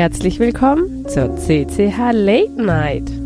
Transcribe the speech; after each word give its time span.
Herzlich 0.00 0.38
willkommen 0.38 1.06
zur 1.08 1.36
CCH 1.36 2.12
Late 2.12 2.52
Night. 2.56 3.19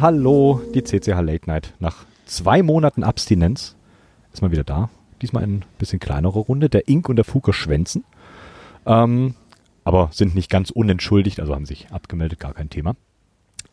Ja, 0.00 0.06
hallo, 0.06 0.62
die 0.74 0.82
CCH 0.82 1.20
Late 1.20 1.46
Night. 1.46 1.74
Nach 1.78 2.04
zwei 2.24 2.62
Monaten 2.62 3.02
Abstinenz 3.02 3.76
ist 4.32 4.40
mal 4.40 4.50
wieder 4.50 4.64
da. 4.64 4.88
Diesmal 5.20 5.42
in 5.44 5.56
ein 5.58 5.64
bisschen 5.78 6.00
kleinerer 6.00 6.40
Runde. 6.40 6.70
Der 6.70 6.88
Ink 6.88 7.08
und 7.08 7.16
der 7.16 7.24
Fuker 7.24 7.52
schwänzen. 7.52 8.04
Ähm, 8.86 9.34
aber 9.84 10.08
sind 10.12 10.34
nicht 10.34 10.50
ganz 10.50 10.70
unentschuldigt, 10.70 11.40
also 11.40 11.54
haben 11.54 11.66
sich 11.66 11.90
abgemeldet, 11.90 12.40
gar 12.40 12.54
kein 12.54 12.70
Thema. 12.70 12.96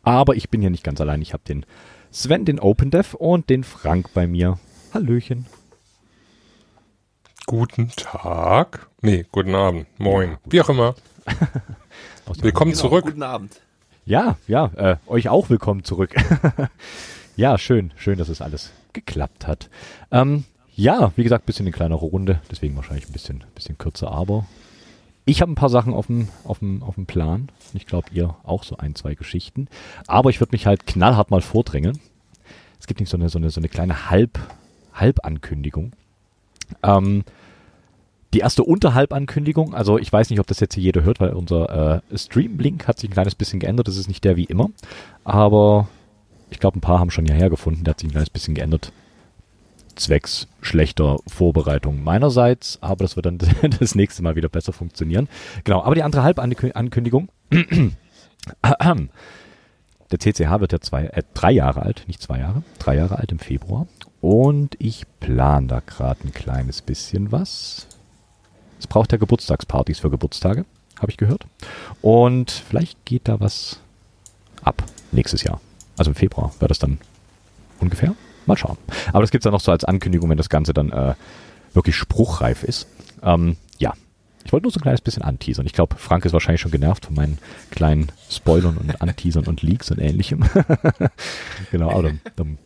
Aber 0.04 0.36
ich 0.36 0.50
bin 0.50 0.60
hier 0.62 0.70
nicht 0.70 0.84
ganz 0.84 1.00
allein. 1.00 1.22
Ich 1.22 1.32
habe 1.34 1.44
den 1.48 1.66
Sven, 2.12 2.46
den 2.46 2.60
OpenDev 2.60 3.16
und 3.16 3.50
den 3.50 3.64
Frank 3.64 4.14
bei 4.14 4.28
mir. 4.28 4.60
Hallöchen. 4.94 5.46
Guten 7.46 7.90
Tag. 7.96 8.90
Nee, 9.02 9.26
guten 9.32 9.56
Abend. 9.56 9.88
Moin. 9.98 10.38
Wie 10.46 10.60
auch 10.60 10.70
immer. 10.70 10.96
Willkommen 12.42 12.72
Genau, 12.72 12.82
zurück. 12.82 13.06
Guten 13.06 13.24
Abend. 13.24 13.62
Ja, 14.08 14.38
ja, 14.48 14.72
äh, 14.78 14.96
euch 15.08 15.28
auch 15.28 15.50
willkommen 15.50 15.84
zurück. 15.84 16.16
ja, 17.36 17.58
schön, 17.58 17.92
schön, 17.98 18.18
dass 18.18 18.30
es 18.30 18.42
alles 18.42 18.72
geklappt 18.94 19.46
hat. 19.46 19.70
Ähm, 20.12 20.46
ja, 20.78 21.12
wie 21.18 21.24
gesagt, 21.24 21.46
bisschen 21.46 21.66
eine 21.66 21.74
kleinere 21.74 22.06
Runde, 22.06 22.40
deswegen 22.50 22.78
wahrscheinlich 22.78 23.10
ein 23.10 23.12
bisschen, 23.12 23.44
bisschen 23.54 23.78
kürzer, 23.78 24.10
aber 24.10 24.46
ich 25.26 25.42
habe 25.42 25.52
ein 25.52 25.56
paar 25.56 25.68
Sachen 25.68 25.94
auf 25.94 26.08
dem, 26.08 26.30
auf 26.46 26.62
auf 26.80 26.96
dem 26.96 27.06
Plan. 27.06 27.50
Ich 27.74 27.86
glaube, 27.86 28.08
ihr 28.14 28.34
auch 28.44 28.64
so 28.64 28.78
ein, 28.78 28.96
zwei 28.96 29.14
Geschichten. 29.14 29.68
Aber 30.08 30.30
ich 30.30 30.40
würde 30.40 30.54
mich 30.54 30.66
halt 30.66 30.88
knallhart 30.88 31.30
mal 31.30 31.42
vordrängeln. 31.42 32.00
Es 32.80 32.88
gibt 32.88 33.02
nicht 33.02 33.10
so 33.10 33.18
eine, 33.18 33.28
so 33.28 33.40
eine, 33.40 33.50
so 33.50 33.60
eine 33.60 33.68
kleine 33.68 34.10
Halb, 34.10 34.40
Halbankündigung. 34.94 35.92
Ähm, 36.82 37.26
die 38.38 38.42
erste 38.42 38.64
Unterhalbankündigung, 38.64 39.74
also 39.74 39.98
ich 39.98 40.14
weiß 40.14 40.30
nicht, 40.30 40.40
ob 40.40 40.46
das 40.46 40.60
jetzt 40.60 40.76
hier 40.76 40.84
jeder 40.84 41.02
hört, 41.02 41.20
weil 41.20 41.32
unser 41.32 42.04
äh, 42.12 42.18
Stream-Link 42.18 42.88
hat 42.88 43.00
sich 43.00 43.10
ein 43.10 43.14
kleines 43.14 43.34
bisschen 43.34 43.60
geändert. 43.60 43.88
Das 43.88 43.98
ist 43.98 44.08
nicht 44.08 44.24
der 44.24 44.38
wie 44.38 44.44
immer. 44.44 44.70
Aber 45.24 45.88
ich 46.52 46.60
glaube, 46.60 46.78
ein 46.78 46.82
paar 46.82 47.00
haben 47.00 47.10
schon 47.10 47.26
hierher 47.26 47.50
gefunden. 47.50 47.84
Der 47.84 47.94
hat 47.94 48.00
sich 48.00 48.10
ein 48.10 48.12
kleines 48.12 48.30
bisschen 48.30 48.54
geändert. 48.54 48.92
Zwecks 49.96 50.48
schlechter 50.62 51.18
Vorbereitung 51.26 52.04
meinerseits, 52.04 52.78
aber 52.80 53.06
das 53.06 53.16
wird 53.16 53.26
dann 53.26 53.40
das 53.80 53.96
nächste 53.96 54.22
Mal 54.22 54.36
wieder 54.36 54.50
besser 54.50 54.72
funktionieren. 54.72 55.28
Genau, 55.64 55.82
aber 55.82 55.96
die 55.96 56.04
andere 56.04 56.22
Halbankündigung. 56.22 57.30
Der 60.12 60.20
CCH 60.20 60.60
wird 60.60 60.74
ja 60.74 60.80
zwei, 60.80 61.06
äh, 61.06 61.24
drei 61.34 61.52
Jahre 61.52 61.82
alt, 61.82 62.04
nicht 62.08 62.22
zwei 62.22 62.38
Jahre, 62.38 62.62
drei 62.78 62.98
Jahre 62.98 63.18
alt 63.18 63.32
im 63.32 63.40
Februar. 63.40 63.88
Und 64.22 64.76
ich 64.78 65.06
plane 65.20 65.66
da 65.66 65.80
gerade 65.80 66.20
ein 66.24 66.34
kleines 66.34 66.84
bisschen 66.84 67.32
was. 67.32 67.87
Es 68.80 68.88
braucht 68.88 69.12
ja 69.12 69.18
Geburtstagspartys 69.18 70.00
für 70.00 70.10
Geburtstage, 70.10 70.66
habe 71.00 71.12
ich 71.12 71.18
gehört. 71.18 71.46
Und 72.02 72.52
vielleicht 72.52 73.04
geht 73.06 73.28
da 73.28 73.40
was 73.40 73.80
ab 74.62 74.84
nächstes 75.12 75.44
Jahr. 75.44 75.62
Also 75.98 76.12
im 76.12 76.16
Februar 76.16 76.52
wäre 76.60 76.70
das 76.70 76.80
dann 76.80 77.00
ungefähr. 77.80 78.16
Mal 78.46 78.58
schauen. 78.58 78.78
Aber 79.10 79.22
das 79.22 79.32
gibt 79.32 79.42
es 79.42 79.44
dann 79.44 79.54
noch 79.54 79.60
so 79.60 79.72
als 79.72 79.84
Ankündigung, 79.84 80.30
wenn 80.30 80.38
das 80.38 80.50
Ganze 80.50 80.74
dann 80.74 80.92
äh, 80.92 81.16
wirklich 81.74 81.96
spruchreif 81.96 82.64
ist. 82.64 82.88
Ähm, 83.22 83.58
ja, 83.78 83.94
ich 84.46 84.54
wollte 84.54 84.64
nur 84.64 84.72
so 84.72 84.80
ein 84.80 84.84
kleines 84.84 85.02
bisschen 85.02 85.24
anteasern. 85.24 85.66
Ich 85.66 85.74
glaube, 85.74 85.98
Frank 85.98 86.24
ist 86.24 86.32
wahrscheinlich 86.32 86.62
schon 86.62 86.72
genervt 86.72 87.06
von 87.06 87.16
meinen 87.16 87.38
kleinen 87.72 88.12
Spoilern 88.30 88.78
und 88.78 89.02
Anteasern 89.02 89.46
und 89.46 89.62
Leaks 89.62 89.92
und 89.92 90.00
ähnlichem. 90.00 90.46
genau, 91.72 91.92
aber 91.92 92.14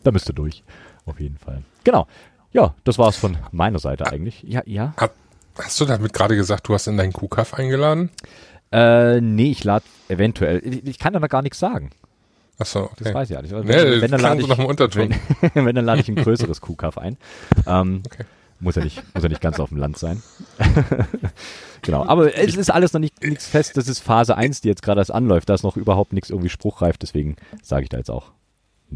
da, 0.04 0.10
müsst 0.12 0.30
ihr 0.30 0.34
durch. 0.34 0.62
Auf 1.04 1.18
jeden 1.18 1.38
Fall. 1.38 1.62
Genau. 1.82 2.06
Ja, 2.52 2.74
das 2.84 2.98
war's 2.98 3.16
von 3.16 3.36
meiner 3.50 3.80
Seite 3.80 4.06
eigentlich. 4.06 4.44
Ja, 4.46 4.62
ja. 4.66 4.94
Hat, 4.96 5.12
hast 5.58 5.80
du 5.80 5.84
damit 5.84 6.12
gerade 6.12 6.36
gesagt, 6.36 6.68
du 6.68 6.74
hast 6.74 6.86
in 6.86 6.96
deinen 6.96 7.12
Kuhkaff 7.12 7.54
eingeladen? 7.54 8.10
Äh, 8.72 9.20
nee, 9.20 9.50
ich 9.50 9.64
lade 9.64 9.84
eventuell. 10.08 10.60
Ich, 10.64 10.86
ich 10.86 10.98
kann 10.98 11.12
da 11.12 11.20
noch 11.20 11.28
gar 11.28 11.42
nichts 11.42 11.58
sagen. 11.58 11.90
Achso, 12.58 12.90
Das 12.96 13.06
okay. 13.08 13.14
weiß 13.14 13.30
ich 13.30 13.34
ja 13.34 13.42
nicht. 13.42 13.52
Wenn, 13.52 13.64
Nee, 13.66 14.00
wenn, 14.00 14.10
dann 14.10 14.20
lade 14.20 14.40
ich, 14.40 14.48
wenn, 15.54 15.66
wenn 15.66 15.74
dann 15.74 15.84
lade 15.84 16.00
ich 16.00 16.08
ein 16.08 16.16
größeres 16.16 16.60
Kuhkaff 16.62 16.98
ein. 16.98 17.16
Ähm, 17.66 18.02
Okay. 18.06 18.24
Muss 18.60 18.76
ja 18.76 18.84
nicht, 18.84 19.02
muss 19.12 19.24
ja 19.24 19.28
nicht 19.28 19.40
ganz 19.40 19.58
auf 19.58 19.70
dem 19.70 19.78
Land 19.78 19.98
sein. 19.98 20.22
genau. 21.82 22.06
Aber 22.06 22.36
es 22.38 22.54
ist 22.54 22.70
alles 22.70 22.92
noch 22.92 23.00
nicht 23.00 23.20
nichts 23.24 23.44
fest. 23.46 23.76
Das 23.76 23.88
ist 23.88 23.98
Phase 23.98 24.36
1, 24.36 24.60
die 24.60 24.68
jetzt 24.68 24.82
gerade 24.84 25.00
erst 25.00 25.12
anläuft. 25.12 25.48
Da 25.48 25.54
ist 25.54 25.64
noch 25.64 25.76
überhaupt 25.76 26.12
nichts 26.12 26.30
irgendwie 26.30 26.48
spruchreif. 26.48 26.96
Deswegen 26.96 27.34
sage 27.60 27.82
ich 27.82 27.88
da 27.88 27.96
jetzt 27.98 28.10
auch. 28.10 28.30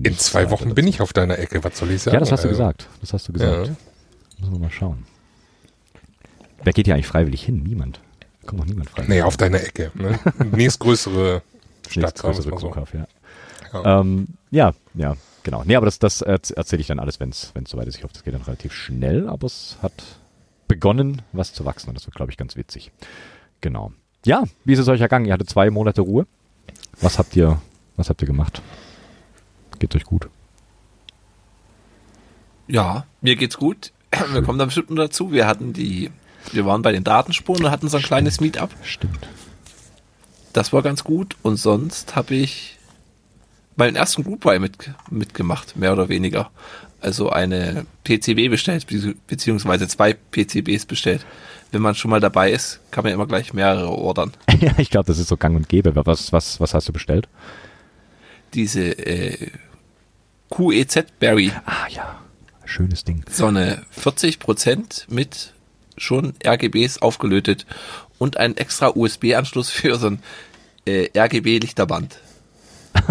In 0.00 0.16
zwei 0.18 0.50
Wochen 0.52 0.74
bin 0.76 0.86
ich 0.86 1.00
auf 1.00 1.12
deiner 1.12 1.38
Ecke. 1.40 1.64
Was 1.64 1.78
soll 1.78 1.90
ich 1.90 2.02
sagen? 2.02 2.14
Ja, 2.14 2.20
das 2.20 2.30
hast 2.30 2.44
du 2.44 2.48
Also, 2.48 2.58
gesagt. 2.60 2.88
Das 3.00 3.12
hast 3.12 3.26
du 3.26 3.32
gesagt. 3.32 3.66
Ja. 3.66 3.74
Müssen 4.38 4.52
wir 4.52 4.60
mal 4.60 4.70
schauen. 4.70 5.04
Wer 6.66 6.72
geht 6.72 6.86
hier 6.86 6.94
eigentlich 6.94 7.06
freiwillig 7.06 7.44
hin? 7.44 7.62
Niemand. 7.62 8.00
Da 8.42 8.48
kommt 8.48 8.58
noch 8.58 8.66
niemand 8.66 8.90
freiwillig. 8.90 9.08
Nee, 9.08 9.22
auf 9.22 9.36
deiner 9.36 9.62
Ecke. 9.62 9.92
Ne? 9.94 10.18
Nächstgrößere 10.50 11.42
Stadt, 11.88 12.02
Nichts 12.02 12.20
sagen 12.22 12.34
wir's 12.36 12.44
größere 12.44 12.54
mal 12.54 12.60
so. 12.60 12.66
Kuhkaff, 12.70 12.92
ja. 12.94 13.06
Ja. 13.72 14.00
Ähm, 14.00 14.26
ja, 14.50 14.74
ja, 14.94 15.16
genau. 15.44 15.62
Nee, 15.64 15.76
aber 15.76 15.86
das, 15.86 16.00
das 16.00 16.22
erz- 16.26 16.52
erzähle 16.52 16.80
ich 16.80 16.88
dann 16.88 16.98
alles, 16.98 17.20
wenn 17.20 17.30
es 17.30 17.52
soweit 17.68 17.86
ist. 17.86 17.96
Ich 17.98 18.02
hoffe, 18.02 18.14
das 18.14 18.24
geht 18.24 18.34
dann 18.34 18.42
relativ 18.42 18.72
schnell, 18.72 19.28
aber 19.28 19.46
es 19.46 19.76
hat 19.80 19.92
begonnen, 20.66 21.22
was 21.32 21.52
zu 21.52 21.64
wachsen 21.64 21.88
und 21.90 21.94
das 21.94 22.04
wird, 22.06 22.16
glaube 22.16 22.32
ich, 22.32 22.36
ganz 22.36 22.56
witzig. 22.56 22.90
Genau. 23.60 23.92
Ja, 24.24 24.42
wie 24.64 24.72
ist 24.72 24.80
es 24.80 24.88
euch 24.88 25.00
ergangen? 25.00 25.24
Ihr 25.26 25.32
hattet 25.34 25.48
zwei 25.48 25.70
Monate 25.70 26.00
Ruhe. 26.00 26.26
Was 27.00 27.20
habt 27.20 27.36
ihr, 27.36 27.60
was 27.96 28.08
habt 28.08 28.20
ihr 28.22 28.26
gemacht? 28.26 28.60
Geht's 29.78 29.94
euch 29.94 30.02
gut? 30.04 30.28
Ja, 32.66 33.06
mir 33.20 33.36
geht's 33.36 33.56
gut. 33.56 33.92
Wir 34.32 34.42
kommen 34.42 34.58
da 34.58 34.64
bestimmt 34.64 34.90
noch 34.90 34.96
dazu. 34.96 35.30
Wir 35.30 35.46
hatten 35.46 35.72
die, 35.72 36.10
wir 36.52 36.66
waren 36.66 36.82
bei 36.82 36.92
den 36.92 37.04
Datenspuren 37.04 37.64
und 37.64 37.70
hatten 37.70 37.88
so 37.88 37.96
ein 37.96 38.02
kleines 38.02 38.40
Meetup. 38.40 38.70
Stimmt. 38.82 39.28
Das 40.52 40.72
war 40.72 40.82
ganz 40.82 41.04
gut. 41.04 41.36
Und 41.42 41.56
sonst 41.56 42.16
habe 42.16 42.34
ich 42.34 42.78
meinen 43.76 43.96
ersten 43.96 44.24
Group 44.24 44.40
Buy 44.40 44.58
mit, 44.58 44.72
mitgemacht, 45.10 45.76
mehr 45.76 45.92
oder 45.92 46.08
weniger. 46.08 46.50
Also 47.00 47.28
eine 47.30 47.84
PCB 48.04 48.48
bestellt, 48.48 48.86
bezieh- 48.88 49.16
beziehungsweise 49.26 49.86
zwei 49.86 50.14
PCBs 50.14 50.86
bestellt. 50.86 51.26
Wenn 51.72 51.82
man 51.82 51.94
schon 51.94 52.10
mal 52.10 52.20
dabei 52.20 52.52
ist, 52.52 52.80
kann 52.90 53.04
man 53.04 53.12
immer 53.12 53.26
gleich 53.26 53.52
mehrere 53.52 53.88
ordern. 53.90 54.32
ja, 54.60 54.72
ich 54.78 54.88
glaube, 54.88 55.06
das 55.06 55.18
ist 55.18 55.28
so 55.28 55.36
gang 55.36 55.56
und 55.56 55.68
gäbe. 55.68 55.94
Was, 56.06 56.32
was, 56.32 56.58
was 56.60 56.72
hast 56.72 56.88
du 56.88 56.92
bestellt? 56.92 57.28
Diese 58.54 58.80
äh, 58.98 59.50
QEZ 60.50 61.04
Berry 61.18 61.52
Ah 61.66 61.86
ja, 61.90 62.20
schönes 62.64 63.04
Ding. 63.04 63.24
so 63.30 63.46
eine 63.46 63.84
40% 64.00 65.04
mit 65.08 65.52
schon 65.96 66.34
RGBs 66.44 66.98
aufgelötet 66.98 67.66
und 68.18 68.36
einen 68.36 68.56
extra 68.56 68.92
USB-Anschluss 68.94 69.70
für 69.70 69.96
so 69.96 70.08
ein 70.08 70.22
äh, 70.86 71.08
RGB-Lichterband. 71.18 72.18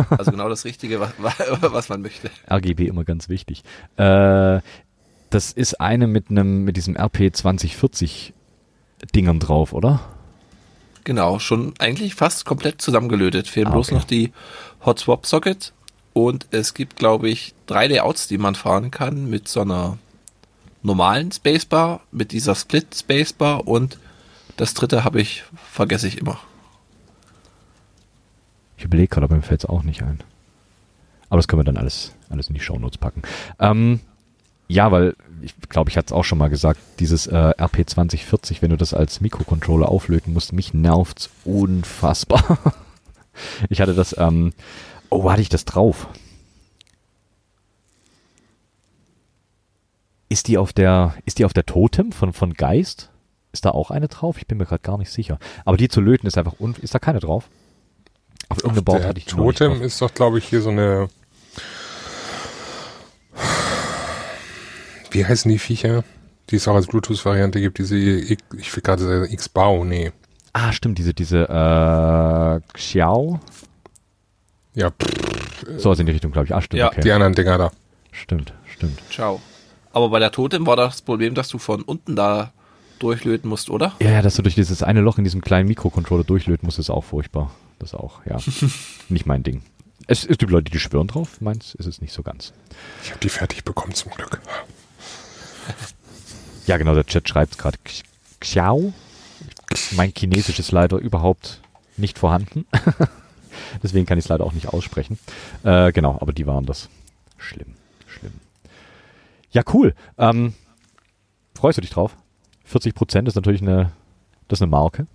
Also 0.10 0.32
genau 0.32 0.50
das 0.50 0.66
Richtige, 0.66 1.00
was, 1.00 1.12
was 1.62 1.90
man 1.90 2.02
möchte. 2.02 2.32
RGB 2.50 2.88
immer 2.88 3.04
ganz 3.04 3.30
wichtig. 3.30 3.64
Äh, 3.98 4.60
das 5.30 5.52
ist 5.52 5.80
eine 5.80 6.08
mit 6.08 6.30
einem, 6.30 6.64
mit 6.64 6.78
diesem 6.78 6.96
RP 6.96 7.36
2040 7.36 8.34
Dingern 9.14 9.40
drauf, 9.40 9.74
oder? 9.74 10.00
Genau, 11.04 11.38
schon 11.40 11.74
eigentlich 11.78 12.16
fast 12.16 12.46
komplett 12.46 12.82
zusammengelötet. 12.82 13.48
Fehlen 13.48 13.68
Ah, 13.68 13.72
bloß 13.72 13.90
okay. 13.90 13.96
noch 13.96 14.04
die 14.06 14.32
Hot 14.86 15.00
Swap 15.00 15.26
Socket. 15.26 15.74
Und 16.14 16.48
es 16.52 16.74
gibt, 16.74 16.96
glaube 16.96 17.30
ich, 17.30 17.54
drei 17.68 17.88
Layouts, 17.88 18.28
die 18.28 18.38
man 18.38 18.56
fahren 18.56 18.90
kann 18.90 19.30
mit 19.30 19.48
so 19.48 19.62
einer 19.62 19.98
normalen 20.86 21.32
Spacebar, 21.32 22.02
mit 22.12 22.32
dieser 22.32 22.56
Split 22.56 22.96
Spacebar 22.96 23.68
und 23.68 24.00
das 24.58 24.74
dritte 24.74 25.04
habe 25.04 25.20
ich, 25.20 25.44
vergesse 25.72 26.08
ich 26.08 26.18
immer. 26.18 26.40
Ich 28.78 28.86
überlege 28.86 29.08
gerade, 29.08 29.26
aber 29.26 29.36
mir 29.36 29.42
fällt 29.42 29.64
es 29.64 29.70
auch 29.70 29.84
nicht 29.84 30.04
ein. 30.04 30.22
Aber 31.30 31.38
das 31.38 31.48
können 31.48 31.62
wir 31.62 31.66
dann 31.66 31.78
alles, 31.78 32.14
alles 32.30 32.48
in 32.48 32.54
die 32.54 32.62
Shownotes 32.62 32.98
packen. 32.98 33.24
Ähm, 33.60 34.00
Ja, 34.68 34.92
weil 34.92 35.16
ich 35.42 35.54
glaube, 35.70 35.90
ich 35.90 35.98
hatte 35.98 36.08
es 36.08 36.12
auch 36.12 36.24
schon 36.24 36.38
mal 36.38 36.50
gesagt, 36.50 36.80
dieses 37.00 37.28
äh, 37.28 37.54
RP2040, 37.58 38.62
wenn 38.62 38.72
du 38.72 38.78
das 38.78 38.94
als 38.94 39.22
Mikrocontroller 39.22 39.90
auflöten 39.90 40.34
musst, 40.34 40.54
mich 40.54 40.74
nervt's 40.74 41.30
unfassbar. 41.44 42.58
ich 43.70 43.82
hatte 43.82 43.94
das, 43.94 44.16
ähm, 44.18 44.54
oh, 45.10 45.30
hatte 45.30 45.42
ich 45.42 45.50
das 45.50 45.66
drauf? 45.66 46.08
Ist 50.30 50.48
die 50.48 50.58
auf 50.58 50.74
der, 50.74 51.14
ist 51.26 51.40
die 51.40 51.46
auf 51.46 51.54
der 51.54 51.66
Totem 51.66 52.12
von, 52.12 52.34
von 52.34 52.54
Geist? 52.54 53.12
Ist 53.52 53.66
da 53.66 53.72
auch 53.72 53.92
eine 53.92 54.08
drauf? 54.08 54.38
Ich 54.38 54.48
bin 54.48 54.58
mir 54.58 54.66
gerade 54.66 54.82
gar 54.82 54.98
nicht 54.98 55.12
sicher. 55.12 55.40
Aber 55.64 55.78
die 55.78 55.88
zu 55.88 56.02
löten 56.02 56.28
ist 56.28 56.38
einfach, 56.38 56.60
un 56.60 56.76
ist 56.82 56.94
da 56.96 57.00
keine 57.00 57.20
drauf? 57.20 57.48
Auf 58.50 58.64
irgendeinem 58.64 59.00
Der 59.00 59.08
hatte 59.08 59.20
ich 59.20 59.26
Totem 59.26 59.82
ist 59.82 60.02
doch, 60.02 60.14
glaube 60.14 60.38
ich, 60.40 60.46
hier 60.46 60.62
so 60.62 60.70
eine. 60.70 61.08
Wie 65.12 65.26
heißen 65.26 65.50
die 65.50 65.60
Viecher? 65.60 66.04
Die 66.50 66.58
es 66.58 66.68
auch 66.68 66.76
als 66.76 66.88
Bluetooth-Variante 66.88 67.60
gibt, 67.60 67.78
diese, 67.80 67.96
ich 67.98 68.38
ich 68.58 68.76
will 68.76 68.84
gerade 68.84 69.04
sagen, 69.04 69.32
X-Bau, 69.32 69.84
nee. 69.84 70.12
Ah, 70.54 70.72
stimmt, 70.74 70.98
diese, 71.00 71.14
diese, 71.14 71.50
äh, 71.50 72.60
Xiao? 72.74 73.40
Ja, 74.74 74.92
pff, 74.92 75.66
So 75.78 75.92
in 75.94 76.06
die 76.06 76.12
Richtung, 76.12 76.32
glaube 76.32 76.46
ich. 76.48 76.54
Ah, 76.54 76.62
stimmt, 76.62 76.80
Ja, 76.80 76.88
okay. 76.88 77.02
die 77.02 77.12
anderen 77.12 77.34
Dinger 77.34 77.58
da. 77.58 77.72
Stimmt, 78.12 78.54
stimmt. 78.66 79.00
Ciao. 79.10 79.42
Aber 79.96 80.10
bei 80.10 80.20
der 80.20 80.30
Totem 80.32 80.68
war 80.68 80.76
das 80.76 81.02
Problem, 81.02 81.36
dass 81.36 81.48
du 81.48 81.58
von 81.58 81.82
unten 81.82 82.18
da 82.18 82.52
durchlöten 83.00 83.50
musst, 83.50 83.70
oder? 83.70 83.94
Ja, 84.02 84.12
ja, 84.12 84.22
dass 84.22 84.36
du 84.36 84.42
durch 84.42 84.56
dieses 84.56 84.84
eine 84.84 85.00
Loch 85.00 85.18
in 85.18 85.24
diesem 85.24 85.40
kleinen 85.40 85.70
Mikrocontroller 85.70 86.26
durchlöten 86.26 86.68
musst, 86.68 86.80
ist 86.80 86.90
auch 86.90 87.06
furchtbar. 87.06 87.52
Das 87.80 87.96
auch, 87.96 88.20
ja. 88.26 88.38
nicht 89.10 89.26
mein 89.26 89.44
Ding. 89.44 89.62
Es, 90.06 90.26
es 90.26 90.38
gibt 90.38 90.52
Leute, 90.52 90.70
die 90.70 90.80
schwören 90.80 91.08
drauf. 91.08 91.40
Meins 91.40 91.76
ist 91.76 91.86
es 91.86 92.02
nicht 92.02 92.12
so 92.12 92.24
ganz. 92.24 92.52
Ich 93.04 93.12
habe 93.12 93.22
die 93.22 93.30
fertig 93.30 93.64
bekommen 93.64 93.94
zum 93.94 94.12
Glück. 94.12 94.42
Ja, 96.68 96.76
genau, 96.76 96.94
der 96.94 97.06
Chat 97.06 97.30
schreibt 97.30 97.58
gerade 97.58 97.78
Xiao. 98.42 98.92
Mein 99.92 100.12
Chinesisch 100.14 100.60
ist 100.60 100.74
leider 100.74 100.98
überhaupt 100.98 101.62
nicht 101.96 102.20
vorhanden. 102.20 102.66
Deswegen 103.82 104.06
kann 104.06 104.18
ich 104.18 104.26
es 104.26 104.30
leider 104.30 104.44
auch 104.44 104.52
nicht 104.52 104.68
aussprechen. 104.68 105.18
Äh, 105.64 105.94
genau, 105.94 106.18
aber 106.20 106.34
die 106.34 106.46
waren 106.46 106.66
das. 106.66 106.90
Schlimm. 107.38 107.76
Ja, 109.56 109.64
cool. 109.74 109.94
Ähm, 110.18 110.54
freust 111.58 111.78
du 111.78 111.82
dich 111.82 111.90
drauf? 111.92 112.16
40 112.66 112.94
Prozent 112.94 113.28
ist 113.28 113.36
natürlich 113.36 113.62
eine, 113.62 113.92
das 114.50 114.58
ist 114.60 114.64
eine 114.64 114.70
Marke. 114.72 115.08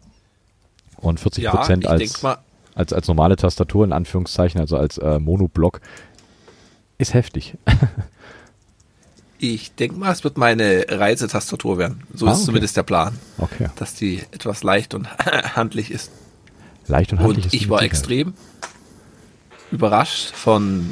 Und 0.97 1.21
40 1.21 1.45
Ja, 1.45 1.51
Prozent 1.55 1.87
als, 1.87 2.25
als, 2.75 2.93
als 2.95 3.07
normale 3.07 3.37
Tastatur, 3.37 3.85
in 3.85 3.93
Anführungszeichen, 3.93 4.59
also 4.61 4.77
als 4.79 4.97
äh, 4.99 5.19
Monoblock, 5.19 5.81
ist 6.97 7.13
heftig. 7.15 7.57
ich 9.39 9.75
denk 9.75 9.97
mal, 9.99 10.13
es 10.13 10.25
wird 10.25 10.37
meine 10.39 10.87
Reisetastatur 10.89 11.77
werden. 11.79 12.03
So 12.15 12.27
Ah, 12.27 12.31
ist 12.33 12.39
okay. 12.39 12.47
zumindest 12.47 12.77
der 12.77 12.83
Plan, 12.83 13.19
Okay. 13.39 13.69
dass 13.77 13.95
die 13.95 14.21
etwas 14.33 14.63
leicht 14.63 14.95
und 14.95 15.07
handlich 15.57 15.91
ist. 15.91 16.11
Leicht 16.87 17.13
und 17.13 17.21
handlich 17.21 17.45
Und 17.45 17.47
ist 17.47 17.55
ich 17.55 17.69
war 17.69 17.83
extrem 17.83 18.35
überrascht 19.71 20.31
von, 20.35 20.91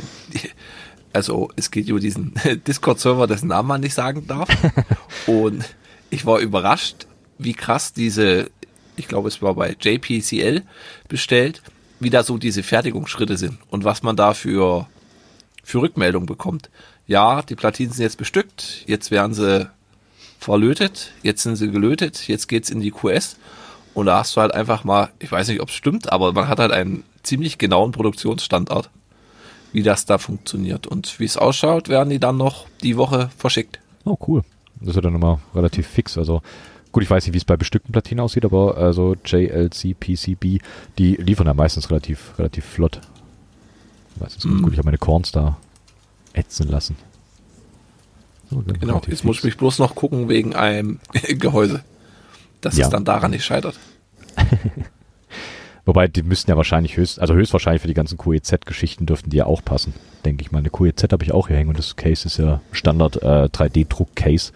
also 1.12 1.50
es 1.56 1.70
geht 1.70 1.88
über 1.88 2.00
diesen 2.00 2.34
Discord-Server, 2.66 3.26
dessen 3.26 3.48
Namen 3.48 3.68
man 3.68 3.80
nicht 3.80 3.94
sagen 3.94 4.26
darf. 4.26 4.48
Und 5.26 5.64
ich 6.10 6.26
war 6.26 6.38
überrascht, 6.38 7.06
wie 7.38 7.54
krass 7.54 7.92
diese, 7.92 8.50
ich 8.96 9.08
glaube 9.08 9.28
es 9.28 9.42
war 9.42 9.54
bei 9.54 9.76
JPCL 9.78 10.62
bestellt, 11.08 11.62
wie 12.00 12.10
da 12.10 12.22
so 12.22 12.38
diese 12.38 12.62
Fertigungsschritte 12.62 13.36
sind 13.36 13.58
und 13.70 13.84
was 13.84 14.02
man 14.02 14.16
da 14.16 14.34
für, 14.34 14.86
für 15.64 15.82
Rückmeldung 15.82 16.26
bekommt. 16.26 16.70
Ja, 17.06 17.42
die 17.42 17.56
Platinen 17.56 17.92
sind 17.92 18.04
jetzt 18.04 18.18
bestückt, 18.18 18.84
jetzt 18.86 19.10
werden 19.10 19.34
sie 19.34 19.68
verlötet, 20.38 21.12
jetzt 21.22 21.42
sind 21.42 21.56
sie 21.56 21.70
gelötet, 21.70 22.28
jetzt 22.28 22.48
geht's 22.48 22.70
in 22.70 22.80
die 22.80 22.90
QS. 22.90 23.36
Und 23.94 24.06
da 24.06 24.18
hast 24.18 24.36
du 24.36 24.40
halt 24.40 24.54
einfach 24.54 24.84
mal, 24.84 25.10
ich 25.18 25.32
weiß 25.32 25.48
nicht, 25.48 25.60
ob 25.60 25.70
es 25.70 25.74
stimmt, 25.74 26.12
aber 26.12 26.32
man 26.32 26.46
hat 26.46 26.60
halt 26.60 26.70
einen 26.70 27.02
ziemlich 27.22 27.58
genauen 27.58 27.90
Produktionsstandard, 27.90 28.90
wie 29.72 29.82
das 29.82 30.06
da 30.06 30.18
funktioniert. 30.18 30.86
Und 30.86 31.18
wie 31.20 31.24
es 31.24 31.36
ausschaut, 31.36 31.88
werden 31.88 32.10
die 32.10 32.18
dann 32.18 32.36
noch 32.36 32.66
die 32.82 32.96
Woche 32.96 33.30
verschickt. 33.36 33.78
Oh, 34.04 34.16
cool. 34.26 34.42
Das 34.80 34.90
ist 34.90 34.94
ja 34.96 35.02
dann 35.02 35.14
immer 35.14 35.40
relativ 35.54 35.86
fix. 35.86 36.16
Also, 36.16 36.40
gut, 36.92 37.02
ich 37.02 37.10
weiß 37.10 37.24
nicht, 37.26 37.34
wie 37.34 37.38
es 37.38 37.44
bei 37.44 37.56
bestückten 37.56 37.92
Platinen 37.92 38.20
aussieht, 38.20 38.44
aber 38.44 38.76
also 38.76 39.14
JLC, 39.24 39.94
PCB, 39.98 40.62
die 40.98 41.16
liefern 41.16 41.46
ja 41.46 41.54
meistens 41.54 41.90
relativ, 41.90 42.32
relativ 42.38 42.64
flott. 42.64 43.00
Meistens 44.20 44.44
Mhm. 44.44 44.62
gut. 44.62 44.72
Ich 44.72 44.78
habe 44.78 44.86
meine 44.86 44.98
Corns 44.98 45.32
da 45.32 45.56
ätzen 46.32 46.68
lassen. 46.68 46.96
So, 48.50 48.62
Genau, 48.66 49.02
jetzt 49.08 49.24
muss 49.24 49.36
ich 49.36 49.40
fix. 49.42 49.44
mich 49.44 49.56
bloß 49.58 49.78
noch 49.78 49.94
gucken 49.94 50.28
wegen 50.28 50.54
einem 50.54 51.00
Gehäuse. 51.28 51.84
Dass 52.60 52.76
Ja. 52.76 52.86
es 52.86 52.90
dann 52.90 53.04
daran 53.04 53.30
nicht 53.32 53.44
scheitert. 53.44 53.78
Wobei, 55.88 56.06
die 56.06 56.22
müssten 56.22 56.50
ja 56.50 56.56
wahrscheinlich 56.58 56.98
höchst, 56.98 57.18
also 57.18 57.32
höchstwahrscheinlich 57.32 57.80
für 57.80 57.88
die 57.88 57.94
ganzen 57.94 58.18
QEZ-Geschichten 58.18 59.06
dürften 59.06 59.30
die 59.30 59.38
ja 59.38 59.46
auch 59.46 59.64
passen. 59.64 59.94
Denke 60.22 60.42
ich 60.42 60.52
mal. 60.52 60.58
Eine 60.58 60.68
QEZ 60.68 61.04
habe 61.10 61.24
ich 61.24 61.32
auch 61.32 61.48
hier 61.48 61.56
hängen 61.56 61.70
und 61.70 61.78
das 61.78 61.96
Case 61.96 62.26
ist 62.26 62.36
ja 62.36 62.60
Standard 62.72 63.16
äh, 63.22 63.46
3D-Druck-Case. 63.46 64.52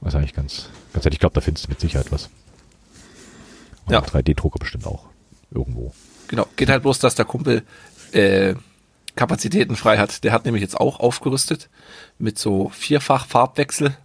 Was 0.00 0.16
eigentlich 0.16 0.34
ganz, 0.34 0.68
ganz 0.92 1.04
nett. 1.04 1.14
Ich 1.14 1.20
glaube, 1.20 1.34
da 1.34 1.40
findest 1.40 1.66
du 1.66 1.68
mit 1.68 1.78
Sicherheit 1.78 2.10
was. 2.10 2.30
Und 3.86 3.92
Ja. 3.92 4.00
3D-Drucker 4.00 4.58
bestimmt 4.58 4.88
auch. 4.88 5.04
Irgendwo. 5.52 5.94
Genau, 6.26 6.48
geht 6.56 6.68
halt 6.68 6.82
bloß, 6.82 6.98
dass 6.98 7.14
der 7.14 7.26
Kumpel 7.26 7.62
äh, 8.10 8.56
Kapazitäten 9.14 9.76
frei 9.76 9.98
hat. 9.98 10.24
Der 10.24 10.32
hat 10.32 10.46
nämlich 10.46 10.62
jetzt 10.62 10.80
auch 10.80 10.98
aufgerüstet 10.98 11.70
mit 12.18 12.40
so 12.40 12.70
vierfach 12.70 13.26
Farbwechsel. 13.26 13.96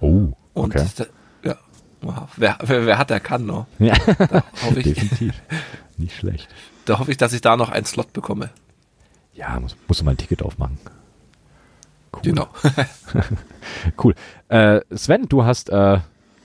Oh, 0.00 0.32
Und 0.54 0.74
okay. 0.74 0.86
ja, 0.96 1.04
wow. 2.02 2.28
wer, 2.36 2.58
wer, 2.62 2.86
wer 2.86 2.98
hat, 2.98 3.10
der 3.10 3.20
kann 3.20 3.46
noch. 3.46 3.66
Ja, 3.78 3.94
Da 3.96 4.44
hoffe 4.64 4.80
ich, 4.80 4.84
definitiv. 4.94 5.34
Nicht 5.96 6.16
schlecht. 6.16 6.48
da 6.86 6.98
hoffe 6.98 7.10
ich, 7.10 7.16
dass 7.16 7.32
ich 7.32 7.40
da 7.40 7.56
noch 7.56 7.68
einen 7.70 7.84
Slot 7.86 8.12
bekomme. 8.12 8.50
Ja, 9.34 9.58
muss, 9.60 9.76
musst 9.88 10.00
du 10.00 10.04
mal 10.04 10.12
ein 10.12 10.16
Ticket 10.16 10.42
aufmachen. 10.42 10.78
Cool. 12.12 12.22
Genau. 12.22 12.48
Cool. 14.02 14.14
Äh, 14.48 14.80
Sven, 14.94 15.28
du 15.28 15.44
hast 15.44 15.68
äh, 15.70 16.00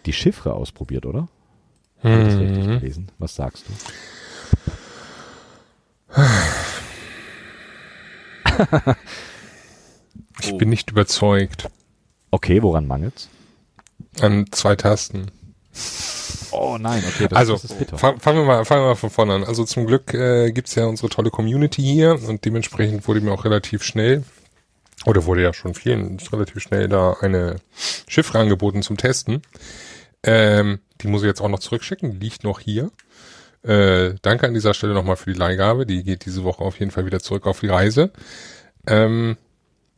die 0.05 0.13
Chiffre 0.13 0.53
ausprobiert, 0.53 1.05
oder? 1.05 1.27
Habe 2.03 2.21
ich 2.21 2.27
das 2.27 2.37
richtig 2.39 2.65
Mhm. 2.67 2.79
gelesen? 2.79 3.11
Was 3.17 3.35
sagst 3.35 3.65
du? 3.67 3.73
Ich 10.41 10.53
Oh. 10.53 10.57
bin 10.57 10.69
nicht 10.69 10.91
überzeugt. 10.91 11.69
Okay, 12.31 12.61
woran 12.61 12.87
mangelt's? 12.87 13.29
An 14.19 14.45
zwei 14.51 14.75
Tasten. 14.75 15.31
Oh 16.51 16.77
nein, 16.79 17.03
okay, 17.07 17.27
das, 17.27 17.37
also, 17.37 17.53
das 17.53 17.65
ist 17.65 17.77
bitter. 17.79 17.97
fang- 17.97 18.19
fangen 18.19 18.39
wir 18.39 18.45
mal, 18.45 18.65
fangen 18.65 18.83
wir 18.83 18.87
mal 18.89 18.95
von 18.95 19.09
vorne 19.09 19.33
an. 19.33 19.43
Also 19.43 19.65
zum 19.65 19.85
Glück 19.85 20.13
äh, 20.13 20.51
gibt's 20.51 20.75
ja 20.75 20.85
unsere 20.85 21.09
tolle 21.09 21.29
Community 21.29 21.81
hier 21.81 22.11
und 22.27 22.45
dementsprechend 22.45 23.07
wurde 23.07 23.21
mir 23.21 23.31
auch 23.31 23.43
relativ 23.45 23.83
schnell, 23.83 24.23
oder 25.05 25.25
wurde 25.25 25.43
ja 25.43 25.53
schon 25.53 25.73
vielen 25.73 26.17
relativ 26.31 26.61
schnell 26.61 26.87
da 26.87 27.17
eine 27.21 27.57
Chiffre 28.07 28.39
angeboten 28.39 28.81
zum 28.81 28.97
Testen. 28.97 29.41
Ähm, 30.23 30.79
die 31.01 31.07
muss 31.07 31.21
ich 31.21 31.27
jetzt 31.27 31.41
auch 31.41 31.49
noch 31.49 31.59
zurückschicken, 31.59 32.19
liegt 32.19 32.43
noch 32.43 32.59
hier. 32.59 32.89
Äh, 33.63 34.15
danke 34.21 34.47
an 34.47 34.53
dieser 34.53 34.73
Stelle 34.73 34.93
nochmal 34.93 35.17
für 35.17 35.31
die 35.33 35.37
Leihgabe. 35.37 35.85
Die 35.85 36.03
geht 36.03 36.25
diese 36.25 36.43
Woche 36.43 36.63
auf 36.63 36.79
jeden 36.79 36.91
Fall 36.91 37.05
wieder 37.05 37.19
zurück 37.19 37.45
auf 37.47 37.59
die 37.59 37.67
Reise. 37.67 38.11
Ähm, 38.87 39.37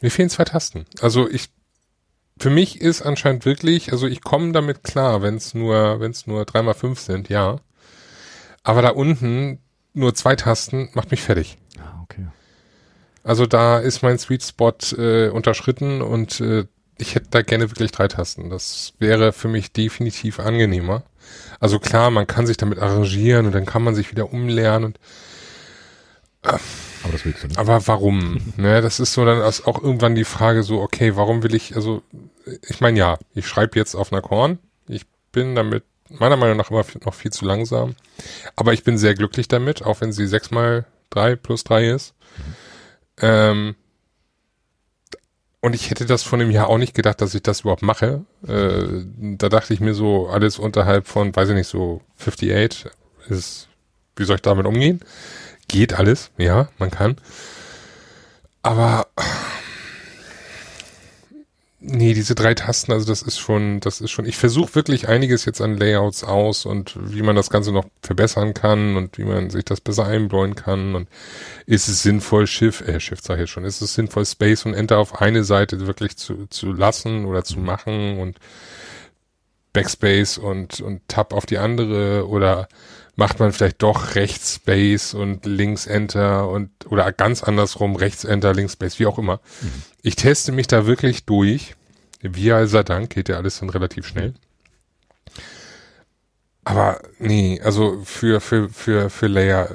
mir 0.01 0.11
fehlen 0.11 0.29
zwei 0.29 0.43
Tasten. 0.45 0.85
Also 1.01 1.29
ich, 1.29 1.49
für 2.39 2.49
mich 2.49 2.81
ist 2.81 3.01
anscheinend 3.01 3.45
wirklich, 3.45 3.91
also 3.91 4.07
ich 4.07 4.21
komme 4.21 4.51
damit 4.51 4.83
klar, 4.83 5.21
wenn 5.21 5.35
es 5.35 5.53
nur, 5.53 5.99
wenn 5.99 6.11
es 6.11 6.27
nur 6.27 6.45
drei 6.45 6.61
mal 6.61 6.73
fünf 6.73 6.99
sind, 6.99 7.29
ja. 7.29 7.57
Aber 8.63 8.81
da 8.81 8.89
unten 8.89 9.59
nur 9.93 10.13
zwei 10.13 10.35
Tasten 10.35 10.89
macht 10.93 11.11
mich 11.11 11.21
fertig. 11.21 11.57
Ah, 11.79 12.01
okay. 12.03 12.27
Also 13.23 13.45
da 13.45 13.79
ist 13.79 14.03
mein 14.03 14.19
Sweet 14.19 14.43
Spot 14.43 14.73
äh, 14.97 15.29
unterschritten 15.29 16.01
und 16.01 16.39
äh, 16.39 16.65
ich 16.97 17.15
hätte 17.15 17.27
da 17.29 17.41
gerne 17.41 17.69
wirklich 17.69 17.91
drei 17.91 18.07
Tasten. 18.07 18.49
Das 18.49 18.93
wäre 18.99 19.31
für 19.31 19.47
mich 19.47 19.71
definitiv 19.71 20.39
angenehmer. 20.39 21.03
Also 21.59 21.79
klar, 21.79 22.11
man 22.11 22.27
kann 22.27 22.47
sich 22.47 22.57
damit 22.57 22.79
arrangieren 22.79 23.45
und 23.45 23.53
dann 23.53 23.65
kann 23.65 23.83
man 23.83 23.95
sich 23.95 24.11
wieder 24.11 24.31
umlernen 24.31 24.85
und 24.85 24.99
Aber 27.03 27.13
das 27.13 27.25
willst 27.25 27.43
du 27.43 27.47
nicht. 27.47 27.59
aber 27.59 27.85
warum? 27.87 28.53
ne, 28.57 28.81
das 28.81 28.99
ist 28.99 29.13
so 29.13 29.25
dann 29.25 29.41
auch 29.41 29.81
irgendwann 29.81 30.15
die 30.15 30.23
Frage 30.23 30.63
so, 30.63 30.81
okay, 30.81 31.15
warum 31.15 31.43
will 31.43 31.55
ich, 31.55 31.75
also 31.75 32.01
ich 32.67 32.81
meine 32.81 32.97
ja, 32.97 33.17
ich 33.33 33.47
schreibe 33.47 33.77
jetzt 33.77 33.95
auf 33.95 34.11
einer 34.11 34.21
Korn. 34.21 34.59
Ich 34.87 35.05
bin 35.31 35.55
damit 35.55 35.83
meiner 36.09 36.37
Meinung 36.37 36.57
nach 36.57 36.71
immer 36.71 36.85
noch 37.05 37.13
viel 37.13 37.31
zu 37.31 37.45
langsam. 37.45 37.95
Aber 38.55 38.73
ich 38.73 38.83
bin 38.83 38.97
sehr 38.97 39.13
glücklich 39.13 39.47
damit, 39.47 39.83
auch 39.83 40.01
wenn 40.01 40.11
sie 40.11 40.27
sechs 40.27 40.51
mal 40.51 40.85
drei 41.09 41.35
plus 41.35 41.63
drei 41.63 41.89
ist. 41.89 42.13
Ähm, 43.19 43.75
und 45.59 45.73
ich 45.73 45.89
hätte 45.89 46.05
das 46.05 46.23
von 46.23 46.39
dem 46.39 46.51
Jahr 46.51 46.69
auch 46.69 46.77
nicht 46.77 46.93
gedacht, 46.93 47.19
dass 47.19 47.33
ich 47.33 47.43
das 47.43 47.61
überhaupt 47.61 47.81
mache. 47.81 48.23
Äh, 48.47 49.05
da 49.37 49.49
dachte 49.49 49.73
ich 49.73 49.79
mir 49.79 49.93
so, 49.93 50.27
alles 50.27 50.59
unterhalb 50.59 51.07
von, 51.07 51.35
weiß 51.35 51.49
ich 51.49 51.55
nicht, 51.55 51.67
so 51.67 52.01
58 52.19 52.91
ist, 53.29 53.67
wie 54.15 54.23
soll 54.23 54.35
ich 54.35 54.41
damit 54.41 54.65
umgehen? 54.65 55.01
Geht 55.67 55.93
alles, 55.93 56.31
ja, 56.37 56.69
man 56.77 56.91
kann. 56.91 57.17
Aber 58.63 59.07
nee, 61.79 62.13
diese 62.13 62.35
drei 62.35 62.53
Tasten, 62.53 62.91
also 62.91 63.05
das 63.05 63.21
ist 63.21 63.39
schon, 63.39 63.79
das 63.79 64.01
ist 64.01 64.11
schon, 64.11 64.25
ich 64.25 64.37
versuche 64.37 64.75
wirklich 64.75 65.07
einiges 65.07 65.45
jetzt 65.45 65.61
an 65.61 65.77
Layouts 65.77 66.23
aus 66.23 66.65
und 66.65 66.95
wie 66.97 67.21
man 67.21 67.35
das 67.35 67.49
Ganze 67.49 67.71
noch 67.71 67.85
verbessern 68.01 68.53
kann 68.53 68.97
und 68.97 69.17
wie 69.17 69.23
man 69.23 69.49
sich 69.49 69.65
das 69.65 69.79
besser 69.81 70.05
einbläuen 70.05 70.55
kann 70.55 70.95
und 70.95 71.07
ist 71.65 71.87
es 71.87 72.03
sinnvoll, 72.03 72.47
Shift, 72.47 72.81
äh, 72.81 72.99
Shift 72.99 73.23
sag 73.23 73.35
ich 73.35 73.41
jetzt 73.41 73.51
schon, 73.51 73.63
ist 73.63 73.81
es 73.81 73.93
sinnvoll, 73.93 74.25
Space 74.25 74.65
und 74.65 74.73
Enter 74.73 74.97
auf 74.97 75.21
eine 75.21 75.43
Seite 75.43 75.85
wirklich 75.87 76.17
zu, 76.17 76.47
zu 76.47 76.73
lassen 76.73 77.25
oder 77.25 77.43
zu 77.43 77.59
machen 77.59 78.19
und 78.19 78.37
Backspace 79.73 80.39
und, 80.39 80.81
und 80.81 81.07
Tab 81.07 81.33
auf 81.33 81.45
die 81.45 81.59
andere 81.59 82.27
oder 82.27 82.67
macht 83.17 83.39
man 83.39 83.51
vielleicht 83.51 83.83
doch 83.83 84.15
rechts 84.15 84.55
Space 84.55 85.13
und 85.13 85.45
links 85.45 85.87
Enter 85.87 86.47
und 86.47 86.69
oder 86.87 87.11
ganz 87.11 87.43
andersrum 87.43 87.95
rechts 87.95 88.23
Enter, 88.23 88.53
links 88.53 88.73
Space, 88.73 88.99
wie 88.99 89.07
auch 89.07 89.17
immer. 89.17 89.41
Mhm. 89.61 89.83
Ich 90.03 90.15
teste 90.15 90.53
mich 90.53 90.67
da 90.67 90.85
wirklich 90.85 91.25
durch. 91.25 91.75
Via 92.21 92.65
sei 92.67 92.83
Dank 92.83 93.09
geht 93.09 93.27
ja 93.27 93.35
alles 93.37 93.59
dann 93.59 93.69
relativ 93.69 94.07
schnell. 94.07 94.33
Aber 96.63 97.01
nee, 97.19 97.59
also 97.61 98.01
für 98.05 98.39
für 98.39 98.69
für 98.69 99.09
für 99.09 99.27
Layer 99.27 99.69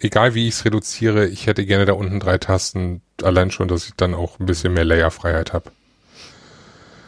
egal 0.00 0.34
wie 0.34 0.48
ich 0.48 0.54
es 0.54 0.64
reduziere, 0.64 1.26
ich 1.26 1.46
hätte 1.46 1.66
gerne 1.66 1.86
da 1.86 1.94
unten 1.94 2.20
drei 2.20 2.38
Tasten, 2.38 3.02
allein 3.22 3.50
schon, 3.50 3.68
dass 3.68 3.86
ich 3.86 3.94
dann 3.94 4.14
auch 4.14 4.38
ein 4.38 4.46
bisschen 4.46 4.72
mehr 4.72 4.84
Layerfreiheit 4.84 5.52
habe. 5.52 5.70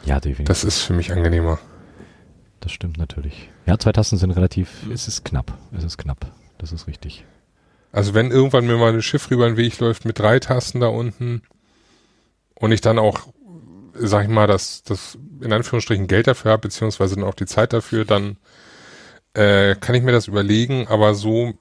Ja, 0.05 0.21
definitiv. 0.21 0.47
Das 0.47 0.65
ist 0.65 0.81
für 0.81 0.93
mich 0.93 1.13
angenehmer. 1.13 1.59
Das 2.67 2.73
stimmt 2.73 2.99
natürlich. 2.99 3.49
Ja, 3.65 3.79
zwei 3.79 3.93
Tasten 3.93 4.17
sind 4.17 4.33
relativ, 4.33 4.91
es 4.93 5.07
ist 5.07 5.25
knapp. 5.25 5.57
Es 5.79 5.85
ist 5.85 5.99
knapp. 5.99 6.33
Das 6.59 6.73
ist 6.73 6.89
richtig. 6.89 7.25
Also 7.93 8.13
wenn 8.13 8.33
irgendwann 8.33 8.67
mir 8.67 8.77
mal 8.77 8.93
ein 8.93 9.03
Schiff 9.03 9.31
rüber 9.31 9.47
den 9.47 9.57
Weg 9.57 9.79
läuft 9.79 10.05
mit 10.05 10.19
drei 10.19 10.41
Tasten 10.41 10.81
da 10.81 10.89
unten 10.89 11.43
und 12.57 12.73
ich 12.73 12.81
dann 12.81 12.99
auch, 12.99 13.21
sag 13.95 14.25
ich 14.25 14.29
mal, 14.29 14.49
das, 14.49 14.83
das 14.83 15.17
in 15.41 15.53
Anführungsstrichen 15.53 16.09
Geld 16.09 16.27
dafür 16.27 16.51
habe, 16.51 16.63
beziehungsweise 16.63 17.15
dann 17.15 17.23
auch 17.23 17.37
die 17.37 17.47
Zeit 17.47 17.73
dafür, 17.73 18.05
dann 18.05 18.37
äh, 19.35 19.77
kann 19.77 19.95
ich 19.95 20.03
mir 20.03 20.11
das 20.11 20.27
überlegen, 20.27 20.89
aber 20.89 21.15
so 21.15 21.55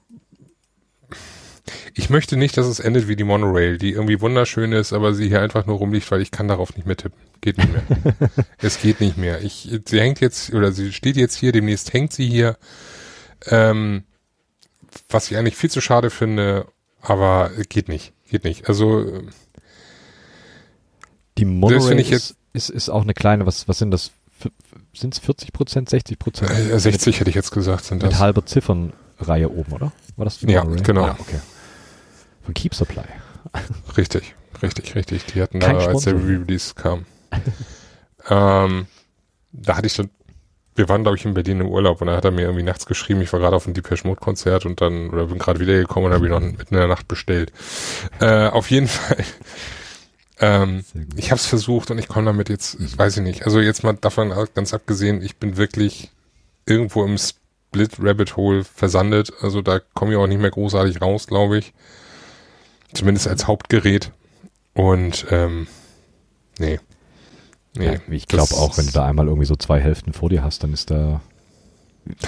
ich 1.94 2.10
möchte 2.10 2.36
nicht, 2.36 2.56
dass 2.56 2.66
es 2.66 2.80
endet 2.80 3.08
wie 3.08 3.16
die 3.16 3.24
Monorail, 3.24 3.78
die 3.78 3.92
irgendwie 3.92 4.20
wunderschön 4.20 4.72
ist, 4.72 4.92
aber 4.92 5.14
sie 5.14 5.28
hier 5.28 5.40
einfach 5.40 5.66
nur 5.66 5.78
rumliegt, 5.78 6.10
weil 6.10 6.20
ich 6.20 6.30
kann 6.30 6.48
darauf 6.48 6.76
nicht 6.76 6.86
mehr 6.86 6.96
tippen. 6.96 7.18
Geht 7.40 7.58
nicht 7.58 7.72
mehr. 7.72 7.82
es 8.58 8.80
geht 8.80 9.00
nicht 9.00 9.16
mehr. 9.16 9.42
Ich, 9.42 9.68
sie 9.84 10.00
hängt 10.00 10.20
jetzt, 10.20 10.52
oder 10.52 10.72
sie 10.72 10.92
steht 10.92 11.16
jetzt 11.16 11.36
hier, 11.36 11.52
demnächst 11.52 11.92
hängt 11.92 12.12
sie 12.12 12.28
hier. 12.28 12.56
Ähm, 13.46 14.04
was 15.08 15.30
ich 15.30 15.36
eigentlich 15.36 15.56
viel 15.56 15.70
zu 15.70 15.80
schade 15.80 16.10
finde, 16.10 16.66
aber 17.00 17.50
geht 17.68 17.88
nicht. 17.88 18.12
Geht 18.28 18.44
nicht. 18.44 18.68
Also 18.68 19.22
die 21.38 21.44
Monorail 21.44 21.98
ich 21.98 22.10
jetzt, 22.10 22.36
ist, 22.52 22.70
ist 22.70 22.88
auch 22.88 23.02
eine 23.02 23.14
kleine, 23.14 23.46
was, 23.46 23.68
was 23.68 23.78
sind 23.78 23.90
das? 23.90 24.12
Sind 24.94 25.14
es 25.14 25.20
40 25.20 25.52
Prozent, 25.52 25.90
60 25.90 26.18
Prozent? 26.18 26.50
Äh, 26.50 26.78
60 26.78 27.06
mit, 27.06 27.20
hätte 27.20 27.30
ich 27.30 27.36
jetzt 27.36 27.50
gesagt, 27.50 27.84
sind 27.84 28.02
das. 28.02 28.10
Mit 28.10 28.18
halber 28.18 28.44
Ziffernreihe 28.44 29.50
oben, 29.50 29.72
oder? 29.72 29.92
War 30.16 30.24
das 30.24 30.38
die 30.38 30.46
Monorail? 30.46 30.76
Ja, 30.76 30.82
genau. 30.82 31.04
Ah, 31.04 31.16
okay. 31.18 31.40
Von 32.46 32.54
Keep 32.54 32.74
Supply. 32.74 33.04
Richtig, 33.96 34.34
richtig, 34.62 34.94
richtig. 34.94 35.24
Die 35.26 35.42
hatten 35.42 35.58
Kein 35.58 35.78
da, 35.78 35.86
als 35.86 36.04
der 36.04 36.14
Release 36.14 36.74
kam. 36.74 37.04
ähm, 38.28 38.86
da 39.52 39.76
hatte 39.76 39.88
ich 39.88 39.94
schon, 39.94 40.10
wir 40.76 40.88
waren, 40.88 41.02
glaube 41.02 41.16
ich, 41.16 41.24
in 41.24 41.34
Berlin 41.34 41.60
im 41.60 41.68
Urlaub 41.68 42.00
und 42.00 42.06
da 42.06 42.16
hat 42.16 42.24
er 42.24 42.30
mir 42.30 42.42
irgendwie 42.42 42.62
nachts 42.62 42.86
geschrieben, 42.86 43.20
ich 43.20 43.32
war 43.32 43.40
gerade 43.40 43.56
auf 43.56 43.66
einem 43.66 43.74
Depeche 43.74 44.06
Mode 44.06 44.20
Konzert 44.20 44.64
und 44.64 44.80
dann, 44.80 45.10
oder 45.10 45.26
bin 45.26 45.38
gerade 45.38 45.58
wiedergekommen 45.58 46.08
und 46.08 46.14
habe 46.14 46.26
ihn 46.26 46.30
noch 46.30 46.40
mitten 46.40 46.74
in 46.74 46.80
der 46.80 46.86
Nacht 46.86 47.08
bestellt. 47.08 47.52
Äh, 48.20 48.46
auf 48.46 48.70
jeden 48.70 48.86
Fall. 48.88 49.24
Ähm, 50.38 50.84
ich 51.16 51.32
habe 51.32 51.40
es 51.40 51.46
versucht 51.46 51.90
und 51.90 51.98
ich 51.98 52.06
komme 52.06 52.26
damit 52.26 52.48
jetzt, 52.48 52.78
ich 52.78 52.96
weiß 52.96 53.16
ich 53.16 53.22
nicht. 53.24 53.44
Also 53.44 53.60
jetzt 53.60 53.82
mal 53.82 53.94
davon 53.94 54.32
ganz 54.54 54.72
abgesehen, 54.72 55.20
ich 55.20 55.36
bin 55.36 55.56
wirklich 55.56 56.12
irgendwo 56.64 57.04
im 57.04 57.18
Split 57.18 57.96
Rabbit 58.00 58.36
Hole 58.36 58.62
versandet. 58.62 59.32
Also 59.40 59.62
da 59.62 59.80
komme 59.94 60.12
ich 60.12 60.18
auch 60.18 60.28
nicht 60.28 60.40
mehr 60.40 60.50
großartig 60.50 61.00
raus, 61.00 61.26
glaube 61.26 61.58
ich. 61.58 61.72
Zumindest 62.96 63.28
als 63.28 63.46
Hauptgerät. 63.46 64.10
Und 64.74 65.26
ähm, 65.30 65.66
nee. 66.58 66.80
Nee. 67.76 67.86
Ja, 67.86 68.00
ich 68.08 68.26
glaube 68.26 68.54
auch, 68.54 68.78
wenn 68.78 68.86
du 68.86 68.92
da 68.92 69.06
einmal 69.06 69.26
irgendwie 69.26 69.46
so 69.46 69.56
zwei 69.56 69.80
Hälften 69.80 70.12
vor 70.12 70.30
dir 70.30 70.42
hast, 70.42 70.62
dann 70.62 70.72
ist 70.72 70.90
da 70.90 71.20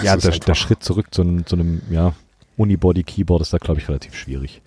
ja 0.02 0.14
ist 0.14 0.24
der, 0.24 0.38
der, 0.38 0.54
Schritt 0.54 0.82
zurück 0.82 1.06
zu, 1.10 1.22
einem, 1.22 1.46
zu 1.46 1.56
einem 1.56 1.82
ja, 1.90 2.14
Unibody-Keyboard 2.56 3.42
ist 3.42 3.52
da, 3.52 3.58
glaube 3.58 3.80
ich, 3.80 3.88
relativ 3.88 4.14
schwierig. 4.14 4.60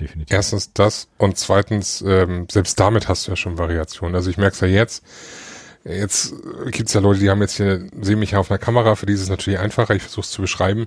Definitiv. 0.00 0.34
Erstens 0.34 0.72
das 0.72 1.08
und 1.18 1.38
zweitens, 1.38 2.02
ähm, 2.06 2.46
selbst 2.50 2.78
damit 2.78 3.08
hast 3.08 3.26
du 3.26 3.32
ja 3.32 3.36
schon 3.36 3.58
Variationen. 3.58 4.14
Also 4.14 4.30
ich 4.30 4.36
merke 4.36 4.54
es 4.54 4.60
ja 4.60 4.68
jetzt, 4.68 5.02
jetzt 5.84 6.34
gibt's 6.70 6.92
ja 6.92 7.00
Leute, 7.00 7.20
die 7.20 7.30
haben 7.30 7.40
jetzt 7.40 7.56
hier, 7.56 7.88
sehen 8.00 8.18
mich 8.18 8.32
ja 8.32 8.38
auf 8.38 8.50
einer 8.50 8.58
Kamera, 8.58 8.96
für 8.96 9.06
die 9.06 9.12
ist 9.12 9.22
es 9.22 9.28
natürlich 9.28 9.58
einfacher, 9.58 9.94
ich 9.94 10.02
versuche 10.02 10.24
es 10.24 10.30
zu 10.30 10.42
beschreiben. 10.42 10.86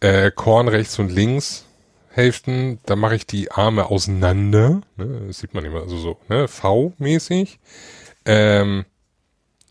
Äh, 0.00 0.30
Korn 0.30 0.68
rechts 0.68 0.98
und 0.98 1.10
links, 1.10 1.64
Hälften, 2.10 2.80
da 2.86 2.96
mache 2.96 3.14
ich 3.14 3.26
die 3.26 3.50
Arme 3.50 3.86
auseinander, 3.86 4.80
ne, 4.96 5.22
das 5.28 5.38
sieht 5.38 5.54
man 5.54 5.64
immer, 5.64 5.80
also 5.80 5.96
so, 5.96 6.18
ne, 6.28 6.48
V-mäßig. 6.48 7.60
Ähm, 8.24 8.84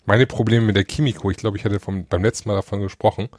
meine 0.06 0.26
Probleme 0.26 0.66
mit 0.66 0.76
der 0.76 0.86
Kimiko, 0.86 1.30
ich 1.30 1.38
glaube, 1.38 1.58
ich 1.58 1.66
hatte 1.66 1.80
vom, 1.80 2.06
beim 2.06 2.24
letzten 2.24 2.50
Mal 2.50 2.56
davon 2.56 2.82
gesprochen, 2.82 3.30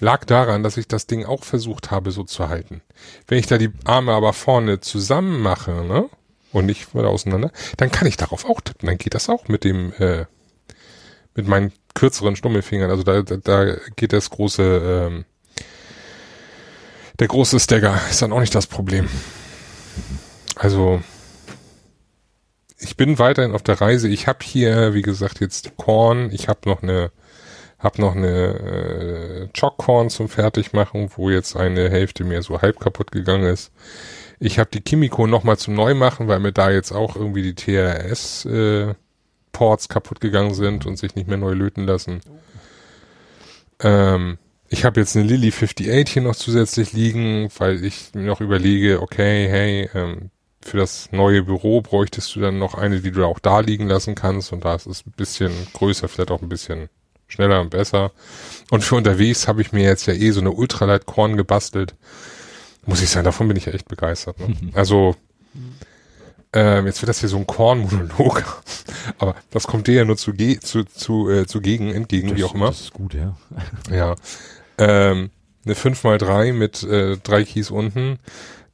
lag 0.00 0.24
daran, 0.24 0.62
dass 0.62 0.76
ich 0.76 0.88
das 0.88 1.06
Ding 1.06 1.24
auch 1.24 1.44
versucht 1.44 1.90
habe, 1.90 2.10
so 2.10 2.24
zu 2.24 2.48
halten. 2.48 2.82
Wenn 3.26 3.38
ich 3.38 3.46
da 3.46 3.56
die 3.56 3.70
Arme 3.84 4.12
aber 4.12 4.32
vorne 4.32 4.80
zusammen 4.80 5.40
mache, 5.40 5.70
ne, 5.86 6.10
und 6.52 6.66
nicht 6.66 6.94
weiter 6.94 7.08
auseinander, 7.08 7.50
dann 7.76 7.90
kann 7.90 8.08
ich 8.08 8.16
darauf 8.16 8.44
auch 8.44 8.60
tippen. 8.60 8.86
Dann 8.86 8.98
geht 8.98 9.14
das 9.14 9.28
auch 9.28 9.48
mit 9.48 9.64
dem, 9.64 9.92
äh, 9.98 10.26
mit 11.34 11.46
meinen 11.46 11.72
kürzeren 11.94 12.36
Stummelfingern. 12.36 12.90
Also 12.90 13.02
da, 13.02 13.22
da, 13.22 13.36
da 13.36 13.76
geht 13.96 14.12
das 14.12 14.30
große, 14.30 15.08
ähm, 15.08 15.24
der 17.18 17.28
große 17.28 17.58
Stagger 17.58 18.00
ist 18.10 18.22
dann 18.22 18.32
auch 18.32 18.40
nicht 18.40 18.54
das 18.54 18.66
Problem. 18.66 19.08
Also 20.56 21.00
ich 22.78 22.96
bin 22.96 23.18
weiterhin 23.18 23.54
auf 23.54 23.62
der 23.62 23.80
Reise. 23.80 24.08
Ich 24.08 24.26
habe 24.26 24.38
hier, 24.42 24.94
wie 24.94 25.02
gesagt, 25.02 25.40
jetzt 25.40 25.76
Korn. 25.76 26.30
Ich 26.32 26.48
habe 26.48 26.60
noch 26.68 26.82
eine, 26.82 27.10
habe 27.78 28.00
noch 28.00 28.14
eine 28.14 28.28
äh, 28.28 29.48
Chockkorn 29.58 30.10
zum 30.10 30.28
Fertigmachen, 30.28 31.10
wo 31.16 31.30
jetzt 31.30 31.56
eine 31.56 31.90
Hälfte 31.90 32.24
mir 32.24 32.42
so 32.42 32.62
halb 32.62 32.78
kaputt 32.78 33.10
gegangen 33.10 33.46
ist. 33.46 33.72
Ich 34.38 34.60
habe 34.60 34.70
die 34.72 34.80
Kimiko 34.80 35.26
nochmal 35.26 35.58
zum 35.58 35.74
Neumachen, 35.74 36.28
weil 36.28 36.38
mir 36.38 36.52
da 36.52 36.70
jetzt 36.70 36.92
auch 36.92 37.16
irgendwie 37.16 37.42
die 37.42 37.54
TRS 37.54 38.44
äh, 38.44 38.94
Ports 39.50 39.88
kaputt 39.88 40.20
gegangen 40.20 40.54
sind 40.54 40.86
und 40.86 40.96
sich 40.96 41.16
nicht 41.16 41.26
mehr 41.26 41.38
neu 41.38 41.54
löten 41.54 41.84
lassen. 41.84 42.20
Ähm, 43.80 44.38
ich 44.68 44.84
habe 44.84 45.00
jetzt 45.00 45.16
eine 45.16 45.26
Lily 45.26 45.50
58 45.50 46.12
hier 46.12 46.22
noch 46.22 46.36
zusätzlich 46.36 46.92
liegen, 46.92 47.48
weil 47.58 47.84
ich 47.84 48.10
mir 48.14 48.26
noch 48.26 48.40
überlege, 48.40 49.00
okay, 49.00 49.48
hey, 49.48 49.90
ähm, 49.94 50.30
für 50.60 50.76
das 50.76 51.10
neue 51.12 51.42
Büro 51.42 51.80
bräuchtest 51.80 52.34
du 52.34 52.40
dann 52.40 52.58
noch 52.58 52.74
eine, 52.74 53.00
die 53.00 53.10
du 53.10 53.24
auch 53.24 53.38
da 53.38 53.60
liegen 53.60 53.88
lassen 53.88 54.14
kannst 54.14 54.52
und 54.52 54.64
da 54.64 54.74
ist 54.74 54.86
es 54.86 55.06
ein 55.06 55.12
bisschen 55.16 55.52
größer, 55.72 56.08
vielleicht 56.08 56.30
auch 56.30 56.42
ein 56.42 56.48
bisschen 56.48 56.88
schneller 57.26 57.60
und 57.60 57.70
besser. 57.70 58.12
Und 58.70 58.84
für 58.84 58.96
unterwegs 58.96 59.48
habe 59.48 59.62
ich 59.62 59.72
mir 59.72 59.84
jetzt 59.84 60.06
ja 60.06 60.14
eh 60.14 60.30
so 60.30 60.40
eine 60.40 60.52
Ultralight 60.52 61.06
Korn 61.06 61.36
gebastelt. 61.36 61.94
Muss 62.86 63.02
ich 63.02 63.10
sagen, 63.10 63.24
davon 63.24 63.48
bin 63.48 63.56
ich 63.56 63.66
ja 63.66 63.72
echt 63.72 63.88
begeistert. 63.88 64.38
Ne? 64.40 64.56
Also 64.74 65.16
ähm, 66.52 66.86
jetzt 66.86 67.02
wird 67.02 67.10
das 67.10 67.20
hier 67.20 67.28
so 67.28 67.36
ein 67.36 67.46
Kornmonolog, 67.46 68.42
aber 69.18 69.36
das 69.50 69.66
kommt 69.66 69.86
dir 69.86 69.94
ja 69.94 70.04
nur 70.06 70.16
zu, 70.16 70.32
zu, 70.32 70.84
zu, 70.84 71.30
äh, 71.30 71.46
zugegen, 71.46 71.92
entgegen, 71.92 72.28
das, 72.28 72.38
wie 72.38 72.44
auch 72.44 72.54
immer. 72.54 72.68
Das 72.68 72.80
ist 72.80 72.94
gut, 72.94 73.12
ja. 73.12 73.36
ja. 73.90 74.16
Ähm, 74.78 75.30
eine 75.64 75.74
5x3 75.74 76.52
mit 76.52 76.82
äh, 76.82 77.16
drei 77.18 77.44
Keys 77.44 77.70
unten. 77.70 78.18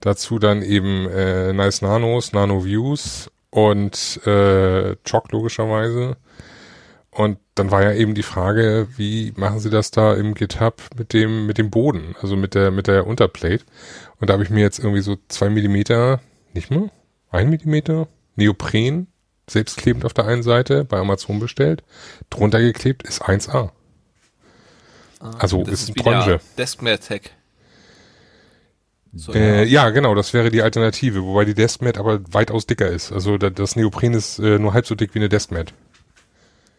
Dazu 0.00 0.38
dann 0.38 0.62
eben 0.62 1.08
äh, 1.08 1.52
Nice 1.52 1.82
Nanos, 1.82 2.32
Nano 2.32 2.64
Views 2.64 3.30
und 3.50 4.20
äh, 4.26 4.96
Chock 5.04 5.32
logischerweise. 5.32 6.16
Und 7.10 7.38
dann 7.54 7.70
war 7.70 7.82
ja 7.82 7.92
eben 7.92 8.14
die 8.14 8.24
Frage, 8.24 8.88
wie 8.96 9.32
machen 9.36 9.60
sie 9.60 9.70
das 9.70 9.92
da 9.92 10.14
im 10.14 10.34
GitHub 10.34 10.82
mit 10.98 11.12
dem, 11.12 11.46
mit 11.46 11.58
dem 11.58 11.70
Boden, 11.70 12.16
also 12.20 12.36
mit 12.36 12.54
der, 12.54 12.72
mit 12.72 12.88
der 12.88 13.06
Unterplate. 13.06 13.64
Und 14.20 14.28
da 14.28 14.34
habe 14.34 14.42
ich 14.42 14.50
mir 14.50 14.60
jetzt 14.60 14.80
irgendwie 14.80 15.00
so 15.00 15.16
zwei 15.28 15.48
Millimeter, 15.48 16.20
nicht 16.52 16.70
mehr, 16.70 16.90
ein 17.30 17.50
Millimeter 17.50 18.08
Neopren, 18.34 19.06
selbstklebend 19.48 20.04
auf 20.04 20.12
der 20.12 20.26
einen 20.26 20.42
Seite, 20.42 20.84
bei 20.84 20.98
Amazon 20.98 21.38
bestellt. 21.38 21.84
Drunter 22.30 22.60
geklebt 22.60 23.04
ist 23.04 23.22
1A. 23.22 23.70
Ah, 25.24 25.34
also 25.38 25.62
ist, 25.62 25.88
ist 25.88 25.94
Branche. 25.94 26.38
Deskmat 26.58 27.00
Tech. 27.00 27.30
So, 29.14 29.32
äh, 29.32 29.64
ja. 29.64 29.84
ja. 29.84 29.90
genau, 29.90 30.14
das 30.14 30.34
wäre 30.34 30.50
die 30.50 30.60
Alternative, 30.60 31.24
wobei 31.24 31.46
die 31.46 31.54
Deskmat 31.54 31.96
aber 31.96 32.20
weitaus 32.30 32.66
dicker 32.66 32.88
ist. 32.88 33.10
Also 33.10 33.38
das 33.38 33.74
Neopren 33.74 34.12
ist 34.12 34.38
äh, 34.38 34.58
nur 34.58 34.74
halb 34.74 34.86
so 34.86 34.94
dick 34.94 35.14
wie 35.14 35.20
eine 35.20 35.30
Deskmat. 35.30 35.72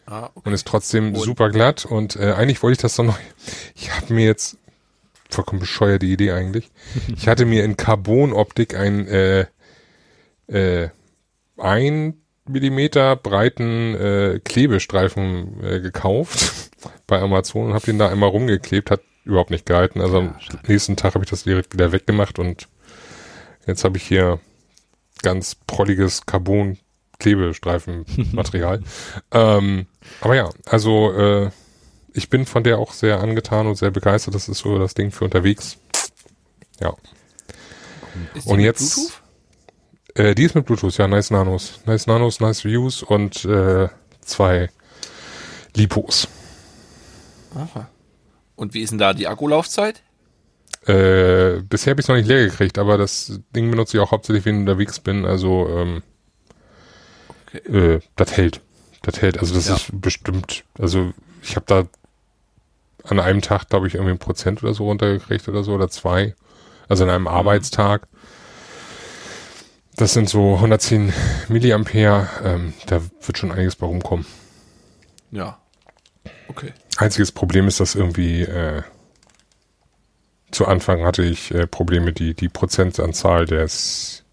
Ah, 0.06 0.30
okay. 0.36 0.42
Und 0.50 0.54
ist 0.54 0.68
trotzdem 0.68 1.16
und? 1.16 1.22
super 1.22 1.50
glatt 1.50 1.86
und 1.86 2.18
äh, 2.18 2.34
eigentlich 2.34 2.62
wollte 2.62 2.74
ich 2.74 2.82
das 2.82 2.96
doch 2.96 3.04
noch, 3.04 3.18
ich 3.75 3.92
habe 3.92 4.14
mir 4.14 4.25
jetzt, 4.25 4.58
vollkommen 5.28 5.60
bescheuerte 5.60 6.06
Idee 6.06 6.32
eigentlich, 6.32 6.70
ich 7.18 7.28
hatte 7.28 7.46
mir 7.46 7.64
in 7.64 7.78
Carbon-Optik 7.78 8.75
ein, 8.75 9.08
äh, 9.08 9.48
äh, 10.46 10.90
ein 11.58 12.22
Millimeter 12.48 13.16
breiten 13.16 13.96
äh, 13.96 14.40
Klebestreifen 14.44 15.64
äh, 15.64 15.80
gekauft 15.80 16.70
bei 17.08 17.20
Amazon 17.20 17.68
und 17.68 17.74
habe 17.74 17.86
den 17.86 17.98
da 17.98 18.10
einmal 18.10 18.30
rumgeklebt, 18.30 18.92
hat 18.92 19.02
überhaupt 19.24 19.50
nicht 19.52 19.66
gehalten. 19.66 20.02
Also 20.02 20.20
am 20.20 20.36
nächsten 20.68 20.96
Tag 20.96 21.16
habe 21.16 21.24
ich 21.25 21.32
das 21.32 21.44
direkt 21.44 21.74
wieder 21.74 21.92
weggemacht 21.92 22.38
und 22.40 22.68
jetzt 23.66 23.84
habe 23.84 23.98
ich 23.98 24.04
hier 24.04 24.40
ganz 25.24 25.56
prolliges 25.56 26.25
Carbon-Klebestreifenmaterial. 26.28 28.84
ähm, 29.32 29.88
aber 30.22 30.36
ja, 30.36 30.50
also 30.66 31.12
äh, 31.14 31.50
ich 32.14 32.30
bin 32.30 32.46
von 32.46 32.64
der 32.64 32.78
auch 32.78 32.94
sehr 32.94 33.20
angetan 33.20 33.66
und 33.68 33.75
sehr 33.75 33.92
begeistert. 33.92 34.36
Das 34.36 34.48
ist 34.48 34.60
so 34.60 34.78
das 34.80 34.94
Ding 34.94 35.12
für 35.12 35.25
unterwegs. 35.25 35.78
Ja. 36.80 36.94
Und 38.46 38.60
jetzt- 38.60 38.96
Bluetooth? 38.96 39.22
Äh, 40.16 40.34
die 40.34 40.44
ist 40.44 40.56
mit 40.56 40.66
Bluetooth, 40.66 40.98
ja, 40.98 41.08
nice 41.08 41.30
Nanos. 41.32 41.80
Nice 41.86 42.08
Nanos, 42.08 42.40
nice 42.40 42.64
Views 42.64 43.04
und 43.04 43.44
äh, 43.46 43.90
zwei 44.22 44.70
Lipos. 45.76 46.28
Aha. 47.54 47.88
Und 48.56 48.74
wie 48.74 48.82
ist 48.82 48.92
denn 48.92 49.00
da 49.00 49.14
die 49.14 49.28
Akkulaufzeit? 49.28 50.02
Äh, 50.88 51.62
bisher 51.68 51.92
habe 51.92 52.00
ich 52.02 52.06
es 52.06 52.08
noch 52.08 52.16
nicht 52.16 52.28
leer 52.28 52.46
gekriegt, 52.46 52.78
aber 52.78 52.98
das 52.98 53.40
Ding 53.56 53.70
benutze 53.72 53.98
ich 53.98 54.04
auch 54.04 54.12
hauptsächlich, 54.12 54.46
wenn 54.46 54.56
ich 54.56 54.60
unterwegs 54.62 55.00
bin. 55.00 55.26
Also, 55.26 55.68
ähm, 55.70 56.04
Okay. 57.48 57.96
äh, 57.96 58.00
das 58.16 58.38
hält. 58.38 58.62
Das 59.02 59.22
hält. 59.22 59.40
Also, 59.40 59.54
das 59.54 59.68
Ja. 59.68 59.76
ist 59.76 59.90
bestimmt, 60.02 60.64
also 60.80 61.14
ich 61.42 61.56
habe 61.56 61.66
da 61.68 61.84
an 63.04 63.20
einem 63.20 63.42
Tag, 63.42 63.70
glaube 63.70 63.88
ich, 63.88 63.96
irgendwie 63.96 64.12
ein 64.14 64.18
Prozent 64.20 64.64
oder 64.64 64.74
so 64.74 64.86
runtergekriegt 64.86 65.48
oder 65.48 65.64
so, 65.64 65.74
oder 65.74 65.90
zwei. 65.90 66.36
Also 66.88 67.04
an 67.04 67.10
einem 67.10 67.28
Arbeitstag. 67.28 68.08
Das 69.98 70.14
sind 70.14 70.30
so 70.30 70.56
110 70.56 71.14
Milliampere. 71.48 72.28
Ähm, 72.44 72.74
da 72.86 73.02
wird 73.22 73.38
schon 73.38 73.52
einiges 73.52 73.75
bei 73.75 73.86
rumkommen. 73.86 74.25
Ja. 75.32 75.58
Okay. 76.48 76.74
Einziges 76.98 77.32
Problem 77.32 77.68
ist, 77.68 77.80
dass 77.80 77.96
irgendwie 77.96 78.42
äh, 78.42 78.84
zu 80.52 80.66
Anfang 80.68 81.06
hatte 81.06 81.24
ich 81.24 81.54
äh, 81.54 81.68
Probleme, 81.68 82.14
die, 82.14 82.34
die 82.34 82.50
Prozentanzahl 82.50 83.46
des, 83.46 84.24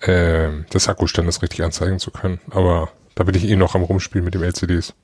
äh, 0.00 0.50
des 0.72 0.88
Akkustandes 0.88 1.42
richtig 1.42 1.62
anzeigen 1.62 1.98
zu 1.98 2.10
können. 2.10 2.40
Aber 2.50 2.90
da 3.14 3.24
bin 3.24 3.34
ich 3.34 3.44
eh 3.44 3.56
noch 3.56 3.74
am 3.74 3.82
Rumspielen 3.82 4.24
mit 4.24 4.34
dem 4.34 4.42
LCDs. 4.42 4.94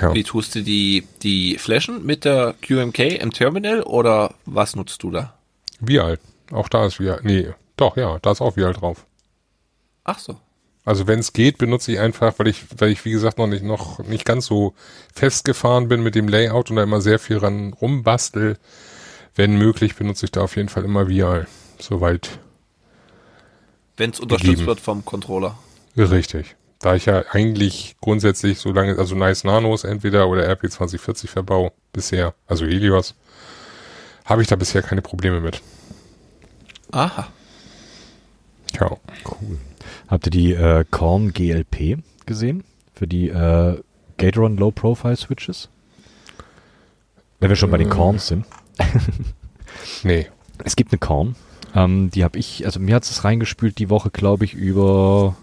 Ja. 0.00 0.14
Wie 0.14 0.24
tust 0.24 0.54
du 0.54 0.62
die, 0.62 1.06
die 1.22 1.56
Flaschen 1.58 2.04
mit 2.04 2.24
der 2.24 2.54
QMK 2.62 2.98
im 3.20 3.32
Terminal 3.32 3.82
oder 3.82 4.34
was 4.44 4.74
nutzt 4.74 5.02
du 5.02 5.10
da? 5.10 5.34
Vial. 5.80 6.18
Auch 6.50 6.68
da 6.68 6.86
ist 6.86 7.00
Vial. 7.00 7.20
Nee, 7.22 7.52
doch, 7.76 7.96
ja, 7.96 8.18
da 8.20 8.32
ist 8.32 8.40
auch 8.40 8.56
Vial 8.56 8.72
drauf. 8.72 9.06
Ach 10.04 10.18
so. 10.18 10.38
Also 10.84 11.06
wenn 11.06 11.18
es 11.18 11.32
geht, 11.32 11.56
benutze 11.58 11.92
ich 11.92 11.98
einfach, 11.98 12.38
weil 12.38 12.48
ich, 12.48 12.64
weil 12.76 12.90
ich 12.90 13.04
wie 13.06 13.10
gesagt 13.10 13.38
noch 13.38 13.46
nicht 13.46 13.64
noch 13.64 14.00
nicht 14.00 14.26
ganz 14.26 14.44
so 14.46 14.74
festgefahren 15.14 15.88
bin 15.88 16.02
mit 16.02 16.14
dem 16.14 16.28
Layout 16.28 16.68
und 16.70 16.76
da 16.76 16.82
immer 16.82 17.00
sehr 17.00 17.18
viel 17.18 17.38
ran 17.38 17.72
rumbastel. 17.72 18.58
Wenn 19.34 19.56
möglich, 19.56 19.96
benutze 19.96 20.26
ich 20.26 20.32
da 20.32 20.42
auf 20.42 20.56
jeden 20.56 20.68
Fall 20.68 20.84
immer 20.84 21.08
Vial. 21.08 21.46
Soweit 21.80 22.38
Wenn 23.96 24.10
es 24.10 24.20
unterstützt 24.20 24.50
Gegeben. 24.50 24.66
wird 24.66 24.80
vom 24.80 25.04
Controller. 25.04 25.58
richtig. 25.96 26.54
Da 26.80 26.94
ich 26.94 27.06
ja 27.06 27.24
eigentlich 27.30 27.96
grundsätzlich 28.02 28.58
so 28.58 28.70
lange, 28.70 28.98
also 28.98 29.14
Nice 29.14 29.44
Nanos 29.44 29.84
entweder 29.84 30.28
oder 30.28 30.46
RP2040 30.52 31.28
verbau 31.28 31.72
bisher, 31.94 32.34
also 32.46 32.66
Helios, 32.66 33.14
habe 34.26 34.42
ich 34.42 34.48
da 34.48 34.56
bisher 34.56 34.82
keine 34.82 35.00
Probleme 35.00 35.40
mit. 35.40 35.62
Aha. 36.94 37.28
Ja. 38.78 38.90
Cool. 39.24 39.58
Habt 40.08 40.26
ihr 40.26 40.30
die 40.30 40.52
äh, 40.52 40.84
Korn 40.90 41.32
GLP 41.32 41.98
gesehen? 42.24 42.64
Für 42.94 43.06
die 43.06 43.28
äh, 43.28 43.80
Gateron 44.16 44.56
Low 44.56 44.70
Profile 44.70 45.16
Switches? 45.16 45.68
Wenn 47.40 47.48
wir 47.48 47.56
schon 47.56 47.70
bei 47.70 47.78
den 47.78 47.90
Korns 47.90 48.28
sind. 48.28 48.46
Nee. 50.02 50.28
Es 50.62 50.76
gibt 50.76 50.92
eine 50.92 50.98
Korn. 50.98 51.34
Ähm, 51.74 52.10
die 52.10 52.22
habe 52.22 52.38
ich, 52.38 52.64
also 52.64 52.78
mir 52.78 52.94
hat 52.94 53.02
es 53.04 53.24
reingespült 53.24 53.78
die 53.78 53.90
Woche, 53.90 54.10
glaube 54.10 54.44
ich, 54.44 54.54
über 54.54 55.36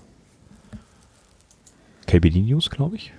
KBD 2.08 2.42
News, 2.42 2.70
glaube 2.70 2.96
ich. 2.96 3.12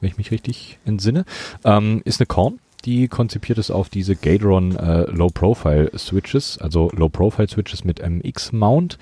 Wenn 0.00 0.08
ich 0.10 0.16
mich 0.16 0.30
richtig 0.30 0.78
entsinne. 0.84 1.24
Ähm, 1.64 2.00
ist 2.04 2.20
eine 2.20 2.26
Korn, 2.26 2.58
die 2.84 3.08
konzipiert 3.08 3.58
ist 3.58 3.70
auf 3.70 3.88
diese 3.88 4.14
Gateron 4.14 4.76
äh, 4.76 5.10
Low 5.10 5.28
Profile 5.28 5.90
Switches, 5.96 6.58
also 6.58 6.90
Low 6.94 7.08
Profile 7.08 7.48
Switches 7.48 7.84
mit 7.84 8.00
MX 8.00 8.52
Mount. 8.52 8.98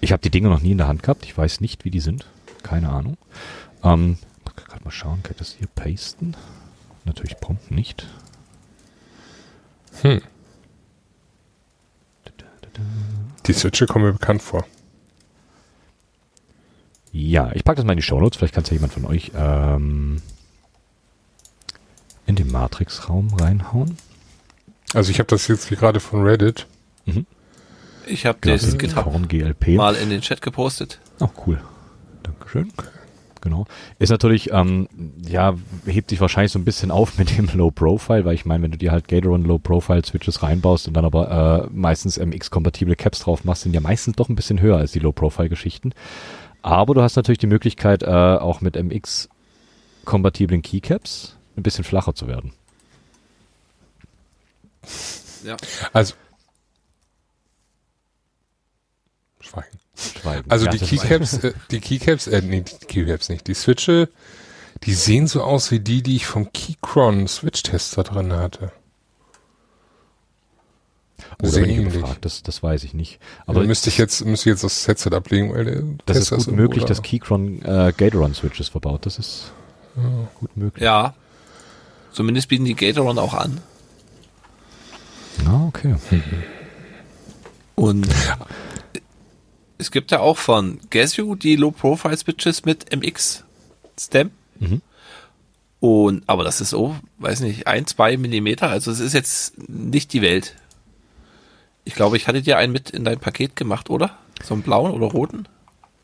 Ich 0.00 0.12
habe 0.12 0.22
die 0.22 0.30
Dinge 0.30 0.48
noch 0.48 0.60
nie 0.60 0.72
in 0.72 0.78
der 0.78 0.88
Hand 0.88 1.02
gehabt. 1.02 1.24
Ich 1.24 1.36
weiß 1.36 1.60
nicht, 1.60 1.84
wie 1.84 1.90
die 1.90 2.00
sind. 2.00 2.26
Keine 2.62 2.90
Ahnung. 2.90 3.16
Ähm, 3.82 4.18
gerade 4.56 4.84
mal 4.84 4.90
schauen, 4.90 5.22
kann 5.22 5.32
ich 5.32 5.38
das 5.38 5.56
hier 5.58 5.68
pasten? 5.68 6.34
Natürlich 7.04 7.38
prompt 7.38 7.70
nicht. 7.70 8.06
Hm. 10.02 10.20
Die 13.46 13.52
Switche 13.52 13.86
kommen 13.86 14.04
mir 14.04 14.12
bekannt 14.12 14.42
vor. 14.42 14.66
Ja, 17.12 17.50
ich 17.54 17.64
packe 17.64 17.76
das 17.76 17.86
mal 17.86 17.92
in 17.92 17.98
die 17.98 18.02
Shownotes. 18.02 18.36
Vielleicht 18.36 18.54
kann 18.54 18.64
es 18.64 18.70
ja 18.70 18.74
jemand 18.74 18.92
von 18.92 19.06
euch 19.06 19.32
ähm, 19.34 20.20
in 22.26 22.36
den 22.36 22.50
Matrix-Raum 22.50 23.34
reinhauen. 23.34 23.96
Also 24.94 25.10
ich 25.10 25.18
habe 25.18 25.28
das 25.28 25.48
jetzt 25.48 25.68
hier 25.68 25.76
gerade 25.76 26.00
von 26.00 26.22
Reddit. 26.22 26.66
Ich 28.06 28.26
habe 28.26 28.38
Genau, 28.40 28.56
das 28.56 28.78
GitHub 28.78 29.28
GLP. 29.28 29.76
mal 29.76 29.94
in 29.94 30.10
den 30.10 30.20
Chat 30.20 30.40
gepostet. 30.42 31.00
Oh, 31.20 31.28
cool. 31.46 31.60
Dankeschön. 32.22 32.72
Genau. 33.40 33.66
Ist 34.00 34.10
natürlich, 34.10 34.50
ähm, 34.52 34.88
ja, 35.24 35.54
hebt 35.86 36.10
sich 36.10 36.20
wahrscheinlich 36.20 36.50
so 36.52 36.58
ein 36.58 36.64
bisschen 36.64 36.90
auf 36.90 37.16
mit 37.18 37.36
dem 37.38 37.48
Low 37.54 37.70
Profile, 37.70 38.24
weil 38.24 38.34
ich 38.34 38.44
meine, 38.44 38.64
wenn 38.64 38.72
du 38.72 38.78
dir 38.78 38.90
halt 38.90 39.06
Gateron 39.06 39.44
Low 39.44 39.58
Profile 39.58 40.04
Switches 40.04 40.42
reinbaust 40.42 40.88
und 40.88 40.94
dann 40.94 41.04
aber 41.04 41.66
äh, 41.66 41.68
meistens 41.72 42.16
MX-kompatible 42.18 42.96
Caps 42.96 43.20
drauf 43.20 43.44
machst, 43.44 43.62
sind 43.62 43.72
ja 43.74 43.80
meistens 43.80 44.16
doch 44.16 44.28
ein 44.28 44.34
bisschen 44.36 44.60
höher 44.60 44.76
als 44.78 44.92
die 44.92 44.98
Low 44.98 45.12
Profile 45.12 45.48
Geschichten. 45.48 45.92
Aber 46.62 46.94
du 46.94 47.02
hast 47.02 47.14
natürlich 47.14 47.38
die 47.38 47.46
Möglichkeit, 47.46 48.02
äh, 48.02 48.06
auch 48.06 48.60
mit 48.60 48.74
MX-kompatiblen 48.76 50.62
Keycaps 50.62 51.35
ein 51.56 51.62
bisschen 51.62 51.84
flacher 51.84 52.14
zu 52.14 52.26
werden. 52.28 52.52
Ja. 55.44 55.56
Also 55.92 56.14
Schweigen. 59.40 59.78
Schweigen. 59.96 60.50
Also 60.50 60.66
Ja, 60.66 60.70
die 60.72 60.78
ist- 60.78 60.88
Keycaps, 60.88 61.34
äh, 61.44 61.52
die 61.70 61.80
Keycaps, 61.80 62.26
äh, 62.26 62.42
nee, 62.42 62.62
die 62.62 62.86
Keycaps 62.86 63.28
nicht, 63.28 63.46
die 63.46 63.54
Switche, 63.54 64.08
die 64.82 64.92
sehen 64.94 65.26
so 65.26 65.42
aus 65.42 65.70
wie 65.70 65.80
die, 65.80 66.02
die 66.02 66.16
ich 66.16 66.26
vom 66.26 66.52
Keychron 66.52 67.28
Switch-Tester 67.28 68.02
drin 68.04 68.32
hatte. 68.32 68.72
Oder 71.38 71.48
Sehr 71.48 71.62
bin 71.64 71.86
ich 71.86 71.92
gefragt, 71.94 72.24
das, 72.24 72.42
das 72.42 72.62
weiß 72.62 72.84
ich 72.84 72.92
nicht. 72.94 73.18
Aber 73.46 73.58
Aber 73.60 73.66
müsste 73.66 73.88
ich 73.88 73.98
jetzt, 73.98 74.24
müsste 74.24 74.50
ich 74.50 74.54
jetzt 74.54 74.64
das 74.64 74.86
Headset 74.88 75.10
ablegen, 75.14 75.52
weil 75.54 75.64
der 75.64 75.82
das 76.06 76.18
ist 76.18 76.28
Tester 76.28 76.36
gut 76.36 76.46
irgendwo 76.46 76.62
möglich, 76.62 76.82
da. 76.84 76.88
dass 76.88 77.02
Keychron 77.02 77.62
äh, 77.62 77.92
Gatoron 77.96 78.34
Switches 78.34 78.68
verbaut. 78.68 79.06
Das 79.06 79.18
ist 79.18 79.52
gut 80.34 80.56
möglich. 80.56 80.84
Ja. 80.84 81.14
Zumindest 82.16 82.48
bieten 82.48 82.64
die 82.64 82.74
Gatoron 82.74 83.18
auch 83.18 83.34
an. 83.34 83.60
Ah, 85.44 85.66
okay. 85.66 85.94
Und 87.74 88.08
es 89.76 89.90
gibt 89.90 90.10
ja 90.12 90.20
auch 90.20 90.38
von 90.38 90.80
Casio 90.88 91.34
die 91.34 91.56
Low-Profile-Switches 91.56 92.64
mit 92.64 92.90
MX-Stem. 92.90 94.30
Mhm. 94.58 94.80
Und, 95.80 96.26
aber 96.26 96.42
das 96.42 96.62
ist 96.62 96.70
so, 96.70 96.96
weiß 97.18 97.40
nicht, 97.40 97.66
ein, 97.66 97.86
zwei 97.86 98.16
Millimeter. 98.16 98.70
Also 98.70 98.90
es 98.90 99.00
ist 99.00 99.12
jetzt 99.12 99.68
nicht 99.68 100.14
die 100.14 100.22
Welt. 100.22 100.56
Ich 101.84 101.94
glaube, 101.94 102.16
ich 102.16 102.28
hatte 102.28 102.40
dir 102.40 102.56
einen 102.56 102.72
mit 102.72 102.88
in 102.88 103.04
dein 103.04 103.18
Paket 103.18 103.56
gemacht, 103.56 103.90
oder? 103.90 104.16
So 104.42 104.54
einen 104.54 104.62
blauen 104.62 104.92
oder 104.92 105.08
roten? 105.08 105.46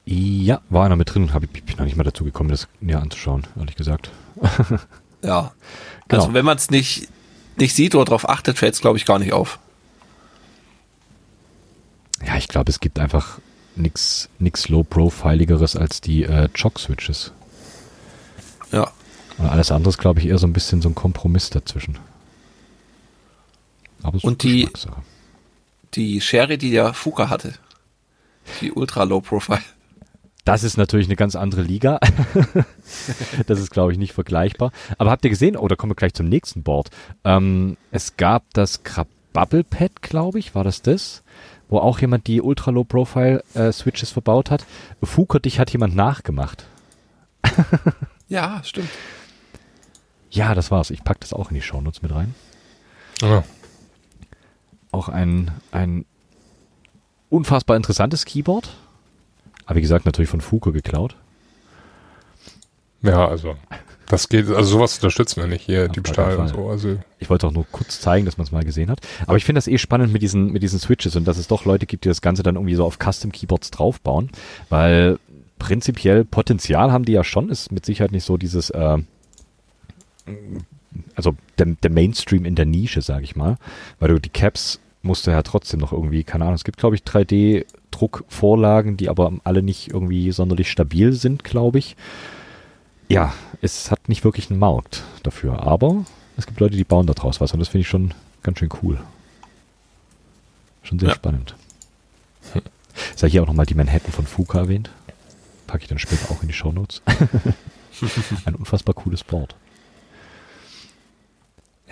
Ja, 0.05 0.61
war 0.69 0.85
einer 0.85 0.97
mit 0.97 1.15
drin. 1.15 1.33
Hab 1.33 1.43
ich 1.43 1.49
ich 1.55 1.65
bin 1.65 1.77
noch 1.79 1.87
nicht 1.87 1.97
mal 1.97 2.05
dazu 2.05 2.23
gekommen, 2.23 2.51
das 2.51 2.69
näher 2.83 3.01
anzuschauen, 3.01 3.47
ehrlich 3.57 3.77
gesagt. 3.77 4.11
Ja. 5.23 5.53
Genau. 6.09 6.23
Also 6.23 6.35
wenn 6.35 6.45
man 6.45 6.57
es 6.57 6.71
nicht, 6.71 7.09
nicht 7.57 7.75
sieht 7.75 7.95
oder 7.95 8.05
darauf 8.05 8.29
achtet, 8.29 8.59
fällt 8.59 8.75
es, 8.75 8.81
glaube 8.81 8.99
ich, 8.99 9.07
gar 9.07 9.19
nicht 9.19 9.33
auf. 9.33 9.59
Ja, 12.27 12.37
ich 12.37 12.49
glaube, 12.49 12.71
es 12.71 12.81
gibt 12.81 12.99
einfach 12.99 13.39
nix, 13.75 14.29
nix 14.39 14.69
low-profiligeres 14.69 15.77
als 15.77 16.01
die 16.01 16.25
äh, 16.25 16.49
Jog-Switches. 16.55 17.33
Ja. 18.71 18.91
Und 19.39 19.49
alles 19.49 19.73
andere 19.73 19.91
ist, 19.91 19.99
glaube 19.99 20.21
ich, 20.21 20.27
eher 20.27 20.39
so 20.39 20.47
ein 20.47 20.53
bisschen 20.53 20.83
so 20.83 20.89
ein 20.89 20.95
Kompromiss 20.95 21.51
dazwischen. 21.51 21.99
Aber 24.03 24.17
es 24.17 24.23
ist 24.23 24.29
Und 24.29 24.43
die-. 24.43 24.69
Die 25.95 26.21
Sherry, 26.21 26.57
die 26.57 26.71
der 26.71 26.95
Fuka 26.95 27.29
hatte. 27.29 27.55
Die 28.61 28.73
Ultra 28.73 29.05
Low 29.05 29.21
Profile. 29.21 29.63
Das 30.45 30.65
ist 30.65 30.77
natürlich 30.77 31.07
eine 31.07 31.17
ganz 31.17 31.37
andere 31.37 31.63
Liga. 31.63 32.01
das 33.47 33.61
ist, 33.61 33.71
glaube 33.71 33.93
ich, 33.93 33.99
nicht 33.99 34.13
vergleichbar. 34.13 34.73
Aber 34.99 35.11
habt 35.11 35.25
ihr 35.25 35.31
gesehen, 35.31 35.57
oder 35.57 35.77
kommen 35.77 35.93
wir 35.93 35.97
gleich 35.97 36.15
zum 36.15 36.29
nächsten 36.29 36.63
Board. 36.63 36.91
Ähm, 37.25 37.77
es 37.93 38.17
gab 38.17 38.45
das 38.53 38.83
Krabappel 38.83 39.63
Pad, 39.63 40.03
glaube 40.03 40.39
ich, 40.41 40.55
war 40.55 40.65
das 40.65 40.83
das? 40.83 41.23
wo 41.73 41.79
auch 41.79 42.01
jemand 42.01 42.27
die 42.27 42.43
Ultra-Low-Profile-Switches 42.43 44.11
verbaut 44.11 44.51
hat. 44.51 44.67
Fuker, 45.03 45.41
dich 45.41 45.59
hat 45.59 45.71
jemand 45.71 45.97
nachgemacht. 45.97 46.67
Ja, 48.29 48.63
stimmt. 48.65 48.89
Ja, 50.31 50.55
das 50.55 50.71
war's. 50.71 50.89
Ich 50.89 51.05
pack 51.05 51.21
das 51.21 51.35
auch 51.35 51.51
in 51.51 51.55
die 51.55 51.61
Shownotes 51.61 52.01
mit 52.01 52.15
rein. 52.15 52.35
Ja. 53.21 53.45
Auch 54.91 55.11
ein, 55.11 55.51
ein 55.71 56.07
unfassbar 57.29 57.77
interessantes 57.77 58.25
Keyboard. 58.25 58.71
Aber 59.73 59.79
wie 59.79 59.83
gesagt, 59.83 60.05
natürlich 60.05 60.29
von 60.29 60.43
Fuko 60.43 60.71
geklaut. 60.71 61.17
ja, 63.01 63.27
also 63.27 63.57
das 64.07 64.29
geht, 64.29 64.51
also 64.51 64.65
sowas 64.65 64.97
unterstützen 64.97 65.41
wir 65.41 65.47
nicht 65.47 65.63
hier, 65.63 65.87
Auf 65.87 65.93
Diebstahl 65.93 66.37
und 66.37 66.49
so. 66.49 66.69
Also 66.69 66.99
Ich 67.19 67.31
wollte 67.31 67.47
auch 67.47 67.53
nur 67.53 67.65
kurz 67.73 67.99
zeigen, 67.99 68.27
dass 68.27 68.37
man 68.37 68.45
es 68.45 68.53
mal 68.53 68.65
gesehen 68.65 68.91
hat. 68.91 69.01
Aber 69.27 69.39
ich 69.39 69.47
finde 69.47 69.57
das 69.57 69.69
eh 69.69 69.79
spannend 69.79 70.13
mit 70.13 70.21
diesen, 70.21 70.53
mit 70.53 70.63
diesen 70.63 70.79
Switches 70.79 71.17
und 71.17 71.27
dass 71.27 71.39
es 71.39 71.49
doch 71.49 71.65
Leute 71.65 71.87
gibt, 71.87 72.05
die 72.05 72.11
das 72.11 72.21
Ganze 72.21 72.43
dann 72.43 72.57
irgendwie 72.57 72.75
so 72.75 72.85
auf 72.85 72.99
Custom 72.99 73.33
Keyboards 73.33 73.71
draufbauen. 73.71 74.29
Weil 74.69 75.19
prinzipiell 75.59 76.27
Potenzial 76.27 76.93
haben 76.93 77.07
die 77.07 77.13
ja 77.13 77.25
schon, 77.25 77.49
ist 77.49 77.73
mit 77.73 77.87
Sicherheit 77.87 78.13
nicht 78.13 78.25
so 78.25 78.37
dieses, 78.37 78.69
äh, 78.69 78.99
also 81.15 81.35
der, 81.57 81.65
der 81.83 81.91
Mainstream 81.91 82.45
in 82.45 82.57
der 82.57 82.67
Nische, 82.67 83.01
sage 83.01 83.25
ich 83.25 83.37
mal. 83.37 83.57
Weil 84.01 84.11
du 84.11 84.21
die 84.21 84.29
Caps 84.29 84.81
musst 85.01 85.27
du 85.27 85.31
ja 85.31 85.43
trotzdem 85.43 85.81
noch 85.81 85.93
irgendwie, 85.93 86.25
keine 86.25 86.45
Ahnung, 86.45 86.57
es 86.57 86.65
gibt 86.65 86.77
glaube 86.77 86.95
ich 86.95 87.05
3D-Druckvorlagen, 87.93 88.97
die 88.97 89.09
aber 89.09 89.33
alle 89.45 89.63
nicht 89.63 89.89
irgendwie 89.89 90.33
sonderlich 90.33 90.71
stabil 90.71 91.13
sind, 91.13 91.45
glaube 91.45 91.79
ich. 91.79 91.97
Ja, 93.09 93.35
es 93.61 93.91
hat 93.91 94.09
nicht 94.09 94.25
wirklich 94.25 94.51
einen 94.51 94.59
Markt 94.59 95.03
dafür, 95.23 95.63
aber 95.63 96.05
es 96.37 96.47
gibt 96.47 96.61
Leute, 96.61 96.77
die 96.77 96.85
bauen 96.85 97.07
da 97.07 97.13
draus 97.13 97.41
was 97.41 97.53
und 97.53 97.61
das 97.61 97.69
finde 97.69 97.83
ich 97.83 97.89
schon 97.89 98.15
ganz 98.43 98.59
schön 98.59 98.71
cool. 98.83 98.99
Schon 100.83 100.99
sehr 100.99 101.11
Ja. 101.11 101.15
spannend. 101.15 101.55
Sei 103.17 103.29
hier 103.29 103.43
auch 103.43 103.47
nochmal 103.47 103.67
die 103.67 103.75
Manhattan 103.75 104.13
von 104.13 104.27
Fuka 104.27 104.59
erwähnt. 104.61 104.91
Packe 105.67 105.83
ich 105.85 105.89
dann 105.89 105.99
später 105.99 106.31
auch 106.31 106.43
in 106.43 106.49
die 106.49 106.55
Shownotes. 106.55 107.03
Ein 108.45 108.55
unfassbar 108.57 108.95
cooles 108.95 109.23
Board. 109.25 109.55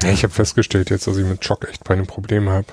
Ja, 0.02 0.10
ich 0.10 0.22
habe 0.22 0.32
festgestellt 0.32 0.90
jetzt, 0.90 1.06
dass 1.06 1.16
ich 1.18 1.26
mit 1.26 1.40
Chock 1.42 1.68
echt 1.68 1.84
keine 1.84 2.04
Probleme 2.04 2.50
habe. 2.50 2.66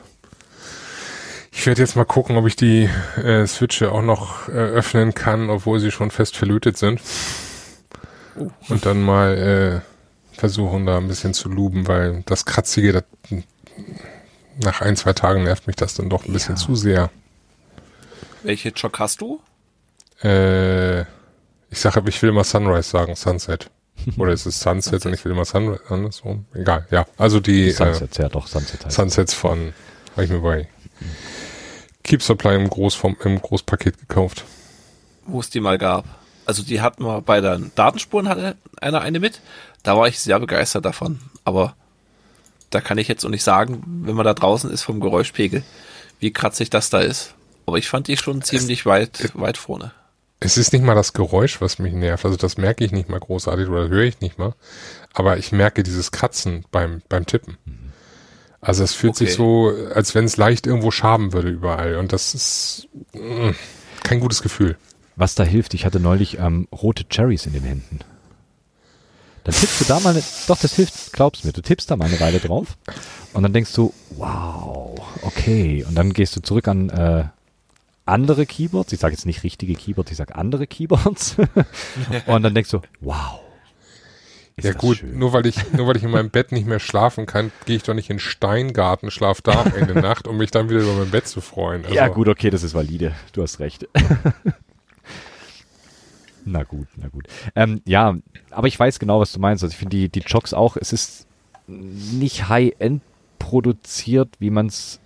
Ich 1.60 1.66
werde 1.66 1.82
jetzt 1.82 1.96
mal 1.96 2.06
gucken, 2.06 2.38
ob 2.38 2.46
ich 2.46 2.56
die 2.56 2.88
äh, 3.18 3.48
Switche 3.48 3.92
auch 3.92 4.04
noch 4.04 4.48
äh, 4.48 4.52
öffnen 4.52 5.16
kann, 5.16 5.50
obwohl 5.50 5.80
sie 5.80 5.90
schon 5.90 6.12
fest 6.12 6.38
verlötet 6.38 6.78
sind. 6.78 7.02
Und 8.70 8.86
dann 8.86 9.02
mal 9.02 9.82
äh, 9.84 10.38
versuchen, 10.38 10.86
da 10.86 10.98
ein 10.98 11.08
bisschen 11.08 11.34
zu 11.34 11.50
luben, 11.50 11.88
weil 11.88 12.22
das 12.28 12.46
Kratzige, 12.46 12.94
das, 12.94 13.04
nach 14.64 14.82
ein, 14.82 14.96
zwei 14.96 15.14
Tagen 15.14 15.46
nervt 15.46 15.66
mich 15.66 15.76
das 15.76 15.96
dann 15.96 16.12
doch 16.12 16.26
ein 16.28 16.32
bisschen 16.32 16.58
Ja. 16.58 16.62
zu 16.62 16.76
sehr. 16.76 17.10
Welche 18.44 18.72
Chock 18.72 19.00
hast 19.00 19.22
du? 19.22 19.42
Äh, 20.24 21.02
ich 21.02 21.80
sage, 21.80 22.04
ich 22.08 22.22
will 22.22 22.30
immer 22.30 22.44
Sunrise 22.44 22.88
sagen, 22.88 23.16
Sunset. 23.16 23.72
Oder 24.18 24.32
ist 24.32 24.46
es 24.46 24.60
Sunset 24.60 25.08
und 25.08 25.14
ich 25.14 25.26
will 25.26 25.32
immer 25.32 25.44
Sunrise, 25.46 25.82
andersrum? 25.90 26.46
Egal, 26.54 26.86
ja. 26.92 27.08
Also 27.18 27.40
die 27.40 27.70
äh, 27.70 27.72
Sunsets, 27.72 28.16
ja 28.18 28.30
doch, 28.30 28.46
Sunset 28.46 28.86
heißt. 28.86 28.96
Sunsets 28.96 29.34
von, 29.34 29.74
habe 30.12 30.24
ich 30.24 30.30
mir 30.30 30.40
bei 30.42 30.68
Keep 32.08 32.24
Supply 32.24 32.56
im, 32.56 32.70
Großform, 32.70 33.18
im 33.24 33.42
Großpaket 33.42 34.00
gekauft. 34.00 34.46
Wo 35.26 35.40
es 35.40 35.50
die 35.50 35.60
mal 35.60 35.78
gab. 35.78 36.06
Also 36.46 36.64
die 36.64 36.82
hatten 36.82 37.04
wir 37.04 37.22
bei 37.22 37.42
den 37.42 37.72
Datenspuren 37.76 38.30
hatte 38.30 38.56
einer 38.80 39.02
eine 39.02 39.20
mit. 39.20 39.42
Da 39.84 39.98
war 39.98 40.08
ich 40.08 40.20
sehr 40.20 40.40
begeistert 40.40 40.86
davon. 40.86 41.20
Aber 41.44 41.76
da 42.70 42.80
kann 42.80 42.98
ich 42.98 43.10
jetzt 43.10 43.26
auch 43.26 43.30
nicht 43.30 43.44
sagen, 43.44 43.84
wenn 44.06 44.16
man 44.16 44.26
da 44.26 44.34
draußen 44.34 44.72
ist 44.72 44.84
vom 44.84 45.02
Geräuschpegel, 45.02 45.64
wie 46.20 46.32
kratzig 46.32 46.70
das 46.70 46.90
da 46.90 47.00
ist. 47.00 47.34
Aber 47.66 47.78
ich 47.78 47.90
fand 47.90 48.08
die 48.08 48.16
schon 48.16 48.42
ziemlich 48.42 48.86
weit, 48.86 49.32
weit 49.34 49.58
vorne. 49.58 49.92
Es 50.40 50.58
ist 50.58 50.72
nicht 50.72 50.84
mal 50.84 50.96
das 50.96 51.14
Geräusch, 51.14 51.60
was 51.60 51.80
mich 51.80 51.94
nervt. 51.94 52.24
Also 52.24 52.38
das 52.38 52.58
merke 52.58 52.86
ich 52.86 52.92
nicht 52.92 53.10
mal 53.10 53.20
großartig 53.20 53.68
oder 53.68 53.90
höre 53.90 54.04
ich 54.04 54.22
nicht 54.22 54.38
mal. 54.38 54.54
Aber 55.14 55.38
ich 55.38 55.52
merke 55.52 55.84
dieses 55.84 56.12
Kratzen 56.12 56.64
beim, 56.72 57.02
beim 57.10 57.26
Tippen. 57.26 57.58
Also 58.68 58.84
es 58.84 58.94
fühlt 58.94 59.16
sich 59.16 59.30
Okay. 59.30 59.38
so, 59.38 59.72
als 59.96 60.14
wenn 60.14 60.26
es 60.26 60.36
leicht 60.36 60.68
irgendwo 60.68 60.92
schaben 60.92 61.32
würde 61.32 61.48
überall. 61.48 61.96
Und 61.96 62.12
das 62.12 62.36
ist 62.36 62.90
mm, 63.14 63.52
kein 64.04 64.20
gutes 64.20 64.42
Gefühl. 64.42 64.76
Was 65.16 65.36
da 65.36 65.46
hilft, 65.46 65.74
ich 65.74 65.86
hatte 65.86 66.02
neulich 66.02 66.38
ähm, 66.38 66.68
rote 66.74 67.06
Cherries 67.08 67.46
in 67.46 67.54
den 67.54 67.64
Händen. 67.64 68.00
Dann 69.46 69.56
tippst 69.56 69.80
du 69.80 69.86
da 69.86 70.02
mal, 70.02 70.22
doch, 70.48 70.60
das 70.60 70.74
hilft, 70.74 71.14
glaub's 71.14 71.46
mir, 71.46 71.54
du 71.54 71.62
tippst 71.62 71.90
da 71.90 71.96
mal 71.96 72.10
eine 72.10 72.20
Weile 72.20 72.40
drauf 72.40 72.78
und 73.32 73.44
dann 73.44 73.54
denkst 73.54 73.72
du, 73.72 73.94
wow, 74.18 75.00
okay. 75.22 75.86
Und 75.88 75.96
dann 75.96 76.12
gehst 76.12 76.36
du 76.36 76.42
zurück 76.42 76.68
an 76.68 76.90
äh, 76.90 77.24
andere 78.06 78.46
Keyboards, 78.46 78.92
ich 78.92 79.00
sage 79.00 79.14
jetzt 79.14 79.26
nicht 79.26 79.44
richtige 79.44 79.76
Keyboards, 79.76 80.12
ich 80.12 80.18
sage 80.18 80.36
andere 80.36 80.68
Keyboards 80.68 81.38
und 82.26 82.44
dann 82.44 82.54
denkst 82.54 82.72
du, 82.72 82.82
wow. 83.00 83.40
Ist 84.58 84.66
ja 84.66 84.74
gut, 84.74 84.98
schön. 84.98 85.18
nur 85.18 85.34
weil 85.34 85.46
ich, 85.46 85.72
nur 85.74 85.88
weil 85.88 85.98
ich 85.98 86.04
in 86.04 86.10
meinem 86.10 86.32
Bett 86.32 86.52
nicht 86.52 86.66
mehr 86.66 86.80
schlafen 86.80 87.28
kann, 87.28 87.52
gehe 87.66 87.76
ich 87.76 87.84
doch 87.84 87.94
nicht 87.94 88.10
in 88.10 88.16
den 88.16 88.20
Steingarten, 88.20 89.12
schlaf 89.12 89.42
da 89.42 89.62
eine 89.62 89.94
Nacht, 90.02 90.28
um 90.28 90.38
mich 90.38 90.50
dann 90.50 90.70
wieder 90.70 90.82
über 90.82 90.94
mein 90.94 91.12
Bett 91.12 91.28
zu 91.28 91.42
freuen. 91.42 91.84
Also, 91.84 91.96
Ja, 91.96 92.08
gut, 92.08 92.28
okay, 92.28 92.50
das 92.50 92.64
ist 92.64 92.74
valide. 92.74 93.14
Du 93.34 93.44
hast 93.44 93.60
recht. 93.60 93.88
na 96.46 96.64
gut, 96.64 96.88
na 96.96 97.08
gut. 97.08 97.28
Ähm, 97.56 97.82
ja, 97.86 98.18
aber 98.50 98.68
ich 98.68 98.80
weiß 98.80 98.98
genau, 98.98 99.20
was 99.20 99.32
du 99.32 99.40
meinst. 99.40 99.64
Also 99.64 99.74
ich 99.74 99.78
finde 99.78 99.96
die, 99.96 100.10
die 100.10 100.24
Jocks 100.26 100.56
auch, 100.56 100.76
es 100.76 100.92
ist 100.92 101.28
nicht 101.68 102.50
High-End 102.50 103.04
produziert, 103.38 104.30
wie 104.40 104.50
man's, 104.50 105.00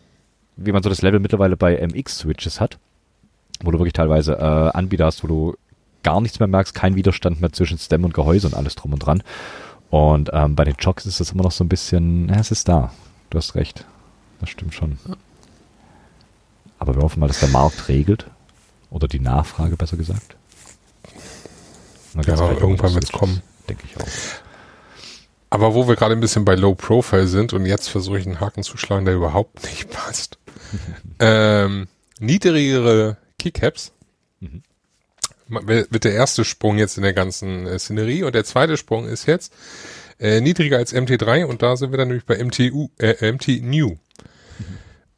wie 0.56 0.72
man 0.72 0.82
so 0.82 0.90
das 0.90 1.02
Level 1.02 1.20
mittlerweile 1.20 1.58
bei 1.58 1.76
MX-Switches 1.76 2.62
hat, 2.62 2.78
wo 3.62 3.72
du 3.72 3.80
wirklich 3.80 3.94
teilweise 3.94 4.36
äh, 4.38 4.78
Anbieter 4.78 5.06
hast, 5.06 5.24
wo 5.24 5.28
du 5.28 5.58
gar 6.04 6.22
nichts 6.22 6.40
mehr 6.40 6.48
merkst, 6.48 6.74
kein 6.74 6.96
Widerstand 6.96 7.42
mehr 7.42 7.52
zwischen 7.52 7.78
Stem 7.78 8.04
und 8.04 8.14
Gehäuse 8.14 8.48
und 8.48 8.56
alles 8.56 8.76
drum 8.76 8.94
und 8.94 9.00
dran. 9.00 9.24
Und 9.90 10.30
ähm, 10.34 10.56
bei 10.56 10.64
den 10.64 10.76
Jocks 10.80 11.06
ist 11.06 11.20
das 11.20 11.32
immer 11.32 11.44
noch 11.44 11.52
so 11.52 11.64
ein 11.64 11.70
bisschen, 11.70 12.30
ja, 12.30 12.36
es 12.40 12.52
ist 12.52 12.68
da. 12.68 12.94
Du 13.30 13.38
hast 13.38 13.56
recht. 13.56 13.86
Das 14.40 14.50
stimmt 14.50 14.74
schon. 14.74 14.98
Aber 16.80 16.96
wir 16.96 17.02
hoffen 17.02 17.20
mal, 17.20 17.28
dass 17.28 17.40
der 17.40 17.50
Markt 17.50 17.88
regelt. 17.88 18.26
Oder 18.90 19.08
die 19.08 19.20
Nachfrage, 19.20 19.78
besser 19.78 19.98
gesagt. 19.98 20.36
Ja, 22.16 22.52
irgendwann 22.52 22.94
wird's 22.94 23.08
Switches, 23.08 23.12
kommen. 23.12 23.42
Denke 23.70 23.84
ich 23.86 23.98
auch. 23.98 24.08
Aber 25.50 25.74
wo 25.74 25.88
wir 25.88 25.96
gerade 25.96 26.14
ein 26.16 26.20
bisschen 26.20 26.46
bei 26.46 26.56
Low 26.56 26.76
Profile 26.76 27.28
sind 27.28 27.54
und 27.54 27.66
jetzt 27.66 27.90
versuche 27.90 28.20
ich 28.20 28.26
einen 28.26 28.40
Haken 28.40 28.64
zu 28.64 28.78
schlagen, 28.78 29.06
der 29.06 29.16
überhaupt 29.16 29.64
nicht 29.64 29.90
passt. 29.90 30.38
ähm, 31.20 31.88
niedrigere 32.20 33.18
Keycaps 33.38 33.92
Mhm. 34.42 34.64
Wird 35.52 36.04
der 36.04 36.14
erste 36.14 36.46
Sprung 36.46 36.78
jetzt 36.78 36.98
in 36.98 37.04
der 37.04 37.14
ganzen 37.14 37.68
äh, 37.68 37.78
Szenerie 37.78 38.24
und 38.24 38.34
der 38.34 38.46
zweite 38.46 38.78
Sprung 38.78 39.08
ist 39.08 39.26
jetzt 39.26 39.54
äh, 40.20 40.40
niedriger 40.40 40.78
als 40.78 40.94
MT3 40.94 41.46
und 41.46 41.62
da 41.62 41.76
sind 41.76 41.92
wir 41.92 41.98
dann 41.98 42.08
nämlich 42.08 42.26
bei 42.26 42.42
MTU, 42.44 42.90
äh, 43.00 43.32
MT 43.32 43.62
New. 43.62 43.98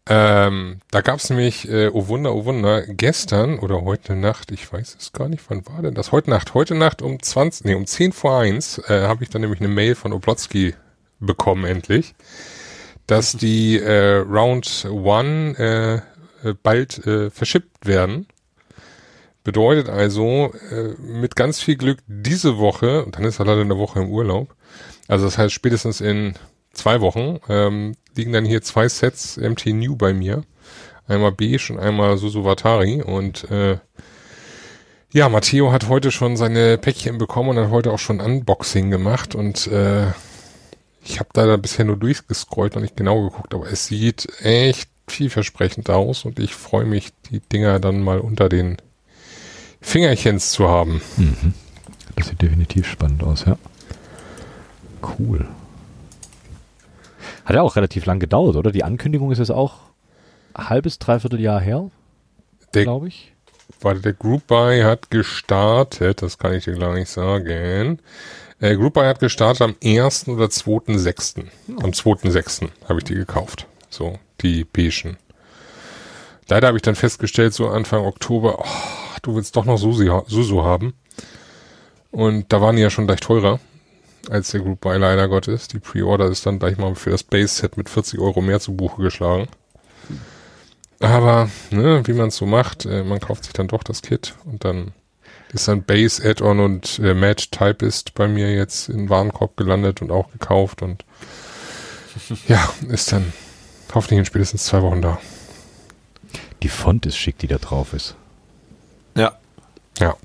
Ähm, 0.06 0.80
da 0.92 1.00
gab 1.00 1.20
es 1.20 1.30
nämlich, 1.30 1.70
äh, 1.70 1.88
oh 1.88 2.08
Wunder, 2.08 2.36
oh 2.36 2.44
Wunder, 2.44 2.82
gestern 2.82 3.58
oder 3.60 3.84
heute 3.84 4.16
Nacht, 4.16 4.52
ich 4.52 4.72
weiß 4.72 4.98
es 5.00 5.14
gar 5.14 5.30
nicht, 5.30 5.44
wann 5.48 5.66
war 5.66 5.82
denn 5.82 5.94
das? 5.94 6.12
Heute 6.12 6.30
Nacht, 6.30 6.54
heute 6.54 6.76
Nacht 6.76 7.02
um 7.02 7.22
20, 7.22 7.66
nee, 7.66 7.74
um 7.74 7.86
10 7.86 8.12
vor 8.12 8.40
1 8.40 8.80
äh, 8.90 9.04
habe 9.04 9.24
ich 9.24 9.30
dann 9.30 9.42
nämlich 9.42 9.62
eine 9.62 9.70
Mail 9.70 9.96
von 9.96 10.12
Oblotsky 10.12 10.76
bekommen 11.22 11.64
endlich, 11.64 12.16
dass 13.08 13.34
die 13.34 13.80
äh, 13.80 14.16
Round 14.18 14.86
One 14.90 16.04
äh, 16.44 16.50
äh, 16.50 16.54
bald 16.62 17.06
äh, 17.06 17.30
verschippt 17.30 17.86
werden. 17.88 18.28
Bedeutet 19.44 19.90
also, 19.90 20.54
äh, 20.72 20.96
mit 21.02 21.36
ganz 21.36 21.60
viel 21.60 21.76
Glück 21.76 22.00
diese 22.08 22.58
Woche, 22.58 23.04
und 23.06 23.16
dann 23.18 23.26
ist 23.26 23.40
er 23.40 23.46
leider 23.46 23.62
eine 23.62 23.78
Woche 23.78 24.00
im 24.00 24.10
Urlaub, 24.10 24.56
also 25.08 25.26
das 25.26 25.38
heißt 25.38 25.54
spätestens 25.54 26.02
in 26.02 26.36
zwei 26.72 27.02
Wochen, 27.02 27.40
ähm, 27.50 27.96
liegen 28.16 28.34
dann 28.34 28.46
hier 28.46 28.62
zwei 28.62 28.88
Sets 28.88 29.38
MT 29.38 29.68
New 29.68 29.96
bei 29.96 30.14
mir. 30.14 30.44
Einmal 31.08 31.34
beige 31.34 31.74
und 31.74 31.80
einmal 31.80 32.18
Susuvatari 32.18 33.02
und 33.02 33.50
äh, 33.52 33.78
ja, 35.14 35.30
Matteo 35.30 35.72
hat 35.72 35.90
heute 35.90 36.12
schon 36.12 36.38
seine 36.38 36.80
Päckchen 36.80 37.20
bekommen 37.20 37.50
und 37.50 37.60
hat 37.60 37.70
heute 37.70 37.92
auch 37.92 38.00
schon 38.00 38.20
Unboxing 38.20 38.90
gemacht. 38.90 39.36
Und 39.36 39.68
äh, 39.68 40.08
ich 41.04 41.20
habe 41.20 41.30
da 41.34 41.56
bisher 41.58 41.86
nur 41.86 41.98
durchgescrollt 41.98 42.76
und 42.76 42.82
nicht 42.82 42.98
genau 42.98 43.30
geguckt, 43.30 43.54
aber 43.54 43.72
es 43.72 43.86
sieht 43.86 44.28
echt 44.42 44.90
vielversprechend 45.08 45.92
aus. 45.92 46.26
Und 46.26 46.40
ich 46.40 46.56
freue 46.56 46.86
mich, 46.86 47.12
die 47.30 47.42
Dinger 47.42 47.80
dann 47.80 48.02
mal 48.02 48.20
unter 48.20 48.50
den 48.50 48.78
Fingerchens 49.84 50.52
zu 50.52 50.68
haben. 50.68 51.02
Mhm. 51.18 51.54
Das 52.16 52.30
sieht 52.30 52.42
definitiv 52.42 52.88
spannend 52.88 53.24
aus, 53.24 53.46
ja. 53.46 53.58
Cool. 55.20 55.46
Hat 57.46 57.56
ja 57.56 57.62
auch 57.62 57.76
relativ 57.76 58.06
lang 58.06 58.20
gedauert, 58.20 58.56
oder? 58.56 58.72
Die 58.72 58.84
Ankündigung 58.84 59.32
ist 59.32 59.40
jetzt 59.40 59.52
auch 59.52 59.82
ein 60.54 60.70
halbes, 60.70 60.98
dreiviertel 61.00 61.40
Jahr 61.40 61.60
her, 61.60 61.92
glaube 62.72 63.10
ich. 63.10 63.34
warte, 63.82 64.00
der 64.00 64.14
Group 64.14 64.48
Buy 64.48 64.82
hat 64.82 65.12
gestartet, 65.12 66.22
das 66.22 66.38
kann 66.38 66.54
ich 66.54 66.64
dir 66.64 66.78
gar 66.78 66.94
nicht 66.94 67.10
sagen. 67.10 68.00
Äh, 68.62 68.76
Group 68.76 68.94
Buy 68.94 69.06
hat 69.06 69.20
gestartet 69.20 69.62
am 69.62 69.76
1. 69.84 70.30
oder 70.30 70.46
2.6. 70.46 71.44
Am 71.82 71.92
2.6. 71.92 72.70
habe 72.88 73.00
ich 73.00 73.04
die 73.04 73.16
gekauft. 73.16 73.68
So, 73.90 74.18
die 74.42 74.64
beigen. 74.64 75.18
Leider 76.54 76.68
habe 76.68 76.78
ich 76.78 76.84
dann 76.84 76.94
festgestellt, 76.94 77.52
so 77.52 77.68
Anfang 77.70 78.06
Oktober, 78.06 78.60
oh, 78.60 79.18
du 79.24 79.36
willst 79.36 79.56
doch 79.56 79.66
noch 79.66 79.80
Susi, 79.80 80.12
Susu 80.28 80.62
haben. 80.64 80.94
Und 82.12 82.54
da 82.54 82.62
waren 82.62 82.76
die 82.76 82.84
ja 82.84 82.92
schon 82.92 83.08
gleich 83.08 83.22
teurer 83.22 83.60
als 84.30 84.52
der 84.52 84.62
Group 84.62 84.82
Buy 84.82 85.00
leider 85.00 85.28
Gottes. 85.28 85.68
Die 85.68 85.80
Pre-Order 85.80 86.28
ist 86.28 86.46
dann 86.46 86.60
gleich 86.60 86.78
mal 86.78 86.94
für 86.94 87.10
das 87.10 87.24
Base-Set 87.24 87.76
mit 87.76 87.90
40 87.90 88.20
Euro 88.20 88.42
mehr 88.42 88.60
zu 88.60 88.76
Buche 88.76 89.02
geschlagen. 89.02 89.48
Aber, 91.00 91.50
ne, 91.72 92.04
wie 92.06 92.14
man 92.14 92.28
es 92.28 92.36
so 92.36 92.46
macht, 92.46 92.86
äh, 92.86 93.04
man 93.04 93.20
kauft 93.20 93.46
sich 93.46 93.54
dann 93.54 93.68
doch 93.68 93.82
das 93.82 94.04
Kit 94.04 94.36
und 94.46 94.64
dann 94.64 94.94
ist 95.54 95.68
dann 95.68 95.82
Base, 95.82 96.24
Add-on 96.24 96.60
und 96.60 97.00
äh, 97.00 97.16
Match 97.16 97.50
Typist 97.50 98.14
bei 98.14 98.28
mir 98.28 98.54
jetzt 98.54 98.90
in 98.90 99.10
Warenkorb 99.10 99.58
gelandet 99.58 100.04
und 100.04 100.12
auch 100.12 100.32
gekauft 100.32 100.84
und 100.84 101.04
ja, 102.48 102.72
ist 102.90 103.12
dann 103.12 103.34
hoffentlich 103.92 104.20
in 104.20 104.26
spätestens 104.26 104.66
zwei 104.66 104.84
Wochen 104.84 105.02
da. 105.02 105.18
Die 106.64 106.70
Font 106.70 107.06
ist 107.06 107.18
schick, 107.18 107.38
die 107.38 107.48
da 107.48 107.58
drauf 107.58 107.94
ist. 107.94 108.16
Ja. 109.16 109.38
Ja. 110.00 110.16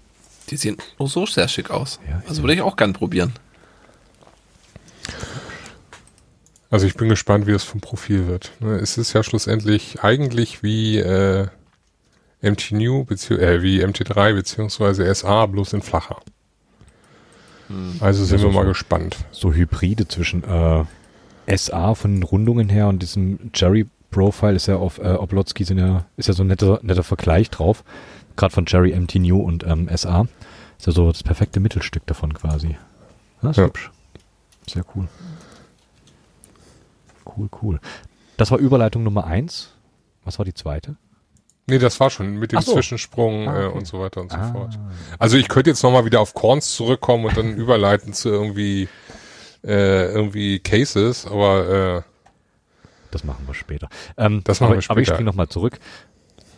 Die 0.51 0.57
sehen 0.57 0.79
nur 0.99 1.09
so 1.09 1.27
sehr 1.27 1.47
schick 1.49 1.71
aus. 1.71 1.99
Ja, 2.09 2.23
also 2.27 2.43
würde 2.43 2.55
ich 2.55 2.63
auch 2.63 2.77
gern 2.77 2.93
probieren. 2.95 3.33
Also 6.71 6.87
ich 6.87 6.95
bin 6.95 7.09
gespannt, 7.09 7.47
wie 7.47 7.53
es 7.53 7.65
vom 7.65 7.81
Profil 7.81 8.27
wird. 8.27 8.53
Ne, 8.61 8.77
Es 8.77 8.99
ist 8.99 9.13
ja 9.15 9.23
schlussendlich 9.23 10.03
eigentlich 10.03 10.63
wie 10.63 10.99
äh, 10.99 11.47
MT 12.43 12.73
New 12.73 13.03
äh, 13.11 13.63
wie 13.63 13.83
MT3 13.85 14.35
beziehungsweise 14.35 15.13
SA 15.15 15.47
bloß 15.47 15.73
in 15.73 15.83
flacher. 15.83 16.21
Also 18.01 18.25
sind 18.25 18.39
Ja, 18.39 18.45
wir 18.47 18.53
so- 18.53 18.57
mal 18.57 18.63
so. 18.65 18.69
gespannt. 18.71 19.17
So 19.31 19.53
Hybride 19.53 20.09
zwischen 20.09 20.45
äh, 20.45 21.57
SA 21.57 21.95
von 21.95 22.15
den 22.15 22.23
Rundungen 22.23 22.69
her 22.69 22.89
und 22.89 23.01
diesem 23.03 23.51
Jerry 23.55 23.87
Profile 24.11 24.55
ist 24.55 24.67
ja 24.67 24.77
auf 24.77 24.99
äh, 24.99 25.13
Oblotsky 25.15 25.65
sind 25.65 25.79
ja, 25.79 26.07
ist 26.17 26.29
ja 26.29 26.35
so 26.35 26.43
ein 26.43 26.47
netter, 26.49 26.81
netter 26.83 27.03
Vergleich 27.03 27.51
drauf. 27.51 27.85
Gerade 28.37 28.55
von 28.55 28.65
Jerry 28.67 28.99
MT 28.99 29.17
New 29.17 29.41
und 29.41 29.65
ähm, 29.65 29.89
SA. 29.95 30.27
Ist 30.79 30.87
ja 30.87 30.93
so 30.93 31.11
das 31.11 31.23
perfekte 31.23 31.61
Mittelstück 31.61 32.07
davon 32.07 32.33
quasi. 32.35 32.77
Ja, 33.43 33.51
ist 33.51 33.57
Ja. 33.57 33.65
hübsch. 33.65 33.91
Sehr 34.69 34.85
cool. 34.95 35.09
Cool, 37.25 37.49
cool. 37.63 37.81
Das 38.37 38.51
war 38.51 38.59
Überleitung 38.59 39.03
Nummer 39.03 39.27
eins. 39.27 39.71
Was 40.25 40.39
war 40.39 40.45
die 40.45 40.55
zweite? 40.55 40.97
Nee, 41.67 41.79
das 41.79 42.01
war 42.01 42.09
schon 42.11 42.37
mit 42.39 42.53
dem 42.53 42.61
so. 42.63 42.73
Zwischensprung 42.73 43.49
Ah, 43.49 43.61
äh, 43.63 43.67
okay. 43.67 43.79
und 43.79 43.87
so 43.87 44.01
weiter 44.01 44.23
und 44.23 44.31
so 44.31 44.39
Ah. 44.39 44.53
fort. 44.53 44.79
Also 45.19 45.37
ich 45.37 45.49
könnte 45.49 45.71
jetzt 45.71 45.83
nochmal 45.83 46.05
wieder 46.07 46.21
auf 46.21 46.33
Corns 46.35 46.75
zurückkommen 46.75 47.27
und 47.27 47.37
dann 47.37 47.55
überleiten 47.57 48.15
zu 48.15 48.31
irgendwie 48.31 48.89
äh, 49.65 50.07
irgendwie 50.13 50.61
Cases, 50.61 51.27
aber 51.27 52.05
Das 53.11 53.25
machen 53.25 53.45
wir 53.47 53.55
später. 53.55 53.89
Ähm, 54.17 54.43
Das 54.45 54.61
machen 54.61 54.73
aber, 54.73 54.83
wir 54.83 54.91
Aber 54.91 55.01
ich 55.01 55.07
später. 55.07 55.17
springe 55.17 55.31
nochmal 55.31 55.49
zurück. 55.49 55.79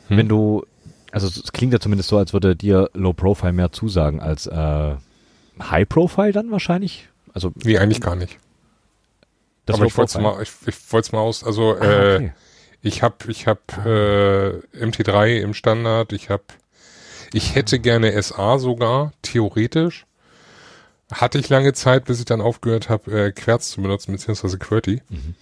Hm? 0.08 0.16
Wenn 0.16 0.28
du, 0.28 0.64
also 1.12 1.28
es 1.28 1.52
klingt 1.52 1.72
ja 1.72 1.80
zumindest 1.80 2.08
so, 2.08 2.18
als 2.18 2.32
würde 2.32 2.56
dir 2.56 2.90
Low 2.94 3.12
Profile 3.12 3.52
mehr 3.52 3.72
zusagen 3.72 4.20
als 4.20 4.46
äh, 4.46 4.94
High 5.60 5.88
Profile 5.88 6.32
dann 6.32 6.50
wahrscheinlich. 6.50 7.08
Also 7.34 7.52
nee, 7.62 7.78
eigentlich 7.78 8.00
gar 8.00 8.16
nicht. 8.16 8.38
das 9.66 9.74
aber 9.74 9.84
Low 9.84 9.88
ich 9.88 9.96
wollte 9.96 10.18
es 10.18 10.22
mal, 10.22 10.42
ich, 10.42 10.50
ich 10.66 10.92
wollte 10.92 11.06
es 11.06 11.12
mal 11.12 11.20
aus, 11.20 11.44
also 11.44 11.76
Ah, 11.78 11.84
äh, 11.84 12.14
okay. 12.16 12.32
Ich 12.82 13.02
habe 13.02 13.16
ich 13.28 13.46
hab, 13.46 13.60
äh, 13.84 14.52
MT3 14.72 15.38
im 15.40 15.52
Standard. 15.52 16.12
Ich 16.14 16.30
habe, 16.30 16.44
ich 17.34 17.54
hätte 17.54 17.78
gerne 17.78 18.20
SA 18.22 18.58
sogar, 18.58 19.12
theoretisch. 19.20 20.06
Hatte 21.12 21.38
ich 21.38 21.48
lange 21.50 21.72
Zeit, 21.74 22.06
bis 22.06 22.20
ich 22.20 22.24
dann 22.24 22.40
aufgehört 22.40 22.88
habe, 22.88 23.26
äh, 23.26 23.32
Querz 23.32 23.70
zu 23.70 23.82
benutzen, 23.82 24.12
beziehungsweise 24.12 24.58
QWERTY. 24.58 25.02
Mhm. 25.10 25.34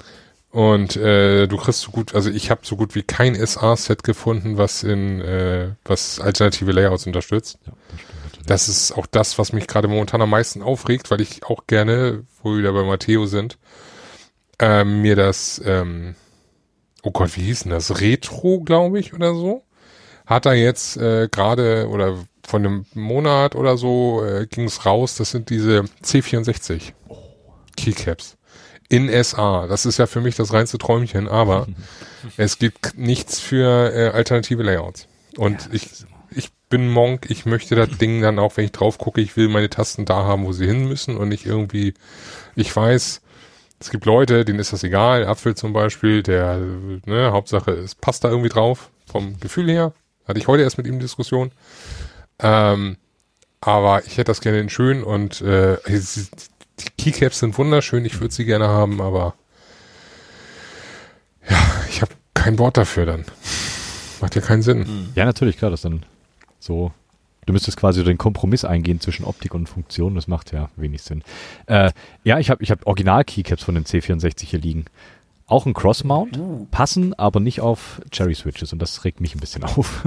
Und 0.50 0.96
äh, 0.96 1.46
du 1.46 1.56
kriegst 1.58 1.82
so 1.82 1.90
gut, 1.90 2.14
also 2.14 2.30
ich 2.30 2.50
habe 2.50 2.62
so 2.64 2.76
gut 2.76 2.94
wie 2.94 3.02
kein 3.02 3.34
SA-Set 3.34 4.02
gefunden, 4.02 4.56
was 4.56 4.82
in 4.82 5.20
äh, 5.20 5.74
was 5.84 6.20
alternative 6.20 6.72
Layouts 6.72 7.06
unterstützt. 7.06 7.58
Ja, 7.66 7.72
das 8.22 8.28
stimmt. 8.30 8.50
Das 8.50 8.68
ist 8.68 8.92
auch 8.92 9.06
das, 9.06 9.38
was 9.38 9.52
mich 9.52 9.66
gerade 9.66 9.88
momentan 9.88 10.22
am 10.22 10.30
meisten 10.30 10.62
aufregt, 10.62 11.10
weil 11.10 11.20
ich 11.20 11.44
auch 11.44 11.66
gerne, 11.66 12.24
wo 12.42 12.52
wir 12.52 12.58
wieder 12.60 12.72
bei 12.72 12.82
Matteo 12.84 13.26
sind, 13.26 13.58
ähm, 14.58 15.02
mir 15.02 15.16
das, 15.16 15.60
ähm, 15.64 16.14
oh 17.02 17.10
Gott, 17.10 17.36
wie 17.36 17.42
hieß 17.42 17.64
denn 17.64 17.72
das? 17.72 18.00
Retro, 18.00 18.60
glaube 18.60 18.98
ich, 19.00 19.12
oder 19.12 19.34
so. 19.34 19.64
Hat 20.26 20.46
er 20.46 20.54
jetzt 20.54 20.96
äh, 20.96 21.28
gerade 21.30 21.88
oder 21.88 22.24
von 22.46 22.64
einem 22.64 22.86
Monat 22.94 23.54
oder 23.54 23.76
so 23.76 24.24
äh, 24.24 24.46
ging 24.46 24.64
es 24.64 24.86
raus, 24.86 25.16
das 25.16 25.30
sind 25.30 25.50
diese 25.50 25.84
C64 26.02 26.92
Keycaps 27.76 28.37
in 28.88 29.08
SA. 29.22 29.66
Das 29.66 29.86
ist 29.86 29.98
ja 29.98 30.06
für 30.06 30.20
mich 30.20 30.36
das 30.36 30.52
reinste 30.52 30.78
Träumchen, 30.78 31.28
aber 31.28 31.66
es 32.36 32.58
gibt 32.58 32.96
nichts 32.96 33.40
für 33.40 33.92
äh, 33.94 34.08
alternative 34.10 34.62
Layouts. 34.62 35.06
Und 35.36 35.66
Ja, 35.66 35.72
ich, 35.72 35.88
ich 36.30 36.50
bin 36.68 36.88
Monk, 36.90 37.26
ich 37.30 37.46
möchte 37.46 37.74
das 37.74 37.90
Ding 37.98 38.20
dann 38.20 38.38
auch, 38.38 38.56
wenn 38.56 38.64
ich 38.64 38.72
drauf 38.72 38.98
gucke, 38.98 39.20
ich 39.20 39.36
will 39.36 39.48
meine 39.48 39.70
Tasten 39.70 40.04
da 40.04 40.24
haben, 40.24 40.44
wo 40.44 40.52
sie 40.52 40.66
hin 40.66 40.88
müssen 40.88 41.16
und 41.16 41.28
nicht 41.28 41.46
irgendwie, 41.46 41.94
ich 42.54 42.74
weiß, 42.74 43.22
es 43.80 43.90
gibt 43.90 44.06
Leute, 44.06 44.44
denen 44.44 44.58
ist 44.58 44.72
das 44.72 44.82
egal, 44.82 45.26
Apfel 45.26 45.54
zum 45.54 45.72
Beispiel, 45.72 46.22
der, 46.22 46.58
ne, 47.06 47.30
Hauptsache, 47.32 47.70
es 47.72 47.94
passt 47.94 48.24
da 48.24 48.28
irgendwie 48.28 48.48
drauf, 48.48 48.90
vom 49.06 49.38
Gefühl 49.38 49.70
her. 49.70 49.92
Hatte 50.26 50.38
ich 50.38 50.48
heute 50.48 50.62
erst 50.62 50.78
mit 50.78 50.86
ihm 50.86 50.98
Diskussion. 50.98 51.52
Ähm, 52.40 52.96
aber 53.60 54.04
ich 54.04 54.12
hätte 54.18 54.24
das 54.24 54.40
gerne 54.40 54.60
in 54.60 54.68
schön 54.68 55.02
und 55.02 55.40
äh, 55.40 55.78
die 56.78 56.90
Keycaps 56.96 57.40
sind 57.40 57.58
wunderschön, 57.58 58.04
ich 58.04 58.20
würde 58.20 58.34
sie 58.34 58.44
gerne 58.44 58.68
haben, 58.68 59.00
aber 59.00 59.34
ja, 61.48 61.56
ich 61.88 62.02
habe 62.02 62.12
kein 62.34 62.58
Wort 62.58 62.76
dafür 62.76 63.06
dann. 63.06 63.24
Macht 64.20 64.34
ja 64.34 64.40
keinen 64.40 64.62
Sinn. 64.62 65.10
Ja, 65.14 65.24
natürlich, 65.24 65.58
klar, 65.58 65.70
das 65.70 65.82
dann 65.82 66.04
so. 66.58 66.92
Du 67.46 67.52
müsstest 67.54 67.78
quasi 67.78 68.04
den 68.04 68.18
Kompromiss 68.18 68.64
eingehen 68.66 69.00
zwischen 69.00 69.24
Optik 69.24 69.54
und 69.54 69.68
Funktion. 69.68 70.14
Das 70.14 70.28
macht 70.28 70.52
ja 70.52 70.68
wenig 70.76 71.00
Sinn. 71.02 71.22
Äh, 71.66 71.92
ja, 72.22 72.38
ich 72.38 72.50
habe 72.50 72.62
ich 72.62 72.70
hab 72.70 72.86
Original-Keycaps 72.86 73.64
von 73.64 73.74
den 73.74 73.84
C64 73.84 74.44
hier 74.44 74.58
liegen. 74.58 74.84
Auch 75.46 75.64
ein 75.64 75.72
Cross-Mount, 75.72 76.70
passen 76.70 77.14
aber 77.14 77.40
nicht 77.40 77.62
auf 77.62 78.02
Cherry-Switches 78.10 78.74
und 78.74 78.82
das 78.82 79.04
regt 79.06 79.22
mich 79.22 79.34
ein 79.34 79.40
bisschen 79.40 79.64
auf. 79.64 80.04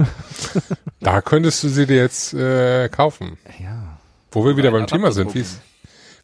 Da 1.00 1.20
könntest 1.20 1.64
du 1.64 1.68
sie 1.68 1.84
dir 1.86 1.96
jetzt 1.96 2.32
äh, 2.32 2.88
kaufen. 2.88 3.38
ja. 3.60 3.98
Wo 4.30 4.46
wir 4.46 4.56
wieder 4.56 4.70
beim 4.70 4.86
Thema 4.86 5.10
sind, 5.12 5.34
wie 5.34 5.40
ist, 5.40 5.60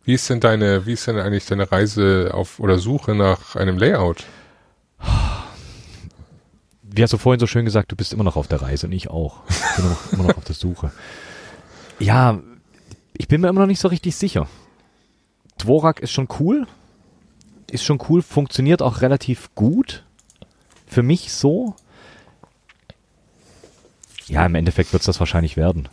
wie 0.09 0.15
ist 0.15 0.31
denn 0.31 0.41
deine, 0.41 0.87
wie 0.87 0.95
ist 0.95 1.07
denn 1.07 1.19
eigentlich 1.19 1.45
deine 1.45 1.71
Reise 1.71 2.31
auf 2.33 2.61
oder 2.61 2.79
Suche 2.79 3.15
nach 3.15 3.57
einem 3.57 3.77
Layout? 3.77 4.25
Wie 6.83 7.03
hast 7.03 7.13
du 7.13 7.19
vorhin 7.19 7.39
so 7.39 7.47
schön 7.47 7.67
gesagt, 7.67 7.93
du 7.93 7.97
bist 7.97 8.15
immer 8.15 8.25
noch 8.25 8.37
auf 8.37 8.49
der 8.49 8.63
Reise 8.63 8.87
und 8.87 8.93
ich 8.93 9.11
auch. 9.11 9.43
Ich 9.51 9.77
bin 9.77 9.85
noch, 9.85 10.13
immer 10.15 10.23
noch 10.23 10.39
auf 10.39 10.45
der 10.47 10.55
Suche. 10.55 10.93
Ja, 11.99 12.41
ich 13.19 13.29
bin 13.29 13.43
mir 13.43 13.49
immer 13.49 13.61
noch 13.61 13.67
nicht 13.67 13.81
so 13.81 13.89
richtig 13.89 14.17
sicher. 14.17 14.49
Dvorak 15.59 16.01
ist 16.01 16.13
schon 16.13 16.29
cool. 16.41 16.67
Ist 17.71 17.85
schon 17.85 18.03
cool, 18.09 18.23
funktioniert 18.23 18.81
auch 18.81 19.03
relativ 19.03 19.55
gut. 19.55 20.07
Für 20.87 21.03
mich 21.03 21.35
so. 21.35 21.77
Ja, 24.27 24.47
im 24.47 24.55
Endeffekt 24.55 24.95
wird 24.95 25.03
es 25.03 25.07
das 25.07 25.21
wahrscheinlich 25.21 25.59
werden. 25.59 25.91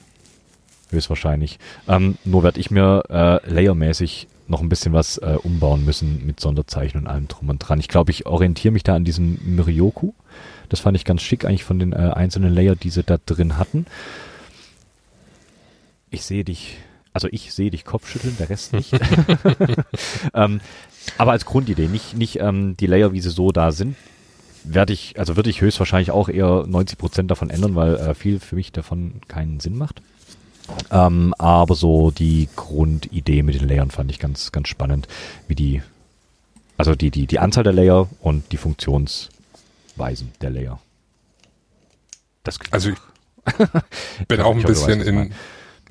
Höchstwahrscheinlich. 0.95 1.60
Ähm, 1.88 2.17
nur 2.25 2.43
werde 2.43 2.60
ich 2.60 2.71
mir 2.71 3.03
äh, 3.10 3.49
layermäßig 3.49 4.27
noch 4.47 4.62
ein 4.62 4.69
bisschen 4.69 4.93
was 4.93 5.17
äh, 5.17 5.38
umbauen 5.41 5.86
müssen 5.86 6.25
mit 6.25 6.39
Sonderzeichen 6.39 7.01
und 7.01 7.08
allem 7.08 7.27
drum 7.27 7.49
und 7.49 7.60
dran. 7.60 7.79
Ich 7.79 7.88
glaube, 7.88 8.12
ich 8.12 8.25
orientiere 8.25 8.71
mich 8.71 8.84
da 8.84 8.95
an 8.95 9.05
diesem 9.05 9.39
Myrioku. 9.43 10.13
Das 10.69 10.79
fand 10.79 10.97
ich 10.97 11.05
ganz 11.05 11.21
schick 11.21 11.45
eigentlich 11.45 11.63
von 11.63 11.79
den 11.79 11.93
äh, 11.93 12.12
einzelnen 12.13 12.53
Layer, 12.53 12.75
die 12.75 12.89
sie 12.89 13.03
da 13.03 13.17
drin 13.23 13.58
hatten. 13.58 13.86
Ich 16.12 16.23
sehe 16.23 16.43
dich, 16.43 16.77
also 17.13 17.27
ich 17.31 17.53
sehe 17.53 17.71
dich 17.71 17.86
Kopfschütteln, 17.86 18.38
der 18.38 18.49
Rest 18.49 18.73
nicht. 18.73 18.93
ähm, 20.34 20.62
aber 21.17 21.31
als 21.31 21.45
Grundidee, 21.45 21.88
nicht, 21.88 22.15
nicht 22.15 22.39
ähm, 22.39 22.77
die 22.77 22.88
Layer, 22.88 23.13
wie 23.13 23.21
sie 23.21 23.29
so 23.29 23.51
da 23.51 23.71
sind, 23.71 23.95
werde 24.63 24.93
ich, 24.93 25.17
also 25.19 25.36
würde 25.36 25.49
ich 25.49 25.62
höchstwahrscheinlich 25.62 26.12
auch 26.12 26.29
eher 26.29 26.65
90% 26.65 27.27
davon 27.27 27.49
ändern, 27.49 27.75
weil 27.75 27.95
äh, 27.95 28.15
viel 28.15 28.39
für 28.39 28.55
mich 28.55 28.71
davon 28.71 29.21
keinen 29.27 29.60
Sinn 29.60 29.77
macht. 29.77 30.01
Ähm, 30.91 31.34
aber 31.38 31.75
so 31.75 32.12
die 32.12 32.49
Grundidee 32.56 33.43
mit 33.43 33.60
den 33.60 33.67
Layern 33.67 33.91
fand 33.91 34.12
ich 34.12 34.19
ganz, 34.19 34.51
ganz 34.51 34.67
spannend, 34.67 35.08
wie 35.47 35.56
die, 35.56 35.84
also 36.78 36.95
die, 36.95 37.12
die, 37.12 37.28
die 37.28 37.39
Anzahl 37.39 37.63
der 37.63 37.73
Layer 37.73 38.10
und 38.21 38.51
die 38.51 38.58
Funktionsweisen 38.58 40.32
der 40.41 40.49
Layer. 40.49 40.80
Das 42.43 42.60
Also 42.71 42.89
ich 42.89 42.97
bin 44.28 44.41
auch 44.41 44.51
ein 44.51 44.58
hoffe, 44.58 44.69
weißt, 44.69 44.88
bisschen 44.88 45.01
ich 45.01 45.08
in, 45.08 45.34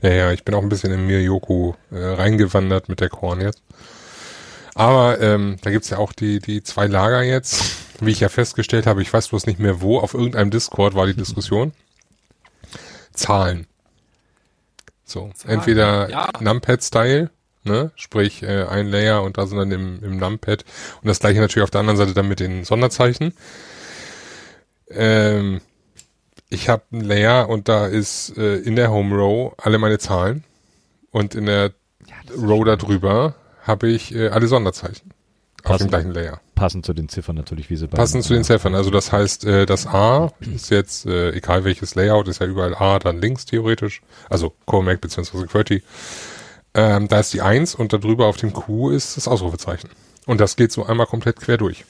ja, 0.02 0.10
ja, 0.10 0.32
ich 0.32 0.44
bin 0.44 0.54
auch 0.54 0.62
ein 0.62 0.68
bisschen 0.68 0.92
in 0.92 1.06
Miryoku 1.06 1.74
äh, 1.90 1.96
reingewandert 1.96 2.88
mit 2.88 3.00
der 3.00 3.08
Korn 3.08 3.40
jetzt. 3.40 3.62
Aber 4.74 5.20
ähm, 5.20 5.56
da 5.62 5.70
gibt's 5.70 5.90
ja 5.90 5.98
auch 5.98 6.12
die, 6.12 6.40
die 6.40 6.62
zwei 6.64 6.86
Lager 6.86 7.22
jetzt, 7.22 7.76
wie 8.00 8.10
ich 8.10 8.20
ja 8.20 8.28
festgestellt 8.28 8.86
habe, 8.86 9.02
ich 9.02 9.12
weiß 9.12 9.28
bloß 9.28 9.46
nicht 9.46 9.60
mehr 9.60 9.80
wo, 9.80 10.00
auf 10.00 10.14
irgendeinem 10.14 10.50
Discord 10.50 10.94
war 10.94 11.06
die 11.06 11.14
Diskussion. 11.16 11.72
Zahlen. 13.12 13.66
So, 15.04 15.30
entweder 15.46 16.08
ja. 16.08 16.30
Numpad-Style, 16.40 17.30
ne, 17.64 17.90
sprich 17.94 18.42
äh, 18.42 18.64
ein 18.64 18.86
Layer 18.86 19.22
und 19.22 19.38
da 19.38 19.46
sind 19.46 19.58
dann 19.58 19.70
im, 19.70 20.02
im 20.02 20.16
Numpad. 20.16 20.64
Und 21.02 21.08
das 21.08 21.20
gleiche 21.20 21.40
natürlich 21.40 21.64
auf 21.64 21.70
der 21.70 21.80
anderen 21.80 21.96
Seite 21.96 22.14
dann 22.14 22.28
mit 22.28 22.40
den 22.40 22.64
Sonderzeichen. 22.64 23.34
Ähm, 24.90 25.60
ich 26.48 26.68
habe 26.68 26.84
ein 26.92 27.00
Layer 27.00 27.48
und 27.48 27.68
da 27.68 27.86
ist 27.86 28.36
äh, 28.36 28.56
in 28.56 28.76
der 28.76 28.90
Home 28.90 29.14
Row 29.16 29.54
alle 29.58 29.78
meine 29.78 29.98
Zahlen. 29.98 30.44
Und 31.10 31.34
in 31.34 31.46
der 31.46 31.72
Row 32.36 32.64
darüber 32.64 33.34
habe 33.62 33.88
ich 33.88 34.14
äh, 34.14 34.28
alle 34.28 34.46
Sonderzeichen 34.46 35.13
auf 35.64 35.78
dem 35.78 35.88
gleichen 35.88 36.12
Layer. 36.12 36.40
Passend 36.54 36.84
zu 36.86 36.92
den 36.94 37.08
Ziffern 37.08 37.36
natürlich, 37.36 37.70
wie 37.70 37.76
sie 37.76 37.88
bei 37.88 37.96
Passend 37.96 38.22
zu 38.24 38.34
den 38.34 38.44
Ziffern. 38.44 38.74
Also 38.74 38.90
das 38.90 39.10
heißt, 39.12 39.44
äh, 39.44 39.66
das 39.66 39.86
A 39.86 40.32
ist 40.54 40.70
jetzt, 40.70 41.06
äh, 41.06 41.30
egal 41.32 41.64
welches 41.64 41.94
Layout, 41.94 42.28
ist 42.28 42.40
ja 42.40 42.46
überall 42.46 42.74
A, 42.74 42.98
dann 42.98 43.20
links 43.20 43.44
theoretisch. 43.46 44.02
Also 44.28 44.54
Coremac 44.66 45.00
bzw. 45.00 45.46
QWERTY. 45.46 45.82
Ähm, 46.74 47.08
da 47.08 47.20
ist 47.20 47.32
die 47.32 47.40
1 47.42 47.74
und 47.74 47.92
darüber 47.92 48.26
auf 48.26 48.36
dem 48.36 48.52
Q 48.52 48.90
ist 48.90 49.16
das 49.16 49.26
Ausrufezeichen. 49.28 49.90
Und 50.26 50.40
das 50.40 50.56
geht 50.56 50.72
so 50.72 50.84
einmal 50.84 51.06
komplett 51.06 51.36
quer 51.36 51.56
durch. 51.56 51.84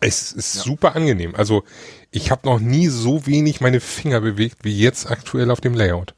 Es 0.00 0.32
ist 0.32 0.54
super 0.54 0.96
angenehm. 0.96 1.34
Also 1.34 1.64
ich 2.10 2.30
habe 2.30 2.46
noch 2.48 2.58
nie 2.58 2.88
so 2.88 3.26
wenig 3.26 3.60
meine 3.60 3.80
Finger 3.80 4.20
bewegt 4.20 4.58
wie 4.62 4.76
jetzt 4.78 5.10
aktuell 5.10 5.50
auf 5.50 5.60
dem 5.60 5.74
Layout. 5.74 6.14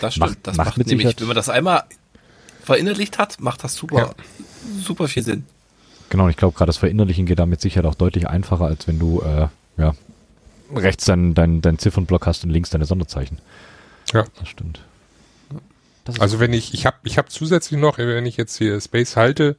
Das 0.00 0.14
stimmt. 0.14 0.28
Macht- 0.30 0.38
das 0.46 0.56
macht 0.56 0.66
macht, 0.68 0.78
mit 0.78 0.86
nämlich, 0.88 1.06
Sicherheit- 1.06 1.20
wenn 1.20 1.28
man 1.28 1.36
das 1.36 1.48
einmal 1.48 1.84
verinnerlicht 2.62 3.18
hat, 3.18 3.40
macht 3.40 3.64
das 3.64 3.74
super, 3.74 3.96
Ja. 3.98 4.10
super 4.80 5.08
viel 5.08 5.22
Sinn. 5.22 5.44
Genau, 6.10 6.24
und 6.24 6.30
ich 6.30 6.36
glaube, 6.36 6.56
gerade 6.56 6.68
das 6.68 6.76
Verinnerlichen 6.78 7.26
geht 7.26 7.38
damit 7.38 7.60
sicher 7.60 7.84
auch 7.84 7.94
deutlich 7.94 8.28
einfacher, 8.28 8.64
als 8.64 8.88
wenn 8.88 8.98
du 8.98 9.22
äh, 9.22 9.46
ja, 9.76 9.94
rechts 10.74 11.04
deinen 11.04 11.34
dein, 11.34 11.62
dein 11.62 11.78
Ziffernblock 11.78 12.26
hast 12.26 12.44
und 12.44 12.50
links 12.50 12.70
deine 12.70 12.84
Sonderzeichen. 12.84 13.38
Ja. 14.12 14.24
Das 14.38 14.48
stimmt. 14.48 14.80
Das 16.04 16.18
Also 16.20 16.40
wenn 16.40 16.52
ich, 16.52 16.74
ich 16.74 16.86
habe 16.86 16.96
ich 17.04 17.18
hab 17.18 17.30
zusätzlich 17.30 17.78
noch, 17.78 17.98
wenn 17.98 18.26
ich 18.26 18.36
jetzt 18.36 18.56
hier 18.56 18.80
Space 18.80 19.16
halte, 19.16 19.56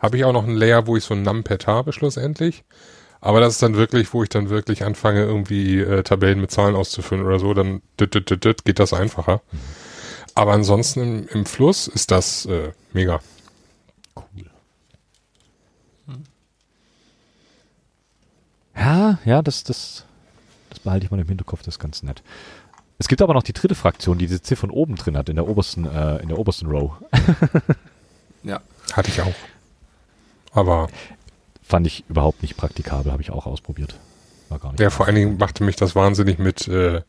habe 0.00 0.16
ich 0.16 0.24
auch 0.24 0.32
noch 0.32 0.44
ein 0.44 0.56
Layer, 0.56 0.86
wo 0.86 0.96
ich 0.96 1.04
so 1.04 1.14
ein 1.14 1.22
Numpad 1.22 1.66
habe 1.66 1.92
schlussendlich. 1.92 2.64
Aber 3.20 3.38
das 3.38 3.54
ist 3.54 3.62
dann 3.62 3.76
wirklich, 3.76 4.12
wo 4.12 4.24
ich 4.24 4.28
dann 4.30 4.50
wirklich 4.50 4.84
anfange, 4.84 5.20
irgendwie 5.22 5.78
äh, 5.78 6.02
Tabellen 6.02 6.40
mit 6.40 6.50
Zahlen 6.50 6.74
auszufüllen 6.74 7.24
oder 7.24 7.38
so, 7.38 7.54
dann 7.54 7.80
dit, 8.00 8.12
dit, 8.14 8.28
dit, 8.28 8.44
dit, 8.44 8.64
geht 8.64 8.80
das 8.80 8.92
einfacher. 8.92 9.40
Aber 10.34 10.52
ansonsten 10.52 11.00
im, 11.00 11.28
im 11.28 11.46
Fluss 11.46 11.88
ist 11.88 12.10
das 12.10 12.46
äh, 12.46 12.72
mega. 12.92 13.20
cool. 14.16 14.50
Ja, 18.74 19.18
ja, 19.24 19.42
das, 19.42 19.64
das, 19.64 20.04
das 20.70 20.80
behalte 20.80 21.04
ich 21.04 21.10
mal 21.10 21.20
im 21.20 21.28
Hinterkopf, 21.28 21.62
das 21.62 21.74
ist 21.74 21.78
ganz 21.78 22.02
nett. 22.02 22.22
Es 22.98 23.08
gibt 23.08 23.20
aber 23.20 23.34
noch 23.34 23.42
die 23.42 23.52
dritte 23.52 23.74
Fraktion, 23.74 24.18
die 24.18 24.26
diese 24.26 24.40
Ziffern 24.40 24.70
oben 24.70 24.96
drin 24.96 25.16
hat, 25.16 25.28
in 25.28 25.36
der 25.36 25.46
obersten, 25.48 25.84
äh, 25.84 26.18
in 26.18 26.28
der 26.28 26.38
obersten 26.38 26.66
Row. 26.66 26.92
Ja. 28.44 28.60
Hatte 28.92 29.08
ich 29.08 29.20
auch. 29.20 29.34
Aber 30.50 30.88
Fand 31.72 31.86
ich 31.86 32.04
überhaupt 32.08 32.42
nicht 32.42 32.58
praktikabel, 32.58 33.12
habe 33.12 33.22
ich 33.22 33.30
auch 33.30 33.46
ausprobiert. 33.46 33.94
War 34.50 34.58
gar 34.58 34.72
nicht. 34.72 34.80
ja, 34.80 34.90
vor 34.90 35.06
allen 35.06 35.14
Dingen 35.14 35.38
machte 35.38 35.64
mich 35.64 35.74
das 35.74 35.94
wahnsinnig 35.94 36.38
mit, 36.38 36.68
äh, 36.68 37.00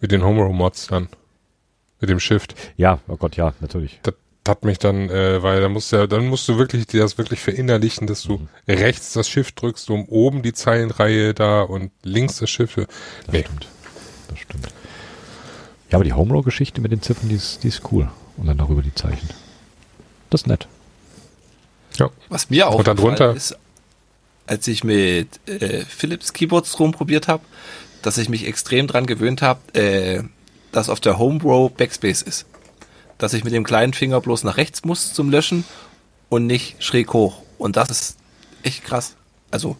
mit 0.00 0.12
den 0.12 0.24
Homerow-Mods 0.24 0.86
dann. 0.86 1.08
Mit 2.02 2.10
dem 2.10 2.20
Shift. 2.20 2.54
Ja, 2.76 2.98
oh 3.08 3.16
Gott, 3.16 3.36
ja, 3.36 3.54
natürlich. 3.60 3.98
das 4.02 4.14
hat 4.46 4.64
mich 4.64 4.78
dann, 4.78 5.08
äh, 5.08 5.40
weil 5.42 5.60
da 5.62 5.68
musst 5.68 5.92
du 5.92 5.96
ja, 5.96 6.06
dann 6.08 6.26
musst 6.26 6.46
du 6.48 6.58
wirklich 6.58 6.86
dir 6.88 7.00
das 7.00 7.16
wirklich 7.16 7.38
verinnerlichen, 7.40 8.06
dass 8.08 8.22
du 8.24 8.38
Mhm. 8.38 8.48
rechts 8.68 9.12
das 9.14 9.28
Shift 9.28 9.62
drückst, 9.62 9.88
um 9.88 10.04
oben 10.06 10.42
die 10.42 10.52
Zeilenreihe 10.52 11.32
da 11.32 11.62
und 11.62 11.92
links 12.02 12.38
das 12.40 12.50
Shift. 12.50 12.76
Das 12.76 12.86
Nee. 13.30 13.42
stimmt. 13.44 13.68
Das 14.28 14.38
stimmt. 14.40 14.66
Ja, 15.90 15.96
aber 15.98 16.04
die 16.04 16.12
Home 16.12 16.32
Row 16.34 16.44
Geschichte 16.44 16.80
mit 16.80 16.90
den 16.90 17.02
Ziffern, 17.02 17.28
die 17.28 17.36
ist, 17.36 17.62
die 17.62 17.68
ist 17.68 17.82
cool. 17.92 18.10
Und 18.36 18.46
dann 18.46 18.58
darüber 18.58 18.82
die 18.82 18.94
Zeichen. 18.94 19.28
Das 20.30 20.40
ist 20.42 20.46
nett. 20.48 20.66
Ja. 21.98 22.10
Was 22.28 22.50
mir 22.50 22.68
auch 22.68 22.76
Und 22.76 22.88
dann 22.88 22.96
drunter- 22.96 23.36
ist, 23.36 23.56
als 24.46 24.66
ich 24.66 24.82
mit 24.82 25.28
äh, 25.46 25.84
Philips 25.84 26.32
Keyboards 26.32 26.80
rumprobiert 26.80 27.28
habe, 27.28 27.44
dass 28.02 28.18
ich 28.18 28.28
mich 28.28 28.46
extrem 28.48 28.88
dran 28.88 29.06
gewöhnt 29.06 29.40
habe, 29.42 29.60
äh, 29.78 30.22
dass 30.72 30.88
auf 30.88 31.00
der 31.00 31.18
Home 31.18 31.40
Row 31.42 31.70
Backspace 31.70 32.22
ist. 32.22 32.46
Dass 33.18 33.34
ich 33.34 33.44
mit 33.44 33.52
dem 33.52 33.64
kleinen 33.64 33.92
Finger 33.92 34.20
bloß 34.20 34.44
nach 34.44 34.56
rechts 34.56 34.84
muss 34.84 35.12
zum 35.14 35.30
Löschen 35.30 35.64
und 36.28 36.46
nicht 36.46 36.82
schräg 36.82 37.12
hoch. 37.12 37.42
Und 37.58 37.76
das 37.76 37.90
ist 37.90 38.16
echt 38.62 38.84
krass. 38.84 39.16
Also 39.50 39.76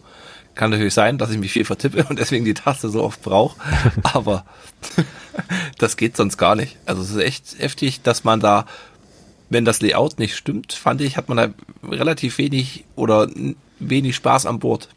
kann 0.55 0.69
natürlich 0.69 0.93
sein, 0.93 1.17
dass 1.17 1.31
ich 1.31 1.39
mich 1.39 1.51
viel 1.51 1.65
vertippe 1.65 2.05
und 2.09 2.19
deswegen 2.19 2.45
die 2.45 2.53
Taste 2.53 2.89
so 2.89 3.03
oft 3.03 3.21
brauche, 3.23 3.59
aber 4.03 4.45
das 5.79 5.97
geht 5.97 6.15
sonst 6.15 6.37
gar 6.37 6.55
nicht. 6.55 6.77
Also 6.85 7.01
es 7.01 7.09
ist 7.09 7.17
echt 7.17 7.59
heftig, 7.59 8.03
dass 8.03 8.23
man 8.23 8.39
da 8.39 8.65
wenn 9.53 9.65
das 9.65 9.81
Layout 9.81 10.19
nicht 10.19 10.35
stimmt, 10.35 10.73
fand 10.73 10.99
ich, 10.99 11.15
hat 11.15 11.29
man 11.29 11.37
da 11.37 11.87
relativ 11.87 12.37
wenig 12.39 12.83
oder 12.95 13.29
wenig 13.79 14.15
Spaß 14.15 14.45
an 14.45 14.59
Bord. 14.59 14.89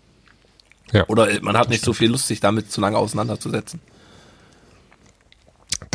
Ja, 0.92 1.04
Oder 1.08 1.28
man 1.42 1.56
hat 1.56 1.68
nicht 1.68 1.84
so 1.84 1.92
viel 1.92 2.10
Lust, 2.10 2.28
sich 2.28 2.40
damit 2.40 2.70
zu 2.70 2.80
lange 2.80 2.96
auseinanderzusetzen. 2.96 3.80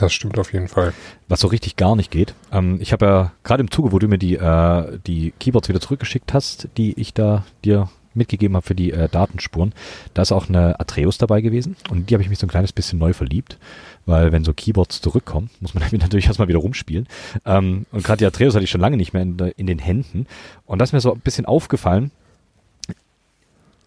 Das 0.01 0.13
stimmt 0.13 0.37
auf 0.39 0.53
jeden 0.53 0.67
Fall. 0.67 0.93
Was 1.27 1.39
so 1.39 1.47
richtig 1.47 1.75
gar 1.75 1.95
nicht 1.95 2.11
geht. 2.11 2.33
Ähm, 2.51 2.79
ich 2.81 2.91
habe 2.91 3.05
ja 3.05 3.31
gerade 3.43 3.61
im 3.61 3.71
Zuge, 3.71 3.91
wo 3.91 3.99
du 3.99 4.07
mir 4.07 4.17
die, 4.17 4.35
äh, 4.35 4.99
die 5.05 5.33
Keyboards 5.39 5.69
wieder 5.69 5.79
zurückgeschickt 5.79 6.33
hast, 6.33 6.67
die 6.77 6.99
ich 6.99 7.13
da 7.13 7.45
dir 7.63 7.89
mitgegeben 8.13 8.55
habe 8.55 8.65
für 8.65 8.75
die 8.75 8.91
äh, 8.91 9.07
Datenspuren, 9.07 9.73
da 10.13 10.23
ist 10.23 10.31
auch 10.31 10.49
eine 10.49 10.79
Atreus 10.79 11.17
dabei 11.17 11.41
gewesen 11.41 11.77
und 11.89 12.09
die 12.09 12.15
habe 12.15 12.23
ich 12.23 12.29
mich 12.29 12.39
so 12.39 12.45
ein 12.45 12.49
kleines 12.49 12.73
bisschen 12.73 12.99
neu 12.99 13.13
verliebt, 13.13 13.57
weil 14.05 14.31
wenn 14.31 14.43
so 14.43 14.53
Keyboards 14.53 15.01
zurückkommen, 15.01 15.49
muss 15.59 15.73
man 15.73 15.83
damit 15.89 16.01
natürlich 16.01 16.27
erstmal 16.27 16.47
wieder 16.47 16.59
rumspielen. 16.59 17.07
Ähm, 17.45 17.85
und 17.91 18.03
gerade 18.03 18.17
die 18.17 18.25
Atreus 18.25 18.53
hatte 18.53 18.63
ich 18.63 18.69
schon 18.69 18.81
lange 18.81 18.97
nicht 18.97 19.13
mehr 19.13 19.21
in, 19.21 19.37
in 19.55 19.67
den 19.67 19.79
Händen 19.79 20.27
und 20.65 20.79
das 20.79 20.89
ist 20.89 20.93
mir 20.93 21.01
so 21.01 21.13
ein 21.13 21.19
bisschen 21.19 21.45
aufgefallen. 21.45 22.11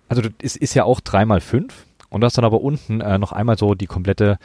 Also 0.09 0.22
ist, 0.40 0.57
ist 0.57 0.74
ja 0.74 0.85
auch 0.85 1.00
3x5 1.00 1.70
und 2.14 2.20
das 2.20 2.35
dann 2.35 2.44
aber 2.44 2.61
unten 2.61 3.00
äh, 3.00 3.18
noch 3.18 3.33
einmal 3.33 3.59
so 3.59 3.74
die 3.74 3.88
komplette, 3.88 4.38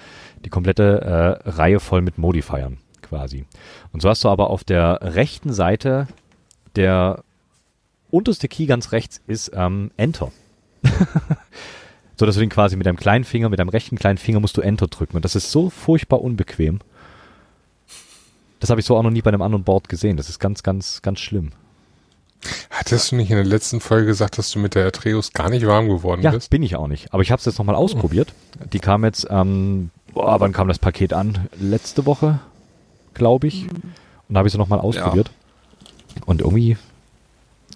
die 0.44 0.50
komplette 0.50 1.40
äh, 1.46 1.50
Reihe 1.50 1.80
voll 1.80 2.02
mit 2.02 2.18
Modifiern 2.18 2.80
quasi. 3.04 3.46
Und 3.94 4.02
so 4.02 4.10
hast 4.10 4.24
du 4.24 4.30
aber 4.30 4.50
auf 4.50 4.64
der 4.64 5.00
rechten 5.04 5.54
Seite 5.54 6.08
der 6.76 7.24
unterste 8.10 8.48
Key 8.48 8.66
ganz 8.66 8.92
rechts 8.92 9.22
ist 9.28 9.52
ähm, 9.54 9.92
Enter. 9.98 10.32
so 12.16 12.26
dass 12.26 12.34
du 12.34 12.42
den 12.42 12.50
quasi 12.50 12.76
mit 12.76 12.88
deinem 12.88 12.98
kleinen 12.98 13.24
Finger, 13.24 13.50
mit 13.50 13.60
deinem 13.60 13.70
rechten 13.70 14.00
kleinen 14.00 14.18
Finger 14.18 14.40
musst 14.40 14.58
du 14.58 14.62
Enter 14.62 14.88
drücken. 14.88 15.18
Und 15.18 15.24
das 15.24 15.36
ist 15.36 15.52
so 15.52 15.70
furchtbar 15.70 16.22
unbequem. 16.22 16.80
Das 18.60 18.72
habe 18.72 18.82
ich 18.82 18.86
so 18.88 18.98
auch 18.98 19.04
noch 19.04 19.12
nie 19.12 19.22
bei 19.22 19.30
einem 19.30 19.44
anderen 19.44 19.64
Board 19.64 19.90
gesehen. 19.90 20.18
Das 20.18 20.28
ist 20.28 20.40
ganz, 20.40 20.64
ganz, 20.64 21.04
ganz 21.04 21.20
schlimm. 21.20 21.52
Hattest 22.70 23.12
du 23.12 23.16
nicht 23.18 23.30
in 23.30 23.36
der 23.36 23.46
letzten 23.46 23.82
Folge 23.82 24.06
gesagt, 24.08 24.38
dass 24.38 24.52
du 24.52 24.60
mit 24.60 24.76
der 24.76 24.88
Atreus 24.88 25.34
gar 25.34 25.50
nicht 25.50 25.66
warm 25.68 25.90
geworden 25.90 26.22
Ja, 26.22 26.32
bist? 26.32 26.50
bin 26.50 26.64
ich 26.64 26.76
auch 26.76 26.88
nicht. 26.88 27.14
Aber 27.14 27.22
ich 27.22 27.32
habe 27.32 27.40
es 27.40 27.46
jetzt 27.46 27.58
nochmal 27.60 27.76
ausprobiert. 27.76 28.34
Die 28.72 28.80
kam 28.80 29.04
jetzt, 29.04 29.28
ähm, 29.30 29.90
boah, 30.14 30.40
wann 30.40 30.54
kam 30.54 30.68
das 30.68 30.80
Paket 30.80 31.14
an? 31.14 31.48
Letzte 31.60 32.06
Woche, 32.06 32.40
glaube 33.14 33.48
ich. 33.48 33.64
Und 33.70 34.34
da 34.36 34.38
habe 34.40 34.48
ich 34.48 34.54
sie 34.54 34.58
nochmal 34.58 34.80
ausprobiert. 34.80 35.32
Und 36.26 36.42
irgendwie, 36.42 36.78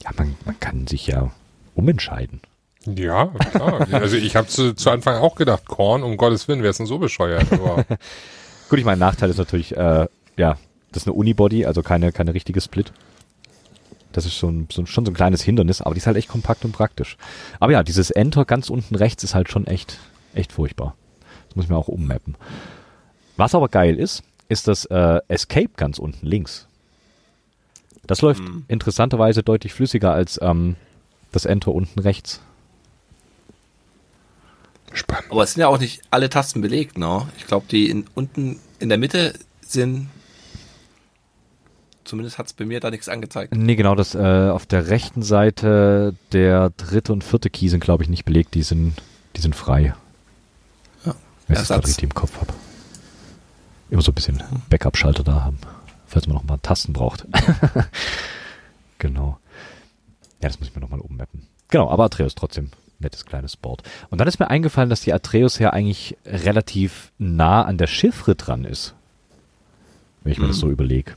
ja, 0.03 0.11
man, 0.17 0.35
man 0.45 0.59
kann 0.59 0.87
sich 0.87 1.07
ja 1.07 1.29
umentscheiden. 1.75 2.39
Ja, 2.85 3.27
klar. 3.51 3.87
also 3.91 4.15
ich 4.17 4.35
habe 4.35 4.47
zu, 4.47 4.73
zu 4.75 4.89
Anfang 4.89 5.17
auch 5.17 5.35
gedacht, 5.35 5.65
Korn, 5.65 6.03
um 6.03 6.17
Gottes 6.17 6.47
Willen, 6.47 6.63
wer 6.63 6.69
ist 6.69 6.79
denn 6.79 6.85
so 6.85 6.99
bescheuert? 6.99 7.51
Aber 7.51 7.85
Gut, 8.69 8.79
ich 8.79 8.85
meine, 8.85 8.99
Nachteil 8.99 9.29
ist 9.29 9.37
natürlich, 9.37 9.75
äh, 9.75 10.07
ja, 10.37 10.57
das 10.91 11.03
ist 11.03 11.07
eine 11.07 11.13
Unibody, 11.13 11.65
also 11.65 11.81
keine, 11.83 12.11
keine 12.11 12.33
richtige 12.33 12.59
Split. 12.61 12.91
Das 14.13 14.25
ist 14.25 14.35
schon, 14.35 14.67
so, 14.71 14.85
schon 14.85 15.05
so 15.05 15.11
ein 15.11 15.15
kleines 15.15 15.41
Hindernis, 15.41 15.81
aber 15.81 15.93
die 15.93 15.99
ist 15.99 16.07
halt 16.07 16.17
echt 16.17 16.29
kompakt 16.29 16.63
und 16.65 16.71
praktisch. 16.71 17.17
Aber 17.59 17.71
ja, 17.73 17.83
dieses 17.83 18.09
Enter 18.11 18.45
ganz 18.45 18.69
unten 18.69 18.95
rechts 18.95 19.23
ist 19.23 19.35
halt 19.35 19.49
schon 19.49 19.67
echt, 19.67 19.99
echt 20.33 20.51
furchtbar. 20.53 20.95
Das 21.47 21.55
muss 21.55 21.65
ich 21.65 21.69
mir 21.69 21.77
auch 21.77 21.87
ummappen. 21.89 22.35
Was 23.35 23.53
aber 23.55 23.67
geil 23.69 23.95
ist, 23.99 24.23
ist 24.49 24.67
das 24.67 24.85
äh, 24.85 25.19
Escape 25.27 25.71
ganz 25.75 25.97
unten 25.99 26.25
links. 26.25 26.67
Das 28.07 28.21
läuft 28.21 28.41
Mhm. 28.43 28.65
interessanterweise 28.67 29.43
deutlich 29.43 29.73
flüssiger 29.73 30.13
als 30.13 30.39
ähm, 30.41 30.75
das 31.31 31.45
Enter 31.45 31.71
unten 31.73 31.99
rechts. 31.99 32.41
spannend. 34.93 35.31
Aber 35.31 35.43
es 35.43 35.53
sind 35.53 35.61
ja 35.61 35.67
auch 35.67 35.79
nicht 35.79 36.01
alle 36.11 36.29
Tasten 36.29 36.61
belegt, 36.61 36.97
ne? 36.97 37.27
Ich 37.37 37.47
glaube, 37.47 37.65
die 37.69 37.89
in, 37.89 38.05
unten 38.13 38.59
in 38.79 38.89
der 38.89 38.97
Mitte 38.99 39.33
sind. 39.61 40.09
Zumindest 42.03 42.37
hat 42.37 42.47
es 42.47 42.53
bei 42.53 42.65
mir 42.65 42.79
da 42.79 42.91
nichts 42.91 43.07
angezeigt. 43.09 43.55
Nee, 43.55 43.75
genau, 43.75 43.95
das 43.95 44.13
äh, 44.15 44.49
auf 44.49 44.65
der 44.65 44.87
rechten 44.89 45.21
Seite 45.23 46.13
der 46.31 46.69
dritte 46.71 47.13
und 47.13 47.23
vierte 47.23 47.49
Key 47.49 47.69
sind, 47.69 47.79
glaube 47.81 48.03
ich, 48.03 48.09
nicht 48.09 48.25
belegt, 48.25 48.53
die 48.55 48.63
sind, 48.63 48.95
die 49.35 49.41
sind 49.41 49.55
frei. 49.55 49.93
Ja. 51.05 51.15
Wenn 51.47 51.53
ich 51.55 51.59
das 51.59 51.67
gerade 51.69 51.87
richtig 51.87 52.03
im 52.03 52.13
Kopf 52.13 52.39
habe. 52.41 52.53
Immer 53.89 54.01
so 54.01 54.11
ein 54.11 54.15
bisschen 54.15 54.43
Backup-Schalter 54.69 55.23
da 55.23 55.43
haben, 55.43 55.59
falls 56.07 56.27
man 56.27 56.35
noch 56.35 56.43
mal 56.43 56.57
Tasten 56.61 56.93
braucht. 56.93 57.25
genau. 58.99 59.37
Ja, 60.41 60.49
das 60.49 60.59
muss 60.59 60.67
ich 60.69 60.75
mir 60.75 60.81
nochmal 60.81 60.99
ummappen. 60.99 61.47
Genau, 61.69 61.89
aber 61.89 62.05
Atreus 62.05 62.35
trotzdem 62.35 62.71
nettes 62.99 63.25
kleines 63.25 63.57
Board. 63.57 63.83
Und 64.09 64.19
dann 64.19 64.27
ist 64.27 64.39
mir 64.39 64.49
eingefallen, 64.49 64.89
dass 64.89 65.01
die 65.01 65.13
Atreus 65.13 65.59
ja 65.59 65.71
eigentlich 65.71 66.17
relativ 66.25 67.11
nah 67.17 67.63
an 67.63 67.77
der 67.77 67.87
Chiffre 67.87 68.35
dran 68.35 68.63
ist. 68.65 68.93
Wenn 70.23 70.31
ich 70.31 70.39
mir 70.39 70.47
das 70.47 70.57
Mhm. 70.57 70.61
so 70.61 70.69
überlege. 70.71 71.13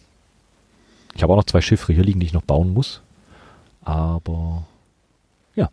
Ich 1.16 1.22
habe 1.22 1.32
auch 1.32 1.36
noch 1.36 1.44
zwei 1.44 1.60
Chiffre 1.60 1.92
hier 1.92 2.04
liegen, 2.04 2.20
die 2.20 2.26
ich 2.26 2.32
noch 2.32 2.42
bauen 2.42 2.72
muss. 2.72 3.00
Aber 3.82 4.66
ja, 5.54 5.70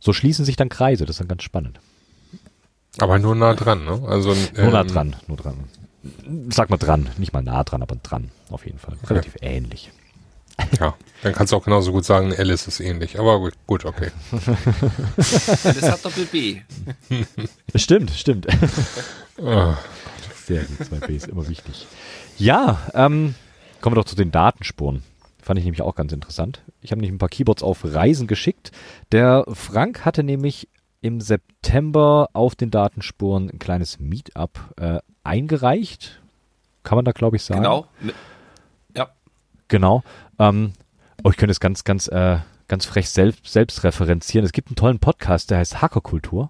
so 0.00 0.12
schließen 0.12 0.44
sich 0.44 0.56
dann 0.56 0.68
Kreise. 0.68 1.06
Das 1.06 1.14
ist 1.14 1.20
dann 1.20 1.28
ganz 1.28 1.42
spannend. 1.42 1.78
Aber 2.98 3.18
nur 3.18 3.34
nah 3.34 3.54
dran, 3.54 3.84
ne? 3.84 4.02
Also, 4.06 4.34
Nur 4.56 4.70
nah 4.70 4.82
ähm, 4.82 4.88
dran, 4.88 5.16
nur 5.26 5.36
dran. 5.36 5.64
Sag 6.50 6.70
mal 6.70 6.76
dran, 6.76 7.08
nicht 7.16 7.32
mal 7.32 7.42
nah 7.42 7.64
dran, 7.64 7.82
aber 7.82 7.96
dran, 7.96 8.30
auf 8.50 8.66
jeden 8.66 8.78
Fall. 8.78 8.96
Relativ 9.08 9.36
ähnlich. 9.40 9.90
Ja, 10.78 10.94
dann 11.22 11.32
kannst 11.32 11.52
du 11.52 11.56
auch 11.56 11.64
genauso 11.64 11.90
gut 11.90 12.04
sagen, 12.04 12.32
Alice 12.36 12.68
ist 12.68 12.78
ähnlich. 12.80 13.18
Aber 13.18 13.40
gut, 13.40 13.54
gut 13.66 13.84
okay. 13.84 14.10
Das 14.30 15.82
hat 15.82 16.04
Doppel 16.04 16.26
B. 16.26 16.60
Stimmt, 17.74 18.10
stimmt. 18.10 18.46
Ah, 19.42 19.76
Sehr 20.44 20.62
gut, 20.62 20.86
2B 20.86 21.08
ist 21.10 21.26
immer 21.26 21.48
wichtig. 21.48 21.86
Ja, 22.38 22.78
ähm, 22.94 23.34
kommen 23.84 23.96
wir 23.96 24.00
doch 24.00 24.08
zu 24.08 24.16
den 24.16 24.30
Datenspuren. 24.30 25.02
Fand 25.42 25.58
ich 25.58 25.66
nämlich 25.66 25.82
auch 25.82 25.94
ganz 25.94 26.10
interessant. 26.10 26.62
Ich 26.80 26.90
habe 26.90 27.02
nämlich 27.02 27.14
ein 27.14 27.18
paar 27.18 27.28
Keyboards 27.28 27.62
auf 27.62 27.84
Reisen 27.84 28.26
geschickt. 28.26 28.72
Der 29.12 29.44
Frank 29.52 30.06
hatte 30.06 30.24
nämlich 30.24 30.70
im 31.02 31.20
September 31.20 32.30
auf 32.32 32.54
den 32.54 32.70
Datenspuren 32.70 33.50
ein 33.50 33.58
kleines 33.58 34.00
Meetup 34.00 34.58
äh, 34.78 35.00
eingereicht. 35.22 36.22
Kann 36.82 36.96
man 36.96 37.04
da, 37.04 37.12
glaube 37.12 37.36
ich, 37.36 37.42
sagen. 37.44 37.60
Genau. 37.60 37.86
Mit- 38.00 38.14
Ja. 38.96 39.10
Genau. 39.68 40.02
Ähm, 40.38 40.72
oh, 41.22 41.28
ich 41.28 41.36
könnte 41.36 41.50
es 41.52 41.60
ganz, 41.60 41.84
ganz, 41.84 42.08
äh, 42.08 42.38
ganz 42.68 42.86
frech 42.86 43.10
selbst, 43.10 43.44
selbst 43.52 43.84
referenzieren. 43.84 44.46
Es 44.46 44.52
gibt 44.52 44.68
einen 44.68 44.76
tollen 44.76 44.98
Podcast, 44.98 45.50
der 45.50 45.58
heißt 45.58 45.82
Hackerkultur. 45.82 46.48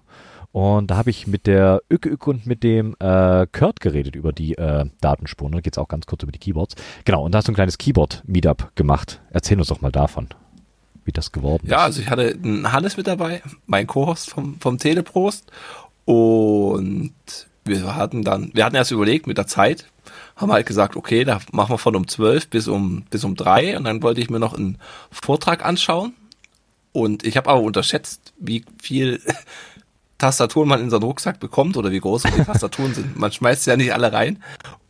Und 0.55 0.87
da 0.89 0.95
habe 0.95 1.09
ich 1.09 1.27
mit 1.27 1.47
der 1.47 1.81
Ücke 1.91 2.07
Ücke 2.07 2.29
und 2.29 2.45
mit 2.45 2.63
dem 2.63 2.95
äh, 3.01 3.45
Kurt 3.51 3.81
geredet 3.81 4.15
über 4.15 4.31
die 4.31 4.57
äh, 4.57 4.85
Datenspuren. 5.01 5.51
Da 5.51 5.59
geht 5.59 5.73
es 5.73 5.77
auch 5.77 5.89
ganz 5.89 6.05
kurz 6.05 6.23
über 6.23 6.31
die 6.31 6.39
Keyboards. 6.39 6.75
Genau, 7.03 7.25
und 7.25 7.33
da 7.33 7.39
hast 7.39 7.49
du 7.49 7.51
ein 7.51 7.55
kleines 7.55 7.77
Keyboard-Meetup 7.77 8.73
gemacht. 8.73 9.19
Erzähl 9.31 9.59
uns 9.59 9.67
doch 9.67 9.81
mal 9.81 9.91
davon, 9.91 10.29
wie 11.03 11.11
das 11.11 11.33
geworden 11.33 11.67
Ja, 11.67 11.79
ist. 11.79 11.83
also 11.83 12.01
ich 12.03 12.09
hatte 12.09 12.39
einen 12.41 12.71
Hannes 12.71 12.95
mit 12.95 13.05
dabei, 13.05 13.41
mein 13.65 13.85
Co-Host 13.85 14.29
vom, 14.29 14.57
vom 14.61 14.77
Teleprost. 14.77 15.51
Und 16.05 17.11
wir 17.65 17.93
hatten 17.97 18.23
dann, 18.23 18.51
wir 18.53 18.63
hatten 18.63 18.77
erst 18.77 18.91
überlegt 18.91 19.27
mit 19.27 19.37
der 19.37 19.47
Zeit, 19.47 19.83
haben 20.37 20.53
halt 20.53 20.67
gesagt, 20.67 20.95
okay, 20.95 21.25
da 21.25 21.41
machen 21.51 21.73
wir 21.73 21.77
von 21.79 21.97
um 21.97 22.07
12 22.07 22.49
bis 22.49 22.69
um, 22.69 23.03
bis 23.09 23.25
um 23.25 23.35
drei 23.35 23.75
Und 23.75 23.83
dann 23.83 24.01
wollte 24.01 24.21
ich 24.21 24.29
mir 24.29 24.39
noch 24.39 24.53
einen 24.53 24.77
Vortrag 25.11 25.65
anschauen. 25.65 26.13
Und 26.93 27.25
ich 27.25 27.35
habe 27.35 27.49
aber 27.49 27.59
unterschätzt, 27.59 28.31
wie 28.39 28.63
viel 28.81 29.19
Tastaturen 30.17 30.69
man 30.69 30.81
in 30.81 30.89
so 30.89 30.95
einen 30.97 31.03
Rucksack 31.03 31.39
bekommt 31.39 31.77
oder 31.77 31.91
wie 31.91 31.99
groß 31.99 32.23
die 32.23 32.31
Tastaturen 32.45 32.93
sind. 32.93 33.17
Man 33.17 33.31
schmeißt 33.31 33.67
ja 33.67 33.75
nicht 33.75 33.93
alle 33.93 34.11
rein. 34.13 34.41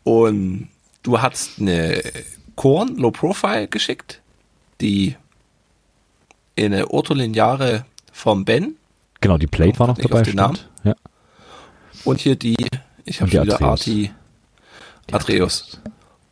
Und 0.03 0.69
du 1.03 1.21
hast 1.21 1.59
eine 1.59 2.01
Korn 2.55 2.95
Low 2.97 3.11
Profile 3.11 3.67
geschickt, 3.67 4.21
die 4.81 5.15
eine 6.57 6.89
Ortholineare 6.91 7.85
vom 8.11 8.45
Ben 8.45 8.75
Genau, 9.21 9.37
die 9.39 9.47
Plate 9.47 9.79
war 9.79 9.87
noch 9.87 9.97
dabei. 9.97 10.21
den 10.21 10.35
Namen? 10.35 10.59
Ja. 10.83 10.93
und 12.03 12.19
hier 12.19 12.35
die, 12.35 12.55
ich 13.05 13.21
habe 13.21 13.31
die 13.31 13.41
wieder 13.41 13.55
Atreus. 13.55 13.81
Arti 13.81 14.11
Atreus. 15.11 15.81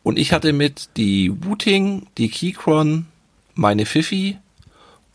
Und 0.04 0.18
ich 0.18 0.32
hatte 0.32 0.52
mit 0.52 0.90
die 0.96 1.32
Wooting, 1.44 2.06
die 2.18 2.28
Keychron, 2.28 3.06
meine 3.54 3.84
Fifi 3.86 4.38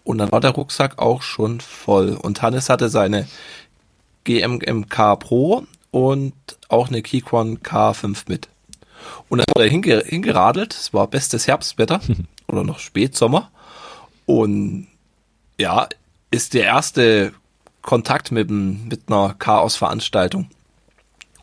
und 0.03 0.17
dann 0.17 0.31
war 0.31 0.41
der 0.41 0.51
Rucksack 0.51 0.97
auch 0.99 1.21
schon 1.21 1.61
voll. 1.61 2.15
Und 2.15 2.41
Hannes 2.41 2.69
hatte 2.69 2.89
seine 2.89 3.27
GMMK 4.29 5.19
Pro 5.19 5.65
und 5.89 6.33
auch 6.67 6.89
eine 6.89 7.01
Keychron 7.01 7.59
K5 7.59 8.25
mit. 8.27 8.47
Und 9.27 9.39
dann 9.39 9.45
wurde 9.49 9.65
er 9.65 9.71
hinge 9.71 10.03
hingeradelt, 10.05 10.75
es 10.75 10.93
war 10.93 11.07
bestes 11.07 11.47
Herbstwetter 11.47 11.99
oder 12.47 12.63
noch 12.63 12.77
Spätsommer. 12.77 13.49
Und 14.27 14.87
ja, 15.57 15.89
ist 16.29 16.53
der 16.53 16.65
erste 16.65 17.33
Kontakt 17.81 18.31
mit, 18.31 18.51
mit 18.51 19.01
einer 19.07 19.33
Chaos-Veranstaltung. 19.33 20.51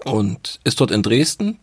Und 0.05 0.61
ist 0.63 0.81
dort 0.81 0.93
in 0.93 1.03
Dresden 1.03 1.59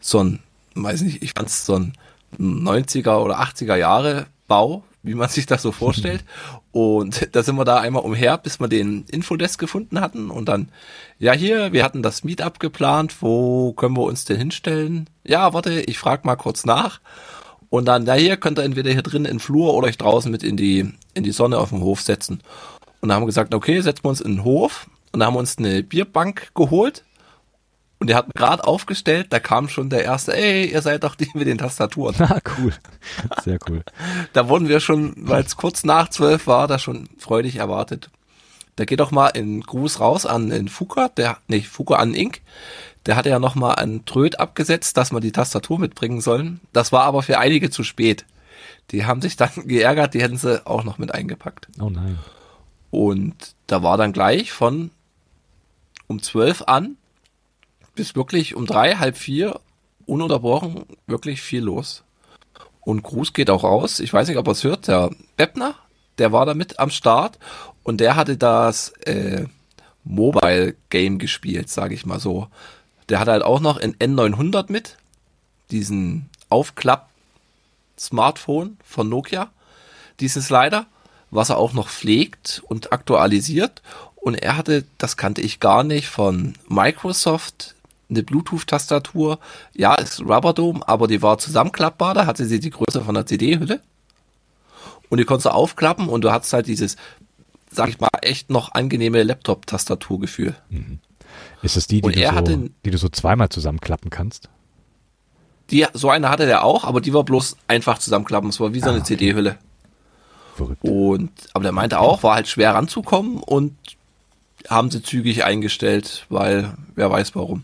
so 0.00 0.24
ein, 0.24 0.38
weiß 0.74 1.02
nicht, 1.02 1.22
ich 1.22 1.34
fand's 1.36 1.66
so 1.66 1.74
ein 1.74 1.92
90er 2.38 3.18
oder 3.18 3.40
80er 3.40 3.76
Jahre 3.76 4.26
Bau, 4.48 4.84
wie 5.02 5.14
man 5.14 5.28
sich 5.28 5.46
das 5.46 5.62
so 5.62 5.72
vorstellt. 5.72 6.24
Und 6.72 7.28
da 7.32 7.42
sind 7.42 7.56
wir 7.56 7.64
da 7.64 7.78
einmal 7.78 8.02
umher, 8.02 8.38
bis 8.38 8.60
wir 8.60 8.68
den 8.68 9.04
Infodesk 9.10 9.58
gefunden 9.58 10.00
hatten. 10.00 10.30
Und 10.30 10.48
dann, 10.48 10.68
ja 11.18 11.32
hier, 11.32 11.72
wir 11.72 11.84
hatten 11.84 12.02
das 12.02 12.24
Meetup 12.24 12.60
geplant, 12.60 13.16
wo 13.20 13.72
können 13.72 13.96
wir 13.96 14.04
uns 14.04 14.24
denn 14.24 14.36
hinstellen? 14.36 15.08
Ja, 15.24 15.52
warte, 15.52 15.80
ich 15.80 15.98
frag 15.98 16.24
mal 16.24 16.36
kurz 16.36 16.64
nach. 16.64 17.00
Und 17.70 17.86
dann, 17.86 18.04
ja 18.06 18.14
hier 18.14 18.36
könnt 18.36 18.58
ihr 18.58 18.64
entweder 18.64 18.90
hier 18.90 19.02
drin 19.02 19.24
in 19.24 19.34
den 19.34 19.40
Flur 19.40 19.74
oder 19.74 19.86
euch 19.86 19.98
draußen 19.98 20.30
mit 20.30 20.42
in 20.42 20.56
die, 20.56 20.92
in 21.14 21.24
die 21.24 21.32
Sonne 21.32 21.58
auf 21.58 21.70
dem 21.70 21.82
Hof 21.82 22.00
setzen. 22.02 22.42
Und 23.00 23.08
dann 23.08 23.16
haben 23.16 23.22
wir 23.22 23.26
gesagt, 23.26 23.54
okay, 23.54 23.80
setzen 23.80 24.04
wir 24.04 24.10
uns 24.10 24.20
in 24.20 24.36
den 24.36 24.44
Hof. 24.44 24.88
Und 25.12 25.20
dann 25.20 25.28
haben 25.28 25.34
wir 25.34 25.40
uns 25.40 25.58
eine 25.58 25.82
Bierbank 25.82 26.54
geholt. 26.54 27.04
Und 28.00 28.06
der 28.06 28.16
hat 28.16 28.34
gerade 28.34 28.66
aufgestellt, 28.66 29.26
da 29.28 29.38
kam 29.40 29.68
schon 29.68 29.90
der 29.90 30.04
erste, 30.04 30.34
ey, 30.34 30.72
ihr 30.72 30.80
seid 30.80 31.04
doch 31.04 31.14
die 31.14 31.30
mit 31.34 31.46
den 31.46 31.58
Tastaturen. 31.58 32.16
Ah, 32.20 32.40
cool. 32.58 32.72
Sehr 33.44 33.58
cool. 33.68 33.82
Da 34.32 34.48
wurden 34.48 34.68
wir 34.68 34.80
schon, 34.80 35.14
weil 35.16 35.42
es 35.42 35.56
kurz 35.56 35.84
nach 35.84 36.08
zwölf 36.08 36.46
war, 36.46 36.66
da 36.66 36.78
schon 36.78 37.08
freudig 37.18 37.56
erwartet. 37.56 38.08
Da 38.76 38.86
geht 38.86 39.00
doch 39.00 39.10
mal 39.10 39.32
ein 39.34 39.60
Gruß 39.60 40.00
raus 40.00 40.24
an 40.24 40.48
den 40.48 40.68
Fuka, 40.68 41.08
der, 41.08 41.36
nee, 41.48 41.60
Fuka 41.60 41.96
an 41.96 42.14
Ink. 42.14 42.40
Der 43.04 43.16
hatte 43.16 43.28
ja 43.28 43.38
noch 43.38 43.54
mal 43.54 43.74
einen 43.74 44.06
Tröd 44.06 44.40
abgesetzt, 44.40 44.96
dass 44.96 45.12
wir 45.12 45.20
die 45.20 45.32
Tastatur 45.32 45.78
mitbringen 45.78 46.22
sollen. 46.22 46.60
Das 46.72 46.92
war 46.92 47.02
aber 47.02 47.22
für 47.22 47.38
einige 47.38 47.68
zu 47.68 47.84
spät. 47.84 48.24
Die 48.92 49.04
haben 49.04 49.20
sich 49.20 49.36
dann 49.36 49.50
geärgert, 49.66 50.14
die 50.14 50.22
hätten 50.22 50.38
sie 50.38 50.66
auch 50.66 50.84
noch 50.84 50.96
mit 50.96 51.12
eingepackt. 51.12 51.68
Oh 51.78 51.90
nein. 51.90 52.18
Und 52.90 53.54
da 53.66 53.82
war 53.82 53.98
dann 53.98 54.12
gleich 54.12 54.52
von 54.52 54.90
um 56.06 56.22
zwölf 56.22 56.62
an 56.66 56.96
bis 58.00 58.16
wirklich 58.16 58.54
um 58.54 58.64
drei, 58.64 58.94
halb 58.94 59.18
vier 59.18 59.60
ununterbrochen 60.06 60.86
wirklich 61.06 61.42
viel 61.42 61.64
los. 61.64 62.02
Und 62.80 63.02
Gruß 63.02 63.34
geht 63.34 63.50
auch 63.50 63.62
raus. 63.62 64.00
Ich 64.00 64.10
weiß 64.10 64.26
nicht, 64.26 64.38
ob 64.38 64.48
er 64.48 64.52
es 64.52 64.64
hört. 64.64 64.88
Der 64.88 65.10
Beppner, 65.36 65.74
der 66.16 66.32
war 66.32 66.46
da 66.46 66.54
mit 66.54 66.78
am 66.78 66.88
Start 66.88 67.38
und 67.82 68.00
der 68.00 68.16
hatte 68.16 68.38
das 68.38 68.88
äh, 69.04 69.44
Mobile 70.02 70.76
Game 70.88 71.18
gespielt, 71.18 71.68
sage 71.68 71.94
ich 71.94 72.06
mal 72.06 72.20
so. 72.20 72.48
Der 73.10 73.20
hatte 73.20 73.32
halt 73.32 73.42
auch 73.42 73.60
noch 73.60 73.76
ein 73.76 73.94
N900 73.96 74.72
mit, 74.72 74.96
diesen 75.70 76.30
Aufklapp-Smartphone 76.48 78.78
von 78.82 79.10
Nokia, 79.10 79.50
diesen 80.20 80.40
Slider, 80.40 80.86
was 81.30 81.50
er 81.50 81.58
auch 81.58 81.74
noch 81.74 81.90
pflegt 81.90 82.62
und 82.66 82.94
aktualisiert. 82.94 83.82
Und 84.16 84.36
er 84.36 84.56
hatte, 84.56 84.86
das 84.96 85.18
kannte 85.18 85.42
ich 85.42 85.60
gar 85.60 85.84
nicht, 85.84 86.08
von 86.08 86.54
Microsoft 86.66 87.74
eine 88.10 88.22
Bluetooth-Tastatur. 88.22 89.38
Ja, 89.74 89.94
ist 89.94 90.20
Rubberdome, 90.20 90.86
aber 90.86 91.06
die 91.08 91.22
war 91.22 91.38
zusammenklappbar. 91.38 92.14
Da 92.14 92.26
hatte 92.26 92.44
sie 92.46 92.60
die 92.60 92.70
Größe 92.70 93.02
von 93.02 93.14
der 93.14 93.26
CD-Hülle. 93.26 93.80
Und 95.08 95.18
die 95.18 95.24
konntest 95.24 95.46
du 95.46 95.50
aufklappen 95.50 96.08
und 96.08 96.22
du 96.22 96.30
hattest 96.32 96.52
halt 96.52 96.66
dieses, 96.66 96.96
sag 97.70 97.88
ich 97.88 97.98
mal, 98.00 98.08
echt 98.22 98.50
noch 98.50 98.72
angenehme 98.74 99.22
Laptop-Tastaturgefühl. 99.22 100.54
Ist 101.62 101.76
es 101.76 101.86
die, 101.86 102.00
die 102.00 102.12
du, 102.12 102.20
so, 102.20 102.32
hatte- 102.32 102.70
die 102.84 102.90
du 102.90 102.98
so 102.98 103.08
zweimal 103.08 103.48
zusammenklappen 103.48 104.10
kannst? 104.10 104.48
Die, 105.70 105.86
so 105.92 106.10
eine 106.10 106.28
hatte 106.28 106.46
der 106.46 106.64
auch, 106.64 106.84
aber 106.84 107.00
die 107.00 107.14
war 107.14 107.22
bloß 107.24 107.56
einfach 107.68 107.98
zusammenklappen. 107.98 108.50
Es 108.50 108.58
war 108.60 108.72
wie 108.74 108.80
so 108.80 108.86
eine 108.88 108.98
Ah, 108.98 109.00
okay. 109.00 109.16
CD-Hülle. 109.16 109.58
Verrückt. 110.56 110.82
Und, 110.82 111.30
aber 111.54 111.62
der 111.62 111.72
meinte 111.72 111.98
auch, 112.00 112.22
war 112.24 112.34
halt 112.34 112.48
schwer 112.48 112.74
ranzukommen 112.74 113.38
und 113.42 113.76
haben 114.68 114.90
sie 114.90 115.02
zügig 115.02 115.44
eingestellt, 115.44 116.26
weil 116.28 116.74
wer 116.96 117.10
weiß 117.10 117.34
warum. 117.34 117.62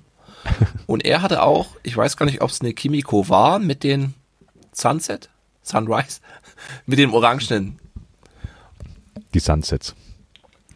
Und 0.86 1.04
er 1.04 1.22
hatte 1.22 1.42
auch, 1.42 1.68
ich 1.82 1.96
weiß 1.96 2.16
gar 2.16 2.26
nicht, 2.26 2.40
ob 2.40 2.50
es 2.50 2.60
eine 2.60 2.72
Kimiko 2.72 3.28
war 3.28 3.58
mit 3.58 3.82
den 3.82 4.14
Sunset, 4.72 5.28
Sunrise, 5.62 6.20
mit 6.86 6.98
dem 6.98 7.12
orangenen 7.12 7.78
Die 9.34 9.40
Sunsets. 9.40 9.94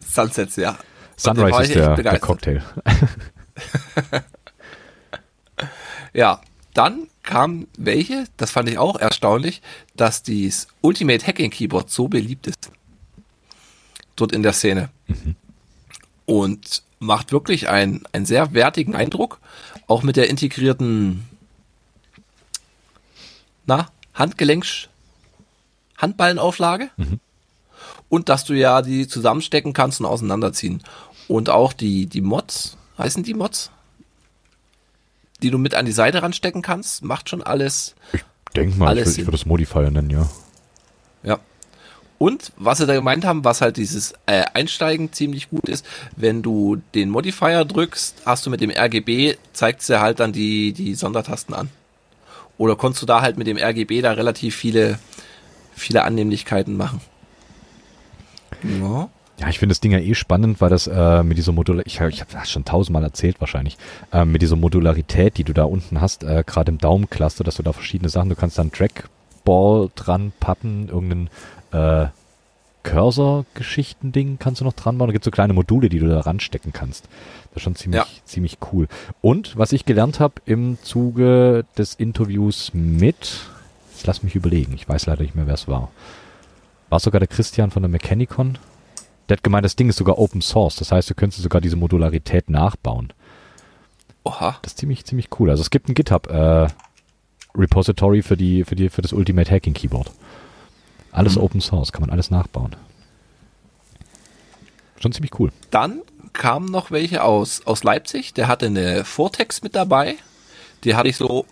Sunsets, 0.05 0.55
ja. 0.55 0.77
Sunrise 1.15 1.61
ist 1.61 1.75
der, 1.75 1.95
der. 1.95 2.19
Cocktail. 2.19 2.63
Ja, 6.13 6.41
dann 6.73 7.07
kam 7.23 7.67
welche, 7.77 8.25
das 8.37 8.51
fand 8.51 8.69
ich 8.69 8.77
auch 8.77 8.97
erstaunlich, 8.97 9.61
dass 9.95 10.23
dieses 10.23 10.67
Ultimate 10.81 11.25
Hacking 11.25 11.51
Keyboard 11.51 11.89
so 11.89 12.07
beliebt 12.07 12.47
ist. 12.47 12.71
Dort 14.15 14.31
in 14.33 14.43
der 14.43 14.53
Szene. 14.53 14.89
Und 16.25 16.83
macht 17.01 17.31
wirklich 17.31 17.67
einen, 17.67 18.03
einen 18.13 18.25
sehr 18.25 18.53
wertigen 18.53 18.95
Eindruck. 18.95 19.39
Auch 19.87 20.03
mit 20.03 20.15
der 20.15 20.29
integrierten, 20.29 21.25
na, 23.65 23.87
Handgelenks, 24.13 24.87
Handballenauflage. 25.97 26.89
Und 28.07 28.29
dass 28.29 28.45
du 28.45 28.53
ja 28.53 28.81
die 28.81 29.07
zusammenstecken 29.07 29.73
kannst 29.73 29.99
und 29.99 30.05
auseinanderziehen. 30.05 30.83
Und 31.27 31.49
auch 31.49 31.73
die, 31.73 32.05
die 32.05 32.21
Mods, 32.21 32.77
heißen 32.97 33.23
die 33.23 33.33
Mods? 33.33 33.71
die 35.41 35.49
du 35.49 35.57
mit 35.57 35.75
an 35.75 35.85
die 35.85 35.91
Seite 35.91 36.21
ranstecken 36.21 36.61
kannst, 36.61 37.03
macht 37.03 37.29
schon 37.29 37.41
alles. 37.41 37.95
Denk 38.55 38.77
mal, 38.77 38.85
ich 38.85 38.89
Alles 38.89 39.05
würde 39.05 39.11
Sinn. 39.11 39.27
würd 39.27 39.33
das 39.33 39.45
Modifier 39.45 39.89
nennen, 39.89 40.09
ja. 40.09 40.29
Ja. 41.23 41.39
Und 42.21 42.53
was 42.55 42.77
sie 42.77 42.85
da 42.85 42.93
gemeint 42.93 43.25
haben, 43.25 43.43
was 43.43 43.61
halt 43.61 43.77
dieses 43.77 44.13
äh, 44.27 44.43
Einsteigen 44.53 45.11
ziemlich 45.11 45.49
gut 45.49 45.67
ist, 45.67 45.83
wenn 46.15 46.43
du 46.43 46.79
den 46.93 47.09
Modifier 47.09 47.65
drückst, 47.65 48.17
hast 48.27 48.45
du 48.45 48.51
mit 48.51 48.61
dem 48.61 48.69
RGB, 48.69 49.37
zeigt 49.53 49.81
sie 49.81 49.99
halt 49.99 50.19
dann 50.19 50.31
die, 50.31 50.71
die 50.71 50.93
Sondertasten 50.93 51.55
an. 51.55 51.69
Oder 52.59 52.75
konntest 52.75 53.01
du 53.01 53.07
da 53.07 53.23
halt 53.23 53.39
mit 53.39 53.47
dem 53.47 53.57
RGB 53.57 54.03
da 54.03 54.11
relativ 54.11 54.55
viele, 54.55 54.99
viele 55.73 56.03
Annehmlichkeiten 56.03 56.77
machen. 56.77 57.01
Ja. 58.79 59.09
Ja, 59.39 59.47
ich 59.49 59.57
finde 59.57 59.73
das 59.73 59.79
Ding 59.79 59.91
ja 59.91 59.97
eh 59.97 60.13
spannend, 60.13 60.61
weil 60.61 60.69
das 60.69 60.85
äh, 60.85 61.23
mit 61.23 61.39
dieser 61.39 61.53
Modular, 61.53 61.83
ich, 61.87 61.99
ich 62.01 62.21
habe 62.21 62.31
das 62.33 62.51
schon 62.51 62.65
tausendmal 62.65 63.03
erzählt 63.03 63.37
wahrscheinlich, 63.39 63.79
äh, 64.13 64.25
mit 64.25 64.43
dieser 64.43 64.57
Modularität, 64.57 65.39
die 65.39 65.43
du 65.43 65.53
da 65.53 65.63
unten 65.63 66.01
hast, 66.01 66.23
äh, 66.23 66.43
gerade 66.45 66.71
im 66.71 66.77
Daumencluster, 66.77 67.43
dass 67.43 67.55
du 67.55 67.63
da 67.63 67.73
verschiedene 67.73 68.09
Sachen, 68.09 68.29
du 68.29 68.35
kannst 68.35 68.59
dann 68.59 68.71
Trackball 68.71 69.89
dran 69.95 70.33
pappen, 70.39 70.87
irgendeinen 70.87 71.31
äh, 71.71 72.07
Cursor-Geschichten-Ding 72.83 74.37
kannst 74.39 74.61
du 74.61 74.65
noch 74.65 74.73
dran 74.73 74.97
bauen. 74.97 75.07
Da 75.07 75.11
gibt 75.13 75.23
es 75.23 75.25
so 75.25 75.31
kleine 75.31 75.53
Module, 75.53 75.89
die 75.89 75.99
du 75.99 76.07
da 76.07 76.21
ranstecken 76.21 76.73
kannst. 76.73 77.05
Das 77.49 77.57
ist 77.57 77.61
schon 77.63 77.75
ziemlich, 77.75 78.01
ja. 78.01 78.07
ziemlich 78.25 78.57
cool. 78.71 78.87
Und 79.21 79.57
was 79.57 79.71
ich 79.71 79.85
gelernt 79.85 80.19
habe 80.19 80.35
im 80.45 80.77
Zuge 80.81 81.65
des 81.77 81.95
Interviews 81.95 82.71
mit, 82.73 83.41
jetzt 83.93 84.07
lass 84.07 84.23
mich 84.23 84.35
überlegen, 84.35 84.73
ich 84.73 84.87
weiß 84.87 85.05
leider 85.05 85.21
nicht 85.21 85.35
mehr, 85.35 85.47
wer 85.47 85.53
es 85.53 85.67
war. 85.67 85.91
War 86.89 86.99
sogar 86.99 87.19
der 87.19 87.27
Christian 87.27 87.71
von 87.71 87.83
der 87.83 87.89
Mechanicon? 87.89 88.57
Der 89.29 89.37
hat 89.37 89.43
gemeint, 89.43 89.63
das 89.63 89.75
Ding 89.75 89.87
ist 89.89 89.97
sogar 89.97 90.17
Open 90.17 90.41
Source. 90.41 90.75
Das 90.75 90.91
heißt, 90.91 91.09
du 91.09 91.15
könntest 91.15 91.43
sogar 91.43 91.61
diese 91.61 91.75
Modularität 91.75 92.49
nachbauen. 92.49 93.13
Oha. 94.23 94.57
Das 94.61 94.73
ist 94.73 94.79
ziemlich, 94.79 95.05
ziemlich 95.05 95.29
cool. 95.39 95.49
Also 95.49 95.61
es 95.61 95.69
gibt 95.69 95.87
ein 95.87 95.93
GitHub 95.93 96.29
äh, 96.29 96.67
Repository 97.55 98.21
für 98.21 98.37
die, 98.37 98.63
für 98.63 98.75
die, 98.75 98.89
für 98.89 99.01
das 99.01 99.13
Ultimate 99.13 99.49
Hacking 99.49 99.73
Keyboard. 99.73 100.11
Alles 101.11 101.35
mhm. 101.35 101.41
Open 101.41 101.61
Source, 101.61 101.91
kann 101.91 102.01
man 102.01 102.09
alles 102.09 102.31
nachbauen. 102.31 102.75
Schon 104.99 105.11
ziemlich 105.11 105.37
cool. 105.39 105.51
Dann 105.71 106.01
kamen 106.33 106.67
noch 106.71 106.91
welche 106.91 107.23
aus, 107.23 107.65
aus 107.65 107.83
Leipzig. 107.83 108.33
Der 108.33 108.47
hatte 108.47 108.67
eine 108.67 109.03
Vortex 109.03 109.61
mit 109.63 109.75
dabei. 109.75 110.15
Die 110.83 110.95
hatte 110.95 111.09
ich 111.09 111.17
so, 111.17 111.45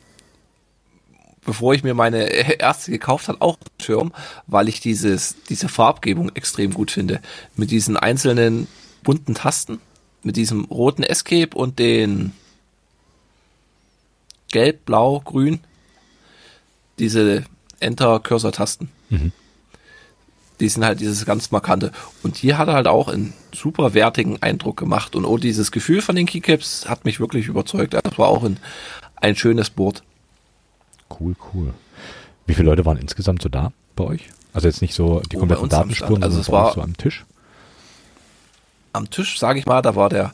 bevor 1.46 1.74
ich 1.74 1.84
mir 1.84 1.94
meine 1.94 2.24
erste 2.60 2.92
gekauft 2.92 3.28
habe, 3.28 3.42
auch 3.42 3.58
im 3.58 3.84
Schirm, 3.84 4.14
weil 4.48 4.70
ich 4.70 4.80
dieses, 4.80 5.36
diese 5.50 5.68
Farbgebung 5.68 6.30
extrem 6.36 6.74
gut 6.74 6.92
finde. 6.92 7.22
Mit 7.56 7.72
diesen 7.72 7.98
einzelnen 7.98 8.68
bunten 9.04 9.36
Tasten, 9.36 9.80
mit 10.24 10.36
diesem 10.36 10.66
roten 10.66 11.04
Escape 11.04 11.58
und 11.58 11.80
den 11.80 12.34
gelb, 14.52 14.86
blau, 14.86 15.20
grün, 15.20 15.60
diese 16.98 17.46
Enter-Cursor-Tasten. 17.80 18.90
Mhm 19.10 19.32
die 20.60 20.70
sind 20.70 20.84
halt 20.86 21.00
dieses 21.00 21.26
ganz 21.26 21.52
markante. 21.52 21.92
Und 22.24 22.38
hier 22.38 22.58
hat 22.58 22.68
er 22.68 22.74
halt 22.74 22.88
auch 22.88 23.08
einen 23.08 23.34
super 23.54 23.94
wertigen 23.94 24.42
Eindruck 24.42 24.78
gemacht. 24.78 25.16
Und 25.16 25.26
oh, 25.26 25.38
dieses 25.38 25.72
Gefühl 25.72 26.02
von 26.02 26.16
den 26.16 26.26
Keycaps 26.26 26.90
hat 26.90 27.06
mich 27.06 27.20
wirklich 27.20 27.48
überzeugt. 27.48 27.94
Das 27.94 28.18
war 28.18 28.28
auch 28.28 28.44
ein, 28.44 28.58
ein 29.16 29.36
schönes 29.36 29.70
Board. 29.70 30.04
Cool, 31.20 31.36
cool. 31.54 31.74
Wie 32.46 32.54
viele 32.54 32.70
Leute 32.70 32.86
waren 32.86 32.98
insgesamt 32.98 33.42
so 33.42 33.50
da 33.50 33.72
bei 33.96 34.04
euch? 34.04 34.30
Also 34.54 34.68
jetzt 34.68 34.82
nicht 34.82 34.94
so 34.94 35.22
die 35.32 35.38
oh, 35.38 35.42
kompletten 35.42 35.70
Datenspuren, 35.70 36.24
also 36.24 36.40
es 36.40 36.52
war 36.52 36.74
so 36.74 36.82
am 36.82 36.98
Tisch? 36.98 37.26
Am 38.94 39.10
Tisch, 39.10 39.40
sage 39.40 39.60
ich 39.60 39.68
mal, 39.68 39.84
da 39.84 39.96
war 39.96 40.10
der, 40.10 40.34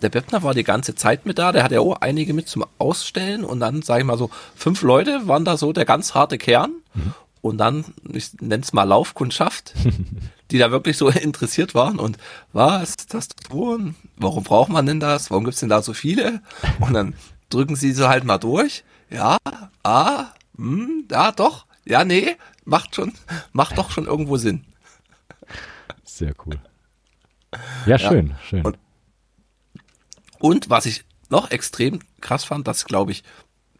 der 0.00 0.08
Beppner 0.08 0.42
war 0.42 0.54
die 0.54 0.64
ganze 0.64 0.94
Zeit 0.94 1.26
mit 1.26 1.38
da, 1.38 1.52
der 1.52 1.62
hatte 1.62 1.74
ja 1.74 1.80
auch 1.80 2.00
einige 2.00 2.32
mit 2.32 2.48
zum 2.48 2.64
Ausstellen 2.78 3.44
und 3.44 3.60
dann, 3.60 3.82
sage 3.82 4.00
ich 4.00 4.06
mal 4.06 4.16
so, 4.16 4.30
fünf 4.54 4.80
Leute 4.80 5.28
waren 5.28 5.44
da 5.44 5.58
so 5.58 5.74
der 5.74 5.84
ganz 5.84 6.14
harte 6.14 6.38
Kern 6.38 6.72
mhm 6.94 7.12
und 7.44 7.58
dann, 7.58 7.84
ich 8.10 8.32
nenne 8.40 8.62
es 8.62 8.72
mal 8.72 8.84
Laufkundschaft, 8.84 9.74
die 10.50 10.56
da 10.56 10.70
wirklich 10.70 10.96
so 10.96 11.10
interessiert 11.10 11.74
waren 11.74 11.98
und 11.98 12.16
was, 12.54 12.96
Tastaturen, 12.96 13.96
warum 14.16 14.44
braucht 14.44 14.70
man 14.70 14.86
denn 14.86 14.98
das, 14.98 15.30
warum 15.30 15.44
gibt's 15.44 15.60
denn 15.60 15.68
da 15.68 15.82
so 15.82 15.92
viele? 15.92 16.40
Und 16.80 16.94
dann 16.94 17.14
drücken 17.50 17.76
sie 17.76 17.92
so 17.92 18.08
halt 18.08 18.24
mal 18.24 18.38
durch, 18.38 18.82
ja, 19.10 19.36
ah, 19.82 20.28
hm, 20.56 21.06
ja, 21.10 21.32
doch, 21.32 21.66
ja, 21.84 22.06
nee, 22.06 22.36
macht 22.64 22.94
schon, 22.94 23.12
macht 23.52 23.76
doch 23.76 23.90
schon 23.90 24.06
irgendwo 24.06 24.38
Sinn. 24.38 24.64
Sehr 26.02 26.32
cool. 26.46 26.58
Ja, 27.84 27.98
schön, 27.98 28.28
ja. 28.28 28.38
schön. 28.42 28.64
Und, 28.64 28.78
und 30.38 30.70
was 30.70 30.86
ich 30.86 31.04
noch 31.28 31.50
extrem 31.50 31.98
krass 32.22 32.44
fand, 32.44 32.66
dass 32.66 32.86
glaube 32.86 33.12
ich 33.12 33.22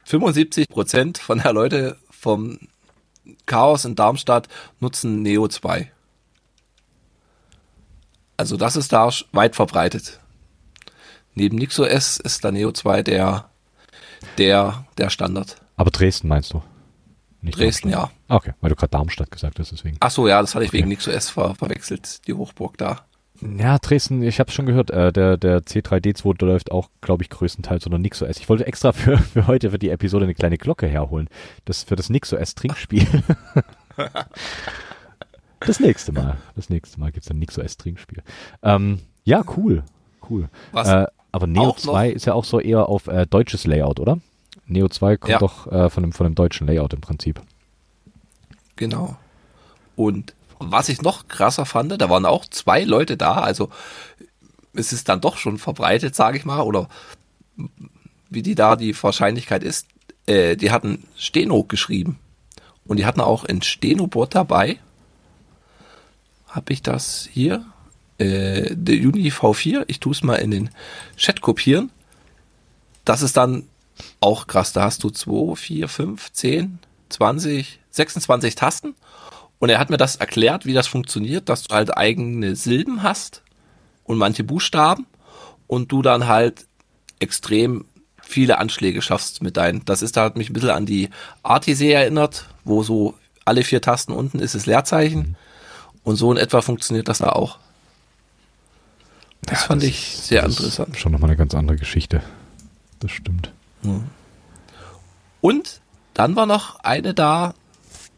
75 0.04 0.68
Prozent 0.68 1.16
von 1.16 1.38
der 1.38 1.54
Leute 1.54 1.96
vom 2.10 2.58
Chaos 3.46 3.84
in 3.84 3.94
Darmstadt 3.94 4.48
nutzen 4.80 5.22
Neo 5.22 5.48
2. 5.48 5.90
Also 8.36 8.56
das 8.56 8.76
ist 8.76 8.92
da 8.92 9.10
weit 9.32 9.54
verbreitet. 9.56 10.20
Neben 11.34 11.56
NixOS 11.56 12.18
ist 12.18 12.44
der 12.44 12.52
Neo 12.52 12.72
2 12.72 13.02
der, 13.02 13.50
der, 14.38 14.86
der 14.98 15.10
Standard. 15.10 15.56
Aber 15.76 15.90
Dresden 15.90 16.28
meinst 16.28 16.52
du? 16.52 16.62
Nicht 17.40 17.58
Dresden, 17.58 17.90
Darmstadt. 17.90 18.18
ja. 18.28 18.36
Okay, 18.36 18.52
weil 18.60 18.70
du 18.70 18.76
gerade 18.76 18.90
Darmstadt 18.90 19.30
gesagt 19.30 19.58
hast, 19.58 19.72
deswegen. 19.72 19.96
Ach 20.00 20.10
so, 20.10 20.28
ja, 20.28 20.40
das 20.40 20.54
hatte 20.54 20.64
ich 20.64 20.70
okay. 20.70 20.78
wegen 20.78 20.88
NixOS 20.88 21.30
ver 21.30 21.54
verwechselt, 21.54 22.26
die 22.26 22.34
Hochburg 22.34 22.78
da. 22.78 23.04
Ja, 23.44 23.78
Dresden, 23.78 24.22
ich 24.22 24.40
habe 24.40 24.50
schon 24.50 24.64
gehört, 24.64 24.90
äh, 24.90 25.12
der, 25.12 25.36
der 25.36 25.60
C3D2 25.60 26.44
läuft 26.44 26.72
auch, 26.72 26.88
glaube 27.02 27.22
ich, 27.22 27.28
größtenteils 27.28 27.84
unter 27.84 27.98
NixOS. 27.98 28.38
Ich 28.38 28.48
wollte 28.48 28.66
extra 28.66 28.92
für, 28.92 29.18
für 29.34 29.46
heute, 29.46 29.70
für 29.70 29.78
die 29.78 29.90
Episode, 29.90 30.24
eine 30.24 30.34
kleine 30.34 30.56
Glocke 30.56 30.86
herholen. 30.86 31.28
Das 31.66 31.82
für 31.82 31.96
das 31.96 32.08
NixOS-Trinkspiel. 32.08 33.06
das 35.60 35.80
nächste 35.80 36.12
Mal. 36.12 36.38
Das 36.56 36.70
nächste 36.70 36.98
Mal 36.98 37.12
gibt's 37.12 37.30
ein 37.30 37.38
NixOS-Trinkspiel. 37.38 38.22
Ähm, 38.62 39.00
ja, 39.24 39.44
cool. 39.56 39.82
Cool. 40.28 40.48
Was? 40.72 40.88
Äh, 40.88 41.06
aber 41.30 41.46
Neo 41.46 41.72
2 41.72 42.10
ist 42.10 42.24
ja 42.24 42.32
auch 42.32 42.44
so 42.44 42.60
eher 42.60 42.88
auf 42.88 43.08
äh, 43.08 43.26
deutsches 43.26 43.66
Layout, 43.66 44.00
oder? 44.00 44.18
Neo 44.66 44.88
2 44.88 45.18
kommt 45.18 45.32
ja. 45.32 45.38
doch 45.38 45.70
äh, 45.70 45.90
von, 45.90 46.02
dem, 46.02 46.12
von 46.12 46.24
dem 46.24 46.34
deutschen 46.34 46.66
Layout 46.66 46.94
im 46.94 47.02
Prinzip. 47.02 47.42
Genau. 48.76 49.16
Und 49.96 50.34
was 50.70 50.88
ich 50.88 51.02
noch 51.02 51.28
krasser 51.28 51.66
fand, 51.66 52.00
da 52.00 52.10
waren 52.10 52.26
auch 52.26 52.46
zwei 52.46 52.84
Leute 52.84 53.16
da, 53.16 53.34
also 53.34 53.70
es 54.74 54.92
ist 54.92 55.08
dann 55.08 55.20
doch 55.20 55.36
schon 55.36 55.58
verbreitet, 55.58 56.14
sage 56.14 56.38
ich 56.38 56.44
mal, 56.44 56.60
oder 56.60 56.88
wie 58.30 58.42
die 58.42 58.54
da 58.54 58.76
die 58.76 59.00
Wahrscheinlichkeit 59.00 59.62
ist. 59.62 59.86
Äh, 60.26 60.56
die 60.56 60.70
hatten 60.70 61.04
Steno 61.16 61.64
geschrieben 61.64 62.18
und 62.86 62.98
die 62.98 63.06
hatten 63.06 63.20
auch 63.20 63.44
ein 63.44 63.62
Steno-Board 63.62 64.34
dabei. 64.34 64.78
Habe 66.48 66.72
ich 66.72 66.82
das 66.82 67.28
hier? 67.30 67.64
Äh, 68.18 68.74
der 68.74 68.96
Uni 68.96 69.30
V4, 69.30 69.84
ich 69.86 70.00
tue 70.00 70.12
es 70.12 70.22
mal 70.22 70.36
in 70.36 70.50
den 70.50 70.70
Chat 71.16 71.40
kopieren. 71.40 71.90
Das 73.04 73.22
ist 73.22 73.36
dann 73.36 73.68
auch 74.20 74.46
krass. 74.46 74.72
Da 74.72 74.82
hast 74.82 75.04
du 75.04 75.10
2, 75.10 75.56
4, 75.56 75.88
5, 75.88 76.32
10, 76.32 76.78
20, 77.10 77.80
26 77.90 78.54
Tasten 78.54 78.94
und 79.64 79.70
er 79.70 79.78
hat 79.78 79.88
mir 79.88 79.96
das 79.96 80.16
erklärt, 80.16 80.66
wie 80.66 80.74
das 80.74 80.86
funktioniert, 80.86 81.48
dass 81.48 81.62
du 81.62 81.74
halt 81.74 81.96
eigene 81.96 82.54
Silben 82.54 83.02
hast 83.02 83.40
und 84.02 84.18
manche 84.18 84.44
Buchstaben 84.44 85.06
und 85.66 85.90
du 85.90 86.02
dann 86.02 86.26
halt 86.26 86.66
extrem 87.18 87.86
viele 88.20 88.58
Anschläge 88.58 89.00
schaffst 89.00 89.42
mit 89.42 89.56
deinen. 89.56 89.82
Das 89.86 90.02
ist 90.02 90.18
da 90.18 90.24
hat 90.24 90.36
mich 90.36 90.50
ein 90.50 90.52
bisschen 90.52 90.68
an 90.68 90.84
die 90.84 91.08
ATC 91.44 91.80
erinnert, 91.80 92.46
wo 92.64 92.82
so 92.82 93.14
alle 93.46 93.64
vier 93.64 93.80
Tasten 93.80 94.12
unten 94.12 94.38
ist 94.38 94.54
das 94.54 94.66
Leerzeichen. 94.66 95.34
Und 96.02 96.16
so 96.16 96.30
in 96.30 96.36
etwa 96.36 96.60
funktioniert 96.60 97.08
das 97.08 97.20
da 97.20 97.30
auch. 97.30 97.58
Das 99.46 99.62
ja, 99.62 99.66
fand 99.68 99.82
das 99.82 99.88
ich 99.88 100.14
sehr 100.18 100.44
ist, 100.44 100.58
interessant. 100.58 100.98
Schon 100.98 101.12
nochmal 101.12 101.30
eine 101.30 101.38
ganz 101.38 101.54
andere 101.54 101.78
Geschichte. 101.78 102.22
Das 103.00 103.12
stimmt. 103.12 103.50
Und 105.40 105.80
dann 106.12 106.36
war 106.36 106.44
noch 106.44 106.80
eine 106.80 107.14
da, 107.14 107.54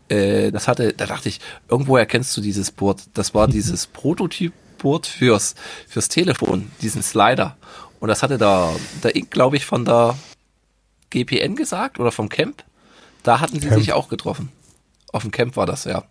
äh, 0.09 0.51
das 0.51 0.69
hatte, 0.69 0.93
da 0.93 1.07
dachte 1.07 1.29
ich, 1.29 1.41
irgendwo 1.69 1.97
erkennst 1.97 2.37
du 2.37 2.41
dieses 2.41 2.71
Board. 2.71 3.03
Das 3.15 3.35
war 3.35 3.49
dieses 3.49 3.87
Prototyp-Board 3.89 5.07
fürs, 5.07 5.55
fürs 5.89 6.09
Telefon, 6.09 6.71
diesen 6.81 7.03
Slider. 7.03 7.57
Und 8.01 8.09
das 8.09 8.23
hatte 8.23 8.39
da, 8.39 8.73
der 9.03 9.17
Ink, 9.17 9.31
glaube 9.31 9.57
ich, 9.57 9.67
von 9.67 9.85
der 9.85 10.17
GPN 11.11 11.57
gesagt 11.57 11.99
oder 11.99 12.13
vom 12.13 12.29
Camp. 12.29 12.65
Da 13.23 13.41
hatten 13.41 13.61
sie 13.61 13.69
Camp. 13.69 13.81
sich 13.81 13.93
auch 13.93 14.09
getroffen. 14.09 14.53
Auf 15.13 15.23
dem 15.23 15.31
Camp 15.31 15.57
war 15.57 15.67
das, 15.67 15.85
ja. 15.85 16.05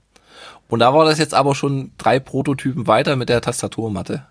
Und 0.68 0.80
da 0.80 0.94
war 0.94 1.06
das 1.06 1.20
jetzt 1.20 1.34
aber 1.34 1.54
schon 1.54 1.92
drei 1.98 2.20
Prototypen 2.20 2.88
weiter 2.88 3.16
mit 3.16 3.30
der 3.30 3.42
Tastaturmatte. 3.42 4.26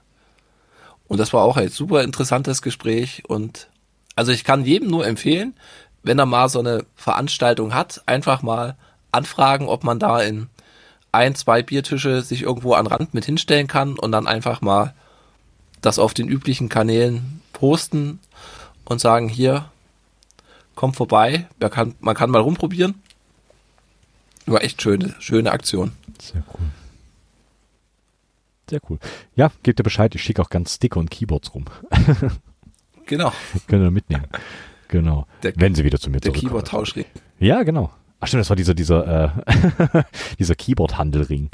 Und 1.07 1.19
das 1.19 1.33
war 1.33 1.43
auch 1.43 1.57
ein 1.57 1.69
super 1.69 2.03
interessantes 2.03 2.63
Gespräch 2.63 3.23
und 3.29 3.69
also 4.17 4.33
ich 4.33 4.45
kann 4.45 4.65
jedem 4.65 4.89
nur 4.89 5.07
empfehlen, 5.07 5.55
wenn 6.03 6.19
er 6.19 6.27
mal 6.27 6.49
so 6.49 6.61
eine 6.61 6.85
Veranstaltung 6.95 7.75
hat, 7.75 8.03
einfach 8.07 8.43
mal 8.43 8.77
anfragen, 9.15 9.67
ob 9.69 9.85
man 9.85 9.99
da 9.99 10.21
in 10.21 10.49
ein, 11.13 11.35
zwei 11.35 11.63
Biertische 11.63 12.23
sich 12.23 12.43
irgendwo 12.43 12.75
an 12.75 12.87
Rand 12.87 13.15
mit 13.15 13.25
hinstellen 13.25 13.67
kann 13.69 13.99
und 13.99 14.13
dann 14.13 14.27
einfach 14.27 14.61
mal 14.61 14.95
das 15.81 15.99
auf 15.99 16.13
den 16.15 16.29
üblichen 16.29 16.69
Kanälen 16.69 17.41
posten 17.53 18.19
und 18.85 19.01
sagen, 19.01 19.29
hier, 19.29 19.71
kommt 20.75 20.97
vorbei, 20.97 21.47
man 21.61 21.71
kann, 21.71 21.95
man 22.01 22.17
kann 22.17 22.31
mal 22.31 22.41
rumprobieren. 22.41 23.01
War 24.47 24.63
echt 24.63 24.83
schöne, 24.83 25.15
schöne 25.21 25.53
Aktion. 25.53 25.93
Sehr 26.21 26.43
cool. 26.53 26.67
Sehr 28.69 28.81
cool. 28.89 28.99
Ja, 29.37 29.51
gebt 29.63 29.79
ihr 29.81 29.85
Bescheid, 29.85 30.15
ich 30.15 30.23
schicke 30.23 30.43
auch 30.43 30.51
ganz 30.51 30.75
Sticker 30.75 30.99
und 31.01 31.11
Keyboards 31.11 31.55
rum. 31.55 31.67
Genau. 33.07 33.33
Könnt 33.69 33.85
ihr 33.85 33.91
mitnehmen. 33.91 34.27
Genau. 34.89 35.27
Der- 35.43 35.53
Wenn 35.57 35.75
sie 35.75 35.85
wieder 35.85 35.99
zu 35.99 36.11
mir 36.11 36.21
Der 36.21 36.33
zurückkommen. 36.33 36.49
Keyboard-Tauschring. 36.65 37.05
Ja, 37.39 37.63
genau. 37.63 37.91
Ach 38.21 38.27
stimmt, 38.27 38.41
das 38.41 38.49
war 38.49 38.57
dieser, 38.57 38.75
dieser, 38.75 39.35
äh, 39.47 40.03
dieser 40.39 40.55
Keyboard-Handelring. 40.55 41.51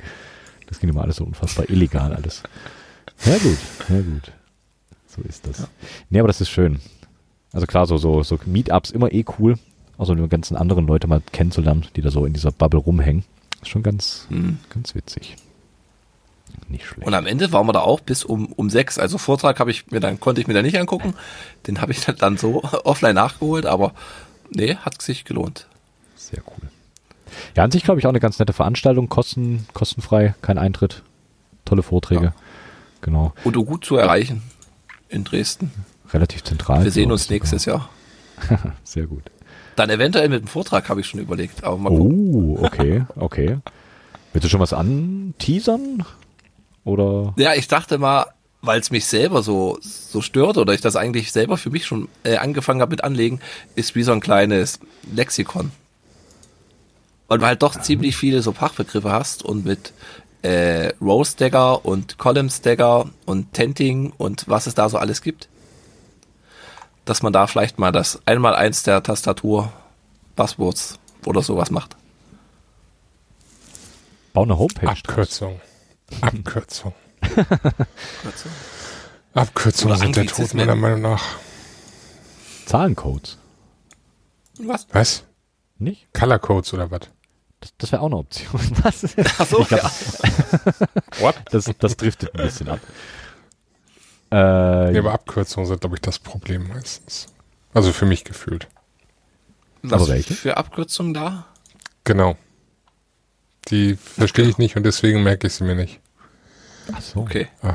Das 0.67 0.79
ging 0.79 0.89
immer 0.91 1.03
alles 1.03 1.17
so 1.17 1.25
unfassbar 1.25 1.69
illegal 1.69 2.13
alles. 2.15 2.43
Ja 3.25 3.37
gut, 3.39 3.59
ja 3.89 3.97
gut. 4.01 4.33
So 5.09 5.23
ist 5.23 5.47
das. 5.47 5.67
Nee, 6.11 6.21
aber 6.21 6.29
das 6.29 6.41
ist 6.41 6.51
schön. 6.51 6.81
Also 7.53 7.67
klar, 7.67 7.87
so, 7.87 7.97
so, 7.99 8.23
so 8.23 8.39
Meetups 8.47 8.91
immer 8.93 9.13
eh 9.13 9.25
cool. 9.39 9.59
Also 9.99 10.15
die 10.15 10.27
ganzen 10.29 10.57
anderen 10.57 10.87
Leute 10.87 11.09
mal 11.09 11.21
kennenzulernen, 11.33 11.87
die 11.97 12.01
da 12.03 12.11
so 12.11 12.25
in 12.25 12.33
dieser 12.33 12.53
Bubble 12.53 12.79
rumhängen. 12.81 13.25
Ist 13.61 13.69
schon 13.69 13.83
ganz, 13.83 14.27
Mhm. 14.31 14.59
ganz 14.71 14.95
witzig. 14.95 15.37
Nicht 16.69 16.87
schlecht. 16.87 17.07
Und 17.07 17.15
am 17.15 17.27
Ende 17.27 17.53
waren 17.53 17.67
wir 17.67 17.73
da 17.73 17.81
auch 17.81 18.01
bis 18.01 18.25
um, 18.25 18.47
um 18.53 18.71
sechs. 18.71 18.99
Also 18.99 19.19
Vortrag 19.19 19.59
habe 19.61 19.71
ich 19.73 19.91
mir 19.91 20.01
dann, 20.01 20.21
konnte 20.21 20.41
ich 20.41 20.47
mir 20.47 20.55
da 20.55 20.63
nicht 20.63 20.79
angucken. 20.79 21.15
Den 21.67 21.81
habe 21.81 21.93
ich 21.93 22.01
dann 22.05 22.37
so 22.39 22.63
offline 22.85 23.15
nachgeholt, 23.17 23.67
aber 23.67 23.93
nee, 24.55 24.77
hat 24.77 25.03
sich 25.03 25.25
gelohnt. 25.25 25.67
Sehr 26.21 26.43
cool. 26.47 26.69
Ja, 27.57 27.65
an 27.65 27.71
sich 27.71 27.83
glaube 27.83 27.99
ich 27.99 28.07
auch 28.07 28.11
eine 28.11 28.21
ganz 28.21 28.39
nette 28.39 28.53
Veranstaltung. 28.53 29.09
Kosten, 29.09 29.67
kostenfrei, 29.73 30.35
kein 30.43 30.59
Eintritt. 30.59 31.03
Tolle 31.65 31.83
Vorträge. 31.83 32.27
Ja. 32.27 32.35
Genau. 33.01 33.33
Und 33.45 33.55
gut 33.55 33.85
zu 33.85 33.97
erreichen 33.97 34.43
in 35.09 35.25
Dresden. 35.25 35.71
Relativ 36.13 36.45
zentral. 36.45 36.85
Wir 36.85 36.91
sehen 36.91 37.11
uns 37.11 37.25
ich 37.25 37.31
nächstes 37.31 37.65
Jahr. 37.65 37.89
sogar. 38.49 38.75
Sehr 38.85 39.07
gut. 39.07 39.23
Dann 39.77 39.89
eventuell 39.89 40.29
mit 40.29 40.43
dem 40.43 40.49
Vortrag 40.49 40.89
habe 40.91 41.01
ich 41.01 41.07
schon 41.07 41.21
überlegt. 41.21 41.65
Aber 41.65 41.79
mal 41.79 41.89
gucken. 41.89 42.35
Oh, 42.35 42.65
okay, 42.65 43.05
okay. 43.17 43.59
Willst 44.33 44.45
du 44.45 44.51
schon 44.51 44.61
was 44.61 44.75
anteasern? 44.75 46.05
Oder? 46.85 47.33
Ja, 47.39 47.55
ich 47.55 47.67
dachte 47.69 47.97
mal, 47.99 48.27
weil 48.61 48.81
es 48.81 48.91
mich 48.91 49.07
selber 49.07 49.43
so, 49.43 49.79
so 49.81 50.21
stört 50.21 50.59
oder 50.59 50.75
ich 50.75 50.83
das 50.83 50.97
eigentlich 50.97 51.33
selber 51.33 51.57
für 51.57 51.71
mich 51.71 51.87
schon 51.87 52.09
äh, 52.25 52.37
angefangen 52.37 52.83
habe 52.83 52.91
mit 52.91 53.05
Anlegen, 53.05 53.41
ist 53.75 53.95
wie 53.95 54.03
so 54.03 54.13
ein 54.13 54.21
kleines 54.21 54.81
Lexikon. 55.15 55.73
Weil 57.31 57.39
du 57.39 57.47
halt 57.47 57.63
doch 57.63 57.81
ziemlich 57.81 58.17
viele 58.17 58.43
so 58.43 58.51
Fachbegriffe 58.51 59.13
hast 59.13 59.45
und 59.45 59.65
mit 59.65 59.93
äh, 60.43 60.89
Row 61.01 61.25
Stagger 61.25 61.85
und 61.85 62.19
Column 62.19 62.51
Stagger 62.51 63.09
und 63.25 63.53
Tenting 63.53 64.13
und 64.19 64.49
was 64.49 64.67
es 64.67 64.75
da 64.75 64.89
so 64.89 64.99
alles 64.99 65.23
gibt. 65.23 65.49
Dass 67.05 67.23
man 67.23 67.33
da 67.33 67.47
vielleicht 67.47 67.79
mal 67.79 67.93
das 67.93 68.21
einmal 68.27 68.57
eins 68.57 68.83
der 68.83 69.05
Tastatur 69.05 69.73
Buzzwords 70.35 70.99
oder 71.25 71.41
sowas 71.43 71.71
macht. 71.71 71.95
Bau 74.33 74.43
eine 74.43 74.59
Homepage. 74.59 74.87
draus. 74.87 74.99
Abkürzung. 74.99 75.61
Abkürzung. 76.21 76.95
Abkürzungen 79.35 79.97
sind 79.99 80.17
der 80.17 80.27
Tod 80.27 80.53
meiner 80.55 80.75
Meinung 80.75 81.03
nach. 81.03 81.23
Zahlencodes. 82.67 83.39
Was? 84.59 84.89
Was? 84.91 85.25
Nicht? 85.79 86.13
Color 86.13 86.41
Codes 86.41 86.75
oder 86.75 86.91
was? 86.91 87.03
Das, 87.61 87.73
das 87.79 87.93
wäre 87.93 88.03
auch 88.03 88.07
eine 88.07 88.17
Option. 88.17 88.61
Was? 88.83 89.05
Ach 89.39 89.47
so, 89.47 89.65
glaub, 89.65 89.71
ja. 89.83 89.91
What? 91.21 91.35
Das, 91.51 91.71
das 91.79 91.97
driftet 91.97 92.35
ein 92.35 92.43
bisschen 92.47 92.69
ab. 92.69 92.81
Äh, 94.33 94.93
Nee, 94.93 94.99
aber 94.99 95.13
Abkürzungen 95.13 95.67
sind, 95.67 95.81
glaube 95.81 95.97
ich, 95.97 96.01
das 96.01 96.19
Problem 96.19 96.69
meistens. 96.69 97.27
Also 97.75 97.93
für 97.93 98.07
mich 98.07 98.25
gefühlt. 98.25 98.69
Was 99.83 100.03
Aber 100.03 100.09
welche? 100.13 100.35
für 100.35 100.57
Abkürzungen 100.57 101.15
da? 101.15 101.47
Genau. 102.05 102.37
Die 103.69 103.97
verstehe 103.97 104.49
ich 104.49 104.59
nicht 104.59 104.77
und 104.77 104.85
deswegen 104.85 105.23
merke 105.23 105.47
ich 105.47 105.55
sie 105.55 105.65
mir 105.65 105.75
nicht. 105.75 106.01
ach 106.93 107.01
so. 107.03 107.21
Okay. 107.21 107.49
Ah, 107.63 107.75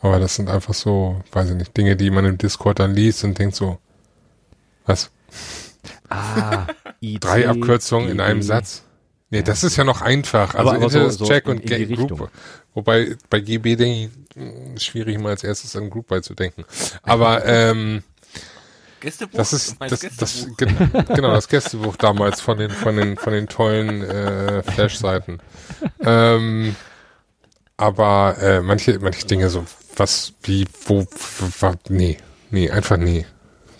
aber 0.00 0.18
das 0.18 0.34
sind 0.36 0.48
einfach 0.48 0.74
so, 0.74 1.20
weiß 1.32 1.50
ich 1.50 1.56
nicht, 1.56 1.76
Dinge, 1.76 1.96
die 1.96 2.10
man 2.10 2.24
im 2.24 2.38
Discord 2.38 2.78
dann 2.80 2.94
liest 2.94 3.24
und 3.24 3.38
denkt 3.38 3.54
so, 3.56 3.78
was? 4.86 5.10
Ah, 6.08 6.66
Drei 7.02 7.48
Abkürzungen 7.48 8.08
in 8.08 8.18
DE. 8.18 8.24
einem 8.24 8.42
Satz? 8.42 8.82
Nee, 9.30 9.42
das 9.42 9.62
ist 9.62 9.76
ja 9.76 9.84
noch 9.84 10.00
einfach. 10.00 10.54
Also 10.54 10.70
Aber- 10.70 10.78
aber 10.78 10.90
so- 10.90 11.10
so 11.10 11.26
Check 11.26 11.46
in- 11.46 11.58
und 11.58 11.70
in 11.70 11.94
Group. 11.96 12.30
Wobei 12.74 13.16
bei 13.28 13.40
GB 13.40 13.76
denke 13.76 14.10
ich, 14.34 14.36
mh, 14.36 14.78
schwierig 14.80 15.18
mal 15.20 15.30
als 15.30 15.44
erstes 15.44 15.76
an 15.76 15.90
Group 15.90 16.08
By 16.08 16.22
zu 16.22 16.34
denken. 16.34 16.64
Aber 17.02 17.44
ähm, 17.46 18.02
Gästebuch? 19.00 19.36
das 19.38 19.52
ist 19.52 19.76
das, 19.80 20.00
das 20.16 20.46
genau 20.56 21.30
das 21.32 21.48
Gästebuch 21.48 21.96
damals 21.96 22.40
von 22.40 22.58
den 22.58 22.70
von 22.70 22.96
den 22.96 23.16
von 23.16 23.32
den 23.32 23.46
tollen 23.48 24.02
äh, 24.02 24.62
Flash-Seiten. 24.62 25.38
ähm, 26.00 26.74
aber 27.76 28.36
äh, 28.40 28.60
manche 28.60 28.98
manche 28.98 29.26
Dinge 29.26 29.50
so 29.50 29.64
was 29.96 30.32
wie 30.42 30.66
wo 30.86 31.02
w- 31.02 31.06
w- 31.60 31.74
nee 31.90 32.18
nee 32.50 32.70
einfach 32.70 32.96
nee 32.96 33.24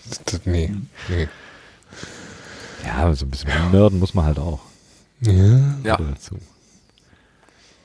Das- 0.08 0.20
das- 0.24 0.40
nee 0.46 0.72
nee 1.08 1.28
Ja, 2.84 3.12
so 3.14 3.26
ein 3.26 3.30
bisschen 3.30 3.50
nörden 3.72 3.98
muss 3.98 4.14
man 4.14 4.24
halt 4.24 4.38
auch. 4.38 4.60
Ja. 5.20 5.74
Ja, 5.84 5.96
Dazu. 5.96 6.36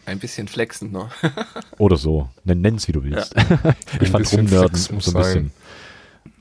ein 0.05 0.19
bisschen 0.19 0.47
flexen, 0.47 0.91
ne? 0.91 1.09
Oder 1.77 1.97
so. 1.97 2.29
Nenn, 2.43 2.61
nenn's, 2.61 2.87
wie 2.87 2.91
du 2.91 3.03
willst. 3.03 3.35
ich 4.01 4.09
fand 4.09 4.23
muss 4.23 4.31
so 4.31 4.37
ein 4.37 4.69
bisschen, 4.69 5.11
sein. 5.11 5.51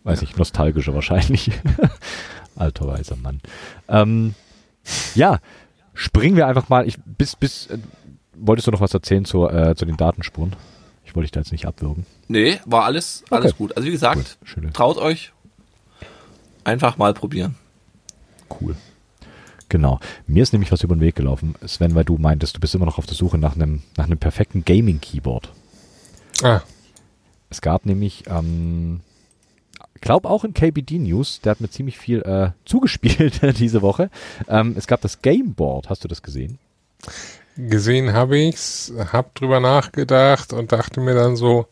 weiß 0.05 0.23
ich, 0.23 0.37
nostalgischer 0.37 0.95
wahrscheinlich. 0.95 1.51
Alter 2.57 2.87
weiser 2.87 3.17
Mann. 3.17 3.41
Ähm, 3.89 4.35
ja, 5.15 5.39
springen 5.95 6.37
wir 6.37 6.47
einfach 6.47 6.69
mal. 6.69 6.87
Ich, 6.87 6.99
bis, 7.05 7.37
bis, 7.37 7.69
äh, 7.69 7.79
wolltest 8.35 8.67
du 8.67 8.73
noch 8.73 8.81
was 8.81 8.93
erzählen 8.95 9.25
zur, 9.25 9.53
äh, 9.53 9.75
zu 9.75 9.85
den 9.87 9.97
Datenspuren? 9.97 10.55
Ich 11.05 11.15
wollte 11.17 11.25
dich 11.27 11.33
da 11.33 11.41
jetzt 11.41 11.53
nicht 11.53 11.67
abwürgen. 11.67 12.07
Nee, 12.29 12.61
war 12.65 12.85
alles, 12.85 13.25
alles 13.31 13.53
Okay. 13.53 13.59
gut. 13.59 13.77
Also 13.77 13.87
wie 13.87 13.93
gesagt, 13.93 14.39
Cool. 14.57 14.71
Traut 14.73 14.97
euch. 14.99 15.33
Einfach 16.65 16.97
mal 16.97 17.13
probieren. 17.15 17.55
cool. 18.61 18.77
Genau. 19.73 20.01
Mir 20.27 20.43
ist 20.43 20.53
nämlich 20.53 20.71
was 20.71 20.83
über 20.83 20.95
den 20.95 21.01
Weg 21.01 21.15
gelaufen, 21.15 21.55
Sven, 21.67 21.95
weil 21.95 22.05
du 22.05 22.19
meintest, 22.19 22.55
du 22.55 22.61
bist 22.61 22.75
immer 22.75 22.85
noch 22.85 22.99
auf 22.99 23.07
der 23.07 23.15
Suche 23.15 23.39
nach 23.39 23.55
einem, 23.55 23.83
nach 23.97 24.05
einem 24.05 24.19
perfekten 24.19 24.67
Gaming-Keyboard. 24.67 25.51
ah 26.43 26.61
Es 27.49 27.63
gab 27.63 27.87
nämlich, 27.87 28.25
ähm, 28.27 29.01
glaube 30.03 30.29
auch 30.29 30.45
in 30.45 30.53
KBD 30.53 30.99
News, 30.99 31.41
der 31.41 31.53
hat 31.53 31.63
mir 31.63 31.71
ziemlich 31.71 31.97
viel 31.97 32.21
äh, 32.21 32.51
zugespielt 32.67 33.41
diese 33.59 33.81
Woche. 33.81 34.11
Ähm, 34.47 34.75
es 34.77 34.87
gab 34.87 35.01
das 35.01 35.23
Gameboard, 35.23 35.89
hast 35.89 36.05
du 36.05 36.09
das 36.09 36.21
gesehen? 36.21 36.59
gesehen 37.57 38.13
habe 38.13 38.39
ich's, 38.39 38.93
hab 39.11 39.35
drüber 39.35 39.59
nachgedacht 39.59 40.53
und 40.53 40.73
dachte 40.73 41.01
mir 41.01 41.15
dann 41.15 41.37
so, 41.37 41.67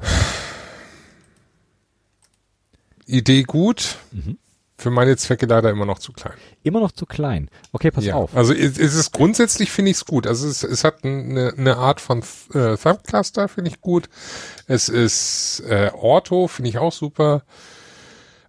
Idee 3.06 3.42
gut, 3.42 3.96
Mhm. 4.12 4.38
Für 4.78 4.90
meine 4.90 5.16
Zwecke 5.16 5.46
leider 5.46 5.70
immer 5.70 5.84
noch 5.86 5.98
zu 5.98 6.12
klein. 6.12 6.34
Immer 6.62 6.78
noch 6.78 6.92
zu 6.92 7.04
klein. 7.04 7.50
Okay, 7.72 7.90
pass 7.90 8.04
ja. 8.04 8.14
auf. 8.14 8.36
Also 8.36 8.54
es, 8.54 8.78
es 8.78 8.94
ist 8.94 9.12
grundsätzlich 9.12 9.72
finde 9.72 9.90
ich 9.90 9.96
es 9.98 10.04
gut. 10.04 10.26
Also 10.26 10.46
es, 10.46 10.62
es 10.62 10.84
hat 10.84 11.04
eine, 11.04 11.52
eine 11.58 11.76
Art 11.76 12.00
von 12.00 12.20
äh, 12.54 12.76
Thumb 12.76 13.02
Cluster, 13.04 13.48
finde 13.48 13.70
ich 13.70 13.80
gut. 13.80 14.08
Es 14.68 14.88
ist 14.88 15.64
äh, 15.68 15.90
Ortho, 15.94 16.46
finde 16.46 16.70
ich 16.70 16.78
auch 16.78 16.92
super. 16.92 17.42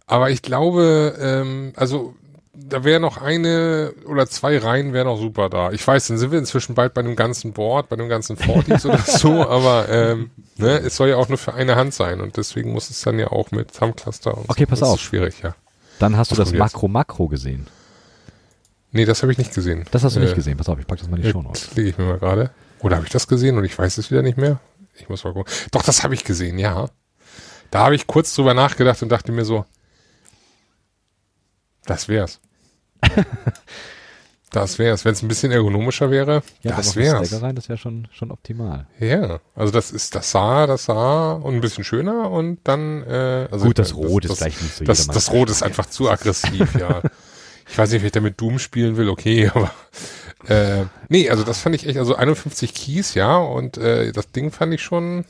Aber 0.06 0.30
ich 0.30 0.44
glaube, 0.44 1.18
ähm, 1.20 1.74
also 1.76 2.14
da 2.54 2.84
wäre 2.84 3.00
noch 3.00 3.18
eine 3.18 3.94
oder 4.06 4.28
zwei 4.28 4.60
Reihen 4.60 4.94
wären 4.94 5.08
noch 5.08 5.20
super 5.20 5.50
da. 5.50 5.72
Ich 5.72 5.86
weiß, 5.86 6.08
dann 6.08 6.20
sind 6.20 6.32
wir 6.32 6.38
inzwischen 6.38 6.76
bald 6.76 6.94
bei 6.94 7.02
einem 7.02 7.16
ganzen 7.16 7.54
Board, 7.54 7.90
bei 7.90 7.96
einem 7.96 8.10
ganzen 8.10 8.38
40s 8.38 8.86
oder 8.86 8.98
so, 9.06 9.48
aber 9.48 9.90
ähm, 9.90 10.30
ne, 10.58 10.78
es 10.78 10.96
soll 10.96 11.10
ja 11.10 11.18
auch 11.18 11.30
nur 11.30 11.40
für 11.40 11.56
eine 11.56 11.76
Hand 11.76 11.96
sein 11.96 12.22
und 12.22 12.38
deswegen 12.38 12.72
muss 12.72 12.92
es 12.92 13.02
dann 13.02 13.18
ja 13.18 13.32
auch 13.32 13.50
mit 13.50 13.74
Thumb 13.74 13.98
Cluster 13.98 14.38
und 14.38 14.48
Okay, 14.50 14.66
so. 14.66 14.70
pass 14.70 14.80
das 14.82 14.90
auf. 14.90 14.96
ist 14.96 15.02
schwierig, 15.02 15.42
ja. 15.42 15.56
Dann 16.00 16.18
hast 16.18 16.32
du 16.32 16.36
das? 16.36 16.54
Makro-Makro 16.54 17.28
gesehen. 17.28 17.68
Nee, 18.92 19.06
das 19.06 19.22
habe 19.22 19.32
ich 19.32 19.38
nicht 19.38 19.54
gesehen. 19.54 19.86
Das 19.92 20.04
hast 20.04 20.16
du 20.16 20.20
nicht 20.20 20.32
Äh, 20.32 20.36
gesehen. 20.36 20.58
Pass 20.58 20.68
auf, 20.70 20.80
ich 20.80 20.88
pack 20.88 20.98
das 20.98 21.08
mal 21.10 21.18
in 21.18 21.24
die 21.24 21.30
Show 21.32 21.42
Notes. 21.42 21.66
Jetzt 21.68 21.76
lege 21.76 21.90
ich 21.90 21.98
mir 21.98 22.06
mal 22.06 22.18
gerade. 22.18 22.52
Oder 22.80 22.96
habe 22.96 23.06
ich 23.06 23.12
das 23.12 23.28
gesehen 23.28 23.58
und 23.58 23.66
ich 23.66 23.78
weiß 23.78 23.98
es 23.98 24.10
wieder 24.10 24.22
nicht 24.24 24.38
mehr? 24.38 24.60
Ich 24.96 25.10
muss 25.10 25.24
mal 25.24 25.34
gucken. 25.34 25.54
Doch, 25.72 25.84
das 25.84 26.04
habe 26.04 26.14
ich 26.14 26.24
gesehen, 26.24 26.58
ja. 26.58 26.90
Da 27.72 27.86
habe 27.86 27.96
ich 27.96 28.08
kurz 28.08 28.34
drüber 28.34 28.54
nachgedacht 28.54 29.02
und 29.04 29.10
dachte 29.10 29.32
mir 29.32 29.46
so, 29.46 29.66
das 31.86 32.08
wär's. 32.08 32.40
das 34.52 34.80
wär's. 34.80 35.06
Wenn 35.06 35.14
es 35.14 35.22
ein 35.22 35.28
bisschen 35.28 35.52
ergonomischer 35.52 36.10
wäre, 36.12 36.42
Ja, 36.62 36.76
das. 36.76 36.92
Stagger 36.92 37.42
rein, 37.42 37.56
das 37.56 37.70
wäre 37.70 37.78
schon, 37.78 38.08
schon 38.12 38.32
optimal. 38.32 38.88
Ja, 39.00 39.40
also 39.56 39.72
das 39.72 39.92
ist, 39.92 40.16
das 40.16 40.32
sah, 40.32 40.66
das 40.68 40.86
sah 40.86 41.34
und 41.34 41.56
ein 41.56 41.62
bisschen 41.62 41.84
schöner 41.84 42.30
und 42.32 42.60
dann, 42.64 43.04
äh, 43.04 43.48
also 43.52 43.66
Gut, 43.66 43.80
das 43.80 43.90
ich- 43.90 43.96
Rot 43.96 44.26
ist 44.26 44.32
das, 44.32 44.38
vielleicht 44.40 44.62
nicht 44.62 44.76
so 44.76 44.84
das, 44.86 44.98
jedermanns 45.00 45.26
das 45.26 45.34
Rot 45.34 45.50
ist 45.50 45.64
einfach 45.64 45.86
zu 45.88 46.10
aggressiv, 46.10 46.76
ja. 46.80 47.02
Ich 47.72 47.78
weiß 47.78 47.92
nicht, 47.92 48.02
ob 48.02 48.06
ich 48.08 48.12
damit 48.12 48.42
Doom 48.42 48.58
spielen 48.58 48.98
will, 48.98 49.10
okay, 49.10 49.48
aber 49.54 49.72
äh, 50.48 50.86
nee, 51.08 51.30
also 51.30 51.44
das 51.44 51.60
fand 51.60 51.76
ich 51.76 51.86
echt, 51.88 52.00
also 52.00 52.16
51 52.16 52.74
Keys, 52.74 53.14
ja, 53.14 53.38
und 53.38 53.78
äh, 53.78 54.12
das 54.12 54.32
Ding 54.32 54.50
fand 54.52 54.74
ich 54.74 54.82
schon, 54.82 55.24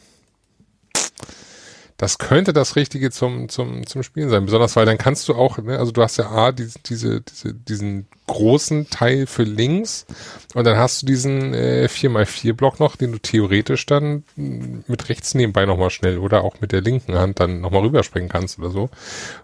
das 1.99 2.17
könnte 2.17 2.53
das 2.53 2.77
Richtige 2.77 3.11
zum, 3.11 3.49
zum, 3.49 3.85
zum 3.85 4.03
Spielen 4.03 4.29
sein. 4.29 4.45
Besonders, 4.45 4.77
weil 4.77 4.85
dann 4.85 4.97
kannst 4.97 5.27
du 5.27 5.35
auch, 5.35 5.57
ne, 5.57 5.77
also 5.77 5.91
du 5.91 6.01
hast 6.01 6.15
ja 6.15 6.29
A, 6.29 6.53
diese, 6.53 6.79
diese, 6.79 7.19
diese, 7.19 7.53
diesen 7.53 8.07
großen 8.25 8.89
Teil 8.89 9.27
für 9.27 9.43
links 9.43 10.05
und 10.53 10.63
dann 10.63 10.77
hast 10.77 11.01
du 11.01 11.07
diesen 11.07 11.53
äh, 11.53 11.89
4x4-Block 11.91 12.79
noch, 12.79 12.95
den 12.95 13.11
du 13.11 13.17
theoretisch 13.17 13.85
dann 13.85 14.23
mit 14.37 15.09
rechts 15.09 15.35
nebenbei 15.35 15.65
nochmal 15.65 15.89
schnell 15.89 16.19
oder 16.19 16.45
auch 16.45 16.61
mit 16.61 16.71
der 16.71 16.79
linken 16.79 17.15
Hand 17.15 17.41
dann 17.41 17.59
nochmal 17.59 17.81
rüberspringen 17.81 18.29
kannst 18.29 18.59
oder 18.59 18.69
so. 18.69 18.89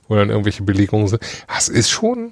Wo 0.07 0.15
dann 0.15 0.29
irgendwelche 0.29 0.63
Belegungen 0.63 1.09
sind. 1.09 1.21
Das 1.49 1.67
ist 1.67 1.89
schon, 1.89 2.31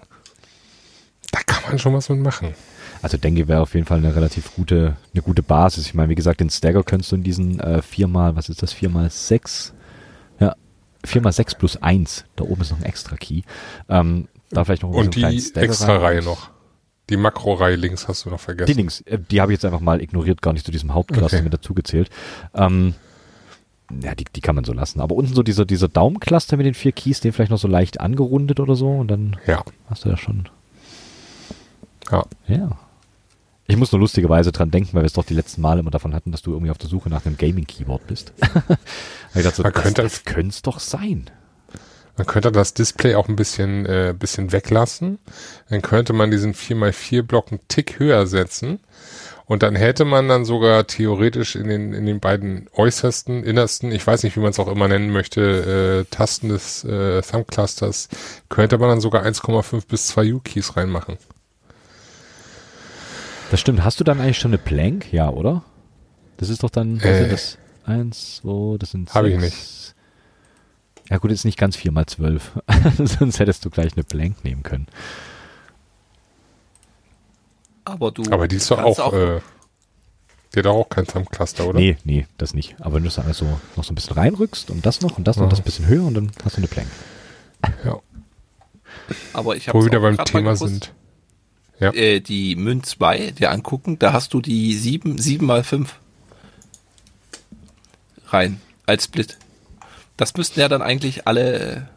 da 1.34 1.39
kann 1.45 1.63
man 1.67 1.80
schon 1.80 1.93
was 1.93 2.07
mit 2.07 2.19
machen. 2.19 2.55
Also 3.01 3.17
denke, 3.17 3.49
wäre 3.49 3.59
auf 3.59 3.74
jeden 3.74 3.86
Fall 3.86 3.97
eine 3.97 4.15
relativ 4.15 4.55
gute, 4.55 4.95
eine 5.13 5.21
gute 5.21 5.43
Basis. 5.43 5.86
Ich 5.86 5.93
meine, 5.93 6.07
wie 6.07 6.15
gesagt, 6.15 6.39
den 6.39 6.49
Stagger 6.49 6.84
könntest 6.84 7.11
du 7.11 7.17
in 7.17 7.24
diesen 7.24 7.59
äh, 7.59 7.82
viermal, 7.82 8.38
was 8.38 8.47
ist 8.47 8.63
das, 8.63 8.71
viermal 8.71 9.09
sechs? 9.09 9.74
Ja, 11.04 11.10
viermal 11.10 11.34
sechs 11.34 11.56
plus 11.56 11.82
eins. 11.82 12.26
Da 12.36 12.43
oben 12.43 12.62
ist 12.62 12.72
noch 12.72 12.80
ein 12.80 12.86
extra 12.86 13.16
Key. 13.16 13.41
Ähm, 13.89 14.28
da 14.49 14.64
vielleicht 14.64 14.84
noch 14.84 14.91
Und 14.91 15.16
so 15.16 15.22
die 15.22 15.51
extra 15.56 15.97
Reihe 15.97 16.22
noch. 16.22 16.49
Die 17.10 17.18
Makro-Reihe 17.18 17.76
links 17.76 18.08
hast 18.08 18.26
du 18.26 18.30
noch 18.30 18.39
vergessen. 18.39 18.68
Die 18.68 18.74
links, 18.74 19.01
äh, 19.01 19.20
die 19.20 19.41
habe 19.41 19.51
ich 19.51 19.58
jetzt 19.58 19.66
einfach 19.66 19.82
mal 19.82 20.01
ignoriert, 20.01 20.41
gar 20.41 20.54
nicht 20.54 20.66
zu 20.66 20.72
diesem 20.72 20.93
Hauptcluster 20.93 21.38
okay. 21.38 21.43
mit 21.43 21.54
dazugezählt. 21.54 22.10
Ähm, 22.54 22.95
ja, 24.01 24.16
die, 24.16 24.24
die 24.24 24.41
kann 24.41 24.56
man 24.56 24.64
so 24.64 24.74
lassen. 24.74 25.01
Aber 25.01 25.16
unten 25.16 25.34
so 25.34 25.43
dieser, 25.43 25.66
dieser 25.66 25.89
Daumencluster 25.89 26.56
mit 26.56 26.66
den 26.66 26.74
vier 26.74 26.93
Keys, 26.93 27.20
den 27.20 27.34
vielleicht 27.34 27.51
noch 27.51 27.58
so 27.58 27.68
leicht 27.68 27.99
angerundet 27.99 28.60
oder 28.60 28.76
so 28.76 28.89
und 28.89 29.10
dann 29.10 29.38
ja. 29.45 29.64
hast 29.89 30.06
du 30.06 30.10
ja 30.10 30.18
schon. 30.18 30.47
Ja. 32.10 32.24
Ja. 32.47 32.80
Ich 33.66 33.78
muss 33.78 33.91
nur 33.91 34.01
lustigerweise 34.01 34.51
dran 34.51 34.72
denken, 34.72 34.89
weil 34.93 35.03
wir 35.03 35.07
es 35.07 35.14
doch 35.14 35.26
die 35.26 35.34
letzten 35.34 35.61
Male 35.61 35.80
immer 35.80 35.91
davon 35.91 36.14
hatten, 36.14 36.32
dass 36.32 36.41
du 36.41 36.51
irgendwie 36.51 36.72
auf 36.72 36.78
der 36.78 36.89
Suche 36.89 37.09
nach 37.09 37.26
einem 37.26 37.38
Gaming-Keyboard 37.38 38.07
bist. 38.07 38.34
ich 39.36 39.43
dachte 39.43 39.55
so, 39.55 39.64
man 39.64 39.72
das, 39.72 39.84
könnte, 39.84 40.01
das 40.01 40.24
könnte 40.26 40.49
es 40.49 40.61
doch 40.61 40.80
sein. 40.80 41.30
Man 42.18 42.28
könnte 42.28 42.51
das 42.51 42.74
Display 42.74 43.16
auch 43.16 43.28
ein 43.28 43.36
bisschen, 43.36 43.86
äh, 43.86 44.14
bisschen 44.18 44.51
weglassen. 44.51 45.18
Dann 45.70 45.82
könnte 45.82 46.14
man 46.14 46.30
diesen 46.30 46.53
4x4-Block 46.53 47.51
einen 47.51 47.61
Tick 47.70 47.99
höher 47.99 48.28
setzen. 48.28 48.80
Und 49.45 49.64
dann 49.64 49.76
hätte 49.76 50.05
man 50.05 50.28
dann 50.28 50.45
sogar 50.45 50.88
theoretisch 50.88 51.55
in 51.55 51.68
den, 51.68 51.93
in 51.93 52.05
den 52.05 52.20
beiden 52.20 52.70
äußersten, 52.74 53.43
innersten, 53.43 53.91
ich 53.91 54.05
weiß 54.05 54.24
nicht, 54.24 54.36
wie 54.36 54.39
man 54.39 54.51
es 54.51 54.59
auch 54.59 54.70
immer 54.70 54.88
nennen 54.88 55.11
möchte, 55.11 56.05
äh, 56.07 56.16
Tasten 56.16 56.49
des 56.49 56.84
äh, 56.84 57.22
Thumb-Clusters, 57.22 58.09
könnte 58.49 58.78
man 58.78 58.89
dann 58.89 59.01
sogar 59.01 59.26
1,5 59.26 59.88
bis 59.88 60.07
2 60.07 60.34
U-Keys 60.36 60.78
reinmachen. 60.78 61.18
Das 63.54 63.62
stimmt. 63.62 63.84
Hast 63.84 63.99
du 63.99 64.04
dann 64.04 64.20
eigentlich 64.20 64.39
schon 64.39 64.49
eine 64.49 64.58
Plank? 64.58 65.14
Ja, 65.14 65.30
oder? 65.30 65.64
Das 66.38 66.49
ist 66.49 66.64
doch 66.64 66.72
dann, 66.72 66.99
äh, 67.01 67.30
das 67.30 67.60
eins, 67.86 68.38
zwei, 68.38 68.80
das 68.80 68.89
sind 68.89 69.14
Habe 69.14 69.30
ich 69.30 69.39
nicht. 69.39 69.93
Ja 71.12 71.18
gut, 71.18 71.30
ist 71.30 71.45
nicht 71.45 71.60
ganz 71.60 71.76
vier 71.76 71.91
mal 71.91 72.08
zwölf. 72.08 72.54
Sonst 72.97 73.38
hättest 73.38 73.64
du 73.64 73.70
gleich 73.70 73.93
eine 73.93 74.04
Plank 74.04 74.43
nehmen 74.43 74.64
können. 74.64 74.88
Aber 77.86 78.10
du. 78.10 78.24
Aber 78.32 78.47
die 78.47 78.56
ist 78.56 78.72
doch 78.72 78.80
auch, 78.80 78.97
auch 78.97 79.14
äh, 79.14 79.39
die 80.56 80.60
hat 80.60 80.66
auch 80.66 80.89
kein 80.89 81.06
Thumb-Cluster, 81.06 81.68
oder? 81.68 81.80
Nee, 81.80 81.97
nee, 82.06 82.26
das 82.39 82.56
nicht. 82.56 82.76
Aber 82.80 82.95
wenn 82.95 83.04
du 83.04 83.10
es 83.10 83.20
also 83.20 83.45
noch 83.76 83.84
so 83.84 83.91
ein 83.91 83.95
bisschen 83.95 84.16
reinrückst 84.16 84.72
und 84.72 84.84
das 84.84 85.01
noch 85.01 85.20
und 85.20 85.28
das 85.28 85.38
noch, 85.38 85.45
mhm. 85.45 85.49
das 85.51 85.60
ein 85.60 85.66
bisschen 85.66 85.86
höher 85.86 86.06
und 86.06 86.16
dann 86.16 86.32
hast 86.43 86.58
du 86.58 86.62
eine 86.62 86.68
Plank. 86.68 86.88
Ja. 87.86 87.99
Aber 89.34 89.56
ich 89.56 89.68
habe 89.68 89.78
Wo 89.78 89.84
wir 89.84 89.91
wieder 89.91 89.99
beim 89.99 90.18
Thema 90.26 90.56
sind. 90.56 90.91
Ja. 91.84 91.93
Äh, 91.93 92.21
die 92.21 92.55
Mün 92.55 92.81
2 92.81 93.31
dir 93.31 93.51
angucken, 93.51 93.99
da 93.99 94.13
hast 94.13 94.34
du 94.34 94.39
die 94.39 94.73
7, 94.73 95.17
7 95.17 95.45
mal 95.45 95.65
5 95.65 95.99
rein 98.27 98.61
als 98.86 99.03
Split. 99.03 99.38
Das 100.15 100.34
müssten 100.36 100.61
ja 100.61 100.69
dann 100.69 100.81
eigentlich 100.81 101.27
alle 101.27 101.89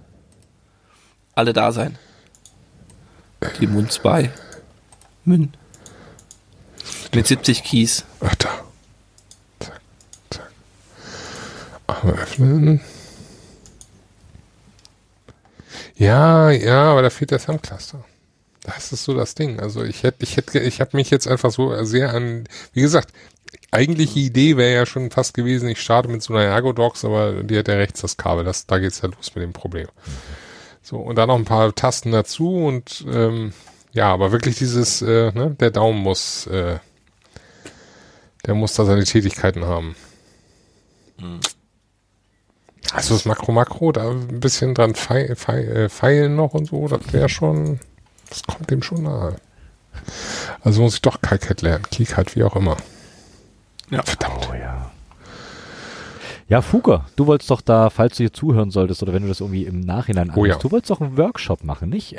alle 1.37 1.53
da 1.53 1.71
sein. 1.71 1.97
Die 3.61 3.69
Mün 3.69 3.89
2. 3.89 4.33
Mün. 5.25 5.55
Mit 7.15 7.29
70 7.29 7.63
Keys. 7.63 8.05
Ach 8.19 8.35
da. 8.35 8.49
Zack, 9.61 9.81
zack. 10.31 10.51
Aber 11.87 12.13
öffnen. 12.15 12.81
Ja, 15.95 16.51
ja, 16.51 16.91
aber 16.91 17.03
da 17.03 17.11
fehlt 17.11 17.31
der 17.31 17.39
Thumb 17.39 17.63
Cluster. 17.63 18.05
Das 18.67 18.93
ist 18.93 19.05
so 19.05 19.15
das 19.15 19.37
Ding. 19.37 19.61
Also 19.61 19.85
ich 19.85 20.03
hätte, 20.03 20.25
ich 20.25 20.37
hätte, 20.37 20.59
ich 20.59 20.81
habe 20.81 20.97
mich 20.97 21.11
jetzt 21.11 21.29
einfach 21.29 21.53
so 21.53 21.85
sehr 21.85 22.13
an, 22.13 22.45
wie 22.73 22.81
gesagt, 22.81 23.13
eigentliche 23.71 24.19
Idee 24.19 24.57
wäre 24.57 24.75
ja 24.75 24.87
schon 24.87 25.11
fast 25.13 25.35
gewesen, 25.35 25.69
ich 25.69 25.81
starte 25.81 26.09
mit 26.09 26.23
so 26.23 26.35
einer 26.35 26.45
Ergodox, 26.45 27.05
aber 27.05 27.45
die 27.45 27.57
hat 27.57 27.69
ja 27.69 27.75
rechts 27.75 28.01
das 28.01 28.17
Kabel. 28.17 28.45
Das, 28.45 28.67
da 28.67 28.79
geht's 28.79 29.01
ja 29.03 29.09
los 29.09 29.35
mit 29.37 29.45
dem 29.45 29.53
Problem. 29.53 29.87
So, 30.83 30.97
und 30.99 31.17
dann 31.17 31.29
noch 31.29 31.37
ein 31.37 31.45
paar 31.45 31.73
Tasten 31.75 32.11
dazu 32.11 32.65
und 32.65 33.05
ähm, 33.09 33.53
ja, 33.93 34.13
aber 34.13 34.33
wirklich 34.33 34.57
dieses, 34.57 35.01
äh, 35.01 35.31
ne, 35.33 35.57
der 35.59 35.71
Daumen 35.71 36.01
muss, 36.01 36.49
äh, 36.49 36.79
der 38.47 38.55
muss 38.55 38.75
da 38.75 38.85
seine 38.85 39.05
Tätigkeiten 39.05 39.65
haben. 39.65 39.95
Mhm. 41.19 41.41
Also 42.93 43.15
das 43.15 43.25
Makro-Makro, 43.27 43.93
da 43.93 44.11
ein 44.11 44.41
bisschen 44.41 44.75
dran 44.75 44.95
äh, 44.95 45.89
feilen 45.89 46.35
noch 46.35 46.55
und 46.55 46.67
so, 46.67 46.89
das 46.89 47.13
wäre 47.13 47.29
schon. 47.29 47.79
Das 48.29 48.43
kommt 48.43 48.71
dem 48.71 48.83
schon 48.83 49.03
nahe. 49.03 49.37
Also 50.63 50.83
muss 50.83 50.95
ich 50.95 51.03
doch 51.03 51.21
KiCad 51.21 51.63
lernen. 51.63 51.85
KiCad, 51.91 52.35
wie 52.37 52.45
auch 52.45 52.57
immer. 52.57 52.77
Ja. 53.91 54.03
Verdammt. 54.03 54.49
Oh, 54.51 54.55
ja. 54.55 54.91
Ja, 56.49 56.63
Fuger, 56.63 57.07
du 57.17 57.27
wolltest 57.27 57.51
doch 57.51 57.61
da, 57.61 57.91
falls 57.91 58.17
du 58.17 58.23
hier 58.23 58.33
zuhören 58.33 58.71
solltest 58.71 59.03
oder 59.03 59.13
wenn 59.13 59.23
du 59.23 59.29
das 59.29 59.41
irgendwie 59.41 59.65
im 59.65 59.81
Nachhinein 59.81 60.31
oh, 60.37 60.45
ja. 60.45 60.57
du 60.57 60.71
wolltest 60.71 60.91
doch 60.91 61.01
einen 61.01 61.17
Workshop 61.17 61.65
machen, 61.65 61.89
nicht? 61.89 62.15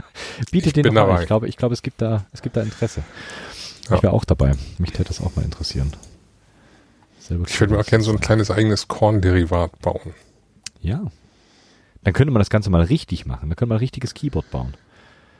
Bietet 0.50 0.74
den 0.74 0.94
doch 0.94 1.08
an. 1.08 1.20
Ich 1.20 1.28
glaube, 1.28 1.48
ich 1.48 1.56
glaube, 1.56 1.74
es 1.74 1.82
gibt 1.82 2.02
da, 2.02 2.26
es 2.32 2.42
gibt 2.42 2.56
da 2.56 2.62
Interesse. 2.62 3.04
Ja. 3.88 3.96
Ich 3.96 4.02
wäre 4.02 4.12
auch 4.12 4.24
dabei. 4.24 4.52
Mich 4.78 4.90
hätte 4.94 5.04
das 5.04 5.20
auch 5.20 5.36
mal 5.36 5.44
interessieren. 5.44 5.92
ich 7.20 7.60
würde 7.60 7.74
mir 7.74 7.80
auch 7.80 7.86
gerne 7.86 8.02
so 8.02 8.10
ein 8.10 8.18
kleines 8.18 8.50
eigenes 8.50 8.88
Korn-Derivat 8.88 9.78
bauen. 9.80 10.12
Ja. 10.80 11.02
Dann 12.02 12.14
könnte 12.14 12.32
man 12.32 12.40
das 12.40 12.50
Ganze 12.50 12.70
mal 12.70 12.82
richtig 12.82 13.26
machen. 13.26 13.48
Dann 13.48 13.56
könnte 13.56 13.66
man 13.66 13.76
ein 13.76 13.80
richtiges 13.80 14.12
Keyboard 14.14 14.50
bauen. 14.50 14.74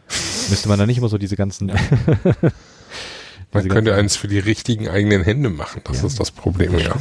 Müsste 0.50 0.68
man 0.68 0.78
da 0.78 0.86
nicht 0.86 0.98
immer 0.98 1.08
so 1.08 1.18
diese 1.18 1.36
ganzen. 1.36 1.66
man 3.52 3.68
könnte 3.68 3.94
eins 3.94 4.16
für 4.16 4.28
die 4.28 4.38
richtigen 4.38 4.88
eigenen 4.88 5.22
Hände 5.22 5.50
machen. 5.50 5.82
Das 5.84 6.00
ja, 6.00 6.06
ist 6.06 6.20
das 6.20 6.30
Problem, 6.30 6.72
das 6.72 6.82
ja. 6.82 6.96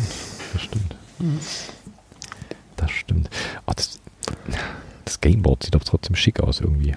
Stimmt, 0.58 0.96
das 1.18 1.32
stimmt. 1.32 1.60
Das 2.76 2.92
stimmt. 2.92 3.30
Oh, 3.66 3.72
das, 3.76 4.00
das 5.06 5.22
Gameboard 5.22 5.64
sieht 5.64 5.76
doch 5.76 5.84
trotzdem 5.84 6.16
schick 6.16 6.40
aus 6.40 6.62
irgendwie. 6.62 6.96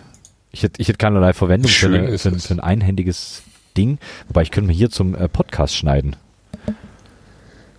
Ich 0.52 0.62
hätte, 0.62 0.80
ich 0.80 0.88
hätte 0.88 0.98
keinerlei 0.98 1.32
Verwendung 1.32 1.70
für, 1.70 1.86
eine, 1.86 2.18
für, 2.18 2.38
für, 2.38 2.54
ein 2.54 2.60
einhändiges 2.60 3.42
Ding. 3.76 3.98
Wobei 4.28 4.42
ich 4.42 4.50
könnte 4.50 4.68
mir 4.68 4.74
hier 4.74 4.90
zum 4.90 5.14
äh, 5.14 5.28
Podcast 5.28 5.76
schneiden. 5.76 6.16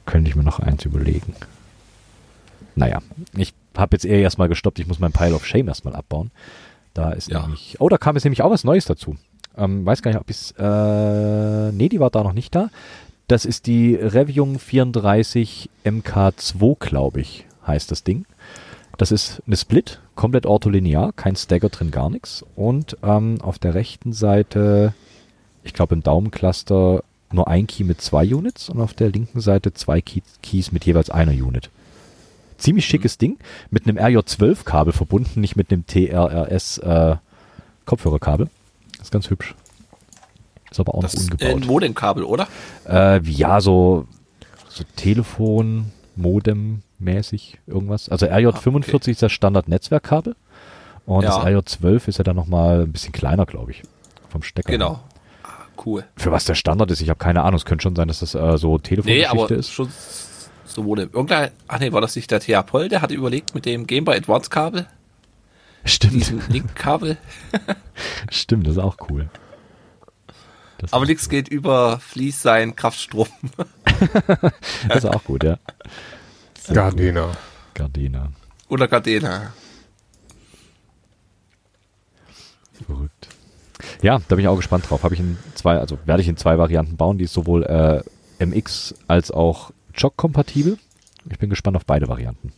Könnte 0.06 0.30
ich 0.30 0.36
mir 0.36 0.44
noch 0.44 0.60
eins 0.60 0.86
überlegen. 0.86 1.36
Naja, 2.76 3.00
ich 3.36 3.54
habe 3.78 3.96
jetzt 3.96 4.06
eher 4.06 4.20
erstmal 4.20 4.50
gestoppt. 4.50 4.80
Ich 4.80 4.88
muss 4.88 5.00
meinen 5.00 5.12
Pile 5.12 5.36
of 5.36 5.46
Shame 5.46 5.68
erstmal 5.68 5.96
abbauen. 5.96 6.32
Da 6.94 7.12
ist 7.12 7.30
ja. 7.30 7.42
nämlich, 7.42 7.78
oh, 7.80 7.90
da 7.90 7.98
kam 7.98 8.16
jetzt 8.16 8.24
nämlich 8.24 8.42
auch 8.42 8.52
was 8.52 8.64
Neues 8.64 8.86
dazu. 8.86 9.16
Ähm, 9.58 9.86
weiß 9.86 10.02
gar 10.02 10.12
nicht, 10.12 10.20
ob 10.20 10.30
ich 10.30 10.54
äh, 10.58 11.72
nee, 11.72 11.90
die 11.90 12.00
war 12.00 12.10
da 12.10 12.24
noch 12.24 12.34
nicht 12.34 12.56
da. 12.56 12.70
Das 13.28 13.46
ist 13.46 13.68
die 13.68 13.96
Revium 13.96 14.60
34 14.60 15.70
MK2, 15.86 16.78
glaube 16.80 17.22
ich, 17.22 17.46
heißt 17.66 17.92
das 17.92 18.04
Ding. 18.04 18.26
Das 18.98 19.12
ist 19.12 19.42
eine 19.48 19.58
Split, 19.58 20.00
komplett 20.16 20.46
ortholinear, 20.46 21.14
kein 21.14 21.36
Stagger 21.36 21.70
drin, 21.70 21.92
gar 21.92 22.10
nichts. 22.10 22.46
Und 22.56 22.98
ähm, 23.04 23.40
auf 23.42 23.58
der 23.58 23.74
rechten 23.74 24.14
Seite, 24.14 24.94
ich 25.64 25.74
glaube 25.74 25.96
im 25.96 26.04
Daumencluster 26.04 27.04
nur 27.32 27.48
ein 27.48 27.68
Key 27.68 27.84
mit 27.84 28.02
zwei 28.02 28.26
Units 28.34 28.70
und 28.70 28.82
auf 28.82 28.94
der 28.94 29.10
linken 29.10 29.40
Seite 29.40 29.74
zwei 29.74 30.02
Key 30.02 30.22
Keys 30.44 30.72
mit 30.72 30.86
jeweils 30.86 31.10
einer 31.10 31.32
Unit. 31.32 31.70
Ziemlich 32.62 32.86
schickes 32.86 33.16
mhm. 33.16 33.20
Ding. 33.20 33.38
Mit 33.70 33.88
einem 33.88 33.98
RJ12-Kabel 33.98 34.94
verbunden, 34.94 35.42
nicht 35.42 35.56
mit 35.56 35.72
einem 35.72 35.86
TRRS 35.86 36.78
äh, 36.80 37.16
ist 39.02 39.12
ganz 39.12 39.30
hübsch. 39.30 39.56
Ist 40.70 40.80
aber 40.80 40.96
auch 40.96 41.02
das 41.02 41.16
noch 41.16 41.24
ungebaut. 41.24 41.50
Ist 41.50 41.64
ein 41.64 41.68
Modemkabel, 41.68 42.24
oder? 42.24 42.48
Äh, 42.88 43.22
ja, 43.24 43.60
so, 43.60 44.06
so 44.70 44.84
Telefon, 44.96 45.92
Modem 46.16 46.84
mäßig 47.00 47.60
irgendwas. 47.68 48.10
Also 48.10 48.28
RJ45 48.28 48.92
ah, 48.92 48.96
okay. 48.96 49.12
ist 49.12 49.22
das 49.22 49.32
Standard-Netzwerkkabel. 49.32 50.36
Und 51.06 51.24
ja. 51.24 51.30
das 51.30 51.46
RJ12 51.46 52.08
ist 52.08 52.18
ja 52.20 52.24
dann 52.24 52.36
nochmal 52.36 52.84
ein 52.84 52.92
bisschen 52.92 53.12
kleiner, 53.12 53.46
glaube 53.46 53.72
ich. 53.72 53.84
Vom 54.30 54.44
Stecker. 54.44 54.72
Genau. 54.72 55.02
Ah, 55.44 55.66
cool. 55.86 56.06
Für 56.16 56.32
was 56.32 56.46
der 56.46 56.56
Standard 56.56 56.90
ist, 56.92 57.02
ich 57.02 57.10
habe 57.10 57.18
keine 57.18 57.42
Ahnung. 57.42 57.58
Es 57.58 57.66
könnte 57.66 57.84
schon 57.84 57.96
sein, 57.96 58.08
dass 58.08 58.20
das 58.20 58.36
äh, 58.36 58.58
so 58.58 58.78
Telefongeschichte 58.78 59.36
nee, 59.36 59.44
aber 59.44 59.52
ist. 59.52 59.72
Schon 59.72 59.90
so 60.72 60.86
wurde 60.86 61.04
irgendein, 61.04 61.52
ach 61.68 61.80
nee, 61.80 61.92
war 61.92 62.02
das 62.02 62.16
nicht 62.16 62.32
der 62.32 62.40
Thea 62.40 62.64
Poll, 62.64 62.90
der 62.90 63.02
hatte 63.02 63.14
überlegt 63.14 63.56
mit 63.56 63.66
dem 63.66 63.88
Game 63.88 64.06
Boy 64.06 64.18
Advance 64.18 64.50
Kabel. 64.50 64.88
Stimmt. 65.84 66.50
Link-Kabel. 66.50 67.18
Stimmt, 68.30 68.68
das 68.68 68.74
ist 68.74 68.84
auch 68.84 68.98
cool. 69.10 69.30
Das 70.78 70.94
Aber 70.94 71.06
nichts 71.06 71.26
cool. 71.26 71.32
geht 71.32 71.48
über 71.48 72.00
Fließ 72.00 72.42
sein 72.42 72.76
Kraftstrom. 72.76 73.28
das 74.88 74.98
ist 74.98 75.06
auch 75.06 75.24
gut, 75.24 75.44
ja. 75.44 75.58
Gardena. 76.72 77.32
Gardena. 77.74 78.32
Oder 78.68 78.88
Gardena. 78.88 79.54
Verrückt. 82.86 83.28
Ja, 84.02 84.20
da 84.28 84.36
bin 84.36 84.40
ich 84.40 84.48
auch 84.48 84.56
gespannt 84.56 84.90
drauf. 84.90 85.04
Habe 85.04 85.14
ich 85.14 85.20
in 85.20 85.38
zwei, 85.56 85.78
also 85.78 85.98
werde 86.06 86.22
ich 86.22 86.28
in 86.28 86.38
zwei 86.38 86.58
Varianten 86.58 86.98
bauen, 86.98 87.18
die 87.18 87.26
ist 87.26 87.34
sowohl 87.34 87.64
äh, 87.64 88.46
MX 88.46 88.96
als 89.08 89.32
auch 89.32 89.72
Jog 90.02 90.16
kompatibel. 90.18 90.78
Ich 91.30 91.38
bin 91.38 91.50
gespannt 91.50 91.78
auf 91.78 91.86
beide 91.86 92.08
Varianten. 92.08 92.52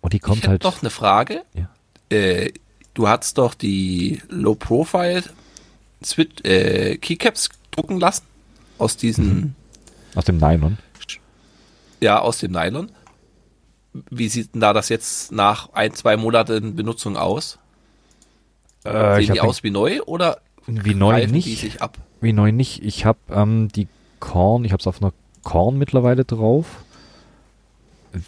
Und 0.00 0.12
die 0.12 0.18
kommt 0.18 0.42
ich 0.42 0.48
halt. 0.48 0.64
doch 0.64 0.82
eine 0.82 0.90
Frage. 0.90 1.44
Ja. 1.54 1.70
Äh, 2.14 2.52
du 2.92 3.08
hast 3.08 3.38
doch 3.38 3.54
die 3.54 4.20
Low 4.28 4.54
Profile 4.54 5.24
Switch, 6.04 6.44
äh, 6.44 6.98
Keycaps 6.98 7.48
drucken 7.70 7.98
lassen 7.98 8.24
aus 8.76 8.96
diesen, 8.98 9.34
Mhm. 9.36 9.54
aus 10.14 10.24
dem 10.26 10.36
Nylon. 10.36 10.76
ja, 12.00 12.18
aus 12.20 12.38
dem 12.38 12.52
Nylon. 12.52 12.90
Wie 14.10 14.28
sieht 14.28 14.52
denn 14.54 14.60
da 14.60 14.72
das 14.74 14.88
jetzt 14.90 15.32
nach 15.32 15.72
ein, 15.72 15.94
zwei 15.94 16.16
Monaten 16.18 16.76
Benutzung 16.76 17.16
aus? 17.16 17.58
Äh, 18.82 19.22
Sehen 19.24 19.34
die 19.34 19.40
aus 19.40 19.62
wie 19.62 19.70
neu 19.70 20.02
oder 20.02 20.40
wie 20.66 20.94
neu 20.94 21.12
greifen 21.12 21.28
die 21.28 21.32
nicht. 21.48 21.60
sich 21.60 21.80
ab? 21.80 21.96
Wie 22.24 22.32
neu 22.32 22.50
nicht. 22.52 22.82
Ich 22.82 23.04
habe 23.04 23.18
ähm, 23.30 23.68
die 23.68 23.86
Korn, 24.18 24.64
ich 24.64 24.72
habe 24.72 24.80
es 24.80 24.86
auf 24.86 25.00
einer 25.02 25.12
Korn 25.42 25.76
mittlerweile 25.78 26.24
drauf. 26.24 26.82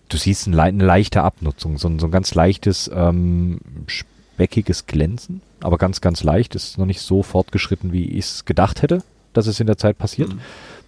Du 0.08 0.16
siehst 0.16 0.46
ein, 0.46 0.52
le- 0.52 0.62
eine 0.62 0.84
leichte 0.84 1.22
Abnutzung, 1.22 1.78
so 1.78 1.88
ein, 1.88 1.98
so 1.98 2.06
ein 2.06 2.10
ganz 2.10 2.34
leichtes, 2.34 2.90
ähm, 2.92 3.60
speckiges 3.86 4.86
Glänzen, 4.86 5.40
aber 5.60 5.78
ganz, 5.78 6.00
ganz 6.00 6.22
leicht. 6.24 6.54
Ist 6.54 6.76
noch 6.76 6.86
nicht 6.86 7.00
so 7.00 7.22
fortgeschritten, 7.22 7.92
wie 7.92 8.04
ich 8.10 8.24
es 8.26 8.44
gedacht 8.44 8.82
hätte, 8.82 9.02
dass 9.32 9.46
es 9.46 9.60
in 9.60 9.66
der 9.66 9.78
Zeit 9.78 9.96
passiert. 9.96 10.34
Mhm. 10.34 10.40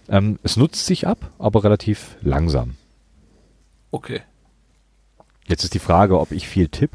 Ähm, 0.09 0.39
es 0.43 0.57
nutzt 0.57 0.85
sich 0.85 1.07
ab, 1.07 1.31
aber 1.39 1.63
relativ 1.63 2.15
langsam. 2.21 2.75
Okay. 3.91 4.21
Jetzt 5.47 5.63
ist 5.63 5.73
die 5.73 5.79
Frage, 5.79 6.19
ob 6.19 6.31
ich 6.31 6.47
viel 6.47 6.67
tipp. 6.67 6.91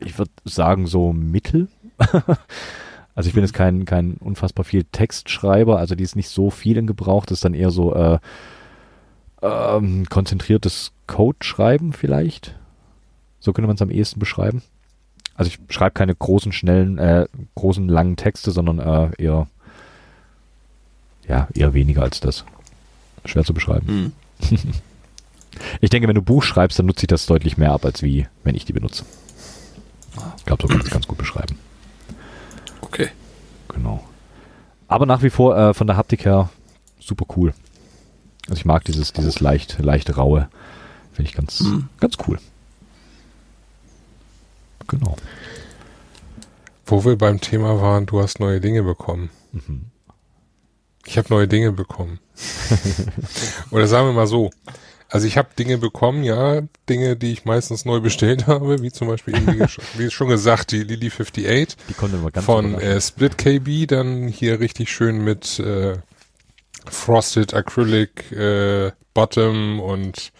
Ich 0.00 0.16
würde 0.18 0.30
sagen, 0.44 0.86
so 0.86 1.12
mittel. 1.12 1.68
also 3.14 3.28
ich 3.28 3.34
bin 3.34 3.44
jetzt 3.44 3.54
kein, 3.54 3.84
kein 3.84 4.14
unfassbar 4.14 4.64
viel 4.64 4.84
Textschreiber, 4.84 5.78
also 5.78 5.94
die 5.94 6.04
ist 6.04 6.16
nicht 6.16 6.28
so 6.28 6.50
viel 6.50 6.76
in 6.76 6.86
Gebrauch, 6.86 7.26
das 7.26 7.38
ist 7.38 7.44
dann 7.44 7.54
eher 7.54 7.70
so 7.70 7.94
äh, 7.94 8.18
ähm, 9.42 10.06
konzentriertes 10.08 10.92
Code-Schreiben 11.06 11.92
vielleicht. 11.92 12.56
So 13.40 13.52
könnte 13.52 13.66
man 13.66 13.76
es 13.76 13.82
am 13.82 13.90
ehesten 13.90 14.18
beschreiben. 14.18 14.62
Also 15.34 15.50
ich 15.50 15.58
schreibe 15.68 15.92
keine 15.92 16.14
großen, 16.14 16.52
schnellen, 16.52 16.98
äh, 16.98 17.26
großen, 17.54 17.88
langen 17.88 18.16
Texte, 18.16 18.50
sondern 18.50 18.78
äh, 18.78 19.22
eher, 19.22 19.48
ja, 21.28 21.48
eher 21.54 21.74
weniger 21.74 22.02
als 22.02 22.20
das. 22.20 22.44
Schwer 23.24 23.44
zu 23.44 23.54
beschreiben. 23.54 24.12
Hm. 24.40 24.58
Ich 25.80 25.88
denke, 25.88 26.08
wenn 26.08 26.16
du 26.16 26.22
Buch 26.22 26.42
schreibst, 26.42 26.80
dann 26.80 26.86
nutze 26.86 27.04
ich 27.04 27.08
das 27.08 27.26
deutlich 27.26 27.56
mehr 27.56 27.70
ab, 27.70 27.84
als 27.84 28.02
wie 28.02 28.26
wenn 28.42 28.56
ich 28.56 28.64
die 28.64 28.72
benutze. 28.72 29.04
Ich 30.36 30.44
glaube, 30.44 30.62
so 30.62 30.68
kann 30.68 30.80
ich 30.80 30.86
es 30.86 30.90
ganz 30.90 31.06
gut 31.06 31.18
beschreiben. 31.18 31.56
Okay. 32.84 33.08
Genau. 33.68 34.04
Aber 34.88 35.06
nach 35.06 35.22
wie 35.22 35.30
vor 35.30 35.56
äh, 35.56 35.74
von 35.74 35.86
der 35.86 35.96
Haptik 35.96 36.24
her 36.24 36.50
super 37.00 37.24
cool. 37.36 37.52
Also 38.48 38.58
ich 38.58 38.64
mag 38.64 38.84
dieses, 38.84 39.12
dieses 39.12 39.40
leicht, 39.40 39.78
leicht 39.78 40.16
raue. 40.16 40.48
Finde 41.12 41.30
ich 41.30 41.36
ganz, 41.36 41.60
Mhm. 41.60 41.88
ganz 41.98 42.16
cool. 42.26 42.38
Genau. 44.86 45.16
Wo 46.86 47.04
wir 47.04 47.16
beim 47.16 47.40
Thema 47.40 47.80
waren, 47.80 48.04
du 48.06 48.20
hast 48.20 48.40
neue 48.40 48.60
Dinge 48.60 48.82
bekommen. 48.82 49.30
Mhm. 49.52 49.86
Ich 51.06 51.16
habe 51.16 51.28
neue 51.30 51.48
Dinge 51.48 51.72
bekommen. 51.72 52.18
Oder 53.70 53.86
sagen 53.86 54.08
wir 54.08 54.12
mal 54.12 54.26
so. 54.26 54.50
Also 55.14 55.28
ich 55.28 55.38
habe 55.38 55.50
Dinge 55.56 55.78
bekommen, 55.78 56.24
ja, 56.24 56.62
Dinge, 56.88 57.14
die 57.14 57.30
ich 57.30 57.44
meistens 57.44 57.84
neu 57.84 58.00
bestellt 58.00 58.46
habe, 58.48 58.82
wie 58.82 58.90
zum 58.90 59.06
Beispiel, 59.06 59.34
wie, 59.96 60.10
schon 60.10 60.28
gesagt, 60.28 60.72
die 60.72 60.82
Lily 60.82 61.06
58 61.06 61.76
Die 61.88 62.40
von 62.40 62.74
äh, 62.74 63.00
Split 63.00 63.38
KB, 63.38 63.86
dann 63.86 64.26
hier 64.26 64.58
richtig 64.58 64.90
schön 64.90 65.22
mit 65.22 65.60
äh, 65.60 65.98
Frosted 66.90 67.54
Acrylic 67.54 68.32
äh, 68.32 68.90
Bottom 69.14 69.78
und 69.78 70.32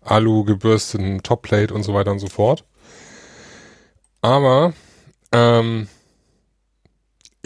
Alu 0.00 0.44
gebürsteten 0.44 1.24
Topplate 1.24 1.74
und 1.74 1.82
so 1.82 1.92
weiter 1.92 2.12
und 2.12 2.20
so 2.20 2.28
fort. 2.28 2.62
Aber 4.22 4.74
ähm, 5.32 5.88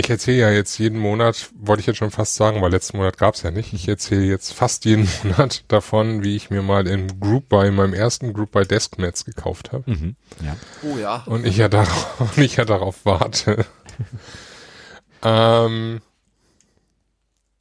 ich 0.02 0.10
erzähle 0.10 0.38
ja 0.38 0.50
jetzt 0.50 0.78
jeden 0.78 0.98
Monat, 0.98 1.50
wollte 1.54 1.80
ich 1.80 1.86
jetzt 1.86 1.96
schon 1.98 2.10
fast 2.10 2.34
sagen, 2.34 2.60
weil 2.60 2.70
letzten 2.70 2.96
Monat 2.96 3.16
gab 3.18 3.34
es 3.34 3.42
ja 3.42 3.50
nicht. 3.50 3.72
Ich 3.72 3.86
erzähle 3.88 4.24
jetzt 4.24 4.52
fast 4.52 4.84
jeden 4.84 5.08
Monat 5.22 5.64
davon, 5.68 6.22
wie 6.24 6.36
ich 6.36 6.50
mir 6.50 6.62
mal 6.62 6.86
in 6.86 7.20
Group 7.20 7.48
Buy, 7.48 7.70
meinem 7.70 7.94
ersten 7.94 8.32
Group 8.32 8.50
Buy 8.52 8.66
Deskmats 8.66 9.24
gekauft 9.24 9.72
habe. 9.72 9.90
Mhm. 9.90 10.16
Ja. 10.44 10.56
Oh 10.82 10.98
ja. 10.98 11.22
Und 11.26 11.46
ich 11.46 11.56
ja 11.56 11.68
darauf, 11.68 12.20
und 12.36 12.38
ich 12.38 12.56
ja 12.56 12.64
darauf 12.64 12.96
warte. 13.04 13.64
ähm, 15.22 16.00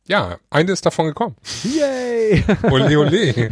ja, 0.08 0.38
eine 0.50 0.72
ist 0.72 0.86
davon 0.86 1.06
gekommen. 1.06 1.36
Yay! 1.64 2.44
Ole, 2.64 2.98
ole. 3.00 3.50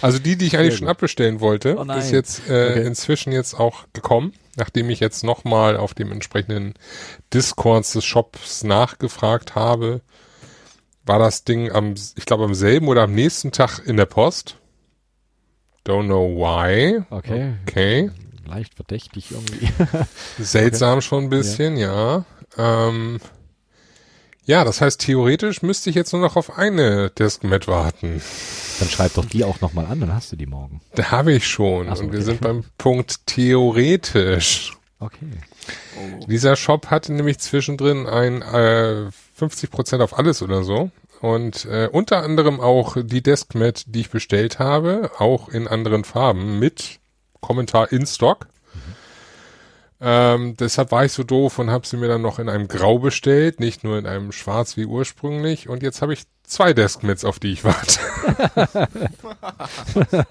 Also 0.00 0.18
die, 0.18 0.36
die 0.36 0.46
ich 0.46 0.56
eigentlich 0.58 0.76
schon 0.78 0.88
abbestellen 0.88 1.40
wollte, 1.40 1.76
Oh 1.78 1.92
ist 1.92 2.10
jetzt 2.10 2.48
äh, 2.48 2.70
Okay. 2.70 2.86
inzwischen 2.86 3.32
jetzt 3.32 3.54
auch 3.54 3.84
gekommen, 3.92 4.32
nachdem 4.58 4.90
ich 4.90 5.00
jetzt 5.00 5.24
nochmal 5.24 5.76
auf 5.76 5.94
dem 5.94 6.12
entsprechenden 6.12 6.74
Discords 7.32 7.92
des 7.92 8.04
Shops 8.04 8.64
nachgefragt 8.64 9.54
habe, 9.54 10.02
war 11.04 11.18
das 11.18 11.44
Ding 11.44 11.72
am, 11.72 11.94
ich 12.16 12.26
glaube 12.26 12.44
am 12.44 12.54
selben 12.54 12.88
oder 12.88 13.02
am 13.02 13.14
nächsten 13.14 13.50
Tag 13.52 13.80
in 13.86 13.96
der 13.96 14.06
Post. 14.06 14.56
Don't 15.86 16.04
know 16.04 16.28
why. 16.36 17.02
Okay. 17.08 17.54
Okay. 17.66 18.10
Leicht 18.46 18.74
verdächtig 18.74 19.30
irgendwie. 19.30 19.70
Seltsam 20.38 21.00
schon 21.02 21.24
ein 21.24 21.30
bisschen, 21.30 21.76
ja. 21.76 22.24
Ähm, 22.56 23.20
ja, 24.48 24.64
das 24.64 24.80
heißt, 24.80 25.02
theoretisch 25.02 25.60
müsste 25.60 25.90
ich 25.90 25.96
jetzt 25.96 26.14
nur 26.14 26.22
noch 26.22 26.36
auf 26.36 26.56
eine 26.56 27.10
Deskmat 27.10 27.68
warten. 27.68 28.22
Dann 28.78 28.88
schreib 28.88 29.12
doch 29.12 29.26
die 29.26 29.44
auch 29.44 29.60
nochmal 29.60 29.84
an, 29.84 30.00
dann 30.00 30.14
hast 30.14 30.32
du 30.32 30.36
die 30.36 30.46
morgen. 30.46 30.80
Da 30.94 31.10
habe 31.10 31.34
ich 31.34 31.46
schon. 31.46 31.94
So, 31.94 32.02
Und 32.02 32.12
wir 32.12 32.22
sind 32.22 32.40
beim 32.40 32.64
Punkt 32.78 33.26
theoretisch. 33.26 34.72
Okay. 35.00 35.26
Oh. 35.96 36.24
Dieser 36.26 36.56
Shop 36.56 36.86
hatte 36.86 37.12
nämlich 37.12 37.40
zwischendrin 37.40 38.06
ein 38.06 38.40
äh, 38.40 39.10
50% 39.38 40.00
auf 40.02 40.18
alles 40.18 40.40
oder 40.40 40.64
so. 40.64 40.90
Und 41.20 41.66
äh, 41.66 41.90
unter 41.92 42.22
anderem 42.22 42.58
auch 42.58 42.96
die 42.98 43.22
Deskmat, 43.22 43.84
die 43.86 44.00
ich 44.00 44.10
bestellt 44.10 44.58
habe, 44.58 45.10
auch 45.18 45.50
in 45.50 45.68
anderen 45.68 46.04
Farben 46.04 46.58
mit 46.58 47.00
Kommentar 47.40 47.92
in 47.92 48.06
Stock. 48.06 48.46
Ähm, 50.00 50.56
deshalb 50.56 50.92
war 50.92 51.04
ich 51.04 51.12
so 51.12 51.24
doof 51.24 51.58
und 51.58 51.70
habe 51.70 51.86
sie 51.86 51.96
mir 51.96 52.06
dann 52.06 52.22
noch 52.22 52.38
in 52.38 52.48
einem 52.48 52.68
Grau 52.68 52.98
bestellt, 53.00 53.58
nicht 53.58 53.82
nur 53.82 53.98
in 53.98 54.06
einem 54.06 54.30
Schwarz 54.30 54.76
wie 54.76 54.86
ursprünglich. 54.86 55.68
Und 55.68 55.82
jetzt 55.82 56.02
habe 56.02 56.12
ich 56.12 56.22
zwei 56.44 56.72
Deskmats, 56.72 57.24
auf 57.24 57.40
die 57.40 57.52
ich 57.52 57.64
warte. 57.64 57.98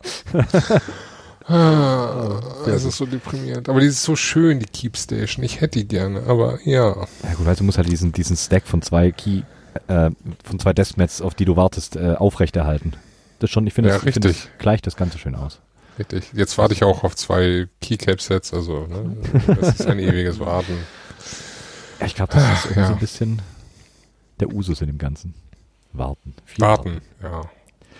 ah, 1.48 2.40
es 2.66 2.86
ist 2.86 2.98
so 2.98 3.06
deprimierend. 3.06 3.68
Aber 3.68 3.82
die 3.82 3.88
ist 3.88 4.04
so 4.04 4.16
schön, 4.16 4.60
die 4.60 4.68
Keepstation. 4.68 5.44
Ich 5.44 5.60
hätte 5.60 5.80
die 5.80 5.88
gerne, 5.88 6.24
aber 6.28 6.60
ja. 6.64 6.96
Ja 7.24 7.34
gut, 7.36 7.48
also 7.48 7.60
du 7.60 7.64
musst 7.66 7.78
halt 7.78 7.90
diesen, 7.90 8.14
diesen 8.14 8.38
Stack 8.38 8.68
von 8.68 8.82
zwei 8.82 9.12
Key, 9.12 9.42
äh, 9.88 10.12
von 10.46 10.60
zwei 10.60 10.72
Deskmats, 10.72 11.22
auf 11.22 11.36
die 11.36 11.46
du 11.46 11.58
wartest, 11.58 11.98
äh, 11.98 12.16
aufrechterhalten. 12.18 12.94
Das 13.40 13.50
schon, 13.50 13.68
ich 13.68 13.74
finde, 13.74 13.90
Ja, 13.90 13.98
das, 13.98 14.06
ich 14.06 14.16
das 14.16 14.48
gleicht 14.60 14.88
das 14.88 14.96
Ganze 14.96 15.18
schön 15.18 15.36
aus. 15.36 15.60
Richtig. 15.98 16.32
Jetzt 16.34 16.58
warte 16.58 16.74
ich 16.74 16.84
auch 16.84 17.04
auf 17.04 17.16
zwei 17.16 17.68
Keycap-Sets, 17.82 18.54
also 18.54 18.86
ne, 18.88 19.18
das 19.48 19.80
ist 19.80 19.88
ein 19.88 20.00
ewiges 20.00 20.40
Warten. 20.40 20.78
Ja, 22.00 22.06
ich 22.06 22.16
glaube, 22.16 22.34
das 22.34 22.44
ist 22.44 22.66
irgendwie 22.66 22.80
ja. 22.82 22.88
so 22.88 22.94
ein 22.94 23.00
bisschen 23.00 23.42
der 24.40 24.54
Usus 24.54 24.82
in 24.82 24.88
dem 24.88 25.00
Ganzen. 25.00 25.34
Warten. 25.94 26.36
Viel 26.46 26.64
Warten, 26.64 27.02
ja. 27.24 27.42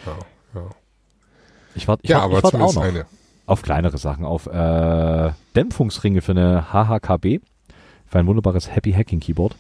Ja, 0.06 0.18
ja. 0.54 0.70
Ich 1.74 1.88
warte 1.88 2.04
ich 2.04 2.10
ja 2.10 2.18
wart, 2.18 2.26
aber 2.26 2.38
ich 2.38 2.44
wart 2.44 2.56
auch 2.56 2.74
noch 2.76 2.84
eine. 2.84 3.06
auf 3.46 3.62
kleinere 3.62 3.98
Sachen, 3.98 4.26
auf 4.26 4.46
äh, 4.48 5.32
Dämpfungsringe 5.56 6.22
für 6.22 6.34
eine 6.34 6.72
HHKB, 6.72 7.40
für 8.06 8.20
ein 8.20 8.28
wunderbares 8.28 8.74
Happy 8.74 8.94
Hacking 8.94 9.20
Keyboard. 9.20 9.56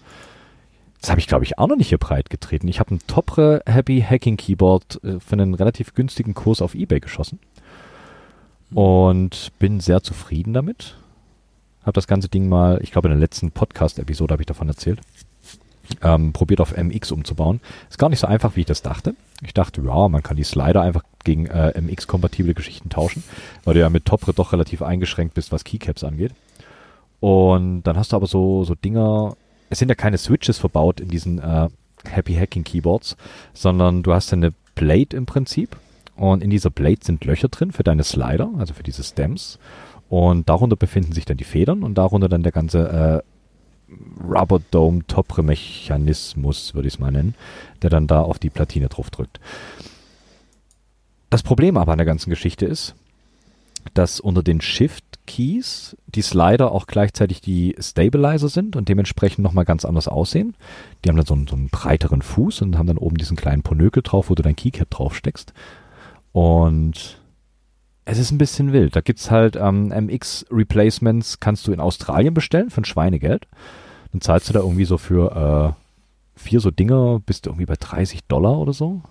Das 1.01 1.11
habe 1.11 1.19
ich, 1.19 1.27
glaube 1.27 1.43
ich, 1.43 1.59
auch 1.59 1.67
noch 1.67 1.75
nicht 1.75 1.89
hier 1.89 1.99
breit 1.99 2.29
getreten. 2.29 2.67
Ich 2.67 2.79
habe 2.79 2.95
ein 2.95 2.99
Topre 3.05 3.61
Happy 3.67 4.01
Hacking 4.07 4.37
Keyboard 4.37 5.03
äh, 5.03 5.19
für 5.19 5.33
einen 5.33 5.53
relativ 5.53 5.93
günstigen 5.93 6.33
Kurs 6.33 6.61
auf 6.61 6.75
Ebay 6.75 6.99
geschossen. 6.99 7.39
Und 8.73 9.51
bin 9.59 9.79
sehr 9.79 10.03
zufrieden 10.03 10.53
damit. 10.53 10.97
Habe 11.83 11.93
das 11.93 12.07
ganze 12.07 12.27
Ding 12.27 12.49
mal, 12.49 12.79
ich 12.81 12.91
glaube 12.91 13.07
in 13.07 13.13
der 13.13 13.19
letzten 13.19 13.51
Podcast-Episode 13.51 14.33
habe 14.33 14.41
ich 14.41 14.47
davon 14.47 14.67
erzählt, 14.67 14.99
ähm, 16.01 16.33
probiert 16.33 16.59
auf 16.59 16.75
MX 16.75 17.11
umzubauen. 17.11 17.61
Ist 17.89 17.97
gar 17.97 18.09
nicht 18.09 18.19
so 18.19 18.27
einfach, 18.27 18.55
wie 18.55 18.61
ich 18.61 18.65
das 18.65 18.81
dachte. 18.81 19.15
Ich 19.41 19.53
dachte, 19.53 19.81
ja, 19.81 20.09
man 20.09 20.21
kann 20.21 20.35
die 20.35 20.43
Slider 20.43 20.81
einfach 20.81 21.03
gegen 21.23 21.45
äh, 21.45 21.79
MX-kompatible 21.79 22.53
Geschichten 22.53 22.89
tauschen, 22.89 23.23
weil 23.63 23.73
du 23.73 23.79
ja 23.79 23.89
mit 23.89 24.05
Topre 24.05 24.33
doch 24.33 24.51
relativ 24.51 24.81
eingeschränkt 24.81 25.33
bist, 25.33 25.51
was 25.51 25.63
Keycaps 25.63 26.03
angeht. 26.03 26.33
Und 27.19 27.83
dann 27.83 27.97
hast 27.97 28.11
du 28.11 28.15
aber 28.15 28.27
so, 28.27 28.63
so 28.63 28.75
Dinger, 28.75 29.35
es 29.69 29.79
sind 29.79 29.89
ja 29.89 29.95
keine 29.95 30.17
Switches 30.17 30.57
verbaut 30.57 30.99
in 30.99 31.07
diesen 31.07 31.39
äh, 31.39 31.69
Happy 32.05 32.35
Hacking 32.35 32.63
Keyboards, 32.63 33.17
sondern 33.53 34.03
du 34.03 34.13
hast 34.13 34.31
ja 34.31 34.37
eine 34.37 34.53
Plate 34.75 35.15
im 35.15 35.25
Prinzip 35.25 35.77
und 36.17 36.43
in 36.43 36.49
dieser 36.49 36.69
Blade 36.69 36.99
sind 37.01 37.23
Löcher 37.25 37.47
drin 37.47 37.71
für 37.71 37.83
deine 37.83 38.03
Slider, 38.03 38.49
also 38.57 38.73
für 38.73 38.83
diese 38.83 39.03
Stems. 39.03 39.59
Und 40.09 40.49
darunter 40.49 40.75
befinden 40.75 41.13
sich 41.13 41.25
dann 41.25 41.37
die 41.37 41.43
Federn 41.43 41.83
und 41.83 41.97
darunter 41.97 42.27
dann 42.27 42.43
der 42.43 42.51
ganze 42.51 43.23
äh, 43.89 43.93
Rubber 44.23 44.61
Dome 44.71 45.05
Topre 45.07 45.43
Mechanismus, 45.43 46.73
würde 46.73 46.87
ich 46.87 46.95
es 46.95 46.99
mal 46.99 47.11
nennen, 47.11 47.35
der 47.81 47.89
dann 47.89 48.07
da 48.07 48.21
auf 48.21 48.39
die 48.39 48.49
Platine 48.49 48.89
drauf 48.89 49.09
drückt. 49.09 49.39
Das 51.29 51.43
Problem 51.43 51.77
aber 51.77 51.91
an 51.91 51.97
der 51.97 52.05
ganzen 52.05 52.29
Geschichte 52.29 52.65
ist, 52.65 52.95
dass 53.93 54.19
unter 54.19 54.43
den 54.43 54.59
Shift 54.59 55.03
Keys 55.27 55.95
die 56.07 56.21
Slider 56.21 56.71
auch 56.71 56.87
gleichzeitig 56.87 57.41
die 57.41 57.75
Stabilizer 57.79 58.49
sind 58.49 58.75
und 58.75 58.89
dementsprechend 58.89 59.43
nochmal 59.43 59.65
ganz 59.65 59.85
anders 59.85 60.07
aussehen. 60.07 60.55
Die 61.03 61.09
haben 61.09 61.17
dann 61.17 61.25
so 61.25 61.33
einen, 61.33 61.47
so 61.47 61.55
einen 61.55 61.69
breiteren 61.69 62.21
Fuß 62.21 62.61
und 62.61 62.77
haben 62.77 62.87
dann 62.87 62.97
oben 62.97 63.17
diesen 63.17 63.37
kleinen 63.37 63.61
Ponökel 63.61 64.03
drauf, 64.03 64.29
wo 64.29 64.35
du 64.35 64.41
dein 64.41 64.55
Keycap 64.55 64.89
drauf 64.89 65.15
steckst. 65.15 65.53
Und 66.37 67.19
es 68.05 68.19
ist 68.19 68.29
ein 68.29 68.37
bisschen 68.37 68.71
wild. 68.71 68.95
Da 68.95 69.01
gibt's 69.01 69.31
halt 69.31 69.55
ähm, 69.55 69.87
MX-Replacements, 69.87 71.39
kannst 71.39 71.65
du 71.65 71.71
in 71.71 71.79
Australien 71.79 72.35
bestellen 72.35 72.69
für 72.69 72.81
ein 72.81 72.85
Schweinegeld. 72.85 73.47
Dann 74.11 74.21
zahlst 74.21 74.47
du 74.47 74.53
da 74.53 74.59
irgendwie 74.59 74.85
so 74.85 74.99
für 74.99 75.75
äh, 75.75 76.39
vier 76.39 76.59
so 76.59 76.69
Dinger, 76.69 77.19
bist 77.25 77.47
du 77.47 77.49
irgendwie 77.49 77.65
bei 77.65 77.73
30 77.73 78.25
Dollar 78.27 78.59
oder 78.59 78.71
so. 78.71 79.01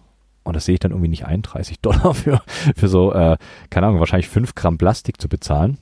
Und 0.45 0.55
das 0.55 0.67
sehe 0.67 0.75
ich 0.75 0.79
dann 0.79 0.93
irgendwie 0.93 1.09
nicht 1.09 1.27
ein, 1.27 1.43
30 1.43 1.81
Dollar 1.83 2.15
für, 2.15 2.41
für 2.77 2.87
so, 2.87 3.13
äh, 3.13 3.39
keine 3.71 3.89
Ahnung, 3.89 3.99
wahrscheinlich 3.99 4.29
5 4.29 4.55
Gramm 4.55 4.79
Plastik 4.79 5.21
zu 5.21 5.29
bezahlen. 5.29 5.79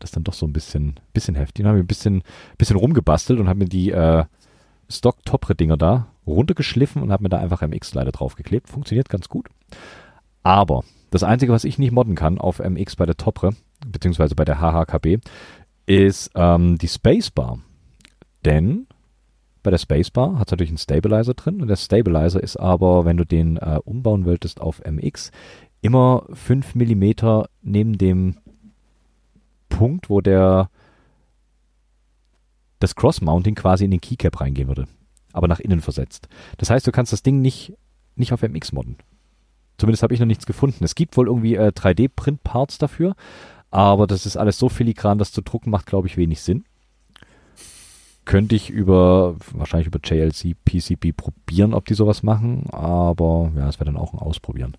Das 0.00 0.10
ist 0.10 0.16
dann 0.16 0.24
doch 0.24 0.34
so 0.34 0.46
ein 0.46 0.52
bisschen, 0.52 0.98
bisschen 1.12 1.36
heftig. 1.36 1.62
Dann 1.62 1.68
habe 1.68 1.78
ich 1.78 1.84
ein 1.84 1.86
bisschen, 1.86 2.24
bisschen 2.56 2.76
rumgebastelt 2.76 3.38
und 3.38 3.48
habe 3.48 3.60
mir 3.60 3.68
die 3.68 3.92
äh, 3.92 4.24
Stock-Topre-Dinger 4.90 5.76
da 5.76 6.08
runtergeschliffen 6.26 7.02
und 7.02 7.12
habe 7.12 7.22
mir 7.22 7.28
da 7.28 7.38
einfach 7.38 7.62
MX-Slider 7.62 8.10
draufgeklebt. 8.10 8.68
Funktioniert 8.68 9.08
ganz 9.08 9.28
gut. 9.28 9.46
Aber 10.42 10.84
das 11.10 11.22
Einzige, 11.22 11.52
was 11.52 11.64
ich 11.64 11.78
nicht 11.78 11.92
modden 11.92 12.14
kann 12.14 12.38
auf 12.38 12.58
MX 12.58 12.96
bei 12.96 13.06
der 13.06 13.16
Topre, 13.16 13.54
beziehungsweise 13.86 14.34
bei 14.34 14.44
der 14.44 14.60
HHKB, 14.60 15.18
ist 15.86 16.30
ähm, 16.34 16.78
die 16.78 16.88
Spacebar. 16.88 17.58
Denn 18.44 18.86
bei 19.62 19.70
der 19.70 19.78
Spacebar 19.78 20.38
hat 20.38 20.48
es 20.48 20.52
natürlich 20.52 20.70
einen 20.70 20.78
Stabilizer 20.78 21.34
drin 21.34 21.60
und 21.60 21.68
der 21.68 21.76
Stabilizer 21.76 22.42
ist 22.42 22.56
aber, 22.56 23.04
wenn 23.04 23.16
du 23.16 23.24
den 23.24 23.56
äh, 23.56 23.80
umbauen 23.84 24.24
wolltest 24.24 24.60
auf 24.60 24.82
MX, 24.84 25.30
immer 25.80 26.24
5 26.32 26.74
mm 26.74 27.12
neben 27.62 27.98
dem 27.98 28.36
Punkt, 29.68 30.10
wo 30.10 30.20
der 30.20 30.70
das 32.80 32.94
Cross-Mounting 32.94 33.54
quasi 33.54 33.84
in 33.84 33.90
den 33.90 34.00
Keycap 34.00 34.40
reingehen 34.40 34.68
würde, 34.68 34.86
aber 35.32 35.48
nach 35.48 35.60
innen 35.60 35.80
versetzt. 35.80 36.28
Das 36.58 36.70
heißt, 36.70 36.86
du 36.86 36.92
kannst 36.92 37.12
das 37.12 37.22
Ding 37.22 37.40
nicht, 37.40 37.72
nicht 38.14 38.32
auf 38.32 38.42
MX 38.42 38.72
modden. 38.72 38.96
Zumindest 39.78 40.02
habe 40.02 40.12
ich 40.12 40.20
noch 40.20 40.26
nichts 40.26 40.44
gefunden. 40.44 40.84
Es 40.84 40.94
gibt 40.94 41.16
wohl 41.16 41.28
irgendwie 41.28 41.54
äh, 41.54 41.68
3D-Print-Parts 41.68 42.78
dafür, 42.78 43.14
aber 43.70 44.06
das 44.06 44.26
ist 44.26 44.36
alles 44.36 44.58
so 44.58 44.68
filigran, 44.68 45.18
dass 45.18 45.32
zu 45.32 45.40
drucken 45.40 45.70
macht, 45.70 45.86
glaube 45.86 46.08
ich, 46.08 46.16
wenig 46.16 46.42
Sinn. 46.42 46.64
Könnte 48.24 48.56
ich 48.56 48.68
über, 48.68 49.36
wahrscheinlich 49.52 49.86
über 49.86 50.00
JLC, 50.02 50.54
PCB 50.64 51.16
probieren, 51.16 51.72
ob 51.72 51.86
die 51.86 51.94
sowas 51.94 52.22
machen, 52.22 52.66
aber 52.70 53.50
ja, 53.56 53.68
es 53.68 53.78
wäre 53.78 53.86
dann 53.86 53.96
auch 53.96 54.12
ein 54.12 54.18
Ausprobieren. 54.18 54.76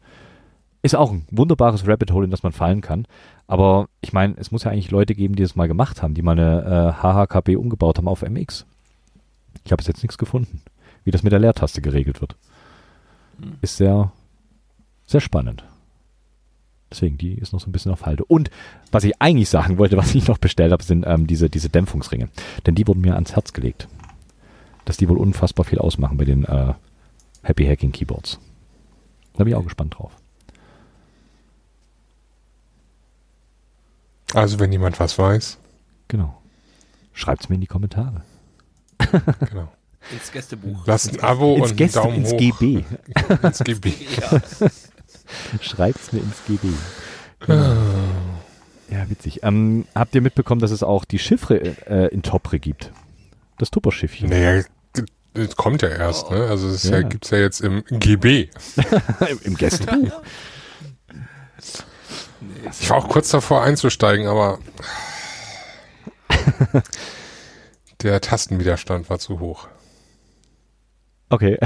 Ist 0.82 0.96
auch 0.96 1.12
ein 1.12 1.26
wunderbares 1.32 1.88
Rabbit 1.88 2.12
Hole, 2.12 2.26
in 2.26 2.32
das 2.32 2.44
man 2.44 2.52
fallen 2.52 2.82
kann. 2.82 3.06
Aber 3.48 3.90
ich 4.02 4.14
meine, 4.14 4.36
es 4.38 4.52
muss 4.52 4.64
ja 4.64 4.72
eigentlich 4.72 4.92
Leute 4.92 5.16
geben, 5.16 5.36
die 5.36 5.44
das 5.44 5.56
mal 5.56 5.68
gemacht 5.68 6.02
haben, 6.02 6.14
die 6.14 6.22
mal 6.22 6.40
eine 6.40 6.94
äh, 7.02 7.04
HHKB 7.04 7.58
umgebaut 7.58 7.98
haben 7.98 8.08
auf 8.08 8.22
MX. 8.22 8.66
Ich 9.66 9.72
habe 9.72 9.78
bis 9.78 9.88
jetzt 9.88 10.04
nichts 10.04 10.18
gefunden, 10.18 10.62
wie 11.04 11.12
das 11.12 11.24
mit 11.24 11.32
der 11.32 11.40
Leertaste 11.40 11.82
geregelt 11.82 12.22
wird. 12.22 12.36
Hm. 13.42 13.58
Ist 13.62 13.78
sehr, 13.78 14.12
sehr 15.10 15.22
spannend. 15.22 15.64
Deswegen, 16.92 17.18
die 17.18 17.34
ist 17.36 17.54
noch 17.54 17.60
so 17.60 17.68
ein 17.70 17.72
bisschen 17.72 17.92
auf 17.92 18.06
Halde. 18.06 18.26
Und 18.26 18.50
was 18.92 19.04
ich 19.04 19.22
eigentlich 19.22 19.50
sagen 19.50 19.78
wollte, 19.78 19.96
was 19.98 20.16
ich 20.16 20.28
noch 20.28 20.38
bestellt 20.40 20.72
habe, 20.72 20.84
sind 20.84 21.06
ähm, 21.08 21.28
diese, 21.28 21.50
diese 21.50 21.70
Dämpfungsringe. 21.70 22.30
Denn 22.66 22.76
die 22.76 22.88
wurden 22.88 23.02
mir 23.02 23.14
ans 23.16 23.36
Herz 23.36 23.54
gelegt. 23.54 23.88
Dass 24.86 24.98
die 24.98 25.08
wohl 25.08 25.18
unfassbar 25.18 25.66
viel 25.66 25.78
ausmachen 25.80 26.18
bei 26.18 26.26
den 26.26 26.46
äh, 26.46 26.74
Happy 27.44 27.66
Hacking 27.66 27.92
Keyboards. 27.92 28.40
Da 29.34 29.44
bin 29.44 29.50
ich 29.54 29.56
auch 29.56 29.64
gespannt 29.64 29.96
drauf. 29.98 30.12
Also 34.34 34.60
wenn 34.60 34.72
jemand 34.72 35.00
was 35.00 35.18
weiß, 35.18 35.58
Genau. 36.08 36.42
Schreibt's 37.14 37.50
mir 37.50 37.56
in 37.56 37.62
die 37.62 37.68
Kommentare. 37.68 38.24
genau. 38.98 39.72
Ins 40.12 40.32
Gästebuch. 40.32 40.88
Lasst 40.88 41.14
ein 41.14 41.20
Abo 41.24 41.54
ins 41.56 41.62
und 41.64 41.68
einen 41.70 41.78
Gäste, 41.78 42.00
Daumen 42.00 42.16
ins 42.18 42.32
hoch. 42.34 42.38
GB. 42.38 42.84
ins 43.44 43.60
GB. 43.60 43.94
Ja. 44.22 44.42
Schreibt's 45.62 46.12
mir 46.12 46.20
ins 46.20 46.44
GB. 46.48 46.68
Genau. 47.40 47.76
Ja, 48.90 49.10
witzig. 49.10 49.44
Ähm, 49.44 49.86
habt 49.96 50.16
ihr 50.16 50.22
mitbekommen, 50.22 50.62
dass 50.62 50.72
es 50.72 50.84
auch 50.84 51.06
die 51.06 51.20
Chiffre 51.20 51.60
äh, 51.88 52.08
in 52.14 52.24
Topre 52.24 52.60
gibt? 52.60 52.92
Das 53.58 53.70
Tupper-Schiffchen. 53.72 54.30
Naja, 54.30 54.64
das 55.34 55.56
kommt 55.56 55.82
ja 55.82 55.90
erst, 55.90 56.32
ne? 56.32 56.48
Also 56.48 56.70
es 56.70 56.84
ja. 56.84 57.00
Ja. 57.00 57.08
gibt's 57.08 57.30
ja 57.30 57.38
jetzt 57.38 57.62
im 57.62 57.84
GB. 57.86 58.50
Im, 58.76 59.40
Im 59.44 59.56
Gästebuch. 59.56 60.22
Ich 62.80 62.90
war 62.90 62.98
auch 62.98 63.10
kurz 63.10 63.30
davor 63.30 63.64
einzusteigen, 63.64 64.28
aber 64.28 64.60
der 68.02 68.22
Tastenwiderstand 68.22 69.10
war 69.10 69.20
zu 69.20 69.40
hoch. 69.40 69.68
Okay. 71.30 71.60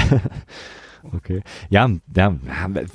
Okay. 1.11 1.41
Ja, 1.69 1.89
ja, 2.15 2.35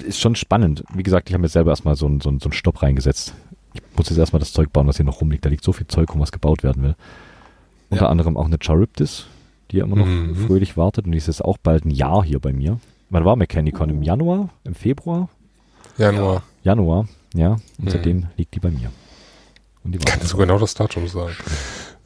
ist 0.04 0.20
schon 0.20 0.34
spannend. 0.36 0.84
Wie 0.94 1.02
gesagt, 1.02 1.28
ich 1.28 1.34
habe 1.34 1.42
mir 1.42 1.48
selber 1.48 1.70
erstmal 1.70 1.96
so 1.96 2.06
einen 2.06 2.20
so 2.20 2.28
einen- 2.30 2.40
so 2.40 2.46
einen 2.46 2.52
Stopp 2.54 2.82
reingesetzt. 2.82 3.34
Ich 3.74 3.82
muss 3.96 4.08
jetzt 4.08 4.18
erstmal 4.18 4.40
das 4.40 4.52
Zeug 4.52 4.72
bauen, 4.72 4.86
was 4.86 4.96
hier 4.96 5.04
noch 5.04 5.20
rumliegt. 5.20 5.44
Da 5.44 5.48
liegt 5.50 5.64
so 5.64 5.72
viel 5.72 5.86
Zeug 5.86 6.10
rum, 6.12 6.20
was 6.20 6.32
gebaut 6.32 6.62
werden 6.62 6.82
will. 6.82 6.96
Unter 7.90 8.04
Ja. 8.04 8.10
anderem 8.10 8.36
auch 8.36 8.46
eine 8.46 8.58
Charybdis, 8.60 9.26
die 9.70 9.78
ja 9.78 9.84
immer 9.84 9.96
noch 9.96 10.06
Mhm. 10.06 10.34
fröhlich 10.46 10.76
wartet. 10.76 11.04
Und 11.06 11.12
die 11.12 11.18
ist 11.18 11.26
jetzt 11.26 11.44
auch 11.44 11.58
bald 11.58 11.84
ein 11.84 11.90
Jahr 11.90 12.24
hier 12.24 12.38
bei 12.40 12.52
mir. 12.52 12.80
Wann 13.10 13.24
war 13.24 13.36
Mechanicon? 13.36 13.90
Im 13.90 14.02
Januar? 14.02 14.48
Im 14.64 14.74
Februar? 14.74 15.28
Januar. 15.96 16.42
Januar, 16.62 17.08
ja. 17.34 17.52
Und 17.52 17.84
Mhm. 17.84 17.88
seitdem 17.90 18.26
liegt 18.36 18.54
die 18.54 18.60
bei 18.60 18.70
mir. 18.70 18.90
Und 19.84 19.92
die 19.92 19.98
Kannst 19.98 20.32
du 20.32 20.36
genau 20.36 20.58
das 20.58 20.74
Datum 20.74 21.06
sagen? 21.08 21.34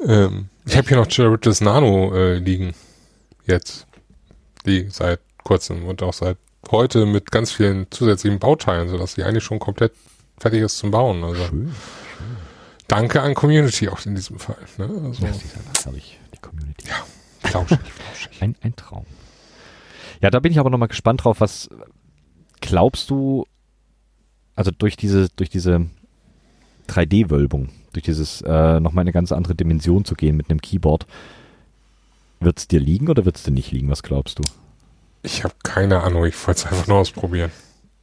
Ähm, 0.04 0.48
ich 0.66 0.76
habe 0.76 0.86
hier 0.88 0.96
noch 0.96 1.10
Charybdis 1.10 1.60
Nano 1.60 2.14
äh, 2.14 2.38
liegen. 2.38 2.74
Jetzt. 3.46 3.86
Die 4.66 4.86
seit 4.90 5.20
kurzem 5.44 5.84
und 5.84 6.02
auch 6.02 6.12
seit 6.12 6.36
heute 6.70 7.06
mit 7.06 7.30
ganz 7.30 7.52
vielen 7.52 7.90
zusätzlichen 7.90 8.38
Bauteilen, 8.38 8.88
sodass 8.88 9.14
die 9.14 9.24
eigentlich 9.24 9.44
schon 9.44 9.58
komplett 9.58 9.92
fertig 10.38 10.62
ist 10.62 10.78
zum 10.78 10.90
Bauen. 10.90 11.22
Also 11.24 11.44
Schön. 11.46 11.72
danke 12.88 13.20
an 13.22 13.34
Community 13.34 13.88
auch 13.88 14.04
in 14.06 14.14
diesem 14.14 14.38
Fall. 14.38 14.56
Ne? 14.78 14.84
Also, 15.04 15.24
Ja, 15.24 15.32
sie 15.32 15.44
herrlich, 15.84 16.20
die 16.34 16.38
Community. 16.38 16.88
flauschig, 17.40 17.78
flauschig. 17.80 18.42
Ein, 18.42 18.54
ein 18.62 18.76
Traum. 18.76 19.06
Ja, 20.20 20.30
da 20.30 20.38
bin 20.40 20.52
ich 20.52 20.58
aber 20.58 20.70
nochmal 20.70 20.88
gespannt 20.88 21.24
drauf, 21.24 21.40
was 21.40 21.68
glaubst 22.60 23.10
du, 23.10 23.44
also 24.54 24.70
durch 24.70 24.96
diese, 24.96 25.28
durch 25.30 25.50
diese 25.50 25.86
3D-Wölbung, 26.88 27.70
durch 27.92 28.04
dieses 28.04 28.40
äh, 28.42 28.80
nochmal 28.80 29.02
eine 29.02 29.12
ganz 29.12 29.32
andere 29.32 29.54
Dimension 29.54 30.04
zu 30.04 30.14
gehen 30.14 30.36
mit 30.36 30.48
einem 30.50 30.60
Keyboard, 30.60 31.06
wird 32.40 32.58
es 32.58 32.68
dir 32.68 32.80
liegen 32.80 33.08
oder 33.08 33.24
wird 33.24 33.36
es 33.36 33.42
dir 33.42 33.50
nicht 33.52 33.72
liegen? 33.72 33.88
Was 33.88 34.02
glaubst 34.02 34.38
du? 34.38 34.42
Ich 35.22 35.44
habe 35.44 35.54
keine 35.62 36.02
Ahnung, 36.02 36.24
ich 36.24 36.46
wollte 36.46 36.60
es 36.60 36.66
einfach 36.66 36.86
nur 36.86 36.98
ausprobieren. 36.98 37.52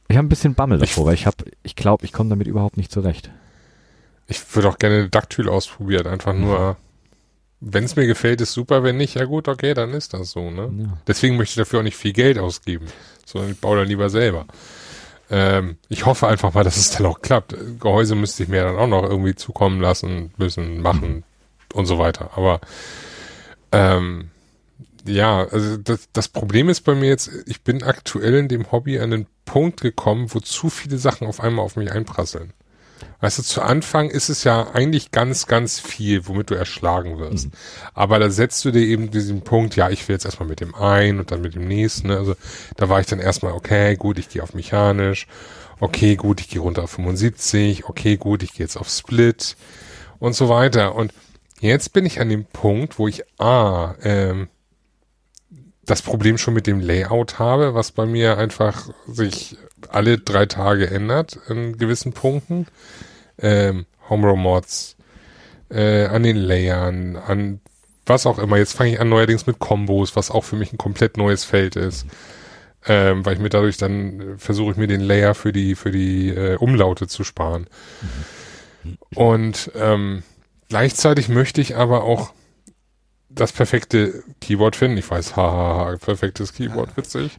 Ich 0.08 0.16
habe 0.16 0.26
ein 0.26 0.30
bisschen 0.30 0.54
Bammel 0.54 0.82
Ich- 0.82 0.90
davor, 0.90 1.06
weil 1.06 1.14
ich 1.14 1.26
habe, 1.26 1.44
ich 1.62 1.76
glaube, 1.76 2.04
ich 2.04 2.12
komme 2.12 2.30
damit 2.30 2.46
überhaupt 2.46 2.76
nicht 2.76 2.90
zurecht. 2.90 3.30
Ich 4.26 4.54
würde 4.54 4.68
auch 4.68 4.78
gerne 4.78 5.08
Dactyl 5.08 5.48
ausprobieren, 5.48 6.06
einfach 6.06 6.32
nur, 6.34 6.76
wenn 7.60 7.84
es 7.84 7.96
mir 7.96 8.06
gefällt, 8.06 8.40
ist 8.40 8.52
super, 8.52 8.82
wenn 8.82 8.96
nicht, 8.96 9.14
ja 9.16 9.24
gut, 9.24 9.48
okay, 9.48 9.74
dann 9.74 9.90
ist 9.90 10.14
das 10.14 10.30
so, 10.30 10.50
ne? 10.50 10.70
Ja. 10.78 10.96
Deswegen 11.06 11.36
möchte 11.36 11.52
ich 11.52 11.56
dafür 11.64 11.80
auch 11.80 11.84
nicht 11.84 11.96
viel 11.96 12.12
Geld 12.12 12.38
ausgeben, 12.38 12.86
sondern 13.26 13.50
ich 13.52 13.60
baue 13.60 13.78
dann 13.78 13.88
lieber 13.88 14.08
selber. 14.08 14.46
Ähm, 15.30 15.76
ich 15.88 16.06
hoffe 16.06 16.26
einfach 16.28 16.54
mal, 16.54 16.64
dass 16.64 16.76
es 16.76 16.90
dann 16.90 17.06
auch 17.06 17.20
klappt. 17.22 17.54
Gehäuse 17.80 18.14
müsste 18.14 18.42
ich 18.44 18.48
mir 18.48 18.62
dann 18.64 18.76
auch 18.78 18.86
noch 18.88 19.02
irgendwie 19.04 19.34
zukommen 19.34 19.80
lassen, 19.80 20.32
müssen, 20.38 20.80
machen 20.80 21.22
und 21.74 21.86
so 21.86 21.98
weiter. 21.98 22.30
Aber 22.36 22.60
ähm, 23.72 24.30
ja, 25.06 25.44
also 25.44 25.76
das, 25.76 26.08
das 26.12 26.28
Problem 26.28 26.68
ist 26.68 26.82
bei 26.82 26.94
mir 26.94 27.08
jetzt, 27.08 27.30
ich 27.46 27.62
bin 27.62 27.82
aktuell 27.82 28.34
in 28.34 28.48
dem 28.48 28.70
Hobby 28.70 28.98
an 28.98 29.10
den 29.10 29.26
Punkt 29.44 29.80
gekommen, 29.80 30.32
wo 30.32 30.40
zu 30.40 30.70
viele 30.70 30.98
Sachen 30.98 31.26
auf 31.26 31.40
einmal 31.40 31.64
auf 31.64 31.76
mich 31.76 31.90
einprasseln. 31.90 32.52
Weißt 33.20 33.38
du, 33.38 33.42
zu 33.42 33.62
Anfang 33.62 34.08
ist 34.10 34.30
es 34.30 34.44
ja 34.44 34.70
eigentlich 34.72 35.10
ganz, 35.10 35.46
ganz 35.46 35.78
viel, 35.78 36.26
womit 36.26 36.50
du 36.50 36.54
erschlagen 36.54 37.18
wirst. 37.18 37.46
Mhm. 37.46 37.52
Aber 37.92 38.18
da 38.18 38.30
setzt 38.30 38.64
du 38.64 38.70
dir 38.70 38.80
eben 38.80 39.10
diesen 39.10 39.42
Punkt, 39.42 39.76
ja, 39.76 39.90
ich 39.90 40.06
will 40.08 40.14
jetzt 40.14 40.24
erstmal 40.24 40.48
mit 40.48 40.60
dem 40.60 40.74
einen 40.74 41.18
und 41.18 41.30
dann 41.30 41.42
mit 41.42 41.54
dem 41.54 41.68
nächsten. 41.68 42.08
Ne? 42.08 42.16
Also 42.16 42.34
da 42.76 42.88
war 42.88 43.00
ich 43.00 43.06
dann 43.06 43.18
erstmal, 43.18 43.52
okay, 43.52 43.96
gut, 43.96 44.18
ich 44.18 44.28
gehe 44.28 44.42
auf 44.42 44.54
mechanisch. 44.54 45.26
Okay, 45.80 46.16
gut, 46.16 46.40
ich 46.40 46.48
gehe 46.48 46.60
runter 46.60 46.84
auf 46.84 46.92
75. 46.92 47.86
Okay, 47.86 48.16
gut, 48.16 48.42
ich 48.42 48.52
gehe 48.52 48.64
jetzt 48.64 48.76
auf 48.76 48.88
Split 48.88 49.56
und 50.18 50.34
so 50.34 50.48
weiter. 50.48 50.94
Und 50.94 51.12
jetzt 51.60 51.92
bin 51.92 52.06
ich 52.06 52.20
an 52.20 52.28
dem 52.28 52.44
Punkt, 52.46 52.98
wo 52.98 53.08
ich 53.08 53.22
A, 53.38 53.94
ähm, 54.02 54.48
das 55.90 56.02
Problem 56.02 56.38
schon 56.38 56.54
mit 56.54 56.66
dem 56.66 56.80
Layout 56.80 57.38
habe, 57.38 57.74
was 57.74 57.90
bei 57.90 58.06
mir 58.06 58.38
einfach 58.38 58.88
sich 59.08 59.56
alle 59.88 60.18
drei 60.18 60.46
Tage 60.46 60.88
ändert 60.88 61.38
in 61.48 61.78
gewissen 61.78 62.12
Punkten. 62.12 62.66
Ähm, 63.38 63.86
Homerow 64.08 64.38
Mods, 64.38 64.96
äh, 65.68 66.04
an 66.04 66.22
den 66.22 66.36
Layern, 66.36 67.16
an 67.16 67.60
was 68.06 68.26
auch 68.26 68.38
immer. 68.38 68.56
Jetzt 68.56 68.74
fange 68.74 68.92
ich 68.92 69.00
an 69.00 69.08
neuerdings 69.08 69.46
mit 69.46 69.58
Combos, 69.58 70.14
was 70.14 70.30
auch 70.30 70.44
für 70.44 70.56
mich 70.56 70.72
ein 70.72 70.78
komplett 70.78 71.16
neues 71.16 71.44
Feld 71.44 71.76
ist. 71.76 72.06
Ähm, 72.86 73.26
weil 73.26 73.34
ich 73.34 73.40
mir 73.40 73.50
dadurch 73.50 73.76
dann 73.76 74.20
äh, 74.20 74.38
versuche 74.38 74.70
ich 74.72 74.76
mir 74.76 74.86
den 74.86 75.00
Layer 75.00 75.34
für 75.34 75.52
die 75.52 75.74
für 75.74 75.90
die 75.90 76.30
äh, 76.30 76.56
Umlaute 76.56 77.08
zu 77.08 77.24
sparen. 77.24 77.66
Und 79.14 79.70
ähm, 79.74 80.22
gleichzeitig 80.68 81.28
möchte 81.28 81.60
ich 81.60 81.76
aber 81.76 82.04
auch 82.04 82.32
das 83.30 83.52
perfekte 83.52 84.22
Keyboard 84.40 84.76
finden. 84.76 84.98
Ich 84.98 85.10
weiß, 85.10 85.36
haha, 85.36 85.96
perfektes 85.96 86.52
Keyboard, 86.52 86.96
witzig. 86.96 87.36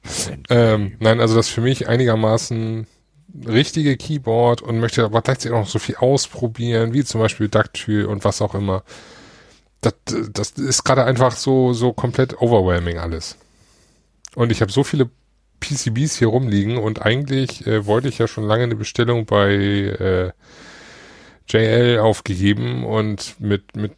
Ähm, 0.50 0.96
nein, 1.00 1.20
also 1.20 1.36
das 1.36 1.50
für 1.50 1.62
mich 1.62 1.88
einigermaßen 1.88 2.88
richtige 3.48 3.96
Keyboard 3.96 4.62
und 4.62 4.80
möchte 4.80 5.04
aber 5.06 5.22
gleichzeitig 5.22 5.54
auch 5.54 5.62
noch 5.62 5.70
so 5.70 5.80
viel 5.80 5.96
ausprobieren, 5.96 6.94
wie 6.94 7.04
zum 7.04 7.22
Beispiel 7.22 7.48
Dactyl 7.48 8.06
und 8.06 8.26
was 8.26 8.42
auch 8.42 8.56
immer. 8.56 8.84
Das, 9.80 9.94
das 10.32 10.52
ist 10.52 10.84
gerade 10.84 11.06
einfach 11.06 11.32
so, 11.32 11.74
so 11.74 11.94
komplett 11.94 12.42
overwhelming 12.42 12.98
alles. 12.98 13.38
Und 14.36 14.52
ich 14.52 14.62
habe 14.62 14.72
so 14.72 14.84
viele 14.84 15.10
PCBs 15.60 16.18
hier 16.18 16.28
rumliegen 16.28 16.78
und 16.78 17.02
eigentlich 17.02 17.66
äh, 17.68 17.86
wollte 17.86 18.08
ich 18.08 18.18
ja 18.18 18.28
schon 18.28 18.44
lange 18.44 18.64
eine 18.64 18.76
Bestellung 18.76 19.26
bei 19.26 19.54
äh, 19.54 20.32
JL 21.48 22.00
aufgegeben 22.00 22.86
und 22.86 23.40
mit, 23.40 23.76
mit 23.76 23.94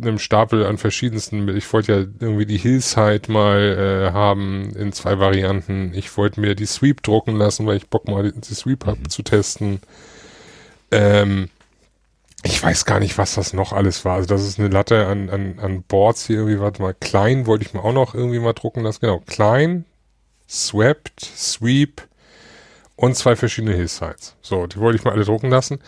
einem 0.00 0.18
Stapel 0.18 0.66
an 0.66 0.78
verschiedensten, 0.78 1.48
ich 1.56 1.72
wollte 1.72 1.92
ja 1.92 1.98
irgendwie 2.20 2.46
die 2.46 2.58
Hillside 2.58 3.30
mal 3.30 3.60
äh, 4.08 4.12
haben 4.12 4.70
in 4.76 4.92
zwei 4.92 5.18
Varianten. 5.18 5.92
Ich 5.94 6.16
wollte 6.16 6.40
mir 6.40 6.54
die 6.54 6.66
Sweep 6.66 7.02
drucken 7.02 7.36
lassen, 7.36 7.66
weil 7.66 7.76
ich 7.76 7.88
Bock 7.88 8.08
mal 8.08 8.30
die, 8.30 8.54
Sweep 8.54 8.86
hab 8.86 9.10
zu 9.10 9.22
testen. 9.22 9.80
Ähm, 10.90 11.48
ich 12.42 12.62
weiß 12.62 12.84
gar 12.84 13.00
nicht, 13.00 13.18
was 13.18 13.34
das 13.34 13.52
noch 13.52 13.72
alles 13.72 14.04
war. 14.04 14.16
Also 14.16 14.28
das 14.28 14.46
ist 14.46 14.58
eine 14.58 14.68
Latte 14.68 15.06
an, 15.06 15.30
an, 15.30 15.58
an 15.58 15.82
Boards 15.82 16.26
hier 16.26 16.36
irgendwie, 16.36 16.60
warte 16.60 16.82
mal, 16.82 16.94
klein 16.94 17.46
wollte 17.46 17.64
ich 17.64 17.74
mir 17.74 17.82
auch 17.82 17.92
noch 17.92 18.14
irgendwie 18.14 18.38
mal 18.38 18.52
drucken 18.52 18.82
lassen. 18.82 19.00
Genau, 19.00 19.20
klein, 19.26 19.84
Swept, 20.48 21.20
Sweep 21.20 22.02
und 22.94 23.16
zwei 23.16 23.34
verschiedene 23.34 23.74
Hillsides. 23.74 24.36
So, 24.42 24.66
die 24.66 24.78
wollte 24.78 24.98
ich 24.98 25.04
mal 25.04 25.12
alle 25.12 25.24
drucken 25.24 25.50
lassen. 25.50 25.80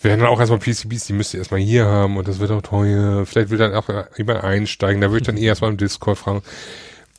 Wir 0.00 0.10
werden 0.10 0.20
dann 0.20 0.30
auch 0.30 0.40
erstmal 0.40 0.60
PCBs, 0.60 1.06
die 1.06 1.12
müsst 1.12 1.34
ihr 1.34 1.40
erstmal 1.40 1.60
hier 1.60 1.84
haben 1.84 2.16
und 2.16 2.26
das 2.26 2.38
wird 2.38 2.50
auch 2.52 2.62
teuer. 2.62 3.26
Vielleicht 3.26 3.50
will 3.50 3.58
dann 3.58 3.74
auch 3.74 3.86
jemand 4.16 4.42
einsteigen, 4.42 5.00
da 5.02 5.08
würde 5.08 5.18
ich 5.18 5.26
dann 5.26 5.36
eh 5.36 5.44
erstmal 5.44 5.70
im 5.70 5.76
Discord 5.76 6.16
fragen. 6.16 6.42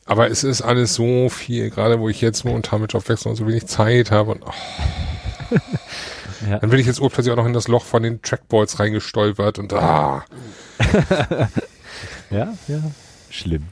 Aber 0.05 0.31
es 0.31 0.43
ist 0.43 0.63
alles 0.63 0.95
so 0.95 1.29
viel, 1.29 1.69
gerade 1.69 1.99
wo 1.99 2.09
ich 2.09 2.21
jetzt 2.21 2.43
momentan 2.43 2.81
mit 2.81 2.91
Jobwechsel 2.91 3.29
und 3.29 3.35
so 3.35 3.47
wenig 3.47 3.67
Zeit 3.67 4.09
habe 4.09 4.31
und 4.31 4.43
oh. 4.43 4.51
ja. 6.49 6.57
dann 6.57 6.71
bin 6.71 6.79
ich 6.79 6.87
jetzt 6.87 6.99
urplötzlich 6.99 7.31
auch 7.31 7.37
noch 7.37 7.45
in 7.45 7.53
das 7.53 7.67
Loch 7.67 7.85
von 7.85 8.01
den 8.01 8.21
Trackballs 8.23 8.79
reingestolpert 8.79 9.59
und 9.59 9.73
ah. 9.73 10.25
ja, 12.31 12.53
ja, 12.67 12.81
schlimm 13.29 13.67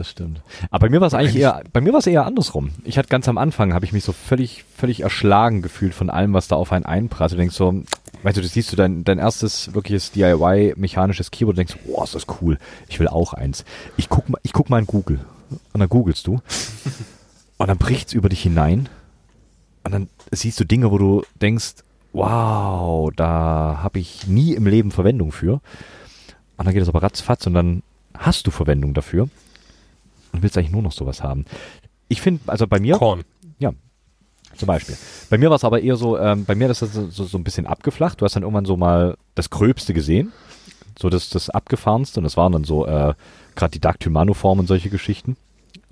das 0.00 0.10
stimmt. 0.10 0.40
Aber 0.70 0.86
bei 0.86 0.90
mir 0.90 1.00
war 1.00 1.06
es 1.06 1.14
eigentlich 1.14 1.36
eher, 1.36 1.62
bei 1.72 1.80
mir 1.80 1.92
war 1.92 2.00
es 2.00 2.06
eher 2.06 2.24
andersrum. 2.26 2.70
Ich 2.84 2.98
hatte 2.98 3.08
ganz 3.08 3.28
am 3.28 3.38
Anfang, 3.38 3.74
habe 3.74 3.84
ich 3.84 3.92
mich 3.92 4.02
so 4.02 4.12
völlig, 4.12 4.64
völlig 4.76 5.00
erschlagen 5.00 5.62
gefühlt 5.62 5.94
von 5.94 6.10
allem, 6.10 6.32
was 6.32 6.48
da 6.48 6.56
auf 6.56 6.72
einen 6.72 6.86
einprasselt. 6.86 7.38
Du 7.38 7.42
denkst 7.42 7.56
so, 7.56 7.82
weißt 8.22 8.36
du, 8.36 8.42
du 8.42 8.48
siehst 8.48 8.72
du 8.72 8.76
dein, 8.76 9.04
dein 9.04 9.18
erstes 9.18 9.74
wirkliches 9.74 10.12
DIY 10.12 10.74
mechanisches 10.76 11.30
Keyboard 11.30 11.58
und 11.58 11.68
denkst, 11.68 11.76
oh, 11.86 12.02
ist 12.02 12.14
das 12.14 12.26
cool. 12.40 12.58
Ich 12.88 12.98
will 13.00 13.08
auch 13.08 13.32
eins. 13.32 13.64
Ich 13.96 14.08
guck 14.08 14.28
mal, 14.28 14.40
ich 14.42 14.52
guck 14.52 14.70
mal 14.70 14.78
in 14.78 14.86
Google. 14.86 15.20
Und 15.72 15.80
dann 15.80 15.88
googelst 15.88 16.26
du. 16.26 16.40
und 17.58 17.66
dann 17.66 17.78
bricht's 17.78 18.12
über 18.12 18.28
dich 18.28 18.42
hinein. 18.42 18.88
Und 19.84 19.92
dann 19.92 20.08
siehst 20.30 20.60
du 20.60 20.64
Dinge, 20.64 20.90
wo 20.90 20.98
du 20.98 21.22
denkst, 21.40 21.76
wow, 22.12 23.10
da 23.14 23.80
habe 23.82 23.98
ich 23.98 24.26
nie 24.26 24.54
im 24.54 24.66
Leben 24.66 24.90
Verwendung 24.90 25.32
für. 25.32 25.60
Und 26.56 26.66
dann 26.66 26.74
geht 26.74 26.82
es 26.82 26.88
aber 26.88 27.02
ratzfatz 27.02 27.46
und 27.46 27.54
dann 27.54 27.82
hast 28.16 28.46
du 28.46 28.50
Verwendung 28.50 28.92
dafür 28.94 29.28
und 30.32 30.42
willst 30.42 30.58
eigentlich 30.58 30.72
nur 30.72 30.82
noch 30.82 30.92
sowas 30.92 31.22
haben. 31.22 31.46
Ich 32.08 32.20
finde, 32.20 32.42
also 32.48 32.66
bei 32.66 32.80
mir. 32.80 32.98
Korn. 32.98 33.22
Ja. 33.58 33.72
Zum 34.56 34.66
Beispiel. 34.66 34.96
Bei 35.30 35.38
mir 35.38 35.48
war 35.48 35.56
es 35.56 35.64
aber 35.64 35.80
eher 35.80 35.96
so, 35.96 36.18
ähm, 36.18 36.44
bei 36.44 36.54
mir 36.54 36.68
ist 36.70 36.82
das 36.82 36.92
so, 36.92 37.08
so 37.08 37.38
ein 37.38 37.44
bisschen 37.44 37.66
abgeflacht. 37.66 38.20
Du 38.20 38.24
hast 38.24 38.36
dann 38.36 38.42
irgendwann 38.42 38.64
so 38.66 38.76
mal 38.76 39.16
das 39.34 39.50
Gröbste 39.50 39.94
gesehen. 39.94 40.32
So 40.98 41.08
das, 41.08 41.30
das 41.30 41.48
Abgefahrenste. 41.50 42.20
Und 42.20 42.24
das 42.24 42.36
waren 42.36 42.52
dann 42.52 42.64
so, 42.64 42.86
äh, 42.86 43.14
gerade 43.54 43.70
die 43.72 43.80
Dactylmanoform 43.80 44.58
und 44.58 44.66
solche 44.66 44.90
Geschichten. 44.90 45.36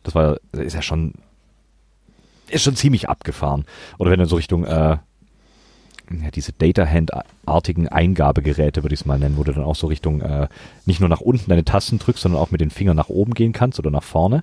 Das 0.02 0.14
war, 0.14 0.38
ist 0.52 0.74
ja 0.74 0.82
schon, 0.82 1.14
ist 2.48 2.62
schon 2.62 2.76
ziemlich 2.76 3.08
abgefahren. 3.08 3.64
Oder 3.98 4.10
wenn 4.10 4.20
du 4.20 4.26
so 4.26 4.36
Richtung, 4.36 4.64
äh, 4.64 4.98
ja, 6.10 6.30
diese 6.34 6.52
Data-Hand-artigen 6.52 7.88
Eingabegeräte, 7.88 8.82
würde 8.82 8.94
ich 8.94 9.00
es 9.00 9.06
mal 9.06 9.18
nennen, 9.18 9.36
wo 9.36 9.44
du 9.44 9.52
dann 9.52 9.64
auch 9.64 9.76
so 9.76 9.86
Richtung 9.88 10.22
äh, 10.22 10.48
nicht 10.86 11.00
nur 11.00 11.08
nach 11.08 11.20
unten 11.20 11.50
deine 11.50 11.64
Tasten 11.64 11.98
drückst, 11.98 12.22
sondern 12.22 12.40
auch 12.40 12.50
mit 12.50 12.60
den 12.60 12.70
Fingern 12.70 12.96
nach 12.96 13.10
oben 13.10 13.34
gehen 13.34 13.52
kannst 13.52 13.78
oder 13.78 13.90
nach 13.90 14.02
vorne. 14.02 14.42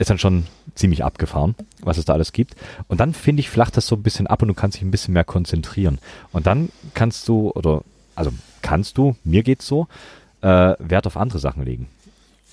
Ist 0.00 0.10
dann 0.10 0.18
schon 0.18 0.46
ziemlich 0.74 1.04
abgefahren, 1.04 1.54
was 1.82 1.98
es 1.98 2.04
da 2.04 2.14
alles 2.14 2.32
gibt. 2.32 2.56
Und 2.88 3.00
dann 3.00 3.14
finde 3.14 3.40
ich, 3.40 3.50
flacht 3.50 3.76
das 3.76 3.86
so 3.86 3.94
ein 3.94 4.02
bisschen 4.02 4.26
ab 4.26 4.42
und 4.42 4.48
du 4.48 4.54
kannst 4.54 4.76
dich 4.76 4.82
ein 4.82 4.90
bisschen 4.90 5.14
mehr 5.14 5.24
konzentrieren. 5.24 5.98
Und 6.32 6.46
dann 6.46 6.70
kannst 6.94 7.28
du, 7.28 7.52
oder, 7.52 7.82
also 8.16 8.32
kannst 8.62 8.98
du, 8.98 9.14
mir 9.22 9.42
geht's 9.42 9.66
so, 9.66 9.86
äh, 10.40 10.74
Wert 10.78 11.06
auf 11.06 11.16
andere 11.16 11.38
Sachen 11.38 11.64
legen. 11.64 11.86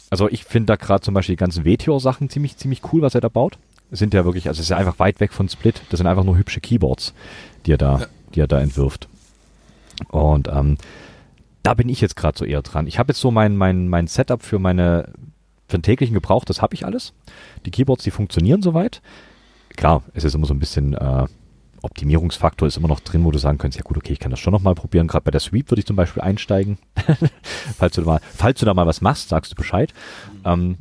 Also 0.09 0.29
ich 0.29 0.43
finde 0.43 0.67
da 0.67 0.75
gerade 0.75 1.01
zum 1.01 1.13
Beispiel 1.13 1.33
die 1.33 1.39
ganzen 1.39 1.63
Meteor-Sachen 1.63 2.29
ziemlich, 2.29 2.57
ziemlich 2.57 2.81
cool, 2.91 3.01
was 3.01 3.15
er 3.15 3.21
da 3.21 3.29
baut. 3.29 3.57
Sind 3.89 4.13
ja 4.13 4.25
wirklich, 4.25 4.47
also 4.47 4.59
es 4.59 4.65
ist 4.65 4.69
ja 4.69 4.77
einfach 4.77 4.99
weit 4.99 5.19
weg 5.19 5.33
von 5.33 5.49
Split. 5.49 5.81
Das 5.89 5.97
sind 5.97 6.07
einfach 6.07 6.25
nur 6.25 6.37
hübsche 6.37 6.59
Keyboards, 6.59 7.13
die 7.65 7.71
er 7.71 7.77
da 7.77 8.07
die 8.37 8.41
er 8.41 8.47
da 8.47 8.59
entwirft. 8.59 9.07
Und 10.09 10.47
ähm, 10.47 10.77
da 11.63 11.73
bin 11.73 11.89
ich 11.89 12.01
jetzt 12.01 12.15
gerade 12.15 12.37
so 12.37 12.45
eher 12.45 12.61
dran. 12.61 12.87
Ich 12.87 12.99
habe 12.99 13.11
jetzt 13.11 13.19
so 13.19 13.31
mein, 13.31 13.57
mein, 13.57 13.87
mein 13.89 14.07
Setup 14.07 14.43
für 14.43 14.59
meine 14.59 15.09
für 15.67 15.77
den 15.77 15.83
täglichen 15.83 16.13
Gebrauch, 16.13 16.45
das 16.45 16.61
habe 16.61 16.75
ich 16.75 16.85
alles. 16.85 17.13
Die 17.65 17.71
Keyboards, 17.71 18.03
die 18.03 18.11
funktionieren 18.11 18.61
soweit. 18.61 19.01
Klar, 19.75 20.03
es 20.13 20.23
ist 20.23 20.33
immer 20.33 20.45
so 20.45 20.53
ein 20.53 20.59
bisschen 20.59 20.93
äh, 20.93 21.25
Optimierungsfaktor 21.81 22.67
ist 22.67 22.77
immer 22.77 22.87
noch 22.87 22.99
drin, 22.99 23.23
wo 23.23 23.31
du 23.31 23.37
sagen 23.37 23.57
könntest, 23.57 23.79
ja 23.79 23.83
gut, 23.83 23.97
okay, 23.97 24.13
ich 24.13 24.19
kann 24.19 24.31
das 24.31 24.39
schon 24.39 24.53
nochmal 24.53 24.75
probieren. 24.75 25.07
Gerade 25.07 25.23
bei 25.23 25.31
der 25.31 25.39
Sweep 25.39 25.69
würde 25.69 25.79
ich 25.79 25.85
zum 25.85 25.95
Beispiel 25.95 26.23
einsteigen. 26.23 26.77
falls, 27.77 27.95
du 27.95 28.01
da 28.01 28.07
mal, 28.07 28.21
falls 28.35 28.59
du 28.59 28.65
da 28.65 28.73
mal 28.73 28.87
was 28.87 29.01
machst, 29.01 29.29
sagst 29.29 29.51
du 29.51 29.55
Bescheid. 29.55 29.93
Ähm, 30.43 30.77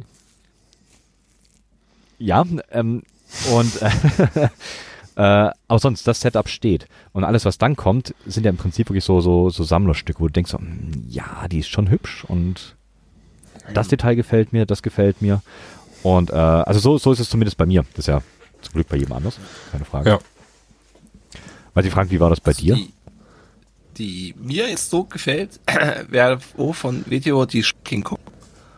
ja, 2.19 2.45
ähm, 2.71 3.03
und 3.53 3.83
äh, 3.83 4.49
Äh, 5.17 5.51
aber 5.67 5.79
sonst, 5.79 6.07
das 6.07 6.21
Setup 6.21 6.49
steht. 6.49 6.89
Und 7.13 7.25
alles, 7.25 7.47
was 7.47 7.57
dann 7.57 7.75
kommt, 7.75 8.15
sind 8.27 8.45
ja 8.45 8.51
im 8.51 8.59
Prinzip 8.59 8.91
wirklich 8.91 9.05
so, 9.05 9.23
so, 9.23 9.49
so 9.49 9.65
Sammlerstücke, 9.65 10.21
wo 10.21 10.27
du 10.27 10.33
denkst, 10.33 10.51
so, 10.51 10.59
hm, 10.59 11.07
ja, 11.09 11.49
die 11.51 11.61
ist 11.61 11.69
schon 11.69 11.91
hübsch 11.91 12.25
und 12.25 12.77
das 13.75 13.89
Detail 13.89 14.15
gefällt 14.15 14.53
mir, 14.53 14.67
das 14.67 14.83
gefällt 14.83 15.23
mir. 15.23 15.43
Und 16.03 16.31
äh, 16.31 16.35
also 16.35 16.81
so, 16.81 16.99
so 16.99 17.13
ist 17.13 17.21
es 17.21 17.29
zumindest 17.29 17.57
bei 17.57 17.67
mir. 17.67 17.85
Das 17.95 18.01
ist 18.01 18.09
ja 18.09 18.23
zum 18.63 18.75
Glück 18.75 18.89
bei 18.89 18.97
jedem 18.97 19.13
anders, 19.13 19.39
keine 19.73 19.85
Frage. 19.85 20.11
Ja. 20.11 20.19
Weil 21.75 21.85
sie 21.85 21.91
fragen, 21.91 22.11
wie 22.11 22.21
war 22.21 22.31
das 22.31 22.41
bei 22.41 22.53
also 22.53 22.63
dir? 22.63 22.75
Die, 22.75 22.93
die, 23.99 24.35
mir 24.39 24.69
jetzt 24.69 24.91
so 24.91 25.05
gefällt, 25.05 25.61
wäre 26.09 26.39
oh, 26.57 26.73
von 26.73 27.05
Video 27.07 27.45
die 27.45 27.65
King 27.85 28.03
Kong. 28.03 28.19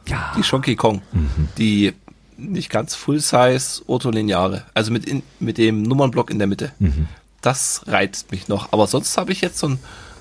Ja. 0.06 0.32
Die 0.36 0.42
Shonky 0.42 0.74
Kong. 0.76 1.02
Mhm. 1.12 1.48
Die 1.58 1.92
nicht 2.36 2.70
ganz 2.70 2.94
Full-Size 2.94 3.82
Ortholineare. 3.86 4.64
Also 4.74 4.92
mit, 4.92 5.04
in, 5.04 5.22
mit 5.40 5.58
dem 5.58 5.82
Nummernblock 5.82 6.30
in 6.30 6.38
der 6.38 6.46
Mitte. 6.46 6.72
Mhm. 6.78 7.08
Das 7.40 7.82
reizt 7.86 8.30
mich 8.30 8.48
noch. 8.48 8.72
Aber 8.72 8.86
sonst 8.86 9.16
habe 9.16 9.32
ich 9.32 9.40
jetzt 9.40 9.58
so 9.58 9.66
einen 9.66 9.78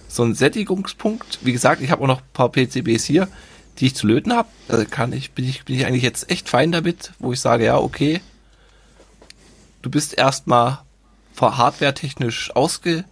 so 0.08 0.24
einen 0.24 0.36
Sättigungspunkt. 0.36 1.40
Wie 1.44 1.52
gesagt, 1.54 1.82
ich 1.82 1.92
habe 1.92 2.04
auch 2.04 2.08
noch 2.08 2.22
ein 2.22 2.30
paar 2.34 2.50
PCBs 2.50 3.04
hier, 3.06 3.28
die 3.80 3.88
ich 3.88 3.96
zu 3.96 4.08
löten 4.08 4.34
habe. 4.34 4.50
Kann 4.90 5.14
ich, 5.14 5.32
bin 5.32 5.48
ich, 5.48 5.66
bin 5.66 5.76
ich 5.76 5.86
eigentlich 5.86 6.04
jetzt 6.04 6.30
echt 6.30 6.50
fein 6.50 6.72
damit, 6.72 7.12
wo 7.20 7.34
ich 7.34 7.40
sage, 7.40 7.66
ja, 7.66 7.78
okay, 7.78 8.22
du 9.82 9.90
bist 9.90 10.18
erstmal 10.18 10.80
hardware-technisch 11.40 12.56
ausge, 12.56 13.06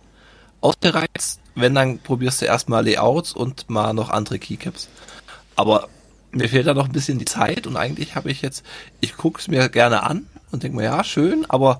ausgereizt. 0.62 1.40
Wenn, 1.54 1.76
dann 1.76 2.00
probierst 2.00 2.42
du 2.42 2.46
erstmal 2.46 2.84
Layouts 2.84 3.34
und 3.34 3.70
mal 3.70 3.94
noch 3.94 4.10
andere 4.10 4.40
Keycaps. 4.40 4.90
Aber 5.56 5.88
mir 6.32 6.50
fehlt 6.50 6.68
da 6.68 6.74
noch 6.74 6.88
ein 6.88 6.92
bisschen 6.92 7.20
die 7.20 7.26
Zeit 7.26 7.66
und 7.66 7.78
eigentlich 7.78 8.16
habe 8.16 8.30
ich 8.30 8.42
jetzt, 8.42 8.66
ich 9.00 9.16
gucke 9.16 9.40
es 9.40 9.48
mir 9.48 9.70
gerne 9.70 10.04
an 10.04 10.28
und 10.52 10.64
denke 10.64 10.78
mir, 10.78 10.84
ja, 10.84 11.04
schön, 11.04 11.46
aber 11.48 11.80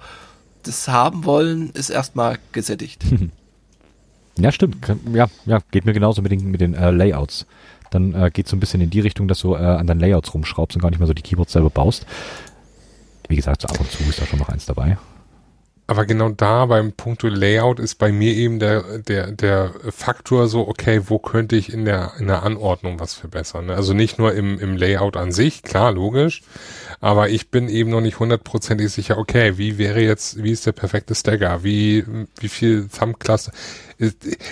das 0.64 0.88
haben 0.88 1.26
wollen 1.26 1.72
ist 1.72 1.90
erstmal 1.90 2.40
gesättigt. 2.52 3.04
Ja, 4.38 4.52
stimmt. 4.52 4.86
Ja, 5.14 5.28
ja, 5.46 5.60
geht 5.72 5.86
mir 5.86 5.94
genauso 5.94 6.22
mit 6.22 6.32
den, 6.32 6.52
mit 6.52 6.60
den 6.60 6.74
äh, 6.74 6.92
Layouts. 6.92 7.46
Dann 7.92 8.14
äh, 8.14 8.32
geht 8.32 8.48
so 8.48 8.56
ein 8.56 8.60
bisschen 8.60 8.82
in 8.82 8.90
die 8.90 9.00
Richtung, 9.00 9.28
dass 9.28 9.40
du 9.40 9.56
äh, 9.56 9.58
an 9.58 9.88
deinen 9.88 10.00
Layouts 10.00 10.34
rumschraubst 10.34 10.76
und 10.76 10.82
gar 10.82 10.90
nicht 10.90 11.00
mehr 11.00 11.08
so 11.08 11.14
die 11.14 11.22
Keyboards 11.22 11.54
selber 11.54 11.70
baust. 11.70 12.06
Wie 13.28 13.36
gesagt, 13.36 13.62
so 13.62 13.68
ab 13.68 13.80
und 13.80 13.92
zu 13.92 14.04
ist 14.04 14.22
da 14.22 14.26
schon 14.26 14.40
noch 14.40 14.50
eins 14.50 14.66
dabei. 14.66 14.98
Aber 15.88 16.06
genau 16.06 16.30
da 16.30 16.66
beim 16.66 16.94
Punkto 16.94 17.28
Layout 17.28 17.80
ist 17.80 17.96
bei 17.96 18.12
mir 18.12 18.34
eben 18.34 18.58
der, 18.58 19.00
der, 19.00 19.32
der 19.32 19.72
Faktor 19.90 20.48
so, 20.48 20.68
okay, 20.68 21.02
wo 21.06 21.20
könnte 21.20 21.56
ich 21.56 21.72
in 21.72 21.86
der, 21.86 22.14
in 22.20 22.26
der 22.26 22.42
Anordnung 22.42 23.00
was 23.00 23.14
verbessern? 23.14 23.68
Ne? 23.68 23.76
Also 23.76 23.94
nicht 23.94 24.18
nur 24.18 24.34
im, 24.34 24.60
im 24.60 24.78
Layout 24.78 25.16
an 25.16 25.32
sich, 25.32 25.62
klar, 25.62 25.92
logisch, 25.92 26.42
Aber 27.00 27.30
ich 27.30 27.50
bin 27.50 27.70
eben 27.70 27.90
noch 27.90 28.02
nicht 28.02 28.20
hundertprozentig 28.20 28.92
sicher, 28.92 29.18
okay, 29.18 29.58
wie 29.58 29.78
wäre 29.78 30.02
jetzt, 30.02 30.42
wie 30.42 30.52
ist 30.52 30.66
der 30.66 30.72
perfekte 30.72 31.16
Stagger? 31.16 31.64
Wie, 31.64 32.06
wie 32.40 32.50
viel 32.50 32.88
Thumb-Cluster? 32.88 33.52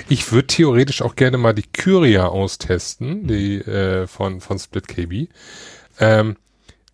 Ich 0.10 0.32
würde 0.32 0.48
theoretisch 0.48 1.02
auch 1.02 1.16
gerne 1.16 1.38
mal 1.38 1.54
die 1.54 1.64
Kyria 1.64 2.28
austesten, 2.28 3.28
die 3.28 3.60
äh, 3.60 4.08
von, 4.08 4.42
von 4.42 4.60
Split 4.60 4.88
KB. 4.88 5.28
Ähm, 6.00 6.38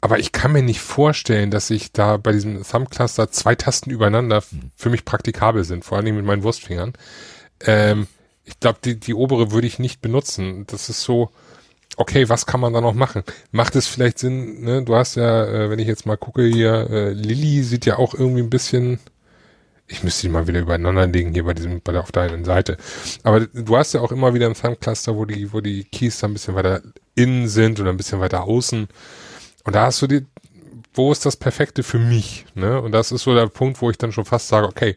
aber 0.01 0.19
ich 0.19 0.31
kann 0.31 0.53
mir 0.53 0.63
nicht 0.63 0.79
vorstellen, 0.79 1.51
dass 1.51 1.69
ich 1.69 1.91
da 1.91 2.17
bei 2.17 2.31
diesem 2.31 2.63
Thumb-Cluster 2.63 3.31
zwei 3.31 3.55
Tasten 3.55 3.89
übereinander 3.89 4.41
für 4.75 4.89
mich 4.89 5.03
praktikabel 5.03 5.63
sind, 5.65 5.83
vor 5.83 5.97
allem 5.97 6.15
mit 6.15 6.25
meinen 6.25 6.43
Wurstfingern. 6.43 6.93
Ähm, 7.65 8.07
ich 8.45 8.59
glaube, 8.59 8.79
die, 8.83 8.99
die 8.99 9.13
obere 9.13 9.51
würde 9.51 9.67
ich 9.67 9.77
nicht 9.77 10.01
benutzen. 10.01 10.65
Das 10.67 10.89
ist 10.89 11.01
so, 11.01 11.31
okay, 11.99 12.29
was 12.29 12.45
kann 12.45 12.61
man 12.61 12.73
da 12.73 12.79
noch 12.81 12.93
machen? 12.93 13.23
Macht 13.51 13.75
es 13.75 13.87
vielleicht 13.87 14.19
Sinn, 14.19 14.61
ne? 14.61 14.83
Du 14.83 14.95
hast 14.95 15.15
ja, 15.15 15.45
äh, 15.45 15.69
wenn 15.69 15.79
ich 15.79 15.87
jetzt 15.87 16.05
mal 16.05 16.17
gucke 16.17 16.45
hier, 16.45 16.89
äh, 16.89 17.11
Lilly 17.11 17.61
sieht 17.61 17.85
ja 17.85 17.97
auch 17.97 18.13
irgendwie 18.13 18.41
ein 18.41 18.49
bisschen, 18.49 18.99
ich 19.85 20.01
müsste 20.01 20.23
die 20.23 20.29
mal 20.29 20.47
wieder 20.47 20.61
übereinander 20.61 21.07
legen 21.07 21.33
hier 21.33 21.43
bei 21.43 21.53
diesem, 21.53 21.81
bei 21.81 21.91
der 21.91 22.01
auf 22.01 22.13
der 22.13 22.23
einen 22.23 22.45
Seite. 22.45 22.77
Aber 23.23 23.41
du 23.41 23.77
hast 23.77 23.93
ja 23.93 23.99
auch 23.99 24.13
immer 24.13 24.33
wieder 24.33 24.47
ein 24.47 24.53
Thumb-Cluster, 24.53 25.17
wo 25.17 25.25
die, 25.25 25.51
wo 25.51 25.59
die 25.59 25.83
Keys 25.83 26.19
da 26.19 26.27
ein 26.27 26.33
bisschen 26.33 26.55
weiter 26.55 26.81
innen 27.15 27.49
sind 27.49 27.81
oder 27.81 27.89
ein 27.89 27.97
bisschen 27.97 28.21
weiter 28.21 28.43
außen. 28.43 28.87
Und 29.65 29.75
da 29.75 29.87
hast 29.87 30.01
du 30.01 30.07
die, 30.07 30.25
wo 30.93 31.11
ist 31.11 31.25
das 31.25 31.35
Perfekte 31.35 31.83
für 31.83 31.99
mich? 31.99 32.45
Ne? 32.55 32.81
Und 32.81 32.93
das 32.93 33.11
ist 33.11 33.23
so 33.23 33.35
der 33.35 33.47
Punkt, 33.47 33.81
wo 33.81 33.89
ich 33.89 33.97
dann 33.97 34.13
schon 34.13 34.25
fast 34.25 34.47
sage, 34.47 34.67
okay, 34.67 34.95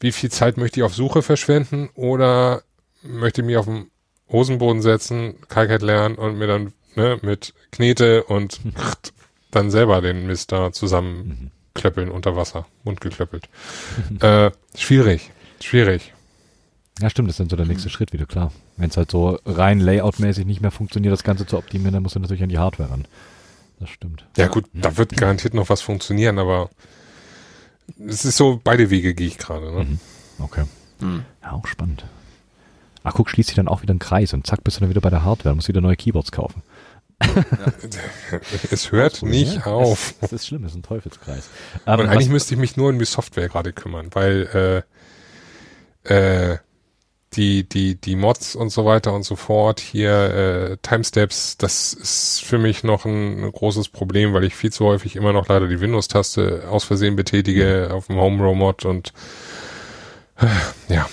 wie 0.00 0.10
viel 0.10 0.30
Zeit 0.30 0.56
möchte 0.56 0.80
ich 0.80 0.84
auf 0.84 0.94
Suche 0.94 1.22
verschwenden 1.22 1.88
oder 1.94 2.64
möchte 3.02 3.42
ich 3.42 3.46
mich 3.46 3.56
auf 3.56 3.66
den 3.66 3.90
Hosenboden 4.30 4.82
setzen, 4.82 5.34
Kalkheit 5.48 5.82
lernen 5.82 6.16
und 6.16 6.38
mir 6.38 6.46
dann 6.46 6.72
ne, 6.96 7.18
mit 7.22 7.54
Knete 7.70 8.24
und 8.24 8.60
dann 9.50 9.70
selber 9.70 10.00
den 10.00 10.26
Mist 10.26 10.52
da 10.52 10.72
zusammenklöppeln 10.72 12.10
unter 12.10 12.36
Wasser, 12.36 12.66
mundgeklöppelt. 12.84 13.48
äh, 14.20 14.50
schwierig, 14.76 15.30
schwierig. 15.60 16.12
Ja, 17.00 17.10
stimmt, 17.10 17.28
das 17.28 17.34
ist 17.34 17.40
dann 17.40 17.50
so 17.50 17.56
der 17.56 17.66
nächste 17.66 17.90
Schritt 17.90 18.12
wieder, 18.12 18.24
klar. 18.24 18.52
Wenn 18.76 18.88
es 18.90 18.96
halt 18.96 19.10
so 19.10 19.38
rein 19.44 19.80
layoutmäßig 19.80 20.46
nicht 20.46 20.60
mehr 20.60 20.70
funktioniert, 20.70 21.12
das 21.12 21.24
Ganze 21.24 21.44
zu 21.44 21.58
optimieren, 21.58 21.92
dann 21.92 22.02
musst 22.04 22.14
du 22.14 22.20
natürlich 22.20 22.42
an 22.42 22.48
die 22.48 22.58
Hardware 22.58 22.90
ran. 22.90 23.06
Das 23.80 23.90
stimmt. 23.90 24.24
Ja 24.36 24.46
gut, 24.46 24.66
da 24.72 24.96
wird 24.96 25.16
garantiert 25.16 25.54
noch 25.54 25.68
was 25.68 25.80
funktionieren, 25.82 26.38
aber 26.38 26.70
es 28.06 28.24
ist 28.24 28.36
so, 28.36 28.60
beide 28.62 28.90
Wege 28.90 29.14
gehe 29.14 29.26
ich 29.26 29.38
gerade. 29.38 29.72
Ne? 29.72 29.84
Mhm. 29.84 29.98
Okay. 30.38 30.64
Ja, 31.42 31.52
auch 31.52 31.66
spannend. 31.66 32.04
Ach, 33.04 33.12
guck, 33.14 33.30
schließt 33.30 33.48
sich 33.50 33.56
dann 33.56 33.68
auch 33.68 33.82
wieder 33.82 33.94
ein 33.94 33.98
Kreis 34.00 34.32
und 34.32 34.46
zack, 34.46 34.64
bist 34.64 34.78
du 34.78 34.80
dann 34.80 34.90
wieder 34.90 35.00
bei 35.02 35.10
der 35.10 35.24
Hardware, 35.24 35.54
musst 35.54 35.68
wieder 35.68 35.80
neue 35.80 35.96
Keyboards 35.96 36.32
kaufen. 36.32 36.62
Es 38.70 38.90
hört 38.92 39.22
nicht 39.22 39.54
Ja, 39.56 39.66
auf. 39.66 40.14
Das, 40.20 40.32
ist 40.32 40.46
schlimm, 40.46 40.62
das 40.62 40.72
ist 40.72 40.78
ein 40.78 40.82
Teufelskreis. 40.82 41.48
Ähm, 41.86 42.00
Und 42.00 42.06
eigentlich 42.08 42.26
was- 42.26 42.32
müsste 42.32 42.54
ich 42.54 42.60
mich 42.60 42.76
nur 42.76 42.88
um 42.90 42.98
die 42.98 43.04
Software 43.04 43.48
gerade 43.48 43.72
kümmern, 43.72 44.08
weil 44.12 44.84
äh, 46.04 46.52
äh, 46.52 46.58
die, 47.34 47.68
die, 47.68 47.96
die 48.00 48.16
Mods 48.16 48.54
und 48.54 48.70
so 48.70 48.84
weiter 48.84 49.12
und 49.12 49.24
so 49.24 49.34
fort, 49.36 49.80
hier 49.80 50.12
äh, 50.12 50.76
Timesteps, 50.82 51.56
das 51.58 51.92
ist 51.92 52.42
für 52.44 52.58
mich 52.58 52.84
noch 52.84 53.04
ein, 53.04 53.50
großes 53.50 53.88
Problem, 53.88 54.32
weil 54.34 54.44
ich 54.44 54.54
viel 54.54 54.72
zu 54.72 54.84
häufig 54.84 55.16
immer 55.16 55.32
noch 55.32 55.48
leider 55.48 55.66
die 55.66 55.80
Windows-Taste 55.80 56.64
aus 56.70 56.84
Versehen 56.84 57.16
betätige 57.16 57.90
auf 57.92 58.06
dem 58.06 58.16
Home-Row-Mod 58.16 58.84
und 58.84 59.12
äh, 60.36 60.46
ja. 60.94 61.08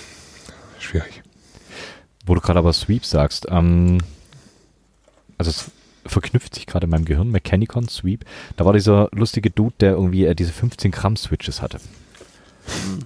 Wo 2.24 2.34
du 2.34 2.40
gerade 2.40 2.58
aber 2.58 2.72
Sweep 2.72 3.04
sagst, 3.04 3.46
ähm, 3.50 3.98
also 5.38 5.50
es 5.50 5.70
verknüpft 6.06 6.54
sich 6.54 6.66
gerade 6.66 6.84
in 6.84 6.90
meinem 6.90 7.04
Gehirn, 7.04 7.30
Mechanicon, 7.30 7.88
Sweep, 7.88 8.24
da 8.56 8.64
war 8.64 8.72
dieser 8.72 9.08
lustige 9.12 9.50
Dude, 9.50 9.74
der 9.80 9.92
irgendwie 9.92 10.24
äh, 10.24 10.34
diese 10.34 10.52
15 10.52 10.90
Gramm 10.90 11.16
Switches 11.16 11.62
hatte. 11.62 11.80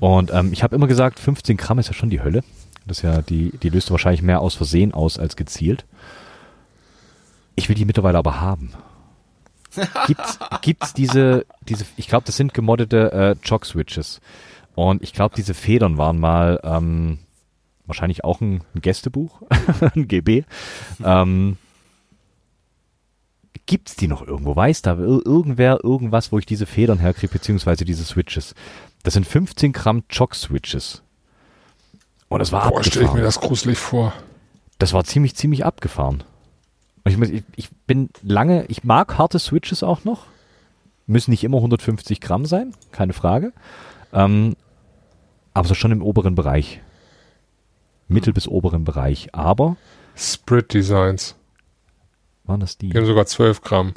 Und 0.00 0.32
ähm, 0.32 0.52
ich 0.52 0.62
habe 0.62 0.76
immer 0.76 0.86
gesagt, 0.86 1.18
15 1.18 1.56
Gramm 1.56 1.78
ist 1.78 1.88
ja 1.88 1.94
schon 1.94 2.10
die 2.10 2.20
Hölle. 2.20 2.42
Das 2.86 2.98
ist 2.98 3.02
ja, 3.02 3.22
die, 3.22 3.56
die 3.62 3.68
löst 3.68 3.88
du 3.88 3.92
wahrscheinlich 3.92 4.22
mehr 4.22 4.40
aus 4.40 4.54
Versehen 4.54 4.94
aus 4.94 5.18
als 5.18 5.36
gezielt. 5.36 5.84
Ich 7.54 7.68
will 7.68 7.74
die 7.74 7.84
mittlerweile 7.84 8.18
aber 8.18 8.40
haben. 8.40 8.72
Gibt's, 10.06 10.38
gibt's 10.62 10.94
diese, 10.94 11.44
diese, 11.68 11.84
ich 11.96 12.08
glaube, 12.08 12.24
das 12.26 12.36
sind 12.36 12.54
gemoddete 12.54 13.12
äh, 13.12 13.36
Jog-Switches. 13.42 14.20
Und 14.74 15.02
ich 15.02 15.12
glaube, 15.12 15.34
diese 15.36 15.54
Federn 15.54 15.98
waren 15.98 16.18
mal 16.18 16.60
ähm, 16.62 17.18
wahrscheinlich 17.86 18.24
auch 18.24 18.40
ein, 18.40 18.62
ein 18.74 18.80
Gästebuch, 18.80 19.42
ein 19.94 20.08
GB. 20.08 20.44
Ähm, 21.04 21.56
gibt's 23.66 23.96
die 23.96 24.08
noch 24.08 24.26
irgendwo? 24.26 24.54
Weiß 24.56 24.82
da 24.82 24.94
ir 24.94 25.20
irgendwer 25.24 25.80
irgendwas, 25.82 26.32
wo 26.32 26.38
ich 26.38 26.46
diese 26.46 26.66
Federn 26.66 26.98
herkriege, 26.98 27.32
beziehungsweise 27.32 27.84
diese 27.84 28.04
Switches? 28.04 28.54
Das 29.02 29.14
sind 29.14 29.26
15 29.26 29.72
Gramm 29.72 30.04
Jog-Switches. 30.10 31.02
Und 32.28 32.40
das 32.40 32.52
war 32.52 32.68
Boah, 32.70 32.82
stelle 32.82 33.04
ich 33.04 33.12
mir 33.12 33.20
abgefahren. 33.20 33.24
das 33.24 33.40
gruselig 33.40 33.78
vor. 33.78 34.12
Das 34.78 34.92
war 34.92 35.04
ziemlich, 35.04 35.36
ziemlich 35.36 35.64
abgefahren. 35.64 36.24
Ich, 37.04 37.16
ich 37.54 37.70
bin 37.86 38.10
lange, 38.22 38.64
ich 38.66 38.82
mag 38.82 39.16
harte 39.16 39.38
Switches 39.38 39.82
auch 39.82 40.04
noch. 40.04 40.26
Müssen 41.06 41.30
nicht 41.30 41.44
immer 41.44 41.58
150 41.58 42.20
Gramm 42.20 42.46
sein, 42.46 42.74
keine 42.90 43.12
Frage. 43.12 43.52
Ähm, 44.12 44.56
aber 45.54 45.68
so 45.68 45.74
schon 45.74 45.92
im 45.92 46.02
oberen 46.02 46.34
Bereich. 46.34 46.80
Mittel- 48.08 48.32
bis 48.32 48.46
oberen 48.48 48.84
Bereich. 48.84 49.34
Aber 49.34 49.76
Sprit 50.16 50.72
Designs. 50.74 51.34
waren 52.44 52.60
das 52.60 52.78
die? 52.78 52.90
Die 52.90 52.96
haben 52.98 53.06
sogar 53.06 53.26
12 53.26 53.60
Gramm. 53.62 53.94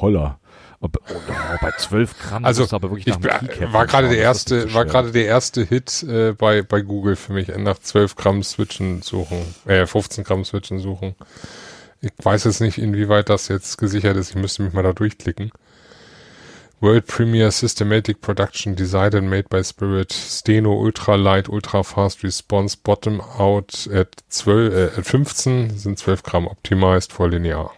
Holla. 0.00 0.38
Ob- 0.80 0.98
Oh, 1.08 1.14
oh, 1.14 1.56
bei 1.60 1.70
12 1.78 2.18
Gramm 2.18 2.44
Also, 2.44 2.66
du 2.66 2.74
aber 2.74 2.90
wirklich 2.90 3.06
Ich 3.06 3.18
nach 3.20 3.72
war 3.72 3.86
gerade 3.86 4.08
der 4.08 4.16
ist 4.18 4.22
erste, 4.24 4.74
war 4.74 4.84
gerade 4.84 5.12
der 5.12 5.26
erste 5.26 5.62
Hit 5.62 6.02
äh, 6.02 6.32
bei 6.32 6.62
bei 6.62 6.80
Google 6.80 7.14
für 7.14 7.32
mich 7.32 7.48
nach 7.56 7.78
12 7.78 8.16
Gramm 8.16 8.42
Switchen 8.42 9.00
suchen, 9.02 9.38
äh 9.66 9.86
15 9.86 10.24
Gramm 10.24 10.44
Switchen 10.44 10.80
suchen. 10.80 11.14
Ich 12.00 12.10
weiß 12.20 12.44
jetzt 12.44 12.60
nicht, 12.60 12.78
inwieweit 12.78 13.28
das 13.28 13.46
jetzt 13.46 13.78
gesichert 13.78 14.16
ist. 14.16 14.30
Ich 14.30 14.34
müsste 14.36 14.64
mich 14.64 14.72
mal 14.72 14.82
da 14.82 14.92
durchklicken. 14.92 15.52
World 16.82 17.06
Premier 17.06 17.52
Systematic 17.52 18.20
Production 18.20 18.74
Designed 18.74 19.14
and 19.14 19.30
Made 19.30 19.48
by 19.48 19.62
Spirit 19.62 20.12
Steno 20.12 20.72
Ultra 20.72 21.16
Light 21.16 21.48
Ultra 21.48 21.84
Fast 21.84 22.24
Response 22.24 22.74
Bottom 22.74 23.20
Out 23.20 23.86
at 23.86 24.24
12, 24.30 24.74
äh, 24.74 24.98
at 24.98 25.06
15 25.06 25.78
sind 25.78 25.96
12 25.96 26.24
Gramm 26.24 26.48
Optimized 26.48 27.12
for 27.12 27.28
Linear. 27.28 27.70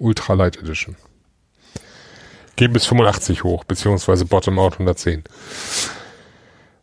Ultra 0.00 0.34
Light 0.34 0.56
Edition. 0.56 0.96
Gehen 2.56 2.72
bis 2.72 2.86
85 2.86 3.44
hoch, 3.44 3.62
beziehungsweise 3.62 4.24
Bottom 4.24 4.58
Out 4.58 4.72
110. 4.72 5.22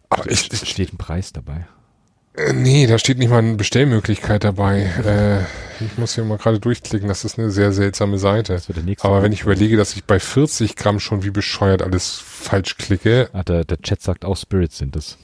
Aber 0.08 0.26
ich, 0.32 0.54
ich, 0.54 0.70
Steht 0.70 0.94
ein 0.94 0.98
Preis 0.98 1.34
dabei. 1.34 1.68
Äh, 2.48 2.54
nee, 2.54 2.88
da 2.88 2.98
steht 2.98 3.18
nicht 3.18 3.30
mal 3.30 3.40
eine 3.40 3.56
Bestellmöglichkeit 3.56 4.44
dabei. 4.44 4.82
Äh, 5.06 5.84
ich 5.84 5.98
muss 5.98 6.16
hier 6.16 6.24
mal 6.26 6.38
gerade 6.38 6.60
durchklicken, 6.60 7.08
das 7.08 7.24
ist 7.24 7.40
eine 7.40 7.52
sehr 7.52 7.72
seltsame 7.72 8.18
Seite. 8.18 8.62
Aber 9.00 9.24
wenn 9.24 9.32
ich 9.32 9.42
überlege, 9.44 9.78
dass 9.78 9.96
ich 9.96 10.04
bei 10.04 10.20
40 10.20 10.76
Gramm 10.76 11.00
schon 11.00 11.24
wie 11.24 11.30
bescheuert 11.30 11.82
alles 11.82 12.22
falsch 12.24 12.78
klicke, 12.78 13.30
Ah, 13.34 13.44
der, 13.44 13.64
der 13.64 13.82
Chat 13.82 14.02
sagt 14.02 14.26
auch 14.26 14.36
Spirits 14.38 14.78
sind 14.78 14.96
es. 14.96 15.18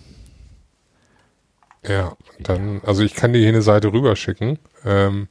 ja, 1.87 2.15
dann, 2.39 2.81
also 2.85 3.03
ich 3.03 3.13
kann 3.15 3.33
dir 3.33 3.39
hier 3.39 3.49
eine 3.49 3.61
Seite 3.61 3.91
rüberschicken. 3.91 4.59
Ähm, 4.85 5.27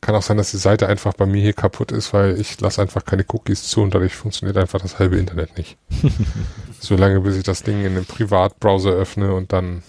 kann 0.00 0.14
auch 0.14 0.22
sein, 0.22 0.36
dass 0.36 0.50
die 0.50 0.56
Seite 0.58 0.88
einfach 0.88 1.14
bei 1.14 1.26
mir 1.26 1.40
hier 1.40 1.52
kaputt 1.54 1.90
ist, 1.90 2.12
weil 2.12 2.38
ich 2.40 2.60
lasse 2.60 2.82
einfach 2.82 3.04
keine 3.04 3.24
Cookies 3.28 3.62
zu 3.64 3.80
und 3.82 3.94
dadurch 3.94 4.14
funktioniert 4.14 4.56
einfach 4.58 4.80
das 4.80 4.98
halbe 4.98 5.16
Internet 5.16 5.56
nicht. 5.56 5.78
Solange 6.80 7.20
bis 7.20 7.36
ich 7.36 7.42
das 7.44 7.62
Ding 7.62 7.80
in 7.80 7.92
einem 7.92 8.04
Privatbrowser 8.04 8.90
öffne 8.90 9.32
und 9.32 9.52
dann 9.52 9.82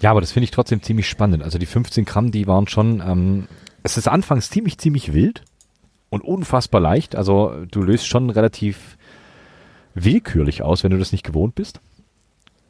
Ja, 0.00 0.10
aber 0.10 0.20
das 0.20 0.32
finde 0.32 0.44
ich 0.44 0.50
trotzdem 0.50 0.82
ziemlich 0.82 1.08
spannend. 1.08 1.42
Also 1.42 1.58
die 1.58 1.66
15 1.66 2.04
Gramm, 2.04 2.30
die 2.30 2.46
waren 2.46 2.68
schon, 2.68 3.00
ähm, 3.00 3.48
es 3.82 3.96
ist 3.96 4.08
anfangs 4.08 4.50
ziemlich, 4.50 4.78
ziemlich 4.78 5.12
wild 5.12 5.42
und 6.10 6.22
unfassbar 6.22 6.80
leicht. 6.80 7.16
Also 7.16 7.64
du 7.70 7.82
löst 7.82 8.06
schon 8.06 8.30
relativ 8.30 8.98
willkürlich 9.94 10.62
aus, 10.62 10.84
wenn 10.84 10.90
du 10.90 10.98
das 10.98 11.12
nicht 11.12 11.24
gewohnt 11.24 11.54
bist. 11.54 11.80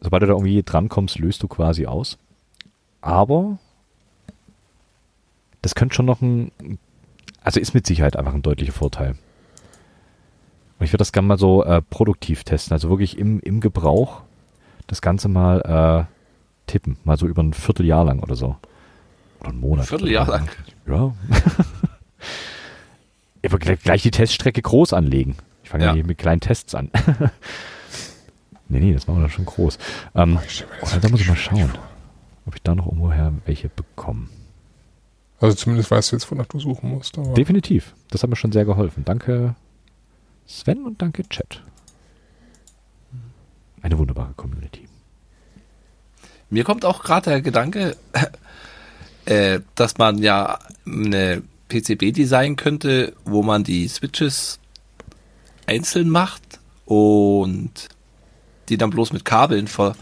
Sobald 0.00 0.22
du 0.22 0.26
da 0.26 0.34
irgendwie 0.34 0.62
drankommst, 0.62 1.18
löst 1.18 1.42
du 1.42 1.48
quasi 1.48 1.86
aus. 1.86 2.18
Aber 3.00 3.58
das 5.62 5.74
könnte 5.74 5.94
schon 5.96 6.06
noch 6.06 6.20
ein, 6.20 6.52
also 7.42 7.58
ist 7.58 7.74
mit 7.74 7.86
Sicherheit 7.86 8.16
einfach 8.16 8.34
ein 8.34 8.42
deutlicher 8.42 8.72
Vorteil. 8.72 9.16
Und 10.78 10.84
ich 10.84 10.92
würde 10.92 10.98
das 10.98 11.12
gerne 11.12 11.26
mal 11.26 11.38
so 11.38 11.64
äh, 11.64 11.82
produktiv 11.82 12.44
testen, 12.44 12.74
also 12.74 12.90
wirklich 12.90 13.18
im, 13.18 13.40
im 13.40 13.60
Gebrauch 13.60 14.22
das 14.86 15.00
Ganze 15.00 15.28
mal 15.28 16.06
äh, 16.08 16.15
tippen, 16.66 16.96
mal 17.04 17.16
so 17.16 17.26
über 17.26 17.42
ein 17.42 17.52
Vierteljahr 17.52 18.04
lang 18.04 18.20
oder 18.20 18.36
so. 18.36 18.56
Oder 19.40 19.50
einen 19.50 19.60
Monat. 19.60 19.84
Ein 19.84 19.88
Vierteljahr 19.88 20.28
lang. 20.28 20.48
Ja. 20.86 21.14
Aber 23.44 23.58
gleich, 23.58 23.80
gleich 23.80 24.02
die 24.02 24.10
Teststrecke 24.10 24.60
groß 24.60 24.92
anlegen. 24.92 25.36
Ich 25.62 25.70
fange 25.70 25.84
ja. 25.84 25.90
Ja. 25.90 25.94
hier 25.94 26.04
mit 26.04 26.18
kleinen 26.18 26.40
Tests 26.40 26.74
an. 26.74 26.90
nee, 28.68 28.80
nee, 28.80 28.92
das 28.92 29.06
machen 29.06 29.18
wir 29.18 29.22
dann 29.22 29.30
schon 29.30 29.46
groß. 29.46 29.78
Ähm, 30.14 30.38
oh, 30.82 30.88
da 31.00 31.08
muss 31.08 31.20
ich 31.20 31.28
mal 31.28 31.36
schauen. 31.36 31.70
ob 32.46 32.54
ich 32.54 32.62
da 32.62 32.74
noch 32.74 32.86
irgendwoher 32.86 33.32
welche 33.44 33.68
bekomme. 33.68 34.28
Also 35.40 35.54
zumindest 35.54 35.90
weißt 35.90 36.10
du 36.10 36.16
jetzt, 36.16 36.30
wonach 36.30 36.46
du 36.46 36.58
suchen 36.58 36.90
musst. 36.90 37.18
Aber 37.18 37.34
Definitiv. 37.34 37.94
Das 38.10 38.22
hat 38.22 38.30
mir 38.30 38.36
schon 38.36 38.52
sehr 38.52 38.64
geholfen. 38.64 39.04
Danke 39.04 39.54
Sven 40.46 40.84
und 40.84 41.02
danke 41.02 41.28
Chat. 41.28 41.62
Eine 43.82 43.98
wunderbare 43.98 44.32
Community. 44.34 44.88
Mir 46.50 46.64
kommt 46.64 46.84
auch 46.84 47.02
gerade 47.02 47.30
der 47.30 47.42
Gedanke, 47.42 47.96
äh, 49.24 49.60
dass 49.74 49.98
man 49.98 50.18
ja 50.18 50.58
eine 50.86 51.42
PCB 51.68 52.12
designen 52.12 52.56
könnte, 52.56 53.12
wo 53.24 53.42
man 53.42 53.64
die 53.64 53.88
Switches 53.88 54.58
einzeln 55.66 56.08
macht 56.08 56.60
und 56.84 57.88
die 58.68 58.78
dann 58.78 58.90
bloß 58.90 59.12
mit 59.12 59.24
Kabeln 59.24 59.66
ver, 59.66 59.96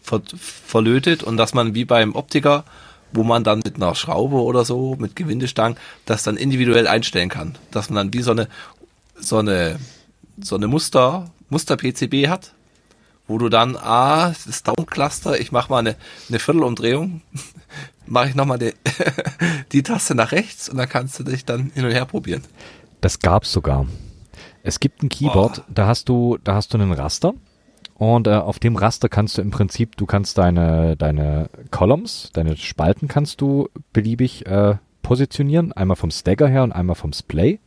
ver, 0.00 0.22
verlötet 0.36 1.22
und 1.22 1.36
dass 1.36 1.54
man 1.54 1.74
wie 1.74 1.84
beim 1.84 2.14
Optiker, 2.14 2.64
wo 3.12 3.22
man 3.22 3.44
dann 3.44 3.60
mit 3.64 3.76
einer 3.76 3.94
Schraube 3.94 4.42
oder 4.42 4.64
so, 4.64 4.96
mit 4.98 5.16
Gewindestangen, 5.16 5.78
das 6.04 6.22
dann 6.24 6.36
individuell 6.36 6.86
einstellen 6.86 7.28
kann. 7.28 7.56
Dass 7.70 7.88
man 7.88 7.96
dann 7.96 8.14
wie 8.14 8.22
so 8.22 8.32
eine, 8.32 8.48
so 9.18 9.38
eine, 9.38 9.78
so 10.40 10.56
eine 10.56 10.66
Muster, 10.66 11.30
Muster-PCB 11.48 12.28
hat, 12.28 12.53
wo 13.26 13.38
du 13.38 13.48
dann, 13.48 13.76
ah, 13.76 14.32
das 14.46 14.62
Downcluster, 14.62 15.40
ich 15.40 15.52
mache 15.52 15.70
mal 15.70 15.78
eine, 15.78 15.96
eine 16.28 16.38
Viertelumdrehung, 16.38 17.22
mache 18.06 18.28
ich 18.28 18.34
nochmal 18.34 18.58
die, 18.58 18.72
die 19.72 19.82
Taste 19.82 20.14
nach 20.14 20.32
rechts 20.32 20.68
und 20.68 20.76
dann 20.76 20.88
kannst 20.88 21.18
du 21.18 21.24
dich 21.24 21.44
dann 21.44 21.70
hin 21.74 21.84
und 21.84 21.92
her 21.92 22.04
probieren. 22.04 22.42
Das 23.00 23.18
gab's 23.20 23.52
sogar. 23.52 23.86
Es 24.62 24.80
gibt 24.80 25.02
ein 25.02 25.08
Keyboard, 25.08 25.56
Boah. 25.56 25.64
da 25.68 25.86
hast 25.86 26.08
du, 26.08 26.38
da 26.42 26.54
hast 26.54 26.72
du 26.72 26.78
einen 26.78 26.92
Raster 26.92 27.34
und 27.94 28.26
äh, 28.26 28.32
auf 28.32 28.58
dem 28.58 28.76
Raster 28.76 29.08
kannst 29.08 29.38
du 29.38 29.42
im 29.42 29.50
Prinzip, 29.50 29.96
du 29.96 30.06
kannst 30.06 30.38
deine, 30.38 30.96
deine 30.96 31.48
Columns, 31.70 32.30
deine 32.32 32.56
Spalten 32.56 33.08
kannst 33.08 33.40
du 33.40 33.68
beliebig 33.92 34.46
äh, 34.46 34.76
positionieren, 35.02 35.72
einmal 35.72 35.96
vom 35.96 36.10
Stagger 36.10 36.48
her 36.48 36.62
und 36.64 36.72
einmal 36.72 36.96
vom 36.96 37.12
Splay. 37.12 37.60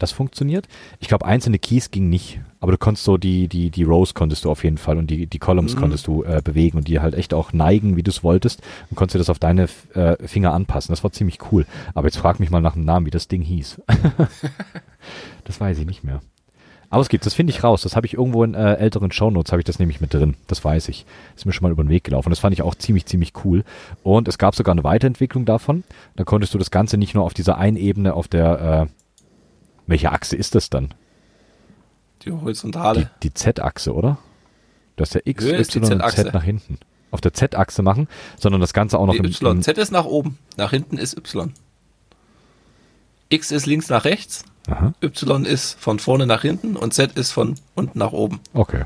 Das 0.00 0.10
funktioniert. 0.12 0.66
Ich 0.98 1.06
glaube, 1.08 1.26
einzelne 1.26 1.58
Keys 1.58 1.90
ging 1.90 2.08
nicht, 2.08 2.40
aber 2.58 2.72
du 2.72 2.78
konntest 2.78 3.04
so 3.04 3.16
die, 3.18 3.46
die, 3.48 3.70
die 3.70 3.84
Rows 3.84 4.14
konntest 4.14 4.44
du 4.44 4.50
auf 4.50 4.64
jeden 4.64 4.78
Fall 4.78 4.98
und 4.98 5.08
die, 5.10 5.26
die 5.28 5.38
Columns 5.38 5.76
Mhm. 5.76 5.78
konntest 5.78 6.06
du 6.08 6.24
äh, 6.24 6.40
bewegen 6.42 6.78
und 6.78 6.88
die 6.88 7.00
halt 7.00 7.14
echt 7.14 7.34
auch 7.34 7.52
neigen, 7.52 7.96
wie 7.96 8.02
du 8.02 8.10
es 8.10 8.24
wolltest 8.24 8.62
und 8.90 8.96
konntest 8.96 9.14
dir 9.14 9.18
das 9.18 9.30
auf 9.30 9.38
deine 9.38 9.68
äh, 9.94 10.16
Finger 10.26 10.52
anpassen. 10.52 10.92
Das 10.92 11.04
war 11.04 11.12
ziemlich 11.12 11.38
cool. 11.52 11.66
Aber 11.94 12.08
jetzt 12.08 12.16
frag 12.16 12.40
mich 12.40 12.50
mal 12.50 12.60
nach 12.60 12.72
dem 12.72 12.84
Namen, 12.84 13.06
wie 13.06 13.10
das 13.10 13.28
Ding 13.28 13.42
hieß. 13.42 13.80
das 15.44 15.60
weiß 15.60 15.78
ich 15.78 15.86
nicht 15.86 16.02
mehr. 16.02 16.20
Aber 16.92 17.02
es 17.02 17.08
gibt, 17.08 17.24
das 17.24 17.34
finde 17.34 17.52
ich 17.52 17.62
raus. 17.62 17.82
Das 17.82 17.94
habe 17.94 18.06
ich 18.06 18.14
irgendwo 18.14 18.42
in 18.42 18.54
äh, 18.54 18.74
älteren 18.74 19.12
Shownotes, 19.12 19.52
habe 19.52 19.60
ich 19.60 19.64
das 19.64 19.78
nämlich 19.78 20.00
mit 20.00 20.12
drin. 20.12 20.34
Das 20.48 20.64
weiß 20.64 20.88
ich. 20.88 21.06
Ist 21.36 21.46
mir 21.46 21.52
schon 21.52 21.62
mal 21.62 21.70
über 21.70 21.84
den 21.84 21.88
Weg 21.88 22.02
gelaufen. 22.02 22.30
Das 22.30 22.40
fand 22.40 22.52
ich 22.52 22.62
auch 22.62 22.74
ziemlich, 22.74 23.06
ziemlich 23.06 23.32
cool. 23.44 23.62
Und 24.02 24.26
es 24.26 24.38
gab 24.38 24.56
sogar 24.56 24.72
eine 24.72 24.82
Weiterentwicklung 24.82 25.44
davon. 25.44 25.84
Da 26.16 26.24
konntest 26.24 26.52
du 26.52 26.58
das 26.58 26.72
Ganze 26.72 26.96
nicht 26.96 27.14
nur 27.14 27.22
auf 27.22 27.32
dieser 27.34 27.58
einen 27.58 27.76
Ebene, 27.76 28.14
auf 28.14 28.26
der, 28.26 28.88
äh, 28.88 28.92
welche 29.90 30.10
Achse 30.12 30.36
ist 30.36 30.54
das 30.54 30.70
dann? 30.70 30.94
Die 32.22 32.26
Die, 32.26 32.32
horizontale. 32.32 33.10
die 33.22 33.32
Z-Achse, 33.34 33.92
oder? 33.94 34.18
Du 34.96 35.02
hast 35.02 35.14
ja 35.14 35.20
X, 35.24 35.44
Höhe 35.44 35.56
ist 35.56 35.74
die 35.74 35.78
Y 35.78 36.00
und. 36.00 36.24
Z 36.24 36.34
nach 36.34 36.42
hinten. 36.44 36.78
Auf 37.10 37.20
der 37.20 37.32
Z-Achse 37.34 37.82
machen, 37.82 38.08
sondern 38.38 38.60
das 38.60 38.72
Ganze 38.72 38.98
auch 38.98 39.06
noch 39.06 39.12
Die 39.14 39.18
im, 39.18 39.24
Y. 39.26 39.56
im 39.56 39.62
Z 39.62 39.78
ist 39.78 39.90
nach 39.90 40.04
oben, 40.04 40.38
nach 40.56 40.70
hinten 40.70 40.96
ist 40.98 41.16
Y. 41.16 41.52
X 43.30 43.50
ist 43.52 43.66
links 43.66 43.88
nach 43.88 44.04
rechts, 44.04 44.44
Aha, 44.68 44.92
Y 45.02 45.44
ist 45.44 45.78
von 45.80 45.98
vorne 45.98 46.26
nach 46.26 46.42
hinten 46.42 46.76
und 46.76 46.92
Z 46.94 47.12
ist 47.18 47.32
von 47.32 47.54
unten 47.74 47.98
nach 47.98 48.12
oben. 48.12 48.40
okay. 48.54 48.84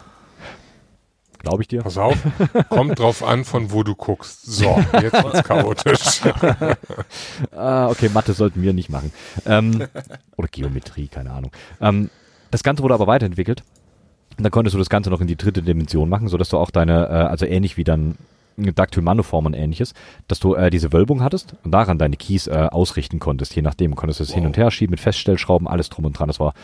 Glaube 1.45 1.63
ich 1.63 1.69
dir. 1.69 1.83
pass 1.83 1.99
auf, 1.99 2.17
kommt 2.69 2.99
drauf 2.99 3.23
an, 3.23 3.45
von 3.45 3.73
wo 3.73 3.83
du 3.83 3.95
guckst. 3.95 4.45
So, 4.45 4.79
jetzt 5.01 5.23
wird's 5.23 5.43
chaotisch. 5.45 6.21
Ah, 7.57 7.89
okay, 7.89 8.09
Mathe 8.13 8.33
sollten 8.33 8.63
wir 8.63 8.73
nicht 8.73 8.91
machen. 8.91 9.13
Ähm, 9.47 9.87
oder 10.37 10.49
Geometrie, 10.49 11.09
keine 11.09 11.31
Ahnung. 11.31 11.51
Ähm, 11.81 12.11
das 12.51 12.63
Ganze 12.63 12.83
wurde 12.83 12.95
aber 12.95 13.07
weiterentwickelt. 13.07 13.63
Und 14.37 14.45
dann 14.45 14.51
konntest 14.51 14.75
du 14.75 14.79
das 14.79 14.89
Ganze 14.89 15.11
noch 15.11 15.21
in 15.21 15.27
die 15.27 15.37
dritte 15.37 15.63
Dimension 15.63 16.09
machen, 16.09 16.29
sodass 16.29 16.49
du 16.49 16.59
auch 16.59 16.71
deine, 16.71 17.07
äh, 17.09 17.13
also 17.13 17.47
ähnlich 17.47 17.77
wie 17.77 17.85
dann 17.85 18.17
Dactyl 18.57 19.03
Manoform 19.03 19.47
und 19.47 19.55
ähnliches, 19.55 19.95
dass 20.29 20.41
du 20.41 20.55
äh, 20.55 20.71
diese 20.71 20.93
Wölbung 20.93 21.23
hattest 21.23 21.57
und 21.65 21.73
daran 21.73 21.99
deine 21.99 22.17
Keys 22.17 22.47
äh, 22.47 22.69
ausrichten 22.71 23.19
konntest, 23.19 23.55
je 23.57 23.63
nachdem. 23.63 23.95
Konntest 23.97 24.21
du 24.21 24.25
es 24.25 24.33
hin 24.33 24.47
und 24.47 24.57
her 24.57 24.71
schieben 24.71 24.93
mit 24.93 25.01
Feststellschrauben, 25.01 25.67
alles 25.67 25.89
drum 25.89 26.05
und 26.05 26.19
dran. 26.19 26.29
Das 26.29 26.41
war 26.41 26.55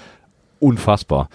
unfassbar. 0.60 1.28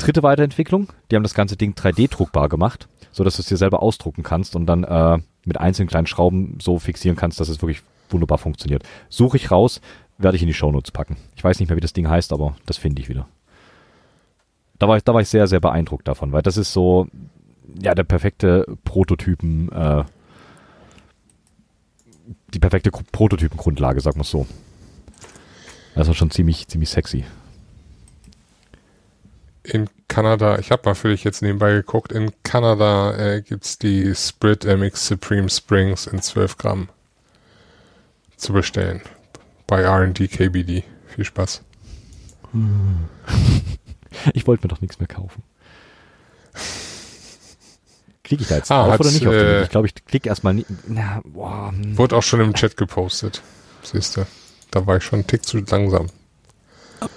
Dritte 0.00 0.22
Weiterentwicklung, 0.22 0.88
die 1.10 1.16
haben 1.16 1.22
das 1.22 1.34
ganze 1.34 1.56
Ding 1.56 1.74
3D-druckbar 1.74 2.48
gemacht, 2.48 2.88
sodass 3.12 3.36
du 3.36 3.42
es 3.42 3.48
dir 3.48 3.56
selber 3.58 3.82
ausdrucken 3.82 4.22
kannst 4.22 4.56
und 4.56 4.64
dann 4.66 4.84
äh, 4.84 5.18
mit 5.44 5.58
einzelnen 5.58 5.88
kleinen 5.88 6.06
Schrauben 6.06 6.58
so 6.60 6.78
fixieren 6.78 7.16
kannst, 7.16 7.38
dass 7.38 7.48
es 7.48 7.60
wirklich 7.60 7.82
wunderbar 8.08 8.38
funktioniert. 8.38 8.82
Suche 9.10 9.36
ich 9.36 9.50
raus, 9.50 9.80
werde 10.18 10.36
ich 10.36 10.42
in 10.42 10.48
die 10.48 10.54
Shownotes 10.54 10.90
packen. 10.90 11.16
Ich 11.36 11.44
weiß 11.44 11.60
nicht 11.60 11.68
mehr, 11.68 11.76
wie 11.76 11.80
das 11.82 11.92
Ding 11.92 12.08
heißt, 12.08 12.32
aber 12.32 12.56
das 12.66 12.78
finde 12.78 13.02
ich 13.02 13.08
wieder. 13.08 13.28
Da 14.78 14.88
war 14.88 14.96
ich, 14.96 15.04
da 15.04 15.12
war 15.12 15.20
ich 15.20 15.28
sehr, 15.28 15.46
sehr 15.46 15.60
beeindruckt 15.60 16.08
davon, 16.08 16.32
weil 16.32 16.42
das 16.42 16.56
ist 16.56 16.72
so, 16.72 17.06
ja, 17.82 17.94
der 17.94 18.04
perfekte 18.04 18.64
Prototypen, 18.84 19.70
äh, 19.70 20.04
die 22.54 22.58
perfekte 22.58 22.90
Gru- 22.90 23.04
Prototypengrundlage, 23.12 24.00
wir 24.18 24.22
es 24.22 24.30
so. 24.30 24.46
Das 25.94 26.06
war 26.06 26.14
schon 26.14 26.30
ziemlich, 26.30 26.66
ziemlich 26.68 26.88
sexy. 26.88 27.24
In 29.62 29.88
Kanada, 30.08 30.58
ich 30.58 30.70
habe 30.70 30.82
mal 30.86 30.94
für 30.94 31.08
dich 31.08 31.22
jetzt 31.24 31.42
nebenbei 31.42 31.72
geguckt, 31.72 32.12
in 32.12 32.32
Kanada 32.42 33.14
äh, 33.16 33.42
gibt's 33.42 33.78
die 33.78 34.14
Sprit 34.14 34.64
MX 34.64 35.06
Supreme 35.08 35.48
Springs 35.50 36.06
in 36.06 36.22
12 36.22 36.56
Gramm 36.56 36.88
zu 38.36 38.52
bestellen. 38.52 39.02
Bei 39.66 39.82
R&D 39.82 40.28
KBD. 40.28 40.84
Viel 41.14 41.24
Spaß. 41.24 41.62
Ich 44.34 44.44
wollte 44.48 44.64
mir 44.64 44.68
doch 44.68 44.80
nichts 44.80 44.98
mehr 44.98 45.06
kaufen. 45.06 45.44
Klicke 48.24 48.42
ich 48.42 48.48
da 48.48 48.56
jetzt 48.56 48.70
Ah, 48.72 48.88
drauf 48.88 49.00
oder 49.00 49.12
nicht 49.12 49.24
auf 49.26 49.32
den 49.32 49.46
äh? 49.46 49.62
Ich 49.62 49.70
glaube, 49.70 49.86
ich 49.86 49.94
klicke 50.04 50.28
erstmal 50.28 50.52
nicht. 50.52 50.66
Na, 50.88 51.20
boah, 51.24 51.70
hm. 51.70 51.96
Wurde 51.96 52.16
auch 52.16 52.22
schon 52.22 52.40
im 52.40 52.52
Chat 52.54 52.76
gepostet. 52.76 53.40
Siehst 53.84 54.16
du. 54.16 54.26
Da 54.72 54.84
war 54.86 54.96
ich 54.96 55.04
schon 55.04 55.20
einen 55.20 55.26
Tick 55.28 55.44
zu 55.44 55.58
langsam. 55.58 56.08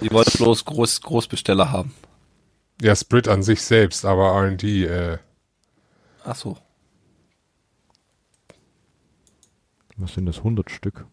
Die 0.00 0.10
wollten 0.12 0.38
bloß 0.38 0.64
Groß, 0.64 1.00
Großbesteller 1.02 1.72
haben. 1.72 1.92
Ja, 2.80 2.94
Sprit 2.96 3.28
an 3.28 3.42
sich 3.42 3.62
selbst, 3.62 4.04
aber 4.04 4.32
R&D, 4.32 4.84
äh, 4.84 5.18
Ach 6.24 6.34
so. 6.34 6.56
Was 9.96 10.14
sind 10.14 10.26
das? 10.26 10.38
100 10.38 10.70
Stück. 10.70 11.06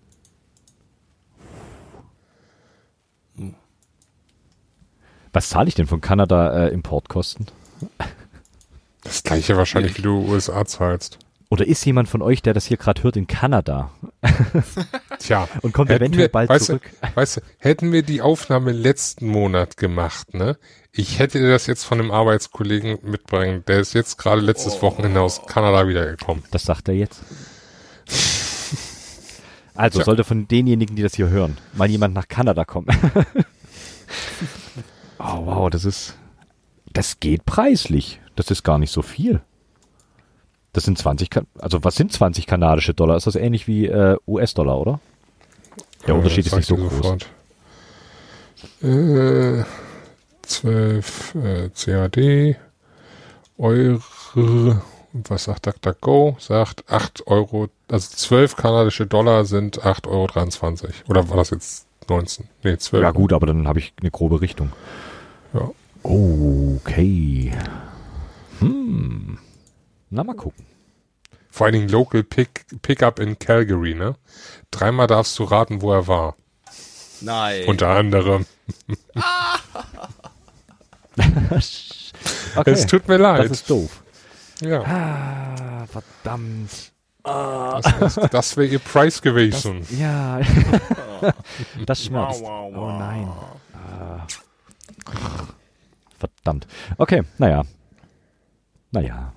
Was 5.33 5.49
zahle 5.49 5.67
ich 5.67 5.75
denn 5.75 5.87
von 5.87 6.01
Kanada 6.01 6.65
äh, 6.65 6.73
Importkosten? 6.73 7.47
das 9.03 9.23
gleiche 9.23 9.55
wahrscheinlich, 9.55 9.97
wie 9.97 10.01
du 10.01 10.25
USA 10.27 10.65
zahlst. 10.65 11.19
Oder 11.49 11.67
ist 11.67 11.85
jemand 11.85 12.07
von 12.09 12.21
euch, 12.21 12.41
der 12.41 12.53
das 12.53 12.65
hier 12.65 12.77
gerade 12.77 13.03
hört, 13.03 13.17
in 13.17 13.27
Kanada 13.27 13.91
Tja. 15.19 15.47
und 15.61 15.73
kommt 15.73 15.91
eventuell 15.91 16.25
wir, 16.25 16.31
bald 16.31 16.49
weißt 16.49 16.65
zurück? 16.65 16.89
Du, 17.01 17.15
weißt 17.15 17.37
du, 17.37 17.41
hätten 17.59 17.91
wir 17.91 18.03
die 18.03 18.21
Aufnahme 18.21 18.71
letzten 18.71 19.27
Monat 19.27 19.77
gemacht, 19.77 20.33
ne? 20.33 20.57
Ich 20.93 21.19
hätte 21.19 21.39
dir 21.39 21.49
das 21.49 21.67
jetzt 21.67 21.85
von 21.85 21.99
einem 21.99 22.11
Arbeitskollegen 22.11 22.99
mitbringen. 23.03 23.63
Der 23.67 23.79
ist 23.79 23.93
jetzt 23.93 24.17
gerade 24.17 24.41
letztes 24.41 24.81
Wochenende 24.81 25.21
aus 25.21 25.45
Kanada 25.45 25.87
wiedergekommen. 25.87 26.43
Das 26.51 26.63
sagt 26.63 26.89
er 26.89 26.95
jetzt. 26.95 27.21
Also 29.73 29.99
Tja. 29.99 30.05
sollte 30.05 30.25
von 30.25 30.49
denjenigen, 30.49 30.97
die 30.97 31.01
das 31.01 31.15
hier 31.15 31.29
hören, 31.29 31.57
mal 31.73 31.89
jemand 31.89 32.13
nach 32.13 32.27
Kanada 32.27 32.65
kommen. 32.65 32.87
oh 35.19 35.45
wow, 35.45 35.69
das 35.69 35.85
ist, 35.85 36.17
das 36.91 37.21
geht 37.21 37.45
preislich. 37.45 38.19
Das 38.35 38.51
ist 38.51 38.63
gar 38.63 38.77
nicht 38.77 38.91
so 38.91 39.01
viel. 39.01 39.41
Das 40.73 40.83
sind 40.83 40.97
20, 40.97 41.29
Kan- 41.29 41.47
also 41.57 41.83
was 41.85 41.95
sind 41.95 42.11
20 42.11 42.47
kanadische 42.47 42.93
Dollar? 42.93 43.15
Ist 43.15 43.27
das 43.27 43.35
ähnlich 43.35 43.65
wie 43.67 43.87
äh, 43.87 44.17
US-Dollar, 44.27 44.77
oder? 44.77 44.99
Der 46.05 46.15
Unterschied 46.15 46.45
ist 46.45 46.55
nicht 46.55 46.67
so 46.67 46.75
groß. 46.75 47.17
Äh, 48.83 49.63
12 50.51 51.35
äh, 51.35 51.69
CAD, 51.69 52.57
Euro, 53.57 54.81
was 55.13 55.43
sagt 55.45 55.65
DuckDuckGo? 55.65 56.35
Sagt 56.39 56.83
8 56.91 57.27
Euro, 57.27 57.69
also 57.89 58.15
12 58.15 58.57
kanadische 58.57 59.07
Dollar 59.07 59.45
sind 59.45 59.81
8,23 59.81 60.07
Euro. 60.07 60.93
Oder 61.07 61.29
war 61.29 61.37
das 61.37 61.51
jetzt 61.51 61.87
19? 62.09 62.49
Nee, 62.63 62.77
12. 62.77 63.01
Ja 63.01 63.11
gut, 63.11 63.31
aber 63.31 63.47
dann 63.47 63.67
habe 63.67 63.79
ich 63.79 63.93
eine 64.01 64.11
grobe 64.11 64.41
Richtung. 64.41 64.73
Ja. 65.53 65.71
Okay. 66.03 67.53
Hm. 68.59 69.37
Na, 70.09 70.23
mal 70.23 70.35
gucken. 70.35 70.65
Vor 71.49 71.65
allen 71.65 71.73
Dingen 71.73 71.89
Local 71.89 72.23
Pick, 72.23 72.65
Pickup 72.81 73.19
in 73.19 73.39
Calgary, 73.39 73.95
ne? 73.95 74.15
Dreimal 74.69 75.07
darfst 75.07 75.39
du 75.39 75.43
raten, 75.45 75.81
wo 75.81 75.93
er 75.93 76.07
war. 76.07 76.35
Nein. 77.21 77.65
Unter 77.67 77.89
anderem. 77.89 78.45
Okay. 82.55 82.71
Es 82.71 82.85
tut 82.85 83.07
mir 83.07 83.17
das 83.17 83.39
leid. 83.39 83.51
ist 83.51 83.69
doof. 83.69 84.03
ja. 84.61 84.81
Ah, 84.83 85.85
verdammt. 85.87 86.91
Ah. 87.23 87.79
Das, 87.81 88.15
das, 88.15 88.29
das 88.29 88.57
wäre 88.57 88.67
ihr 88.67 88.79
Preis 88.79 89.21
gewesen. 89.21 89.85
Ja. 89.97 90.39
das 91.85 92.03
schmerzt. 92.05 92.43
Oh 92.43 92.95
nein. 92.99 93.31
Ah. 93.73 94.27
Verdammt. 96.19 96.67
Okay, 96.97 97.23
naja. 97.37 97.63
Naja. 98.91 99.33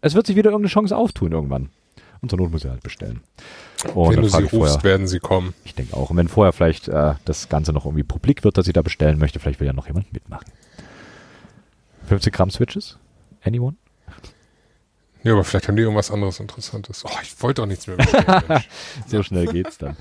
Es 0.00 0.14
wird 0.14 0.26
sich 0.26 0.36
wieder 0.36 0.50
irgendeine 0.50 0.72
Chance 0.72 0.96
auftun 0.96 1.32
irgendwann. 1.32 1.70
Und 2.22 2.28
zur 2.30 2.38
Not 2.38 2.52
muss 2.52 2.64
er 2.64 2.70
halt 2.70 2.82
bestellen. 2.84 3.20
Und 3.94 4.10
Wenn 4.16 4.22
du 4.22 4.28
sie 4.28 4.38
ich 4.44 4.52
rufst, 4.52 4.74
vorher, 4.74 4.82
werden 4.84 5.08
sie 5.08 5.18
kommen. 5.18 5.54
ich 5.64 5.74
denke 5.74 5.96
auch. 5.96 6.10
Und 6.10 6.16
wenn 6.16 6.28
vorher 6.28 6.52
vielleicht 6.52 6.86
äh, 6.88 7.14
das 7.24 7.48
Ganze 7.48 7.72
noch 7.72 7.84
irgendwie 7.84 8.04
publik 8.04 8.44
wird, 8.44 8.56
dass 8.56 8.68
ich 8.68 8.72
da 8.72 8.82
bestellen 8.82 9.18
möchte, 9.18 9.40
vielleicht 9.40 9.58
will 9.58 9.66
ja 9.66 9.72
noch 9.72 9.88
jemand 9.88 10.12
mitmachen. 10.12 10.46
50 12.06 12.32
Gramm 12.32 12.50
Switches? 12.50 12.96
Anyone? 13.42 13.76
Ja, 15.24 15.32
aber 15.32 15.44
vielleicht 15.44 15.68
haben 15.68 15.76
die 15.76 15.82
irgendwas 15.82 16.10
anderes 16.10 16.38
Interessantes. 16.40 17.04
Oh, 17.04 17.10
ich 17.22 17.40
wollte 17.42 17.62
doch 17.62 17.66
nichts 17.66 17.86
mehr 17.86 17.96
bestellen. 17.96 18.62
So 19.06 19.22
schnell 19.22 19.46
geht's 19.46 19.78
dann. 19.78 19.96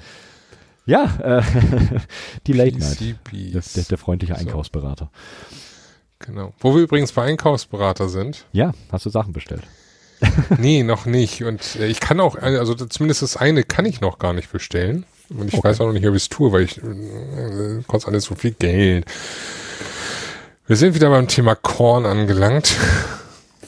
Ja, 0.86 1.06
äh, 1.40 1.44
die 2.48 2.54
Late 2.54 2.78
Night. 2.78 2.98
PCBs. 2.98 3.74
Der, 3.74 3.84
der, 3.84 3.98
freundliche 3.98 4.34
So. 4.34 4.40
Einkaufsberater. 4.40 5.12
Genau. 6.20 6.54
Wo 6.60 6.76
wir 6.76 6.84
übrigens 6.84 7.12
bei 7.12 7.24
Einkaufsberater 7.24 8.10
sind. 8.10 8.46
Ja, 8.52 8.74
hast 8.92 9.06
du 9.06 9.10
Sachen 9.10 9.34
bestellt? 9.34 9.64
Nee, 10.58 10.84
noch 10.84 11.06
nicht. 11.06 11.44
Und 11.44 11.76
äh, 11.78 11.88
ich 11.88 12.00
kann 12.00 12.20
auch, 12.20 12.36
also 12.36 12.74
zumindest 12.76 13.22
das 13.22 13.38
eine 13.38 13.64
kann 13.64 13.86
ich 13.86 14.02
noch 14.02 14.20
gar 14.20 14.34
nicht 14.34 14.52
bestellen. 14.52 15.06
Und 15.30 15.48
ich 15.48 15.54
Okay. 15.56 15.68
weiß 15.70 15.82
auch 15.82 15.88
noch 15.88 15.94
nicht, 15.94 16.08
ob 16.08 16.16
ich 16.16 16.24
es 16.24 16.30
tue, 16.30 16.52
weil 16.52 16.64
ich 16.64 16.78
äh, 16.78 17.82
kostet 17.88 18.10
alles 18.14 18.26
so 18.26 18.36
viel 18.36 18.52
Geld. 18.52 19.06
Wir 20.68 20.76
sind 20.76 20.94
wieder 20.96 21.10
beim 21.10 21.28
Thema 21.28 21.56
Korn 21.56 22.06
angelangt. 22.06 22.76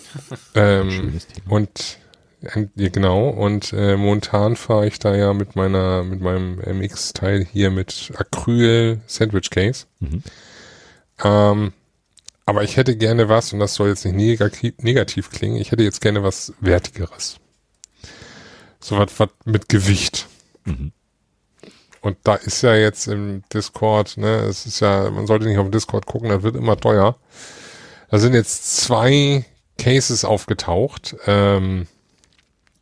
ähm, 0.55 1.19
und 1.47 1.97
äh, 2.41 2.89
genau, 2.89 3.29
und 3.29 3.73
äh, 3.73 3.95
momentan 3.97 4.55
fahre 4.55 4.87
ich 4.87 4.99
da 4.99 5.15
ja 5.15 5.33
mit 5.33 5.55
meiner, 5.55 6.03
mit 6.03 6.21
meinem 6.21 6.59
MX-Teil 6.59 7.45
hier 7.51 7.71
mit 7.71 8.11
Acryl 8.17 8.99
Sandwich 9.07 9.49
Case. 9.49 9.85
Mhm. 9.99 10.23
Ähm, 11.23 11.73
aber 12.45 12.63
ich 12.63 12.77
hätte 12.77 12.95
gerne 12.97 13.29
was, 13.29 13.53
und 13.53 13.59
das 13.59 13.75
soll 13.75 13.89
jetzt 13.89 14.05
nicht 14.05 14.15
negativ, 14.81 15.29
klingen, 15.29 15.57
ich 15.57 15.71
hätte 15.71 15.83
jetzt 15.83 16.01
gerne 16.01 16.23
was 16.23 16.53
Wertigeres. 16.59 17.37
So 18.79 18.97
was, 18.97 19.17
was 19.17 19.29
mit 19.45 19.69
Gewicht. 19.69 20.27
Mhm. 20.65 20.91
Und 22.01 22.17
da 22.23 22.35
ist 22.35 22.61
ja 22.63 22.75
jetzt 22.75 23.07
im 23.07 23.43
Discord, 23.53 24.17
ne, 24.17 24.41
es 24.41 24.65
ist 24.65 24.81
ja, 24.81 25.09
man 25.09 25.25
sollte 25.25 25.45
nicht 25.45 25.57
auf 25.57 25.71
Discord 25.71 26.05
gucken, 26.05 26.29
das 26.29 26.43
wird 26.43 26.57
immer 26.57 26.75
teuer. 26.75 27.15
Da 28.09 28.19
sind 28.19 28.33
jetzt 28.33 28.75
zwei 28.75 29.45
Cases 29.77 30.25
aufgetaucht, 30.25 31.15
ähm, 31.25 31.87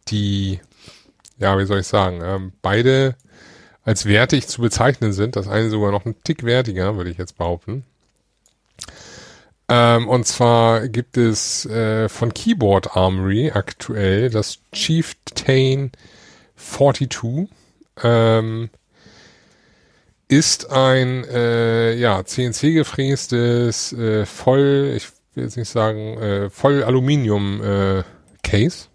die, 0.07 0.59
ja, 1.37 1.57
wie 1.59 1.65
soll 1.65 1.81
ich 1.81 1.87
sagen, 1.87 2.21
ähm, 2.23 2.53
beide 2.63 3.15
als 3.83 4.05
wertig 4.05 4.47
zu 4.47 4.61
bezeichnen 4.61 5.13
sind. 5.13 5.35
Das 5.35 5.47
eine 5.47 5.69
sogar 5.69 5.91
noch 5.91 6.05
ein 6.05 6.15
Tick 6.23 6.43
wertiger, 6.43 6.97
würde 6.97 7.11
ich 7.11 7.17
jetzt 7.17 7.37
behaupten. 7.37 7.85
Ähm, 9.73 10.09
und 10.09 10.27
zwar 10.27 10.89
gibt 10.89 11.15
es 11.15 11.65
äh, 11.65 12.09
von 12.09 12.33
Keyboard 12.33 12.97
Armory 12.97 13.51
aktuell 13.51 14.29
das 14.29 14.59
Chieftain 14.73 15.93
42. 16.57 17.47
Ähm, 18.03 18.69
ist 20.27 20.69
ein 20.71 21.23
äh, 21.23 21.93
ja, 21.95 22.21
CNC 22.25 22.73
gefrästes, 22.73 23.93
äh, 23.93 24.25
voll, 24.25 24.91
ich 24.93 25.07
will 25.35 25.45
jetzt 25.45 25.55
nicht 25.55 25.69
sagen, 25.69 26.17
äh, 26.17 26.49
voll 26.49 26.83
Aluminium 26.83 27.63
äh, 27.63 28.03
Case. 28.43 28.87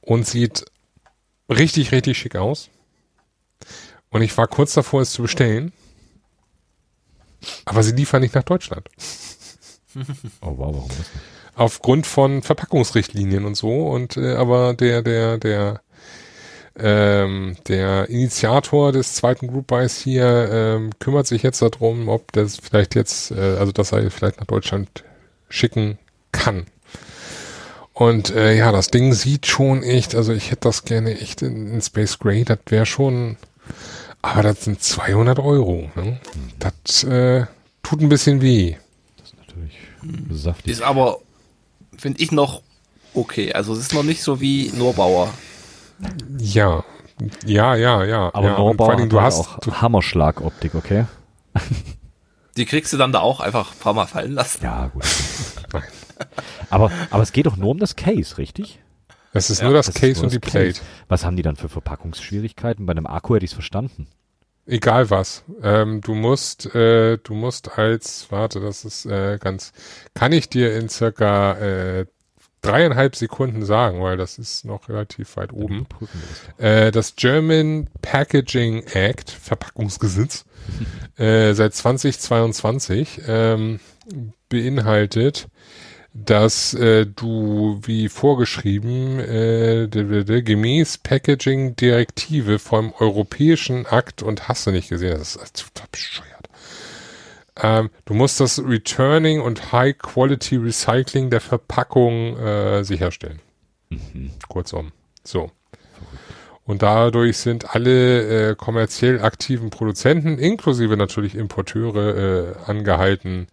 Und 0.00 0.26
sieht 0.26 0.64
richtig, 1.48 1.92
richtig 1.92 2.18
schick 2.18 2.34
aus. 2.34 2.68
Und 4.10 4.22
ich 4.22 4.36
war 4.36 4.48
kurz 4.48 4.74
davor, 4.74 5.02
es 5.02 5.12
zu 5.12 5.22
bestellen. 5.22 5.72
Aber 7.64 7.82
sie 7.82 7.92
liefern 7.92 8.22
nicht 8.22 8.34
nach 8.34 8.44
Deutschland. 8.44 8.88
Oh 10.42 10.52
wow, 10.56 10.74
warum 10.74 10.88
das 10.88 10.98
nicht? 10.98 11.10
Aufgrund 11.56 12.06
von 12.06 12.42
Verpackungsrichtlinien 12.42 13.44
und 13.44 13.56
so. 13.56 13.88
Und 13.88 14.16
äh, 14.16 14.34
aber 14.34 14.74
der, 14.74 15.02
der, 15.02 15.38
der, 15.38 15.80
ähm, 16.78 17.56
der 17.66 18.08
Initiator 18.08 18.92
des 18.92 19.14
zweiten 19.14 19.48
Group 19.48 19.66
Buys 19.66 19.98
hier 19.98 20.48
ähm, 20.52 20.90
kümmert 21.00 21.26
sich 21.26 21.42
jetzt 21.42 21.60
darum, 21.60 22.08
ob 22.08 22.30
das 22.32 22.58
vielleicht 22.58 22.94
jetzt, 22.94 23.32
äh, 23.32 23.56
also 23.58 23.72
dass 23.72 23.90
er 23.90 24.08
vielleicht 24.10 24.38
nach 24.38 24.46
Deutschland 24.46 25.04
schicken 25.48 25.98
kann. 26.30 26.66
Und 27.92 28.30
äh, 28.30 28.56
ja, 28.56 28.70
das 28.70 28.88
Ding 28.88 29.12
sieht 29.12 29.46
schon 29.46 29.82
echt, 29.82 30.14
also 30.14 30.32
ich 30.32 30.52
hätte 30.52 30.68
das 30.68 30.84
gerne 30.84 31.18
echt 31.18 31.42
in, 31.42 31.66
in 31.66 31.82
Space 31.82 32.20
Gray, 32.20 32.44
das 32.44 32.60
wäre 32.68 32.86
schon, 32.86 33.36
aber 34.22 34.42
das 34.42 34.64
sind 34.64 34.82
200 34.82 35.38
Euro. 35.38 35.90
Ne? 35.94 36.20
Das 36.58 37.04
äh, 37.04 37.46
tut 37.82 38.00
ein 38.00 38.08
bisschen 38.08 38.40
weh. 38.40 38.76
Das 39.16 39.28
ist 39.28 39.38
natürlich 39.38 39.78
saftig. 40.30 40.72
Ist 40.72 40.82
aber, 40.82 41.18
finde 41.96 42.20
ich, 42.22 42.32
noch 42.32 42.62
okay. 43.14 43.52
Also 43.52 43.72
es 43.72 43.80
ist 43.80 43.94
noch 43.94 44.02
nicht 44.02 44.22
so 44.22 44.40
wie 44.40 44.70
Norbauer. 44.74 45.32
Ja, 46.38 46.84
ja, 47.44 47.74
ja, 47.74 48.04
ja. 48.04 48.30
Aber 48.32 48.46
ja. 48.46 48.54
und 48.54 48.58
Norbau 48.58 48.84
vor 48.84 48.94
allen 48.94 49.08
Dingen, 49.08 49.10
hat 49.10 49.12
du 49.12 49.20
halt 49.20 49.34
hast, 49.34 49.40
auch 49.40 49.60
du, 49.60 49.72
Hammerschlagoptik, 49.72 50.74
okay? 50.74 51.06
Die 52.56 52.64
kriegst 52.64 52.92
du 52.92 52.96
dann 52.96 53.12
da 53.12 53.20
auch 53.20 53.40
einfach 53.40 53.72
ein 53.72 53.78
paar 53.78 53.94
Mal 53.94 54.06
fallen 54.06 54.32
lassen. 54.32 54.64
Ja, 54.64 54.88
gut. 54.88 55.04
aber, 56.70 56.90
aber 57.10 57.22
es 57.22 57.32
geht 57.32 57.46
doch 57.46 57.56
nur 57.56 57.70
um 57.70 57.78
das 57.78 57.94
Case, 57.94 58.38
richtig? 58.38 58.80
Es 59.32 59.50
ist 59.50 59.60
Ja, 59.60 59.66
nur 59.66 59.74
das 59.74 59.92
Case 59.92 60.14
nur 60.16 60.24
und 60.24 60.32
die 60.32 60.40
das 60.40 60.50
Plate. 60.50 60.72
Case. 60.72 60.82
Was 61.08 61.24
haben 61.24 61.36
die 61.36 61.42
dann 61.42 61.56
für 61.56 61.68
Verpackungsschwierigkeiten? 61.68 62.86
Bei 62.86 62.92
einem 62.92 63.06
Akku 63.06 63.34
hätte 63.34 63.44
ich 63.44 63.50
es 63.50 63.54
verstanden. 63.54 64.06
Egal 64.66 65.08
was. 65.10 65.44
Ähm, 65.62 66.02
du 66.02 66.14
musst, 66.14 66.74
äh, 66.74 67.16
du 67.18 67.34
musst 67.34 67.78
als, 67.78 68.26
warte, 68.30 68.60
das 68.60 68.84
ist 68.84 69.06
äh, 69.06 69.38
ganz, 69.40 69.72
kann 70.14 70.32
ich 70.32 70.50
dir 70.50 70.76
in 70.76 70.90
circa 70.90 71.52
äh, 71.54 72.06
dreieinhalb 72.60 73.16
Sekunden 73.16 73.64
sagen, 73.64 74.02
weil 74.02 74.16
das 74.18 74.36
ist 74.38 74.64
noch 74.66 74.88
relativ 74.90 75.36
weit 75.36 75.52
oben. 75.54 75.86
Äh, 76.58 76.90
das 76.90 77.16
German 77.16 77.88
Packaging 78.02 78.82
Act, 78.92 79.30
Verpackungsgesetz, 79.30 80.44
äh, 81.16 81.54
seit 81.54 81.74
2022 81.74 83.22
ähm, 83.26 83.80
beinhaltet, 84.50 85.48
dass 86.14 86.74
äh, 86.74 87.06
du 87.06 87.80
wie 87.82 88.08
vorgeschrieben 88.08 89.20
äh, 89.20 89.88
gemäß 90.42 90.98
Packaging-Direktive 90.98 92.58
vom 92.58 92.92
Europäischen 92.98 93.86
Akt 93.86 94.22
und 94.22 94.48
hast 94.48 94.66
du 94.66 94.70
nicht 94.70 94.88
gesehen, 94.88 95.18
das 95.18 95.36
ist 95.36 95.64
total 95.74 95.88
bescheuert. 95.92 96.48
Ähm, 97.60 97.90
du 98.04 98.14
musst 98.14 98.40
das 98.40 98.62
Returning 98.64 99.40
und 99.40 99.72
High-Quality 99.72 100.56
Recycling 100.56 101.30
der 101.30 101.40
Verpackung 101.40 102.36
äh, 102.38 102.84
sicherstellen. 102.84 103.40
Kurzum. 104.48 104.92
So. 105.24 105.50
Und 106.64 106.82
dadurch 106.82 107.38
sind 107.38 107.74
alle 107.74 108.50
äh, 108.50 108.54
kommerziell 108.54 109.22
aktiven 109.22 109.70
Produzenten, 109.70 110.38
inklusive 110.38 110.96
natürlich 110.96 111.34
Importeure, 111.34 112.16
äh, 112.16 112.54
angehalten, 112.66 113.46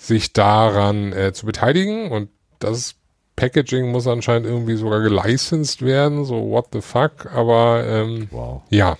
sich 0.00 0.32
daran 0.32 1.12
äh, 1.12 1.32
zu 1.32 1.46
beteiligen. 1.46 2.10
Und 2.10 2.30
das 2.58 2.94
Packaging 3.36 3.90
muss 3.90 4.06
anscheinend 4.06 4.46
irgendwie 4.48 4.76
sogar 4.76 5.00
gelicensed 5.00 5.82
werden. 5.82 6.24
So, 6.24 6.50
what 6.50 6.68
the 6.72 6.80
fuck? 6.80 7.26
Aber 7.32 7.84
ähm, 7.86 8.28
Wow. 8.30 8.62
ja. 8.70 8.96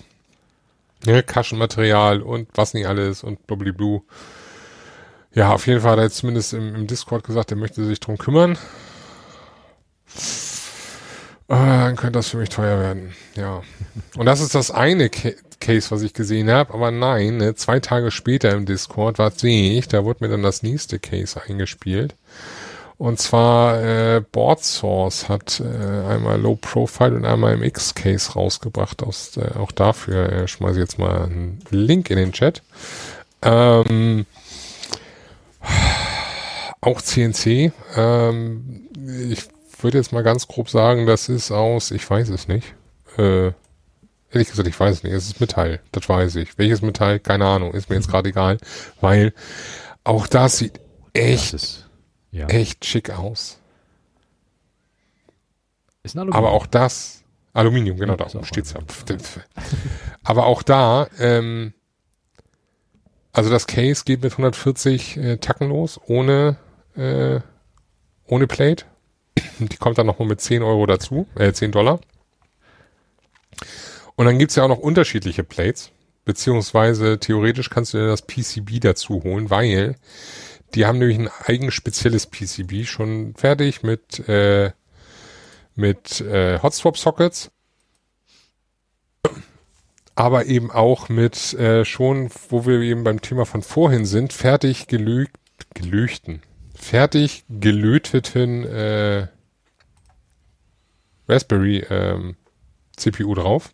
Ne, 1.05 1.23
Kaschenmaterial 1.23 2.21
und 2.21 2.47
was 2.53 2.75
nicht 2.75 2.85
alles 2.85 3.23
und 3.23 3.47
blablablu. 3.47 4.01
Ja, 5.33 5.53
auf 5.53 5.65
jeden 5.65 5.81
Fall 5.81 5.91
hat 5.91 5.97
er 5.99 6.03
jetzt 6.03 6.17
zumindest 6.17 6.53
im, 6.53 6.75
im 6.75 6.85
Discord 6.87 7.23
gesagt, 7.23 7.49
er 7.49 7.57
möchte 7.57 7.83
sich 7.85 7.99
drum 7.99 8.17
kümmern. 8.19 8.57
Äh, 11.47 11.55
dann 11.55 11.95
könnte 11.95 12.19
das 12.19 12.29
für 12.29 12.37
mich 12.37 12.49
teuer 12.49 12.79
werden. 12.79 13.13
Ja. 13.35 13.61
Und 14.15 14.25
das 14.25 14.41
ist 14.41 14.53
das 14.55 14.71
eine 14.71 15.09
Ca 15.09 15.31
Case, 15.61 15.91
was 15.91 16.01
ich 16.01 16.13
gesehen 16.13 16.51
habe. 16.51 16.73
Aber 16.73 16.91
nein, 16.91 17.37
ne, 17.37 17.55
zwei 17.55 17.79
Tage 17.79 18.11
später 18.11 18.51
im 18.51 18.65
Discord, 18.65 19.17
was 19.19 19.39
sehe 19.39 19.77
ich, 19.79 19.87
da 19.87 20.03
wurde 20.03 20.25
mir 20.25 20.31
dann 20.31 20.43
das 20.43 20.63
nächste 20.63 20.99
Case 20.99 21.41
eingespielt. 21.41 22.15
Und 22.97 23.19
zwar 23.19 23.81
äh, 23.81 24.21
Board 24.31 24.63
Source 24.63 25.27
hat 25.27 25.59
äh, 25.59 26.07
einmal 26.07 26.39
Low 26.39 26.55
Profile 26.55 27.15
und 27.15 27.25
einmal 27.25 27.53
im 27.53 27.63
X-Case 27.63 28.33
rausgebracht. 28.33 29.01
Aus, 29.01 29.37
äh, 29.37 29.57
auch 29.57 29.71
dafür 29.71 30.31
äh, 30.31 30.47
schmeiße 30.47 30.73
ich 30.73 30.81
jetzt 30.81 30.99
mal 30.99 31.23
einen 31.23 31.63
Link 31.71 32.11
in 32.11 32.17
den 32.17 32.31
Chat. 32.31 32.61
Ähm, 33.41 34.27
auch 36.81 37.01
CNC. 37.01 37.71
Ähm, 37.95 38.87
ich 39.31 39.47
würde 39.79 39.97
jetzt 39.97 40.11
mal 40.11 40.21
ganz 40.21 40.47
grob 40.47 40.69
sagen, 40.69 41.07
das 41.07 41.27
ist 41.27 41.51
aus, 41.51 41.89
ich 41.89 42.07
weiß 42.07 42.29
es 42.29 42.47
nicht. 42.47 42.75
Äh, 43.17 43.51
ehrlich 44.31 44.49
gesagt, 44.49 44.67
ich 44.67 44.79
weiß 44.79 44.97
es 44.97 45.03
nicht. 45.03 45.13
Es 45.13 45.27
ist 45.27 45.41
Metall, 45.41 45.79
das 45.91 46.07
weiß 46.07 46.35
ich. 46.37 46.57
Welches 46.57 46.81
Metall? 46.81 47.19
Keine 47.19 47.45
Ahnung, 47.45 47.73
ist 47.73 47.89
mir 47.89 47.95
jetzt 47.95 48.09
gerade 48.09 48.29
egal, 48.29 48.57
weil 48.99 49.33
auch 50.03 50.27
das 50.27 50.57
sieht 50.57 50.79
echt 51.13 51.53
Das 51.53 51.63
ist, 51.63 51.89
ja. 52.31 52.47
echt 52.47 52.85
schick 52.85 53.11
aus. 53.11 53.59
Ist 56.03 56.15
ein 56.15 56.19
Aluminium. 56.19 56.45
Aber 56.45 56.55
auch 56.55 56.65
das, 56.65 57.23
Aluminium, 57.53 57.97
genau, 57.97 58.13
Ja, 58.13 58.17
da 58.17 58.25
oben 58.25 58.45
steht's 58.45 58.73
ja. 58.73 58.79
Aber 60.23 60.45
auch 60.45 60.63
da, 60.63 61.07
ähm, 61.19 61.73
also 63.33 63.49
das 63.49 63.67
Case 63.67 64.03
geht 64.05 64.23
mit 64.23 64.31
140 64.31 65.17
äh, 65.17 65.37
Tacken 65.37 65.69
los, 65.69 65.99
ohne, 66.07 66.57
äh, 66.95 67.39
ohne 68.25 68.47
Plate. 68.47 68.85
Die 69.59 69.77
kommt 69.77 69.97
dann 69.97 70.07
nochmal 70.07 70.27
mit 70.27 70.41
10 70.41 70.63
Euro 70.63 70.85
dazu, 70.85 71.27
äh, 71.35 71.51
10 71.53 71.71
Dollar. 71.71 71.99
Und 74.15 74.25
dann 74.25 74.37
gibt's 74.37 74.55
ja 74.55 74.63
auch 74.63 74.69
noch 74.69 74.77
unterschiedliche 74.79 75.43
Plates, 75.43 75.91
beziehungsweise 76.25 77.19
theoretisch 77.19 77.69
kannst 77.69 77.93
du 77.93 77.97
dir 77.97 78.07
das 78.07 78.23
PCB 78.23 78.79
dazu 78.79 79.23
holen, 79.23 79.49
weil 79.49 79.95
die 80.75 80.85
haben 80.85 80.99
nämlich 80.99 81.19
ein 81.19 81.29
eigen 81.45 81.71
spezielles 81.71 82.27
PCB 82.27 82.85
schon 82.85 83.33
fertig 83.35 83.83
mit, 83.83 84.27
äh, 84.27 84.71
mit 85.75 86.21
äh, 86.21 86.59
Hotswap-Sockets, 86.59 87.51
aber 90.15 90.45
eben 90.45 90.71
auch 90.71 91.09
mit 91.09 91.53
äh, 91.53 91.83
schon, 91.85 92.29
wo 92.49 92.65
wir 92.65 92.79
eben 92.81 93.03
beim 93.03 93.21
Thema 93.21 93.45
von 93.45 93.61
vorhin 93.61 94.05
sind, 94.05 94.33
fertig 94.33 94.87
gelögt, 94.87 95.35
gelöchten, 95.73 96.41
fertig 96.75 97.43
gelöteten 97.49 98.65
äh, 98.65 99.27
Raspberry 101.27 101.85
ähm, 101.89 102.35
CPU 102.95 103.33
drauf. 103.35 103.73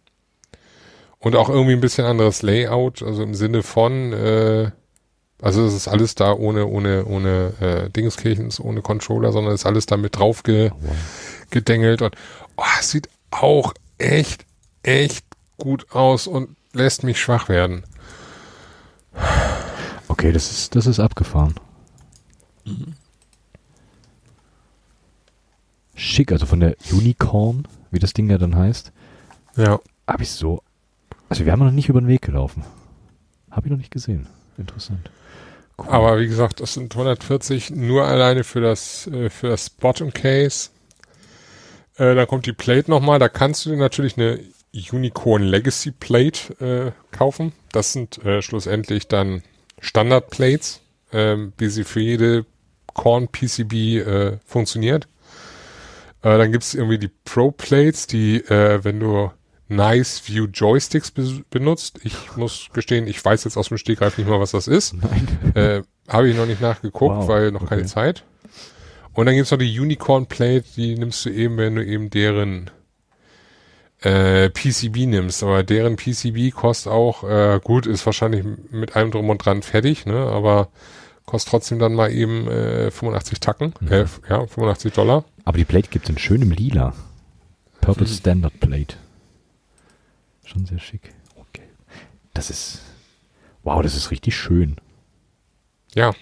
Und 1.19 1.35
auch 1.35 1.49
irgendwie 1.49 1.73
ein 1.73 1.81
bisschen 1.81 2.05
anderes 2.05 2.41
Layout, 2.43 3.01
also 3.01 3.23
im 3.23 3.33
Sinne 3.33 3.63
von, 3.63 4.13
äh, 4.13 4.71
also 5.41 5.65
es 5.65 5.73
ist 5.73 5.87
alles 5.87 6.15
da 6.15 6.31
ohne, 6.33 6.67
ohne, 6.67 7.05
ohne 7.05 7.53
äh, 7.59 7.89
Dingskirchens, 7.89 8.59
ohne 8.59 8.81
Controller, 8.81 9.31
sondern 9.31 9.53
ist 9.53 9.65
alles 9.65 9.87
da 9.87 9.97
mit 9.97 10.15
drauf 10.17 10.43
ge, 10.43 10.71
gedengelt 11.49 12.01
und 12.01 12.15
oh, 12.55 12.63
es 12.79 12.91
sieht 12.91 13.09
auch 13.31 13.73
echt, 13.97 14.45
echt 14.83 15.25
gut 15.57 15.91
aus 15.91 16.27
und 16.27 16.55
lässt 16.73 17.03
mich 17.03 17.19
schwach 17.19 17.49
werden. 17.49 17.83
Okay, 20.07 20.31
das 20.31 20.51
ist, 20.51 20.75
das 20.75 20.85
ist 20.85 20.99
abgefahren. 20.99 21.55
Schick, 25.95 26.31
also 26.31 26.45
von 26.45 26.59
der 26.59 26.75
Unicorn, 26.91 27.67
wie 27.89 27.99
das 27.99 28.13
Ding 28.13 28.29
ja 28.29 28.37
dann 28.37 28.55
heißt, 28.55 28.91
Ja. 29.55 29.79
habe 30.07 30.23
ich 30.23 30.29
so. 30.31 30.61
Also 31.29 31.45
wir 31.45 31.51
haben 31.51 31.63
noch 31.63 31.71
nicht 31.71 31.89
über 31.89 32.01
den 32.01 32.07
Weg 32.07 32.21
gelaufen. 32.21 32.63
Habe 33.51 33.67
ich 33.67 33.71
noch 33.71 33.77
nicht 33.77 33.91
gesehen. 33.91 34.27
Interessant. 34.57 35.09
Cool. 35.77 35.89
Aber 35.89 36.19
wie 36.19 36.27
gesagt, 36.27 36.59
das 36.59 36.73
sind 36.73 36.93
140 36.93 37.71
nur 37.71 38.05
alleine 38.05 38.43
für 38.43 38.61
das, 38.61 39.07
äh, 39.07 39.29
für 39.29 39.49
das 39.49 39.69
Bottom 39.69 40.11
Case. 40.11 40.69
Äh, 41.97 42.15
da 42.15 42.25
kommt 42.25 42.45
die 42.45 42.53
Plate 42.53 42.89
nochmal. 42.89 43.19
Da 43.19 43.29
kannst 43.29 43.65
du 43.65 43.69
dir 43.69 43.77
natürlich 43.77 44.17
eine 44.17 44.39
Unicorn 44.73 45.43
Legacy 45.43 45.91
Plate 45.91 46.93
äh, 46.93 47.15
kaufen. 47.15 47.53
Das 47.71 47.93
sind 47.93 48.23
äh, 48.25 48.41
schlussendlich 48.41 49.07
dann 49.07 49.43
Standard 49.79 50.29
Plates, 50.29 50.81
ähm, 51.11 51.53
wie 51.57 51.69
sie 51.69 51.83
für 51.83 51.99
jede 51.99 52.45
Korn 52.93 53.27
PCB 53.27 53.73
äh, 53.73 54.37
funktioniert. 54.45 55.07
Äh, 56.23 56.37
dann 56.37 56.51
gibt's 56.51 56.73
irgendwie 56.73 56.97
die 56.97 57.11
Pro 57.25 57.51
Plates, 57.51 58.07
die, 58.07 58.43
wenn 58.47 58.99
du 58.99 59.31
Nice 59.69 60.21
View 60.27 60.45
Joysticks 60.45 61.11
be 61.11 61.43
benutzt, 61.49 61.99
ich 62.03 62.15
muss 62.37 62.67
gestehen, 62.73 63.07
ich 63.07 63.23
weiß 63.23 63.43
jetzt 63.43 63.57
aus 63.57 63.67
dem 63.67 63.77
Stegreif 63.77 64.17
nicht 64.17 64.27
mal, 64.29 64.39
was 64.39 64.51
das 64.51 64.67
ist. 64.67 64.93
Nein. 65.01 65.27
Äh, 65.55 65.81
Habe 66.07 66.29
ich 66.29 66.37
noch 66.37 66.45
nicht 66.45 66.61
nachgeguckt, 66.61 67.15
Wow, 67.17 67.27
weil 67.27 67.51
noch 67.51 67.67
keine 67.67 67.81
okay. 67.81 67.89
Zeit. 67.89 68.23
Und 69.13 69.25
dann 69.25 69.35
gibt's 69.35 69.51
noch 69.51 69.57
die 69.57 69.79
Unicorn 69.79 70.27
Plate, 70.27 70.63
die 70.75 70.95
nimmst 70.95 71.25
du 71.25 71.29
eben, 71.31 71.57
wenn 71.57 71.75
du 71.75 71.83
eben 71.85 72.09
deren 72.09 72.69
äh, 74.01 74.49
PCB 74.49 75.05
nimmst. 75.07 75.43
Aber 75.43 75.63
deren 75.63 75.95
PCB 75.95 76.51
kostet 76.53 76.91
auch, 76.91 77.23
äh, 77.23 77.59
gut, 77.63 77.87
ist 77.87 78.05
wahrscheinlich 78.05 78.45
mit 78.71 78.95
allem 78.95 79.11
drum 79.11 79.29
und 79.29 79.43
dran 79.43 79.63
fertig, 79.63 80.05
ne? 80.05 80.15
Aber 80.17 80.69
kostet 81.25 81.49
trotzdem 81.51 81.79
dann 81.79 81.93
mal 81.95 82.11
eben 82.11 82.47
äh, 82.47 82.91
85 82.91 83.39
Tacken, 83.39 83.73
äh, 83.89 84.01
f- 84.01 84.21
ja, 84.29 84.45
85 84.45 84.93
Dollar. 84.93 85.25
Aber 85.45 85.57
die 85.57 85.65
Plate 85.65 85.89
gibt 85.89 86.05
es 86.05 86.09
in 86.11 86.17
schönem 86.19 86.51
Lila. 86.51 86.93
Purple 87.81 88.05
Mhm. 88.07 88.11
Standard 88.11 88.59
Plate. 88.59 88.95
Schon 90.47 90.65
sehr 90.65 90.79
schick. 90.79 91.13
Okay. 91.35 91.63
Das 92.33 92.49
ist. 92.49 92.79
Wow, 93.63 93.81
das 93.81 93.95
ist 93.95 94.11
richtig 94.11 94.35
schön. 94.35 94.77
Ja, 95.93 96.13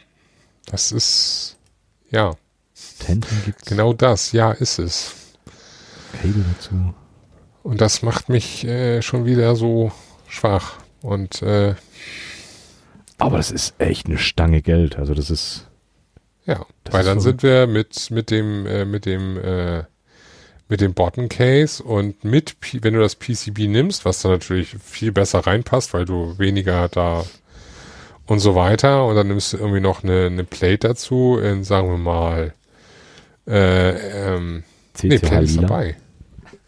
das 0.67 0.91
ist, 0.91 1.57
ja, 2.09 2.33
Tenten 2.99 3.41
gibt's. 3.45 3.65
genau 3.65 3.93
das, 3.93 4.31
ja, 4.31 4.51
ist 4.51 4.79
es. 4.79 5.13
Cable 6.13 6.43
dazu. 6.55 6.93
Und 7.61 7.81
das 7.81 8.01
macht 8.01 8.29
mich 8.29 8.63
äh, 8.65 9.01
schon 9.01 9.25
wieder 9.25 9.55
so 9.55 9.91
schwach. 10.27 10.77
Und 11.01 11.41
äh, 11.43 11.75
Aber 13.19 13.37
das 13.37 13.51
ist 13.51 13.75
echt 13.79 14.07
eine 14.07 14.17
Stange 14.17 14.61
Geld. 14.61 14.97
Also 14.97 15.13
das 15.13 15.29
ist. 15.29 15.67
Ja, 16.45 16.65
Das 16.83 16.93
weil 16.93 17.01
ist 17.01 17.07
dann 17.07 17.21
verrückt. 17.21 17.41
sind 17.41 17.43
wir 17.43 17.67
mit 17.67 18.11
mit 18.11 18.31
dem 18.31 18.65
äh, 18.65 18.85
mit 18.85 19.05
dem 19.05 19.37
äh, 19.37 19.83
mit 20.67 20.81
dem 20.81 20.93
Bottom 20.93 21.29
Case 21.29 21.83
und 21.83 22.23
mit 22.23 22.59
P 22.59 22.79
wenn 22.81 22.93
du 22.93 22.99
das 22.99 23.15
PCB 23.15 23.67
nimmst, 23.67 24.05
was 24.05 24.21
da 24.21 24.29
natürlich 24.29 24.75
viel 24.83 25.11
besser 25.11 25.39
reinpasst, 25.39 25.93
weil 25.93 26.05
du 26.05 26.37
weniger 26.39 26.87
da 26.89 27.25
und 28.25 28.39
so 28.39 28.55
weiter 28.55 29.05
und 29.05 29.15
dann 29.15 29.27
nimmst 29.27 29.53
du 29.53 29.57
irgendwie 29.57 29.79
noch 29.79 30.03
eine, 30.03 30.25
eine 30.25 30.43
Plate 30.43 30.87
dazu 30.87 31.37
in 31.37 31.63
sagen 31.63 31.89
wir 31.89 31.97
mal 31.97 32.53
äh, 33.47 34.35
ähm, 34.35 34.63
nee, 35.03 35.19
Plate 35.19 35.43
ist 35.43 35.55
Lila. 35.55 35.67
dabei. 35.67 35.95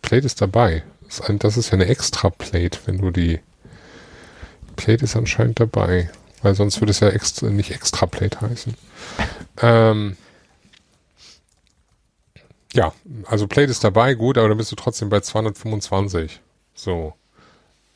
Plate 0.02 0.26
ist 0.26 0.42
dabei. 0.42 0.84
Das 1.06 1.20
ist, 1.20 1.30
ein, 1.30 1.40
das 1.40 1.58
ist 1.58 1.68
ja 1.68 1.74
eine 1.74 1.88
extra 1.88 2.30
Plate, 2.30 2.80
wenn 2.86 3.00
du 3.00 3.12
die 3.12 3.40
Plate 4.76 5.06
ist 5.06 5.16
anscheinend 5.16 5.60
dabei, 5.60 6.10
weil 6.42 6.54
sonst 6.54 6.80
würde 6.82 6.92
es 6.92 7.00
ja 7.00 7.10
extra, 7.10 7.50
nicht 7.50 7.72
extra 7.72 8.06
Plate 8.06 8.42
heißen. 8.42 8.76
Ähm, 9.62 10.18
ja, 12.78 12.94
also 13.26 13.48
Plate 13.48 13.72
ist 13.72 13.84
dabei, 13.84 14.14
gut, 14.14 14.38
aber 14.38 14.50
dann 14.50 14.58
bist 14.58 14.72
du 14.72 14.76
trotzdem 14.76 15.10
bei 15.10 15.20
225. 15.20 16.40
So. 16.76 17.14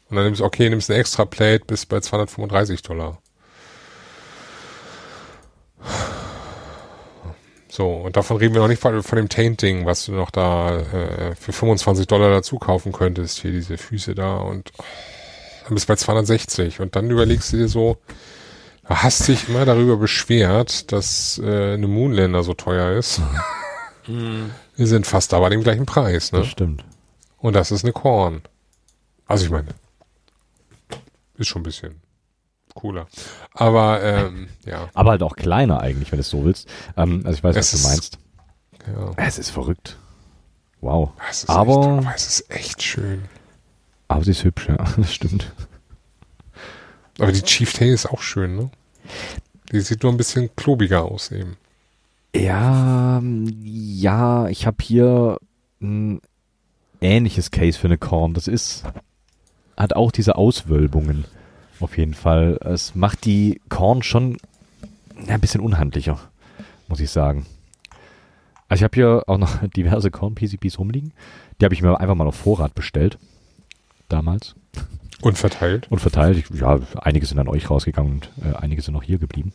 Und 0.09 0.15
dann 0.15 0.25
nimmst 0.25 0.41
du, 0.41 0.45
okay, 0.45 0.69
nimmst 0.69 0.89
eine 0.89 0.99
extra 0.99 1.23
Plate, 1.23 1.65
bist 1.65 1.87
bei 1.87 1.99
235 1.99 2.81
Dollar. 2.81 3.19
So, 7.69 7.87
und 7.87 8.17
davon 8.17 8.37
reden 8.37 8.53
wir 8.53 8.61
noch 8.61 8.67
nicht 8.67 8.81
von, 8.81 9.01
dem 9.01 9.29
Tainting, 9.29 9.85
was 9.85 10.05
du 10.05 10.11
noch 10.11 10.31
da 10.31 10.79
äh, 10.79 11.35
für 11.35 11.53
25 11.53 12.07
Dollar 12.07 12.29
dazu 12.31 12.57
kaufen 12.57 12.91
könntest. 12.91 13.39
Hier 13.39 13.51
diese 13.51 13.77
Füße 13.77 14.13
da 14.15 14.37
und 14.39 14.71
dann 15.63 15.75
bist 15.75 15.87
du 15.87 15.93
bei 15.93 15.95
260. 15.95 16.81
Und 16.81 16.97
dann 16.97 17.09
überlegst 17.09 17.53
du 17.53 17.57
dir 17.57 17.69
so, 17.69 17.97
hast 18.83 19.27
dich 19.27 19.47
immer 19.47 19.63
darüber 19.63 19.95
beschwert, 19.95 20.91
dass 20.91 21.39
äh, 21.41 21.75
eine 21.75 21.87
Moonlander 21.87 22.43
so 22.43 22.53
teuer 22.55 22.97
ist. 22.97 23.21
Wir 24.81 24.87
sind 24.87 25.05
fast 25.05 25.31
da 25.31 25.39
bei 25.39 25.49
dem 25.49 25.61
gleichen 25.61 25.85
Preis, 25.85 26.31
ne? 26.31 26.39
Das 26.39 26.47
stimmt. 26.47 26.83
Und 27.37 27.53
das 27.55 27.69
ist 27.69 27.83
eine 27.83 27.93
Korn. 27.93 28.41
Also 29.27 29.45
ich 29.45 29.51
meine, 29.51 29.67
ist 31.37 31.49
schon 31.49 31.59
ein 31.61 31.65
bisschen 31.65 32.01
cooler. 32.73 33.05
Aber 33.53 34.01
ähm, 34.01 34.47
ja, 34.65 34.89
Aber 34.95 35.11
halt 35.11 35.21
auch 35.21 35.35
kleiner 35.35 35.81
eigentlich, 35.81 36.11
wenn 36.11 36.17
du 36.17 36.21
es 36.21 36.31
so 36.31 36.43
willst. 36.45 36.67
Ähm, 36.97 37.21
also 37.25 37.37
ich 37.37 37.43
weiß, 37.43 37.55
Es 37.57 37.73
was 37.75 37.81
du 37.83 37.87
ist- 37.87 37.93
meinst. 37.93 38.17
ja. 38.87 39.11
Es 39.17 39.37
ist 39.37 39.51
verrückt. 39.51 39.99
Wow. 40.79 41.11
Es 41.29 41.43
ist 41.43 41.49
Aber- 41.51 41.73
echt, 41.79 41.87
aber 42.07 42.15
es 42.15 42.27
ist 42.27 42.49
echt 42.49 42.81
schön. 42.81 43.25
Aber 44.07 44.23
sie 44.23 44.31
ist 44.31 44.43
hübsch, 44.43 44.67
ja. 44.67 44.77
Das 44.97 45.13
stimmt. 45.13 45.53
Aber 47.19 47.31
die 47.31 47.43
Chieftain 47.43 47.89
ist 47.93 48.07
auch 48.07 48.23
schön, 48.23 48.55
ne? 48.55 48.71
Die 49.71 49.79
sieht 49.81 50.01
nur 50.01 50.11
ein 50.11 50.17
bisschen 50.17 50.49
klobiger 50.55 51.03
aus 51.03 51.29
eben. 51.29 51.55
Ja, 52.35 53.17
ähm, 53.17 53.47
ja, 53.63 54.47
ich 54.47 54.65
habe 54.65 54.77
hier 54.81 55.37
ein 55.81 56.21
ähnliches 57.01 57.51
Case 57.51 57.77
für 57.77 57.87
eine 57.87 57.97
Korn. 57.97 58.33
Das 58.33 58.47
ist, 58.47 58.83
hat 59.75 59.95
auch 59.95 60.11
diese 60.11 60.35
Auswölbungen. 60.35 61.25
Auf 61.79 61.97
jeden 61.97 62.13
Fall. 62.13 62.59
Es 62.61 62.95
macht 62.95 63.25
die 63.25 63.59
Korn 63.69 64.03
schon 64.03 64.37
ein 65.27 65.41
bisschen 65.41 65.61
unhandlicher, 65.61 66.19
muss 66.87 66.99
ich 66.99 67.09
sagen. 67.09 67.45
Also 68.69 68.81
ich 68.81 68.83
habe 68.83 68.95
hier 68.95 69.23
auch 69.27 69.37
noch 69.37 69.67
diverse 69.75 70.11
Korn-PCBs 70.11 70.79
rumliegen. 70.79 71.13
Die 71.59 71.65
habe 71.65 71.73
ich 71.73 71.81
mir 71.81 71.99
einfach 71.99 72.15
mal 72.15 72.27
auf 72.27 72.35
Vorrat 72.35 72.75
bestellt. 72.75 73.17
Damals. 74.07 74.55
Und 75.21 75.37
verteilt. 75.37 75.91
Und 75.91 75.99
verteilt. 75.99 76.45
Ja, 76.53 76.79
einige 76.95 77.25
sind 77.25 77.39
an 77.39 77.47
euch 77.47 77.69
rausgegangen 77.69 78.13
und 78.13 78.31
äh, 78.43 78.55
einige 78.55 78.81
sind 78.81 78.93
noch 78.93 79.03
hier 79.03 79.19
geblieben. 79.19 79.53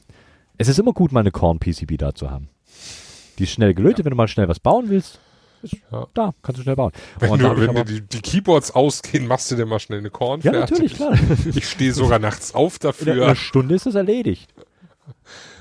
Es 0.59 0.69
ist 0.69 0.79
immer 0.79 0.93
gut, 0.93 1.13
mal 1.13 1.21
eine 1.21 1.33
Korn-PCB 1.33 1.97
da 1.99 2.15
zu 2.15 2.31
haben. 2.31 2.49
Die 3.39 3.45
ist 3.45 3.51
schnell 3.51 3.75
gelötet, 3.75 4.05
wenn 4.05 4.11
du 4.11 4.17
mal 4.17 4.29
schnell 4.29 4.49
was 4.49 4.61
bauen 4.61 4.87
willst. 4.89 5.19
Ja. 5.91 6.07
da, 6.15 6.33
kannst 6.43 6.59
du 6.59 6.63
schnell 6.63 6.77
bauen. 6.77 6.93
Wenn, 7.19 7.31
Und 7.31 7.43
du, 7.43 7.57
wenn 7.61 7.75
dir 7.75 7.85
die, 7.85 8.01
die 8.03 8.21
Keyboards 8.21 8.71
ausgehen, 8.73 9.27
machst 9.27 9.51
du 9.51 9.57
dir 9.57 9.67
mal 9.67 9.81
schnell 9.81 9.99
eine 9.99 10.11
Korn 10.11 10.41
ja, 10.43 10.53
natürlich, 10.53 10.95
klar. 10.95 11.19
Ich 11.55 11.69
stehe 11.69 11.93
sogar 11.93 12.19
nachts 12.21 12.55
auf 12.55 12.79
einer- 12.81 12.91
in 13.01 13.07
dafür. 13.07 13.25
einer 13.25 13.35
Stunde 13.35 13.75
ist 13.75 13.87
das 13.87 13.95
erledigt. 13.97 14.49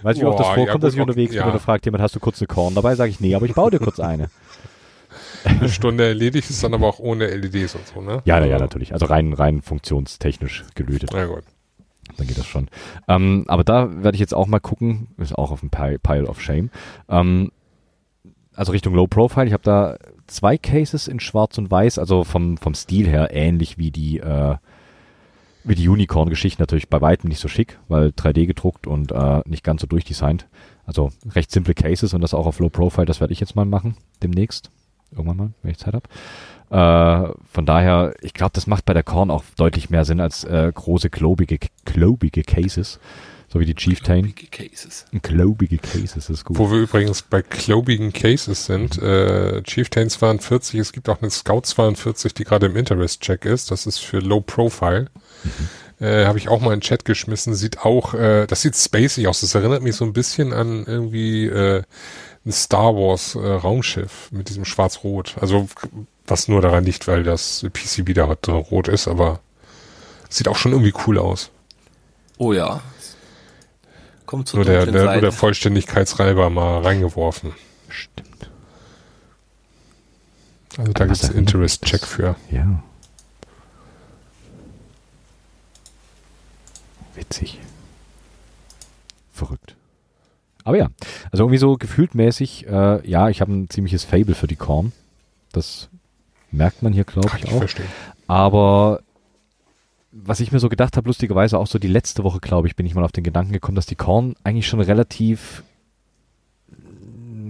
Weißt 0.03 0.19
du, 0.19 0.23
wie 0.23 0.27
oft 0.27 0.39
das 0.39 0.47
vorkommt, 0.47 0.68
ja, 0.68 0.77
dass 0.77 0.93
ich 0.93 0.99
gut, 0.99 1.07
unterwegs 1.10 1.34
ja. 1.34 1.43
bin 1.45 1.53
und 1.53 1.60
fragt 1.60 1.85
jemand, 1.85 2.03
hast 2.03 2.15
du 2.15 2.19
kurz 2.19 2.39
eine 2.39 2.47
Korn 2.47 2.76
dabei? 2.76 2.93
Sage 2.95 3.10
ich, 3.10 3.19
nee, 3.19 3.34
aber 3.34 3.45
ich 3.47 3.53
baue 3.56 3.72
dir 3.72 3.80
kurz 3.80 3.99
eine. 3.99 4.30
eine 5.43 5.69
Stunde 5.69 6.06
erledigt, 6.06 6.49
ist 6.49 6.64
dann 6.64 6.73
aber 6.73 6.88
auch 6.88 6.99
ohne 6.99 7.27
LEDs 7.27 7.73
und 7.76 7.88
so, 7.88 8.02
ne? 8.02 8.22
Ja, 8.26 8.39
ja, 8.39 8.45
ja, 8.45 8.60
natürlich. 8.60 8.93
Also 8.93 9.06
rein, 9.07 9.34
rein 9.34 9.61
funktionstechnisch 9.61 10.65
gelötet. 10.76 11.10
Na 11.14 11.26
gut. 11.26 11.43
Dann 12.18 12.27
geht 12.27 12.38
das 12.38 12.45
schon. 12.45 12.68
Ähm, 13.07 13.45
aber 13.47 13.64
da 13.64 14.03
werde 14.03 14.15
ich 14.15 14.19
jetzt 14.19 14.35
auch 14.35 14.45
mal 14.45 14.60
gucken, 14.60 15.07
ist 15.18 15.35
auch 15.35 15.49
auf 15.52 15.61
dem 15.61 15.69
Pi- 15.72 15.97
Pile 15.97 16.27
of 16.27 16.39
Shame. 16.41 16.69
Ähm, 17.10 17.52
also 18.56 18.72
Richtung 18.72 18.94
Low 18.94 19.07
Profile. 19.07 19.48
Ich 19.48 19.53
habe 19.53 19.64
da 19.64 19.98
zwei 20.27 20.57
Cases 20.57 21.07
in 21.07 21.19
Schwarz 21.19 21.57
und 21.57 21.69
Weiß, 21.69 21.99
also 21.99 22.23
vom, 22.23 22.57
vom 22.57 22.73
Stil 22.73 23.07
her 23.07 23.30
ähnlich 23.32 23.77
wie 23.77 23.91
die, 23.91 24.19
äh, 24.19 24.56
wie 25.64 25.76
die 25.76 25.90
Unicorn-Geschichte 25.90 26.61
natürlich 26.61 26.90
bei 26.90 27.02
weitem 27.02 27.30
nicht 27.30 27.40
so 27.40 27.48
schick, 27.48 27.80
weil 27.88 28.10
3D 28.10 28.45
gedruckt 28.45 28.88
und 28.88 29.11
äh, 29.11 29.41
nicht 29.45 29.64
ganz 29.64 29.82
so 29.82 29.88
durchdesignt. 29.88 30.48
Also 30.86 31.11
recht 31.32 31.52
simple 31.52 31.73
Cases 31.73 32.14
und 32.14 32.22
das 32.22 32.34
auch 32.34 32.45
auf 32.45 32.60
Low 32.60 32.69
Profile, 32.69 33.06
das 33.06 33.19
werde 33.19 33.34
ich 33.34 33.40
jetzt 33.40 33.56
mal 33.56 33.65
machen, 33.65 33.98
demnächst. 34.22 34.72
Irgendwann 35.11 35.38
mal, 35.38 35.49
wenn 35.61 35.72
ich 35.72 35.77
Zeit 35.77 35.94
habe. 35.94 36.07
Äh, 36.69 37.34
von 37.52 37.65
daher, 37.65 38.15
ich 38.22 38.34
glaube, 38.34 38.52
das 38.53 38.68
macht 38.68 38.86
bei 38.86 38.94
der 38.94 39.03
Korn 39.03 39.32
auch 39.32 39.44
deutlich 39.56 39.90
mehr 39.90 40.06
Sinn 40.06 40.19
als 40.19 40.44
äh, 40.44 40.72
große, 40.73 41.10
klobige, 41.10 41.60
klobige 41.86 42.44
Cases. 42.44 42.99
So 43.48 43.60
wie 43.60 43.66
die 43.66 43.76
Chieftain. 43.76 44.24
Big 44.24 44.52
Cases. 44.52 45.06
Klobige 45.22 45.78
Cases 45.78 46.30
ist 46.30 46.46
gut. 46.46 46.58
Wo 46.58 46.72
wir 46.72 46.80
übrigens 46.80 47.22
bei 47.22 47.42
klobigen 47.42 48.12
Cases 48.12 48.66
sind, 48.66 49.02
äh, 49.02 49.62
Chieftain 49.64 50.10
42, 50.10 50.80
es 50.80 50.92
gibt 50.94 51.08
auch 51.10 51.22
eine 51.22 51.32
Scout 51.32 51.62
42, 51.64 52.34
die 52.34 52.44
gerade 52.44 52.66
im 52.66 52.76
Interest-Check 52.76 53.46
ist. 53.46 53.72
Das 53.72 53.86
ist 53.86 54.00
für 54.00 54.20
Low 54.20 54.42
Profile. 54.42 55.08
Äh, 56.00 56.26
Habe 56.26 56.38
ich 56.38 56.50
auch 56.50 56.60
mal 56.60 56.74
in 56.74 56.80
den 56.80 56.82
Chat 56.82 57.06
geschmissen. 57.06 57.54
Sieht 57.54 57.80
auch, 57.80 58.14
äh, 58.14 58.48
das 58.48 58.62
sieht 58.62 58.76
spacey 58.76 59.28
aus. 59.28 59.42
Das 59.42 59.56
erinnert 59.56 59.82
mich 59.82 59.96
so 59.96 60.04
ein 60.04 60.14
bisschen 60.14 60.52
an 60.52 60.84
irgendwie 60.86 61.46
äh, 61.46 61.84
ein 62.46 62.52
Star 62.52 62.96
Wars 62.96 63.36
äh, 63.36 63.40
Raumschiff 63.40 64.30
mit 64.32 64.50
diesem 64.50 64.66
Schwarz-Rot. 64.66 65.36
Also 65.40 65.68
was 66.28 66.48
nur 66.48 66.62
daran 66.62 66.84
liegt, 66.84 67.08
weil 67.08 67.24
das 67.24 67.66
PCB 67.72 68.14
da 68.14 68.26
rot 68.26 68.88
ist, 68.88 69.08
aber 69.08 69.40
sieht 70.30 70.48
auch 70.48 70.56
schon 70.56 70.72
irgendwie 70.72 70.94
cool 71.06 71.18
aus. 71.20 71.52
Oh 72.38 72.54
ja. 72.54 72.82
Kommt 74.26 74.47
zur 74.47 74.57
Nur 74.60 74.65
der, 74.65 74.85
dunklen 74.85 74.93
der, 74.93 75.03
nur 75.03 75.11
Seite. 75.11 75.22
der 75.22 75.31
Vollständigkeitsreiber 75.31 76.49
mal 76.49 76.81
reingeworfen. 76.81 77.53
Stimmt. 77.89 78.49
Also 80.77 80.91
da 80.93 81.06
gibt's 81.06 81.22
da 81.22 81.27
einen 81.30 81.38
Interest-Check 81.39 82.02
für. 82.06 82.35
Ja. 82.52 82.84
Witzig. 87.14 87.60
Verrückt. 89.31 89.76
Aber 90.64 90.77
ja, 90.77 90.89
also 91.31 91.43
irgendwie 91.43 91.60
so 91.60 91.77
gefühltmäßig, 91.77 92.68
äh, 92.68 93.07
ja, 93.07 93.30
ich 93.30 93.39
habe 93.41 93.53
ein 93.53 93.69
ziemliches 93.69 94.03
Fable 94.03 94.34
für 94.34 94.47
die 94.47 94.56
Korn. 94.56 94.91
Das 95.52 95.89
merkt 96.52 96.81
man 96.81 96.91
hier, 96.91 97.03
glaube 97.03 97.30
ich, 97.38 97.43
ich 97.45 97.52
auch. 97.52 97.60
verstehen. 97.60 97.88
Aber 98.27 99.02
was 100.18 100.40
ich 100.40 100.52
mir 100.52 100.60
so 100.60 100.70
gedacht 100.70 100.96
habe, 100.96 101.10
lustigerweise 101.10 101.60
auch 101.60 101.68
so 101.68 101.78
die 101.78 101.90
letzte 101.90 102.24
Woche, 102.24 102.40
glaube 102.40 102.68
ich, 102.68 102.76
bin 102.76 102.86
ich 102.86 102.96
mal 102.96 103.04
auf 103.04 103.12
den 103.12 103.24
Gedanken 103.24 103.52
gekommen, 103.52 103.76
dass 103.76 103.86
die 103.86 103.96
Korn 103.96 104.36
eigentlich 104.44 104.68
schon 104.68 104.80
relativ 104.80 105.64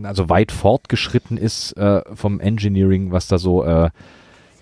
also 0.03 0.29
weit 0.29 0.51
fortgeschritten 0.51 1.37
ist 1.37 1.73
äh, 1.77 2.01
vom 2.13 2.39
Engineering, 2.39 3.11
was 3.11 3.27
da 3.27 3.37
so 3.37 3.63
äh, 3.63 3.89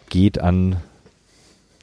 geht 0.10 0.40
an 0.40 0.78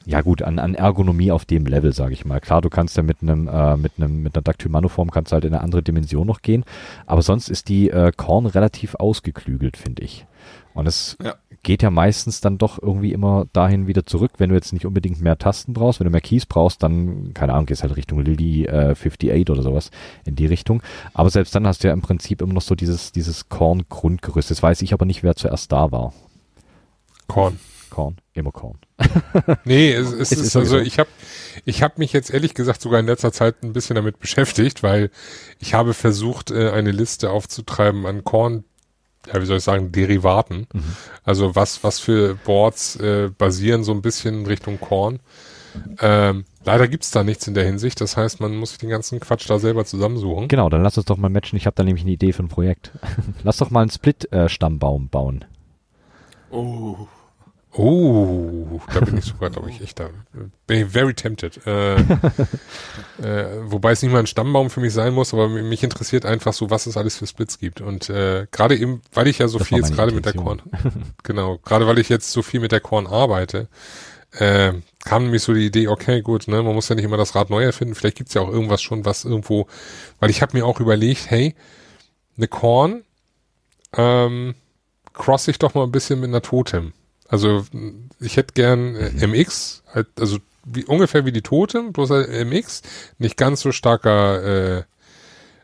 ja 0.03 0.21
gut, 0.21 0.41
an, 0.41 0.57
an 0.57 0.73
Ergonomie 0.73 1.31
auf 1.31 1.45
dem 1.45 1.67
Level, 1.67 1.93
sage 1.93 2.13
ich 2.13 2.25
mal. 2.25 2.39
Klar, 2.39 2.61
du 2.61 2.69
kannst 2.69 2.97
ja 2.97 3.03
mit 3.03 3.17
einem 3.21 3.47
äh, 3.47 3.77
mit 3.77 3.93
einem 3.97 4.23
mit 4.23 4.35
einer 4.35 4.41
Dactylmanoform 4.41 5.11
kannst 5.11 5.31
halt 5.31 5.45
in 5.45 5.53
eine 5.53 5.61
andere 5.61 5.83
Dimension 5.83 6.25
noch 6.25 6.41
gehen, 6.41 6.65
aber 7.05 7.21
sonst 7.21 7.49
ist 7.49 7.69
die 7.69 7.89
äh, 7.89 8.11
Korn 8.15 8.47
relativ 8.47 8.95
ausgeklügelt, 8.95 9.77
finde 9.77 10.03
ich. 10.03 10.25
Und 10.73 10.87
es 10.87 11.17
Ja. 11.23 11.35
geht 11.63 11.83
ja 11.83 11.89
meistens 11.91 12.41
dann 12.41 12.57
doch 12.57 12.81
irgendwie 12.81 13.11
immer 13.13 13.45
dahin 13.53 13.87
wieder 13.87 14.05
zurück, 14.05 14.31
wenn 14.37 14.49
du 14.49 14.55
jetzt 14.55 14.73
nicht 14.73 14.85
unbedingt 14.85 15.21
mehr 15.21 15.37
Tasten 15.37 15.73
brauchst, 15.73 15.99
wenn 15.99 16.05
du 16.05 16.11
mehr 16.11 16.21
Keys 16.21 16.45
brauchst, 16.45 16.81
dann, 16.83 17.33
keine 17.33 17.53
Ahnung, 17.53 17.65
gehst 17.65 17.83
halt 17.83 17.95
Richtung 17.95 18.19
Lily 18.23 18.65
äh, 18.65 18.91
58 18.91 19.49
oder 19.49 19.61
sowas 19.63 19.91
in 20.25 20.35
die 20.35 20.45
Richtung. 20.45 20.81
Aber 21.13 21.29
selbst 21.29 21.53
dann 21.53 21.67
hast 21.67 21.83
du 21.83 21.87
ja 21.87 21.93
im 21.93 22.01
Prinzip 22.01 22.41
immer 22.41 22.53
noch 22.53 22.61
so 22.61 22.75
dieses, 22.75 23.11
dieses 23.11 23.49
Korn-Grundgerüst. 23.49 24.49
Jetzt 24.49 24.63
weiß 24.63 24.81
ich 24.81 24.93
aber 24.93 25.05
nicht, 25.05 25.23
wer 25.23 25.35
zuerst 25.35 25.71
da 25.71 25.91
war. 25.91 26.13
Korn. 27.27 27.59
Korn, 27.89 28.15
immer 28.33 28.51
Korn. 28.53 28.77
Nee, 29.65 29.91
es, 29.91 30.11
es, 30.13 30.31
Es 30.31 30.31
ist, 30.31 30.41
ist 30.47 30.55
also 30.55 30.77
ich 30.79 30.97
habe 30.97 31.09
ich 31.65 31.83
hab 31.83 31.97
mich 31.97 32.13
jetzt 32.13 32.31
ehrlich 32.31 32.53
gesagt 32.53 32.81
sogar 32.81 32.99
in 33.01 33.05
letzter 33.05 33.33
Zeit 33.33 33.63
ein 33.63 33.73
bisschen 33.73 33.95
damit 33.97 34.17
beschäftigt, 34.19 34.81
weil 34.83 35.11
ich 35.59 35.73
habe 35.73 35.93
versucht, 35.93 36.51
äh, 36.51 36.71
eine 36.71 36.91
Liste 36.91 37.29
aufzutreiben 37.31 38.05
an 38.05 38.23
Korn, 38.23 38.63
ja, 39.27 39.41
wie 39.41 39.45
soll 39.45 39.57
ich 39.57 39.63
sagen, 39.63 39.91
Derivaten. 39.91 40.67
Mhm. 40.73 40.95
Also 41.23 41.55
was, 41.55 41.83
was 41.83 41.99
für 41.99 42.35
Boards 42.35 42.95
äh, 42.97 43.29
basieren 43.37 43.83
so 43.83 43.91
ein 43.91 44.01
bisschen 44.01 44.41
in 44.41 44.45
Richtung 44.45 44.79
Korn. 44.79 45.19
Ähm, 45.99 46.45
leider 46.65 46.87
gibt's 46.87 47.11
da 47.11 47.23
nichts 47.23 47.47
in 47.47 47.53
der 47.53 47.65
Hinsicht. 47.65 48.01
Das 48.01 48.17
heißt, 48.17 48.39
man 48.39 48.55
muss 48.55 48.71
sich 48.71 48.79
den 48.79 48.89
ganzen 48.89 49.19
Quatsch 49.19 49.49
da 49.49 49.59
selber 49.59 49.85
zusammensuchen. 49.85 50.47
Genau, 50.47 50.69
dann 50.69 50.83
lass 50.83 50.97
uns 50.97 51.05
doch 51.05 51.17
mal 51.17 51.29
matchen. 51.29 51.55
Ich 51.55 51.65
habe 51.65 51.75
da 51.75 51.83
nämlich 51.83 52.03
eine 52.03 52.11
Idee 52.11 52.33
für 52.33 52.43
ein 52.43 52.49
Projekt. 52.49 52.91
lass 53.43 53.57
doch 53.57 53.69
mal 53.69 53.81
einen 53.81 53.91
Split-Stammbaum 53.91 55.09
bauen. 55.09 55.45
Oh. 56.49 57.07
Oh, 57.73 58.81
da 58.93 58.99
bin 58.99 59.17
ich 59.17 59.23
sogar, 59.25 59.49
glaube 59.49 59.69
ich, 59.69 59.79
echt 59.81 59.99
da. 59.99 60.09
Bin 60.67 60.85
ich 60.85 60.91
very 60.91 61.13
tempted. 61.13 61.65
Äh, 61.65 61.95
äh, 63.21 63.61
wobei 63.63 63.91
es 63.93 64.01
nicht 64.01 64.11
mal 64.11 64.19
ein 64.19 64.27
Stammbaum 64.27 64.69
für 64.69 64.81
mich 64.81 64.93
sein 64.93 65.13
muss, 65.13 65.33
aber 65.33 65.47
mi- 65.47 65.61
mich 65.63 65.81
interessiert 65.83 66.25
einfach 66.25 66.51
so, 66.53 66.69
was 66.69 66.85
es 66.85 66.97
alles 66.97 67.17
für 67.17 67.27
Splits 67.27 67.59
gibt. 67.59 67.79
Und 67.79 68.09
äh, 68.09 68.47
gerade 68.51 68.75
eben, 68.77 69.01
weil 69.13 69.27
ich 69.27 69.37
ja 69.39 69.47
so 69.47 69.57
Das 69.57 69.67
viel 69.69 69.77
jetzt 69.77 69.93
gerade 69.95 70.11
mit 70.13 70.25
der. 70.25 70.33
Korn, 70.33 70.61
genau, 71.23 71.59
gerade 71.59 71.87
weil 71.87 71.99
ich 71.99 72.09
jetzt 72.09 72.31
so 72.31 72.41
viel 72.41 72.59
mit 72.59 72.73
der 72.73 72.81
Korn 72.81 73.07
arbeite, 73.07 73.69
äh, 74.33 74.73
kam 75.05 75.23
nämlich 75.23 75.41
so 75.43 75.53
die 75.53 75.65
Idee, 75.65 75.87
okay, 75.87 76.21
gut, 76.21 76.47
ne, 76.49 76.61
man 76.63 76.73
muss 76.75 76.89
ja 76.89 76.95
nicht 76.95 77.05
immer 77.05 77.17
das 77.17 77.35
Rad 77.35 77.49
neu 77.49 77.63
erfinden, 77.63 77.95
vielleicht 77.95 78.17
gibt's 78.17 78.33
ja 78.33 78.41
auch 78.41 78.49
irgendwas 78.49 78.81
schon, 78.81 79.05
was 79.05 79.23
irgendwo, 79.25 79.67
weil 80.19 80.29
ich 80.29 80.41
habe 80.41 80.57
mir 80.57 80.65
auch 80.65 80.79
überlegt, 80.81 81.29
hey, 81.29 81.55
eine 82.37 82.47
Korn, 82.47 83.03
ähm, 83.95 84.55
cross 85.13 85.47
ich 85.47 85.57
doch 85.59 85.73
mal 85.73 85.83
ein 85.83 85.91
bisschen 85.91 86.19
mit 86.19 86.29
einer 86.29 86.41
Totem. 86.41 86.93
Also 87.31 87.65
ich 88.19 88.35
hätte 88.35 88.53
gern 88.53 88.95
äh, 88.97 89.25
MX, 89.25 89.83
halt, 89.93 90.07
also 90.19 90.37
wie, 90.65 90.83
ungefähr 90.83 91.25
wie 91.25 91.31
die 91.31 91.41
Totem, 91.41 91.93
bloß 91.93 92.09
halt 92.09 92.45
MX, 92.45 92.81
nicht 93.19 93.37
ganz 93.37 93.61
so 93.61 93.71
starker 93.71 94.83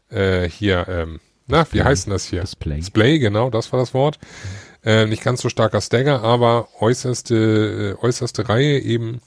äh, 0.10 0.44
äh, 0.44 0.50
hier, 0.50 0.88
ähm, 0.88 1.20
na, 1.46 1.68
wie 1.72 1.84
heißt 1.84 2.06
denn 2.06 2.14
das 2.14 2.26
hier? 2.26 2.42
Display. 2.42 2.78
Display, 2.78 3.20
genau, 3.20 3.50
das 3.50 3.72
war 3.74 3.80
das 3.82 3.94
Wort. 3.94 4.18
Äh, 4.86 5.08
nicht 5.08 5.24
ganz 5.24 5.42
so 5.42 5.50
starker 5.50 5.82
Stagger, 5.82 6.24
aber 6.24 6.70
äußerste, 6.80 7.98
äh, 8.00 8.06
äußerste 8.06 8.48
Reihe 8.48 8.80
eben, 8.80 9.20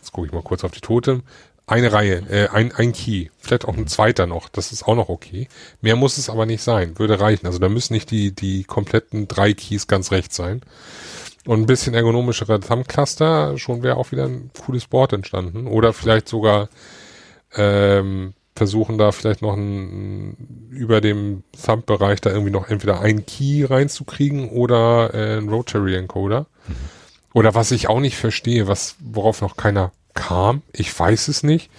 jetzt 0.00 0.10
gucke 0.10 0.26
ich 0.26 0.32
mal 0.32 0.42
kurz 0.42 0.64
auf 0.64 0.72
die 0.72 0.80
Totem, 0.80 1.22
eine 1.68 1.92
Reihe, 1.92 2.24
äh, 2.28 2.48
ein, 2.48 2.72
ein 2.72 2.92
Key, 2.92 3.28
vielleicht 3.38 3.66
auch 3.66 3.76
ein 3.76 3.86
zweiter 3.86 4.26
noch, 4.26 4.48
das 4.48 4.72
ist 4.72 4.82
auch 4.82 4.96
noch 4.96 5.08
okay. 5.08 5.46
Mehr 5.80 5.94
muss 5.94 6.18
es 6.18 6.28
aber 6.28 6.44
nicht 6.44 6.62
sein, 6.64 6.98
würde 6.98 7.20
reichen. 7.20 7.46
Also 7.46 7.60
da 7.60 7.68
müssen 7.68 7.92
nicht 7.92 8.10
die, 8.10 8.32
die 8.32 8.64
kompletten 8.64 9.28
drei 9.28 9.52
Keys 9.52 9.86
ganz 9.86 10.10
rechts 10.10 10.34
sein. 10.34 10.62
Und 11.48 11.60
ein 11.60 11.66
bisschen 11.66 11.94
ergonomischere 11.94 12.60
Thumb-Cluster, 12.60 13.56
schon 13.56 13.82
wäre 13.82 13.96
auch 13.96 14.12
wieder 14.12 14.26
ein 14.26 14.50
cooles 14.66 14.86
Board 14.86 15.14
entstanden. 15.14 15.66
Oder 15.66 15.94
vielleicht 15.94 16.28
sogar 16.28 16.68
ähm, 17.54 18.34
versuchen 18.54 18.98
da 18.98 19.12
vielleicht 19.12 19.40
noch 19.40 19.56
ein, 19.56 20.68
über 20.68 21.00
dem 21.00 21.44
Thumb-Bereich 21.64 22.20
da 22.20 22.28
irgendwie 22.28 22.50
noch 22.50 22.68
entweder 22.68 23.00
ein 23.00 23.24
Key 23.24 23.64
reinzukriegen 23.64 24.50
oder 24.50 25.14
äh, 25.14 25.38
ein 25.38 25.48
Rotary 25.48 25.96
Encoder. 25.96 26.44
Oder 27.32 27.54
was 27.54 27.70
ich 27.70 27.88
auch 27.88 28.00
nicht 28.00 28.18
verstehe, 28.18 28.68
was 28.68 28.96
worauf 29.00 29.40
noch 29.40 29.56
keiner 29.56 29.92
kam, 30.12 30.60
ich 30.74 30.98
weiß 31.00 31.28
es 31.28 31.44
nicht. 31.44 31.70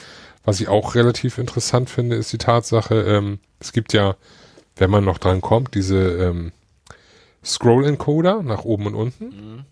Was 0.44 0.60
ich 0.60 0.68
auch 0.68 0.96
relativ 0.96 1.38
interessant 1.38 1.92
finde, 1.92 2.16
ist 2.16 2.34
die 2.34 2.40
Tatsache, 2.40 3.04
ähm, 3.04 3.38
es 3.60 3.72
gibt 3.72 3.94
ja, 3.94 4.16
wenn 4.78 4.90
man 4.90 5.06
noch 5.06 5.20
dran 5.20 5.42
kommt, 5.42 5.76
diese 5.76 6.00
ähm, 6.00 6.54
Scroll-Encoder 7.44 8.44
nach 8.44 8.64
oben 8.64 8.88
und 8.88 8.96
unten. 8.96 9.66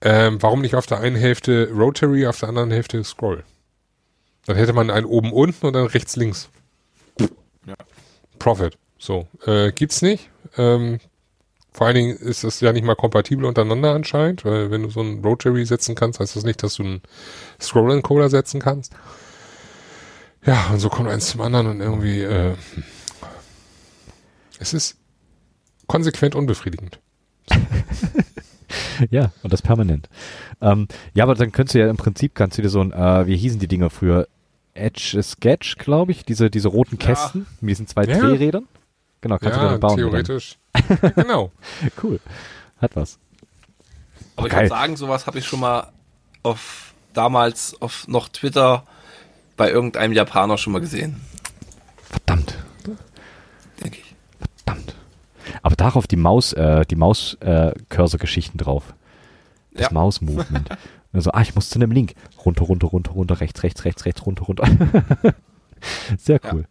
Ähm, 0.00 0.42
warum 0.42 0.60
nicht 0.60 0.74
auf 0.74 0.86
der 0.86 1.00
einen 1.00 1.16
Hälfte 1.16 1.70
Rotary, 1.72 2.26
auf 2.26 2.38
der 2.40 2.48
anderen 2.48 2.70
Hälfte 2.70 3.02
Scroll? 3.02 3.44
Dann 4.46 4.56
hätte 4.56 4.72
man 4.72 4.90
einen 4.90 5.06
oben 5.06 5.32
unten 5.32 5.66
und 5.66 5.72
dann 5.72 5.86
rechts 5.86 6.16
links. 6.16 6.48
Ja. 7.66 7.74
Profit. 8.38 8.78
So. 8.98 9.26
Äh, 9.44 9.72
gibt's 9.72 10.02
nicht. 10.02 10.30
Ähm, 10.56 11.00
vor 11.72 11.86
allen 11.86 11.96
Dingen 11.96 12.16
ist 12.16 12.44
das 12.44 12.60
ja 12.60 12.72
nicht 12.72 12.84
mal 12.84 12.94
kompatibel 12.94 13.44
untereinander 13.44 13.92
anscheinend, 13.92 14.44
weil 14.44 14.70
wenn 14.70 14.82
du 14.82 14.90
so 14.90 15.00
einen 15.00 15.22
Rotary 15.22 15.66
setzen 15.66 15.94
kannst, 15.94 16.20
heißt 16.20 16.36
das 16.36 16.44
nicht, 16.44 16.62
dass 16.62 16.76
du 16.76 16.84
einen 16.84 17.02
Scroll-Encoder 17.60 18.30
setzen 18.30 18.60
kannst. 18.60 18.92
Ja, 20.44 20.68
und 20.70 20.78
so 20.78 20.88
kommt 20.88 21.10
eins 21.10 21.28
zum 21.28 21.40
anderen 21.40 21.66
und 21.66 21.80
irgendwie, 21.80 22.20
äh, 22.20 22.54
es 24.58 24.72
ist 24.72 24.96
konsequent 25.86 26.34
unbefriedigend. 26.34 26.98
ja, 29.10 29.30
und 29.42 29.52
das 29.52 29.62
permanent. 29.62 30.08
Ähm, 30.60 30.88
ja, 31.14 31.24
aber 31.24 31.34
dann 31.34 31.52
könntest 31.52 31.74
du 31.74 31.78
ja 31.80 31.88
im 31.88 31.96
Prinzip, 31.96 32.34
kannst 32.34 32.58
du 32.58 32.62
dir 32.62 32.68
so 32.68 32.80
ein, 32.80 32.92
äh, 32.92 33.26
wie 33.26 33.36
hießen 33.36 33.58
die 33.60 33.68
Dinger 33.68 33.90
früher? 33.90 34.28
Edge 34.74 35.22
Sketch, 35.22 35.76
glaube 35.78 36.12
ich, 36.12 36.24
diese, 36.24 36.50
diese 36.50 36.68
roten 36.68 36.98
Ja. 37.00 37.06
Kästen 37.06 37.46
mit 37.60 37.70
diesen 37.70 37.86
zwei 37.86 38.04
Ja. 38.04 38.18
Drehrädern. 38.18 38.66
Genau, 39.22 39.38
kannst 39.38 39.58
du 39.58 39.62
ja, 39.62 39.70
dann 39.70 39.80
bauen. 39.80 39.96
theoretisch. 39.96 40.58
genau. 41.14 41.50
Cool. 42.02 42.20
Hat 42.78 42.94
was. 42.94 43.18
Aber 44.36 44.46
ich 44.46 44.52
Geil. 44.52 44.62
würde 44.64 44.68
sagen, 44.68 44.96
sowas 44.96 45.26
habe 45.26 45.38
ich 45.38 45.46
schon 45.46 45.60
mal 45.60 45.90
auf 46.42 46.92
damals 47.14 47.80
auf 47.80 48.06
noch 48.08 48.28
Twitter 48.28 48.84
bei 49.56 49.70
irgendeinem 49.70 50.12
Japaner 50.12 50.58
schon 50.58 50.74
mal 50.74 50.80
gesehen, 50.80 51.20
Verdammt, 52.10 52.58
denke 53.82 53.98
ich. 53.98 54.14
verdammt. 54.64 54.94
Aber 55.62 55.76
darauf 55.76 56.06
die 56.06 56.16
Maus, 56.16 56.52
äh, 56.52 56.84
die 56.86 56.96
Maus-Cursor-Geschichten 56.96 58.58
drauf. 58.58 58.94
Das 59.72 59.86
Ja. 59.86 59.92
Maus-Movement. 59.92 60.68
Also, 61.12 61.30
ah, 61.30 61.40
ich 61.40 61.54
muss 61.54 61.70
zu 61.70 61.78
einem 61.78 61.92
Link. 61.92 62.12
Runter, 62.44 62.64
runter, 62.66 62.88
runter, 62.88 63.12
runter, 63.12 63.40
rechts, 63.40 63.62
rechts, 63.62 63.86
rechts, 63.86 64.04
rechts, 64.04 64.26
runter, 64.26 64.44
runter. 64.44 64.64
Sehr 66.18 66.40
Ja. 66.44 66.52
cool. 66.52 66.66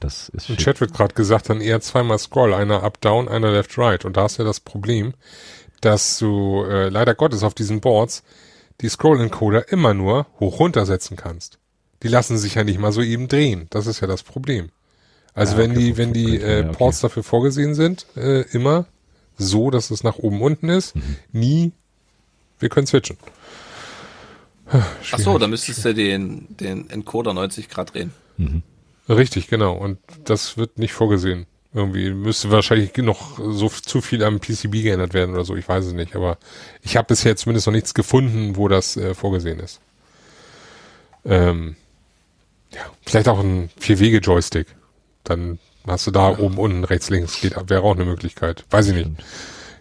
Das 0.00 0.28
ist 0.30 0.50
Im. 0.50 0.56
Chat 0.56 0.80
wird 0.80 0.92
gerade 0.92 1.14
gesagt, 1.14 1.48
dann 1.48 1.60
eher 1.60 1.80
zweimal 1.80 2.18
Scroll, 2.18 2.52
einer 2.54 2.82
up, 2.82 3.00
down, 3.00 3.28
einer 3.28 3.52
left, 3.52 3.78
right. 3.78 4.04
Und 4.04 4.16
da 4.16 4.26
ist 4.26 4.38
ja 4.38 4.44
das 4.44 4.58
Problem, 4.58 5.14
dass 5.80 6.18
du 6.18 6.64
äh, 6.64 6.88
leider 6.88 7.14
Gottes 7.14 7.44
auf 7.44 7.54
diesen 7.54 7.80
Boards 7.80 8.24
die 8.80 8.88
Scroll-Encoder 8.88 9.70
immer 9.70 9.94
nur 9.94 10.26
hoch 10.40 10.58
runter 10.58 10.86
setzen 10.86 11.16
kannst. 11.16 11.58
Die 12.02 12.08
lassen 12.08 12.36
sich 12.36 12.56
ja 12.56 12.64
nicht 12.64 12.80
mal 12.80 12.90
so 12.92 13.00
eben 13.00 13.28
drehen. 13.28 13.68
Das 13.70 13.86
ist 13.86 14.00
ja 14.00 14.08
das 14.08 14.22
Problem. 14.24 14.70
Also 15.36 15.54
Ah, 15.54 15.58
wenn 15.58 15.70
okay, 15.72 15.80
die, 15.80 15.96
wenn 15.96 16.12
die 16.12 16.40
äh, 16.40 16.62
ja, 16.62 16.68
okay. 16.68 16.76
Ports 16.76 17.00
dafür 17.00 17.22
vorgesehen 17.22 17.74
sind, 17.76 18.06
äh, 18.16 18.40
immer 18.52 18.86
so, 19.38 19.70
dass 19.70 19.90
es 19.92 20.02
nach 20.02 20.16
oben 20.16 20.40
unten 20.42 20.68
ist, 20.68 20.96
Mhm. 20.96 21.16
nie, 21.32 21.72
wir 22.58 22.68
können 22.70 22.86
switchen. 22.88 23.18
Ach 24.68 25.18
so, 25.18 25.38
dann 25.38 25.50
müsstest 25.50 25.84
du 25.84 25.94
den, 25.94 26.46
den 26.56 26.90
Encoder 26.90 27.32
90 27.32 27.68
Grad 27.68 27.94
drehen. 27.94 28.12
Richtig, 29.08 29.46
genau. 29.46 29.74
Und 29.76 29.98
das 30.24 30.56
wird 30.56 30.78
nicht 30.78 30.92
vorgesehen. 30.92 31.46
Irgendwie 31.72 32.10
müsste 32.10 32.50
wahrscheinlich 32.50 32.96
noch 32.96 33.38
so 33.38 33.68
zu 33.68 34.00
viel 34.00 34.24
am 34.24 34.40
PCB 34.40 34.82
geändert 34.82 35.14
werden 35.14 35.34
oder 35.34 35.44
so. 35.44 35.54
Ich 35.54 35.68
weiß 35.68 35.84
es 35.84 35.92
nicht. 35.92 36.16
Aber 36.16 36.38
ich 36.82 36.96
habe 36.96 37.06
bisher 37.06 37.36
zumindest 37.36 37.66
noch 37.68 37.74
nichts 37.74 37.94
gefunden, 37.94 38.56
wo 38.56 38.66
das 38.66 38.96
äh, 38.96 39.14
vorgesehen 39.14 39.60
ist. 39.60 39.80
Ähm, 41.24 41.76
ja, 42.72 42.80
vielleicht 43.04 43.28
auch 43.28 43.38
ein 43.38 43.68
Vier-Wege-Joystick. 43.78 44.66
Dann 45.26 45.58
hast 45.86 46.06
du 46.06 46.10
da 46.10 46.38
oben, 46.38 46.56
unten, 46.56 46.84
rechts, 46.84 47.10
links. 47.10 47.40
Geht, 47.40 47.56
wäre 47.68 47.82
auch 47.82 47.94
eine 47.94 48.04
Möglichkeit. 48.04 48.64
Weiß 48.70 48.88
ich 48.88 48.94
nicht. 48.94 49.10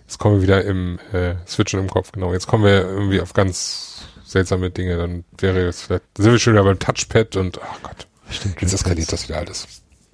Jetzt 0.06 0.18
kommen 0.18 0.36
wir 0.36 0.42
wieder 0.42 0.64
im 0.66 1.00
äh, 1.14 1.36
Switchen 1.48 1.80
im 1.80 1.90
Kopf. 1.90 2.12
Genau. 2.12 2.34
Jetzt 2.34 2.48
kommen 2.48 2.64
wir 2.64 2.82
irgendwie 2.82 3.22
auf 3.22 3.34
ganz 3.34 4.04
seltsame 4.26 4.72
Dinge. 4.72 4.98
Dann 4.98 5.24
wäre 5.38 5.66
jetzt 5.66 5.84
vielleicht, 5.84 6.04
sind 6.18 6.32
wir 6.32 6.40
schon 6.40 6.54
wieder 6.54 6.64
beim 6.64 6.80
Touchpad 6.80 7.36
und, 7.38 7.60
ach 7.62 7.82
Gott. 7.84 8.08
Stimmt, 8.30 8.62
Jetzt 8.62 8.74
eskaliert 8.74 9.12
das 9.12 9.30
wieder 9.30 9.40
alles. 9.40 9.68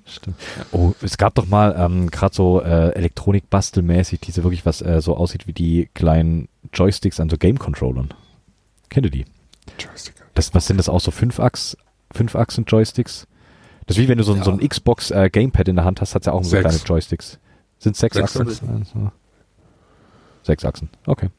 Stimmt. 0.05 0.35
Oh, 0.71 0.93
es 1.01 1.17
gab 1.17 1.35
doch 1.35 1.47
mal 1.47 1.73
ähm, 1.77 2.11
gerade 2.11 2.35
so 2.35 2.61
äh, 2.61 2.89
Elektronik-Bastelmäßig, 2.89 4.19
diese 4.19 4.43
wirklich 4.43 4.65
was 4.65 4.81
äh, 4.81 4.99
so 5.01 5.15
aussieht 5.15 5.47
wie 5.47 5.53
die 5.53 5.89
kleinen 5.93 6.49
Joysticks 6.73 7.21
an 7.21 7.29
so 7.29 7.37
Game-Controllern. 7.37 8.13
Kennt 8.89 9.05
ihr 9.05 9.11
die? 9.11 9.25
Joystick. 9.79 10.15
Das, 10.33 10.53
was 10.53 10.67
sind 10.67 10.77
das 10.77 10.89
auch 10.89 10.99
so 10.99 11.11
Fünf-Achs, 11.11 11.77
Fünf-Achsen-Joysticks? 12.13 13.27
Das 13.91 13.97
ist 13.97 14.03
wie 14.03 14.07
wenn 14.09 14.17
du 14.17 14.23
so, 14.23 14.31
ein 14.33 14.39
Ja. 14.39 14.43
so 14.43 14.51
ein 14.51 14.59
Xbox 14.67 15.11
äh, 15.11 15.29
Gamepad 15.29 15.67
in 15.67 15.75
der 15.75 15.85
Hand 15.85 16.01
hast, 16.01 16.15
hat's 16.15 16.25
ja 16.25 16.33
auch 16.33 16.43
so 16.43 16.49
Sechs. 16.51 16.61
kleine 16.63 16.77
Joysticks. 16.85 17.39
Sind 17.79 17.95
sechs, 17.97 18.15
Sechs 18.15 18.37
Achsen? 18.37 18.81
Achsen. 18.81 19.11
Sechs 20.43 20.65
Achsen, 20.65 20.89
okay. 21.05 21.29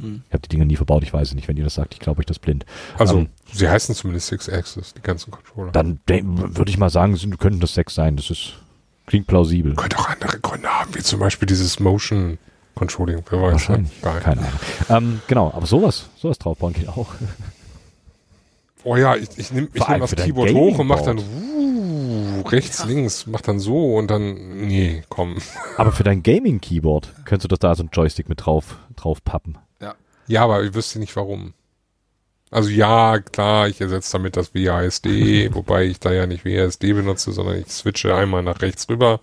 Hm. 0.00 0.22
Ich 0.28 0.32
habe 0.34 0.42
die 0.42 0.48
Dinger 0.48 0.64
nie 0.66 0.76
verbaut, 0.76 1.02
ich 1.02 1.12
weiß 1.12 1.28
es 1.28 1.34
nicht, 1.34 1.48
wenn 1.48 1.56
ihr 1.56 1.64
das 1.64 1.74
sagt, 1.74 1.94
ich 1.94 2.00
glaube 2.00 2.20
euch 2.20 2.26
das 2.26 2.38
blind. 2.38 2.66
Also, 2.98 3.18
Ähm, 3.18 3.28
sie 3.52 3.68
heißen 3.68 3.94
zumindest 3.94 4.26
Six 4.28 4.48
Axis, 4.48 4.92
die 4.94 5.00
ganzen 5.02 5.30
Controller. 5.30 5.72
Dann 5.72 5.98
würde 6.06 6.70
ich 6.70 6.78
mal 6.78 6.90
sagen, 6.90 7.16
sind, 7.16 7.38
könnten 7.38 7.60
das 7.60 7.74
sechs 7.74 7.94
sein, 7.94 8.16
das 8.16 8.30
ist, 8.30 8.54
klingt 9.06 9.26
plausibel. 9.26 9.74
Könnte 9.74 9.98
auch 9.98 10.08
andere 10.10 10.38
Gründe 10.40 10.68
haben, 10.68 10.94
wie 10.94 11.02
zum 11.02 11.20
Beispiel 11.20 11.46
dieses 11.46 11.80
Motion 11.80 12.38
Controlling, 12.74 13.22
wer 13.30 13.40
weiß. 13.40 13.52
Wahrscheinlich. 13.52 14.02
Ne? 14.02 14.20
Keine 14.20 14.40
Ahnung. 14.42 14.60
Ähm, 14.90 15.20
genau, 15.28 15.50
aber 15.54 15.64
sowas, 15.66 16.10
sowas 16.16 16.38
draufbauen 16.38 16.74
geht 16.74 16.88
auch. 16.88 17.08
Oh 18.86 18.96
ja, 18.96 19.16
ich, 19.16 19.28
ich 19.36 19.50
nehme 19.50 19.68
ich 19.74 19.88
nehm 19.88 20.00
das 20.00 20.14
Keyboard 20.14 20.52
hoch 20.54 20.78
und 20.78 20.86
mach 20.86 21.02
dann 21.02 21.18
uh, 21.18 22.42
rechts, 22.48 22.84
links, 22.84 23.26
mach 23.26 23.40
dann 23.40 23.58
so 23.58 23.96
und 23.96 24.10
dann, 24.10 24.66
nee, 24.66 25.02
komm. 25.08 25.36
Aber 25.76 25.90
für 25.90 26.04
dein 26.04 26.22
Gaming-Keyboard 26.22 27.12
könntest 27.24 27.44
du 27.44 27.48
doch 27.48 27.58
da 27.58 27.74
so 27.74 27.82
ein 27.82 27.90
Joystick 27.92 28.28
mit 28.28 28.46
drauf, 28.46 28.78
drauf 28.94 29.24
pappen. 29.24 29.58
Ja, 30.28 30.42
aber 30.42 30.62
ich 30.64 30.74
wüsste 30.74 30.98
nicht 30.98 31.14
warum. 31.16 31.54
Also 32.50 32.68
ja, 32.68 33.18
klar, 33.18 33.68
ich 33.68 33.80
ersetze 33.80 34.12
damit 34.12 34.36
das 34.36 34.54
WASD, 34.54 35.50
wobei 35.54 35.84
ich 35.84 36.00
da 36.00 36.12
ja 36.12 36.26
nicht 36.26 36.44
WASD 36.44 36.92
benutze, 36.92 37.32
sondern 37.32 37.58
ich 37.58 37.68
switche 37.68 38.14
einmal 38.14 38.42
nach 38.42 38.62
rechts 38.62 38.88
rüber. 38.88 39.20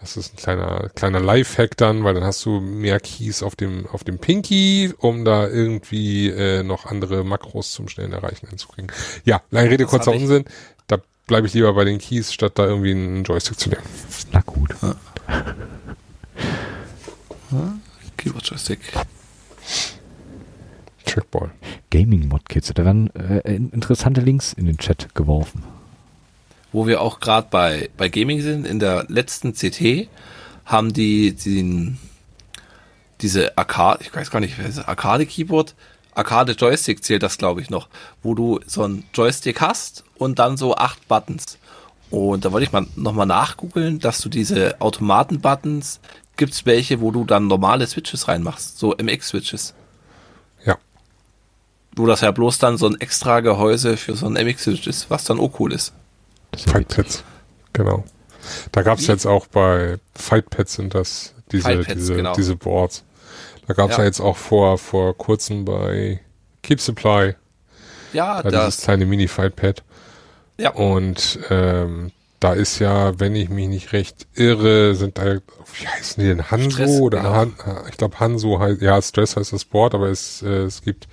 Das 0.00 0.16
ist 0.16 0.32
ein 0.32 0.36
kleiner, 0.36 0.90
kleiner 0.94 1.20
Lifehack 1.20 1.76
dann, 1.76 2.04
weil 2.04 2.14
dann 2.14 2.22
hast 2.24 2.44
du 2.44 2.60
mehr 2.60 3.00
Keys 3.00 3.42
auf 3.42 3.56
dem, 3.56 3.86
auf 3.88 4.04
dem 4.04 4.18
Pinky, 4.18 4.94
um 4.98 5.24
da 5.24 5.48
irgendwie 5.48 6.28
äh, 6.28 6.62
noch 6.62 6.86
andere 6.86 7.24
Makros 7.24 7.72
zum 7.72 7.88
schnellen 7.88 8.12
Erreichen 8.12 8.48
hinzukriegen. 8.48 8.92
Ja, 9.24 9.42
lange 9.50 9.70
Rede, 9.70 9.86
kurzer 9.86 10.12
Unsinn. 10.12 10.44
Da 10.86 10.98
bleibe 11.26 11.48
ich 11.48 11.54
lieber 11.54 11.72
bei 11.74 11.84
den 11.84 11.98
Keys, 11.98 12.32
statt 12.32 12.52
da 12.54 12.66
irgendwie 12.66 12.92
einen 12.92 13.24
Joystick 13.24 13.58
zu 13.58 13.70
nehmen. 13.70 13.82
Na 14.32 14.40
gut. 14.42 14.70
Keyboard 18.16 18.46
Joystick. 18.46 18.80
Trackball. 21.04 21.50
Gaming-Mod-Kits, 21.90 22.72
da 22.74 22.84
werden 22.84 23.10
äh, 23.14 23.40
in- 23.56 23.70
interessante 23.70 24.20
Links 24.20 24.52
in 24.52 24.66
den 24.66 24.78
Chat 24.78 25.14
geworfen. 25.14 25.64
Wo 26.72 26.86
wir 26.86 27.00
auch 27.00 27.20
gerade 27.20 27.48
bei, 27.50 27.88
bei 27.96 28.08
Gaming 28.08 28.42
sind, 28.42 28.66
in 28.66 28.78
der 28.78 29.06
letzten 29.08 29.54
CT 29.54 30.08
haben 30.64 30.92
die 30.92 31.32
den, 31.32 31.98
diese 33.20 33.56
Arcade, 33.56 34.00
ich 34.02 34.14
weiß 34.14 34.30
gar 34.30 34.40
nicht, 34.40 34.58
wer 34.58 34.66
ist 34.66 34.78
Arcade 34.78 35.24
Keyboard, 35.24 35.74
Arcade 36.14 36.52
Joystick 36.52 37.02
zählt 37.04 37.22
das 37.22 37.38
glaube 37.38 37.60
ich 37.62 37.70
noch, 37.70 37.88
wo 38.22 38.34
du 38.34 38.60
so 38.66 38.82
ein 38.82 39.04
Joystick 39.14 39.60
hast 39.60 40.04
und 40.16 40.38
dann 40.38 40.56
so 40.56 40.76
acht 40.76 41.06
Buttons. 41.08 41.58
Und 42.10 42.44
da 42.44 42.52
wollte 42.52 42.64
ich 42.64 42.72
mal 42.72 42.86
nochmal 42.96 43.26
nachgoogeln, 43.26 43.98
dass 43.98 44.20
du 44.20 44.28
diese 44.28 44.80
Automaten-Buttons, 44.80 46.00
gibt's 46.36 46.64
welche, 46.64 47.00
wo 47.00 47.10
du 47.10 47.24
dann 47.24 47.48
normale 47.48 47.86
Switches 47.86 48.28
reinmachst, 48.28 48.78
so 48.78 48.96
MX-Switches. 48.96 49.74
Ja. 50.64 50.78
Wo 51.94 52.06
das 52.06 52.22
ja 52.22 52.30
bloß 52.30 52.58
dann 52.58 52.78
so 52.78 52.88
ein 52.88 53.00
extra 53.00 53.40
Gehäuse 53.40 53.96
für 53.96 54.16
so 54.16 54.26
ein 54.26 54.34
MX-Switch 54.34 54.86
ist, 54.86 55.10
was 55.10 55.24
dann 55.24 55.38
auch 55.38 55.60
cool 55.60 55.72
ist. 55.72 55.92
Das 56.50 56.60
ist 56.60 56.66
ja 56.66 56.72
Fight 56.72 56.90
witzig. 56.90 57.04
Pads. 57.04 57.24
Genau. 57.72 58.04
Da 58.72 58.82
gab 58.82 58.98
es 58.98 59.06
jetzt 59.06 59.26
auch 59.26 59.46
bei 59.46 59.98
Fight 60.14 60.50
Pads 60.50 60.74
sind 60.74 60.94
das 60.94 61.34
diese, 61.52 61.78
diese, 61.84 62.16
genau. 62.16 62.34
diese 62.34 62.56
Boards. 62.56 63.04
Da 63.66 63.74
gab 63.74 63.90
es 63.90 63.96
ja. 63.96 64.02
Ja. 64.02 64.06
jetzt 64.06 64.20
auch 64.20 64.36
vor, 64.36 64.78
vor 64.78 65.16
kurzem 65.16 65.64
bei 65.64 66.20
Keep 66.62 66.80
Supply 66.80 67.34
Ja, 68.12 68.42
da 68.42 68.50
dieses 68.50 68.76
das, 68.76 68.84
kleine 68.84 69.06
Mini-Fight-Pad. 69.06 69.82
ja. 70.58 70.70
Und 70.70 71.38
ähm, 71.50 72.12
da 72.40 72.52
ist 72.52 72.78
ja, 72.78 73.18
wenn 73.18 73.34
ich 73.34 73.48
mich 73.48 73.68
nicht 73.68 73.92
recht 73.92 74.26
irre, 74.34 74.94
sind 74.94 75.18
da, 75.18 75.34
wie 75.34 75.86
heißen 75.86 76.22
die 76.22 76.28
denn, 76.28 76.50
Hanso 76.50 76.70
Stress, 76.70 77.00
oder 77.00 77.18
genau. 77.18 77.34
Han, 77.34 77.54
ich 77.90 77.96
glaube 77.96 78.20
Hanso 78.20 78.60
heißt, 78.60 78.80
ja, 78.80 79.02
Stress 79.02 79.36
heißt 79.36 79.52
das 79.52 79.64
Board, 79.64 79.94
aber 79.94 80.08
es, 80.08 80.42
äh, 80.42 80.62
es 80.62 80.82
gibt, 80.82 81.08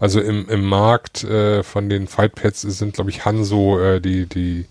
also 0.00 0.20
im, 0.20 0.48
im 0.48 0.64
Markt 0.64 1.22
äh, 1.22 1.62
von 1.62 1.88
den 1.88 2.08
Fightpads 2.08 2.62
sind, 2.62 2.94
glaube 2.94 3.10
ich, 3.10 3.24
Hanso 3.24 3.78
äh, 3.80 4.00
die, 4.00 4.26
die, 4.26 4.66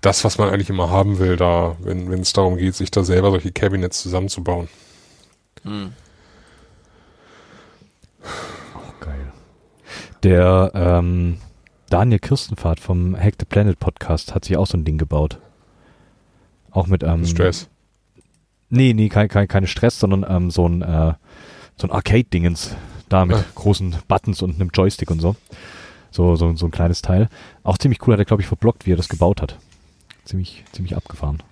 das, 0.00 0.24
was 0.24 0.38
man 0.38 0.50
eigentlich 0.50 0.70
immer 0.70 0.90
haben 0.90 1.18
will, 1.18 1.36
da, 1.36 1.76
wenn 1.80 2.12
es 2.12 2.32
darum 2.32 2.56
geht, 2.56 2.74
sich 2.74 2.90
da 2.90 3.02
selber 3.04 3.30
solche 3.30 3.52
Cabinets 3.52 4.00
zusammenzubauen. 4.00 4.68
Hm. 5.64 5.92
Geil. 9.00 9.32
Der 10.22 10.70
ähm, 10.74 11.38
Daniel 11.90 12.18
Kirstenfahrt 12.18 12.80
vom 12.80 13.16
Hack 13.16 13.34
the 13.40 13.46
Planet 13.46 13.78
Podcast 13.78 14.34
hat 14.34 14.44
sich 14.44 14.56
auch 14.56 14.66
so 14.66 14.76
ein 14.76 14.84
Ding 14.84 14.98
gebaut. 14.98 15.38
Auch 16.70 16.86
mit 16.86 17.02
ähm, 17.02 17.24
Stress. 17.24 17.68
Nee, 18.70 18.92
nee, 18.92 19.08
kein, 19.08 19.28
kein, 19.28 19.48
keine 19.48 19.66
Stress, 19.66 19.98
sondern 19.98 20.24
ähm, 20.28 20.50
so 20.50 20.68
ein, 20.68 20.82
äh, 20.82 21.14
so 21.76 21.86
ein 21.86 21.90
Arcade-Dingens. 21.90 22.76
Da 23.08 23.24
mit 23.24 23.38
Ah. 23.38 23.44
großen 23.54 23.96
Buttons 24.06 24.42
und 24.42 24.56
einem 24.56 24.68
Joystick 24.72 25.10
und 25.10 25.20
so. 25.20 25.34
So, 26.10 26.36
so, 26.36 26.54
so 26.56 26.66
ein 26.66 26.70
kleines 26.70 27.00
Teil. 27.00 27.28
Auch 27.62 27.78
ziemlich 27.78 28.06
cool 28.06 28.12
hat 28.12 28.18
er, 28.20 28.26
glaube 28.26 28.42
ich, 28.42 28.48
verblockt, 28.48 28.84
wie 28.84 28.92
er 28.92 28.96
das 28.96 29.08
gebaut 29.08 29.40
hat. 29.40 29.56
Ziemlich, 30.28 30.62
ziemlich 30.72 30.94
abgefahren. 30.94 31.42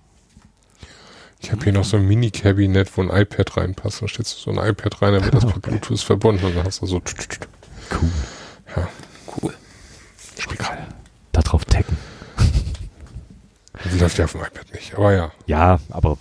Ich 1.41 1.51
habe 1.51 1.65
hier 1.65 1.73
noch 1.73 1.85
so 1.85 1.97
ein 1.97 2.07
Mini-Cabinet, 2.07 2.95
wo 2.97 3.01
ein 3.03 3.09
iPad 3.09 3.57
reinpasst. 3.57 4.03
Da 4.03 4.09
stellst 4.09 4.37
du 4.37 4.53
so 4.53 4.59
ein 4.59 4.69
iPad 4.69 5.01
rein, 5.01 5.15
dann 5.15 5.25
wird 5.25 5.33
das 5.35 5.45
per 5.47 5.57
Okay. 5.57 5.71
Bluetooth 5.71 6.01
verbunden 6.01 6.45
und 6.45 6.55
dann 6.55 6.67
hast 6.67 6.83
du 6.83 6.87
so 6.87 6.97
Cool. 7.91 8.11
Cool. 9.43 9.55
Spielkram. 10.39 10.77
Da 11.33 11.41
drauf 11.41 11.65
tacken. 11.65 11.97
Läuft 13.99 14.19
ja 14.19 14.27
auf 14.27 14.33
dem 14.33 14.43
iPad 14.43 14.71
nicht. 14.75 14.95
Aber 14.95 15.15
ja, 15.15 15.33
Ja, 15.47 15.81
aber 15.89 16.19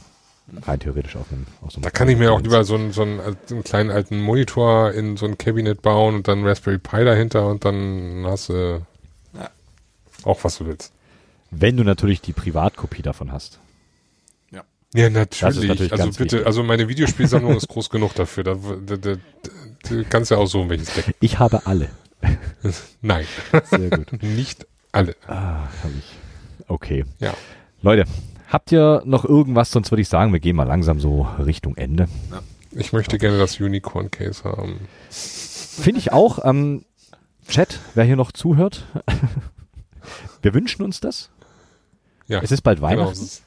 rein 0.66 0.80
theoretisch 0.80 1.18
auf 1.18 1.26
einem, 1.34 1.46
auf 1.62 1.72
so 1.72 1.78
einem 1.78 1.84
da 1.84 1.90
kann 1.90 2.08
ich 2.08 2.18
mir 2.18 2.32
auch 2.32 2.40
lieber 2.40 2.64
so 2.64 2.76
einen, 2.76 2.94
so 2.94 3.02
einen, 3.02 3.20
einen 3.20 3.64
kleinen 3.66 3.92
alten 3.92 4.22
Monitor 4.22 4.94
in 4.94 5.18
so 5.18 5.26
ein 5.26 5.38
Cabinet 5.38 5.82
bauen 5.82 6.16
und 6.16 6.30
dann 6.30 6.46
Raspberry 6.48 6.78
Pi 6.78 7.04
dahinter 7.04 7.48
und 7.48 7.66
dann 7.66 8.24
hast 8.26 8.48
du 8.48 8.86
Ja. 9.34 9.50
auch 10.24 10.42
was 10.46 10.58
du 10.60 10.68
willst. 10.68 10.94
Wenn 11.58 11.78
du 11.78 11.84
natürlich 11.84 12.22
die 12.22 12.34
Privatkopie 12.34 13.02
davon 13.02 13.32
hast. 13.32 13.60
Ja, 14.94 15.10
Das 15.10 15.26
ist 15.34 15.42
natürlich. 15.42 15.68
natürlich 15.70 15.92
also 15.92 16.04
ganz 16.06 16.18
bitte, 16.18 16.32
wichtig. 16.38 16.48
also 16.48 16.64
meine 16.64 16.88
Videospielsammlung 16.88 17.58
ist 17.58 17.68
groß 17.68 17.90
genug 17.90 18.14
dafür. 18.16 18.46
Da, 18.46 18.56
da, 18.86 18.96
da, 18.96 19.16
du 19.90 20.06
kannst 20.10 20.32
ja 20.32 20.38
aussuchen, 20.38 20.70
welches 20.70 20.94
Deck. 20.94 21.14
Ich 21.20 21.38
habe 21.38 21.66
alle. 21.66 21.90
Nein, 23.02 23.26
Sehr 23.70 23.90
gut. 23.90 24.24
nicht 24.24 24.66
alle. 24.94 25.16
Ah, 25.28 25.68
herrlich. 25.82 26.06
Okay. 26.70 27.04
Ja. 27.20 27.34
Leute, 27.82 28.06
habt 28.48 28.72
ihr 28.72 29.02
noch 29.06 29.26
irgendwas? 29.26 29.70
Sonst 29.72 29.92
würde 29.92 30.02
ich 30.02 30.08
sagen, 30.08 30.32
wir 30.32 30.40
gehen 30.40 30.56
mal 30.56 30.64
langsam 30.64 31.02
so 31.02 31.28
Richtung 31.40 31.76
Ende. 31.76 32.08
Ich 32.72 32.94
möchte 32.94 33.18
gerne 33.18 33.38
das 33.38 33.60
Unicorn 33.60 34.10
Case 34.12 34.46
haben. 34.46 34.88
Finde 35.10 36.00
ich 36.00 36.14
auch. 36.14 36.40
Ähm, 36.46 36.86
Chat, 37.50 37.80
wer 37.96 38.06
hier 38.06 38.16
noch 38.16 38.32
zuhört, 38.32 38.86
wir 40.42 40.54
wünschen 40.54 40.84
uns 40.84 41.02
das. 41.02 41.30
Ja. 42.28 42.42
Es 42.42 42.52
ist 42.52 42.62
bald 42.62 42.80
Genau, 42.80 42.90
Weihnachten. 42.90 43.12
ist- 43.24 43.44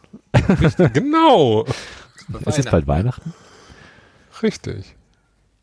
Richtig, 0.60 0.92
genau. 0.94 1.64
Es 2.44 2.58
ist 2.58 2.70
bald 2.70 2.86
Weihnachten. 2.86 3.32
Richtig. 4.42 4.94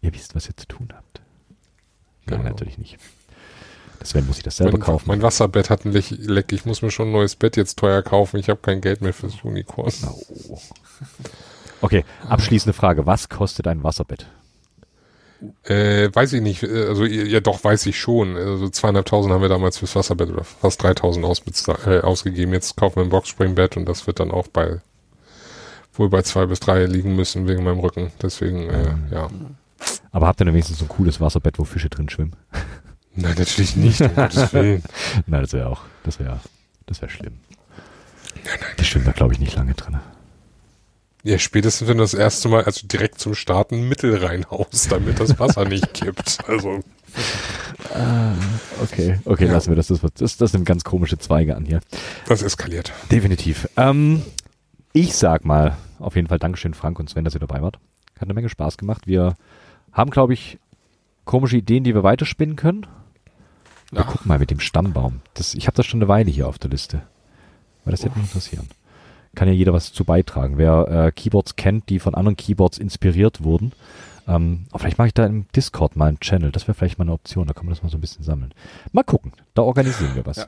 Ihr 0.02 0.14
wisst, 0.14 0.36
was 0.36 0.48
ihr 0.48 0.58
zu 0.58 0.68
tun 0.68 0.90
habt. 0.94 1.22
Nein, 2.26 2.40
Genau. 2.40 2.50
natürlich 2.50 2.78
nicht. 2.78 2.98
Deswegen 4.02 4.28
muss 4.28 4.38
ich 4.38 4.44
das 4.44 4.58
selber 4.58 4.74
Mein, 4.74 4.82
kaufen. 4.82 5.06
mein 5.08 5.22
Wasserbett 5.22 5.70
hat 5.70 5.86
ein 5.86 5.92
Leck. 5.94 6.52
Ich 6.52 6.66
muss 6.66 6.82
mir 6.82 6.92
schon 6.92 7.08
ein 7.10 7.12
neues 7.12 7.36
Bett 7.36 7.56
jetzt 7.58 7.78
teuer 7.80 8.02
kaufen. 8.02 8.38
Ich 8.40 8.50
habe 8.50 8.60
kein 8.62 8.82
Geld 8.82 9.02
mehr 9.02 9.14
fürs 9.14 9.36
Unicorn. 9.44 9.92
Oh. 10.50 10.60
Okay, 11.82 12.04
abschließende 12.28 12.74
Frage. 12.74 13.06
Was 13.06 13.30
kostet 13.30 13.68
ein 13.68 13.84
Wasserbett? 13.84 14.28
Äh, 15.64 16.10
weiß 16.14 16.34
ich 16.34 16.42
nicht. 16.42 16.64
Äh, 16.64 16.86
Also 16.88 17.06
ja, 17.06 17.40
doch 17.40 17.64
weiß 17.64 17.86
ich 17.88 18.00
schon. 18.00 18.36
Also 18.36 18.70
zweieinhalbtausend 18.70 19.34
haben 19.34 19.42
wir 19.42 19.50
damals 19.50 19.78
fürs 19.78 19.96
Wasserbett 19.96 20.30
oder 20.30 20.44
fast 20.44 20.82
3000 20.84 21.26
ausbezahlt, 21.26 21.88
äh, 21.88 22.00
ausgegeben. 22.02 22.54
Jetzt 22.54 22.76
kaufen 22.78 22.98
wir 22.98 23.04
ein 23.04 23.10
Boxspringbett 23.10 23.78
und 23.78 23.86
das 23.86 24.08
wird 24.08 24.20
dann 24.20 24.32
auch 24.32 24.48
bei 24.48 24.82
wohl 25.94 26.10
bei 26.10 26.22
zwei 26.24 26.46
bis 26.46 26.60
drei 26.60 26.86
liegen 26.86 27.16
müssen 27.16 27.48
wegen 27.48 27.64
meinem 27.64 27.80
Rücken. 27.80 28.12
Deswegen 28.22 28.70
äh, 28.70 28.96
ja. 29.12 29.30
Aber 30.12 30.28
habt 30.28 30.42
ihr 30.42 30.46
denn 30.46 30.54
wenigstens 30.54 30.80
so 30.80 30.86
ein 30.86 30.90
cooles 30.90 31.22
Wasserbett, 31.22 31.60
wo 31.60 31.64
Fische 31.64 31.90
drin 31.90 32.10
schwimmen? 32.10 32.36
Nein, 33.16 33.36
natürlich 33.38 33.76
nicht. 33.78 34.02
Um 34.02 34.14
Gottes 34.16 34.54
Willen. 34.54 34.84
Nein, 35.28 35.42
das 35.42 35.54
wäre 35.54 35.70
auch, 35.70 35.82
das 36.04 36.20
wäre, 36.20 36.40
das 36.86 37.02
wäre 37.02 37.12
schlimm. 37.12 37.36
Das 38.78 38.88
schwimmt 38.88 39.08
da, 39.08 39.12
glaube 39.12 39.34
ich, 39.34 39.40
nicht 39.40 39.56
lange 39.56 39.74
drin. 39.74 39.98
Ja, 41.26 41.40
spätestens 41.40 41.88
wenn 41.88 41.98
du 41.98 42.04
das 42.04 42.14
erste 42.14 42.50
Mal, 42.50 42.66
also 42.66 42.86
direkt 42.88 43.20
zum 43.20 43.34
Starten 43.34 43.90
Mittel 43.90 44.24
reinhaust, 44.24 44.92
damit 44.92 45.20
das 45.20 45.40
Wasser 45.40 45.66
nicht 45.66 45.94
kippt. 45.94 46.38
Also 46.48 46.82
Okay, 48.84 49.20
okay, 49.26 49.46
Ja. 49.46 49.54
lassen 49.54 49.70
wir 49.70 49.76
das. 49.76 49.88
Das, 49.88 50.02
das. 50.14 50.38
das 50.38 50.52
sind 50.52 50.66
ganz 50.66 50.84
komische 50.84 51.18
Zweige 51.18 51.56
an 51.56 51.66
hier. 51.66 51.80
das 52.28 52.42
eskaliert. 52.44 52.94
Definitiv. 53.12 53.68
Ähm, 53.76 54.22
ich 54.94 55.16
sag 55.16 55.46
mal, 55.46 55.78
auf 56.00 56.16
jeden 56.16 56.28
Fall 56.28 56.40
Dankeschön, 56.40 56.74
Frank 56.74 57.00
und 57.00 57.10
Sven, 57.10 57.24
dass 57.24 57.34
ihr 57.34 57.40
dabei 57.40 57.62
wart. 57.62 57.80
Hat 58.16 58.24
eine 58.24 58.34
Menge 58.34 58.50
Spaß 58.50 58.78
gemacht. 58.78 59.08
Wir 59.08 59.36
haben, 59.94 60.12
glaube 60.12 60.34
ich, 60.34 60.60
komische 61.26 61.58
Ideen, 61.58 61.84
die 61.84 61.96
wir 61.96 62.04
weiterspinnen 62.04 62.56
können. 62.56 62.86
Wir 63.92 64.04
gucken 64.04 64.28
mal 64.28 64.40
mit 64.40 64.52
dem 64.52 64.60
Stammbaum. 64.60 65.22
Das, 65.34 65.56
ich 65.56 65.68
habe 65.68 65.76
das 65.78 65.86
schon 65.88 66.00
eine 66.02 66.08
Weile 66.08 66.30
hier 66.30 66.48
auf 66.48 66.60
der 66.60 66.70
Liste. 66.70 67.02
Weil 67.84 67.92
das 67.92 68.04
hätte 68.04 68.18
mich 68.20 68.28
interessieren. 68.28 68.68
Kann 69.36 69.48
ja 69.48 69.54
jeder 69.54 69.74
was 69.74 69.94
zu 69.94 70.06
beitragen. 70.06 70.58
Wer 70.58 70.88
äh, 71.08 71.12
Keyboards 71.12 71.56
kennt, 71.56 71.90
die 71.90 72.00
von 72.00 72.16
anderen 72.16 72.38
Keyboards 72.38 72.78
inspiriert 72.78 73.44
wurden. 73.44 73.74
Ähm, 74.28 74.66
vielleicht 74.76 74.98
mache 74.98 75.10
ich 75.10 75.14
da 75.14 75.26
im 75.26 75.46
Discord 75.56 75.96
mal 75.96 76.08
einen 76.08 76.20
Channel. 76.20 76.52
Das 76.52 76.68
wäre 76.68 76.74
vielleicht 76.74 76.98
mal 76.98 77.04
eine 77.04 77.14
Option. 77.14 77.48
Da 77.48 77.54
kann 77.54 77.66
man 77.66 77.74
das 77.74 77.84
mal 77.84 77.90
so 77.90 77.98
ein 77.98 78.02
bisschen 78.02 78.24
sammeln. 78.24 78.54
Mal 78.92 79.04
gucken. 79.04 79.34
Da 79.54 79.62
organisieren 79.62 80.16
wir 80.16 80.26
was. 80.26 80.38
Ja. 80.38 80.48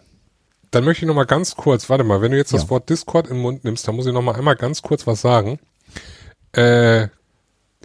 Dann 0.72 0.84
möchte 0.84 1.06
ich 1.06 1.08
noch 1.08 1.16
mal 1.16 1.26
ganz 1.26 1.56
kurz, 1.56 1.90
warte 1.90 2.04
mal, 2.04 2.22
wenn 2.22 2.32
du 2.32 2.38
jetzt 2.38 2.54
das 2.54 2.64
Ja. 2.64 2.70
Wort 2.72 2.90
Discord 2.90 3.28
im 3.28 3.40
Mund 3.42 3.64
nimmst, 3.64 3.88
dann 3.88 3.96
muss 3.96 4.06
ich 4.06 4.14
noch 4.14 4.22
mal 4.22 4.36
einmal 4.36 4.56
ganz 4.56 4.82
kurz 4.82 5.08
was 5.08 5.22
sagen. 5.22 5.60
Äh, 6.54 7.08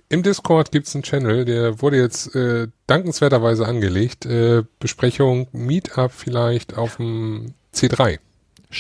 Im 0.08 0.22
Discord 0.22 0.72
gibt's 0.72 0.94
einen 0.94 1.04
Channel, 1.04 1.44
der 1.44 1.80
wurde 1.80 1.96
jetzt 1.98 2.34
äh, 2.34 2.68
dankenswerterweise 2.86 3.66
angelegt. 3.66 4.26
Äh, 4.26 4.64
Besprechung, 4.78 5.46
Meetup 5.52 6.10
vielleicht 6.12 6.76
auf 6.76 6.96
dem 6.96 7.54
C3. 7.74 8.18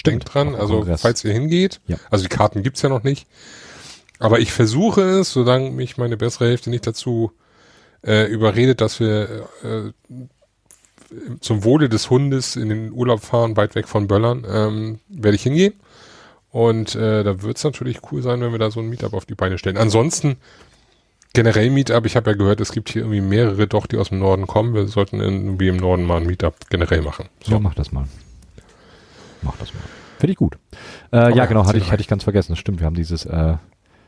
Denkt 0.06 0.34
dran, 0.34 0.54
also 0.54 0.78
Kongress. 0.78 1.02
falls 1.02 1.24
ihr 1.24 1.32
hingeht. 1.32 1.80
Ja. 1.86 1.96
Also 2.10 2.24
die 2.24 2.28
Karten 2.28 2.62
gibt's 2.62 2.82
ja 2.82 2.88
noch 2.88 3.02
nicht. 3.02 3.26
Aber 4.18 4.38
ich 4.38 4.52
versuche 4.52 5.02
es, 5.02 5.32
solange 5.32 5.70
mich 5.70 5.96
meine 5.96 6.16
bessere 6.16 6.46
Hälfte 6.46 6.70
nicht 6.70 6.86
dazu 6.86 7.32
äh, 8.06 8.26
überredet, 8.26 8.80
dass 8.80 9.00
wir 9.00 9.48
äh, 9.64 10.18
zum 11.40 11.64
Wohle 11.64 11.88
des 11.88 12.08
Hundes 12.08 12.56
in 12.56 12.68
den 12.68 12.92
Urlaub 12.92 13.20
fahren, 13.20 13.56
weit 13.56 13.74
weg 13.74 13.88
von 13.88 14.06
Böllern, 14.06 14.46
ähm, 14.48 15.00
werde 15.08 15.34
ich 15.34 15.42
hingehen. 15.42 15.74
Und 16.50 16.94
äh, 16.94 17.24
da 17.24 17.42
wird 17.42 17.56
es 17.56 17.64
natürlich 17.64 17.98
cool 18.10 18.22
sein, 18.22 18.40
wenn 18.40 18.52
wir 18.52 18.58
da 18.58 18.70
so 18.70 18.80
ein 18.80 18.88
Meetup 18.88 19.14
auf 19.14 19.24
die 19.24 19.34
Beine 19.34 19.58
stellen. 19.58 19.76
Ansonsten 19.76 20.36
generell 21.32 21.70
Meetup, 21.70 22.04
ich 22.06 22.16
habe 22.16 22.30
ja 22.30 22.36
gehört, 22.36 22.60
es 22.60 22.72
gibt 22.72 22.90
hier 22.90 23.02
irgendwie 23.02 23.20
mehrere 23.22 23.66
doch, 23.66 23.86
die 23.86 23.96
aus 23.96 24.10
dem 24.10 24.18
Norden 24.18 24.46
kommen. 24.46 24.74
Wir 24.74 24.86
sollten 24.86 25.20
irgendwie 25.20 25.68
im 25.68 25.78
Norden 25.78 26.04
mal 26.04 26.20
ein 26.20 26.26
Meetup 26.26 26.54
generell 26.68 27.02
machen. 27.02 27.28
Ja, 27.44 27.58
mach 27.58 27.74
das 27.74 27.90
mal. 27.92 28.04
Mach 29.42 29.56
das 29.56 29.72
mal. 29.74 29.80
Finde 30.18 30.32
ich 30.32 30.38
gut. 30.38 30.56
Äh, 31.12 31.36
ja, 31.36 31.46
genau, 31.46 31.66
hatte 31.66 31.78
ich, 31.78 31.84
C3. 31.84 31.90
hatte 31.90 32.02
ich 32.02 32.08
ganz 32.08 32.24
vergessen. 32.24 32.52
Das 32.52 32.58
stimmt, 32.58 32.80
wir 32.80 32.86
haben 32.86 32.94
dieses 32.94 33.24
äh, 33.24 33.56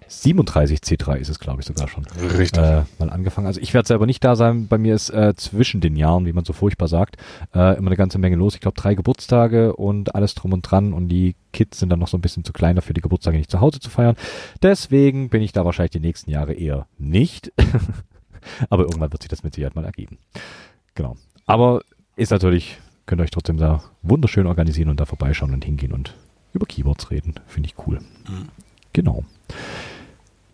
37 0.09 0.81
C3 0.81 1.17
ist 1.17 1.29
es, 1.29 1.39
glaube 1.39 1.61
ich, 1.61 1.67
sogar 1.67 1.89
schon. 1.89 2.05
Richtig. 2.37 2.63
Äh, 2.63 2.83
mal 2.99 3.11
angefangen. 3.11 3.47
Also 3.47 3.61
ich 3.61 3.75
werde 3.75 3.87
selber 3.87 4.07
nicht 4.07 4.23
da 4.23 4.37
sein. 4.37 4.69
Bei 4.69 4.79
mir 4.79 4.95
ist 4.95 5.11
äh, 5.11 5.35
zwischen 5.37 5.81
den 5.81 5.97
Jahren, 5.97 6.27
wie 6.27 6.33
man 6.33 6.45
so 6.45 6.53
furchtbar 6.53 6.89
sagt, 6.89 7.17
äh, 7.55 7.77
immer 7.77 7.89
eine 7.89 7.97
ganze 7.97 8.19
Menge 8.19 8.37
los. 8.37 8.55
Ich 8.55 8.61
glaube, 8.61 8.81
drei 8.81 8.95
Geburtstage 8.95 9.75
und 9.75 10.15
alles 10.15 10.35
drum 10.35 10.53
und 10.53 10.63
dran. 10.63 10.93
Und 10.93 11.09
die 11.09 11.37
Kids 11.53 11.79
sind 11.79 11.91
dann 11.91 11.99
noch 11.99 12.09
so 12.09 12.17
ein 12.17 12.21
bisschen 12.21 12.45
zu 12.45 12.53
kleiner 12.53 12.83
für 12.83 12.95
die 12.95 13.01
Geburtstage 13.01 13.39
nicht 13.39 13.51
zu 13.51 13.61
Hause 13.61 13.81
zu 13.81 13.91
feiern. 13.91 14.17
Deswegen 14.63 15.29
bin 15.31 15.43
ich 15.43 15.53
da 15.53 15.65
wahrscheinlich 15.65 15.93
die 15.93 16.01
nächsten 16.01 16.31
Jahre 16.31 16.53
eher 16.53 16.87
nicht. 16.99 17.53
Aber 18.69 18.83
irgendwann 18.83 19.13
wird 19.13 19.23
sich 19.23 19.31
das 19.31 19.43
mit 19.43 19.55
Sicherheit 19.55 19.75
mal 19.75 19.85
ergeben. 19.85 20.19
Genau. 20.95 21.17
Aber 21.47 21.81
ist 22.17 22.31
natürlich, 22.31 22.79
könnt 23.07 23.21
ihr 23.21 23.25
euch 23.25 23.31
trotzdem 23.31 23.57
da 23.57 23.83
wunderschön 24.03 24.47
organisieren 24.47 24.89
und 24.89 25.01
da 25.01 25.07
vorbeischauen 25.07 25.53
und 25.53 25.65
hingehen 25.65 25.93
und 25.93 26.15
über 26.53 26.67
Keyboards 26.67 27.11
reden. 27.11 27.35
Finde 27.47 27.69
ich 27.69 27.87
cool. 27.87 27.99
Genau. 28.93 29.25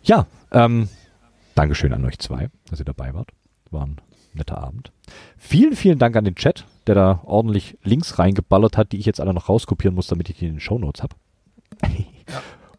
Ja, 0.03 0.25
ähm, 0.51 0.89
Dankeschön 1.55 1.93
an 1.93 2.05
euch 2.05 2.19
zwei, 2.19 2.49
dass 2.69 2.79
ihr 2.79 2.85
dabei 2.85 3.13
wart. 3.13 3.31
War 3.69 3.85
ein 3.85 3.97
netter 4.33 4.57
Abend. 4.57 4.91
Vielen, 5.37 5.75
vielen 5.75 5.99
Dank 5.99 6.15
an 6.15 6.25
den 6.25 6.35
Chat, 6.35 6.65
der 6.87 6.95
da 6.95 7.21
ordentlich 7.23 7.77
Links 7.83 8.17
reingeballert 8.17 8.77
hat, 8.77 8.91
die 8.91 8.97
ich 8.97 9.05
jetzt 9.05 9.19
alle 9.19 9.33
noch 9.33 9.49
rauskopieren 9.49 9.95
muss, 9.95 10.07
damit 10.07 10.29
ich 10.29 10.37
die 10.37 10.47
in 10.47 10.55
den 10.55 10.59
Shownotes 10.59 11.03
habe. 11.03 11.15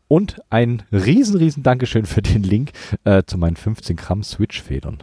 Und 0.09 0.43
ein 0.51 0.83
riesen, 0.93 1.39
riesen 1.39 1.63
Dankeschön 1.63 2.05
für 2.05 2.21
den 2.21 2.43
Link 2.43 2.73
äh, 3.05 3.23
zu 3.25 3.39
meinen 3.39 3.57
15 3.57 3.97
Gramm 3.97 4.23
Switch-Federn. 4.23 5.03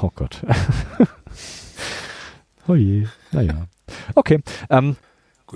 Oh 0.00 0.10
Gott. 0.14 0.42
oh 2.68 2.74
je. 2.74 3.06
Naja. 3.32 3.66
Okay. 4.14 4.40
Ähm, 4.70 4.96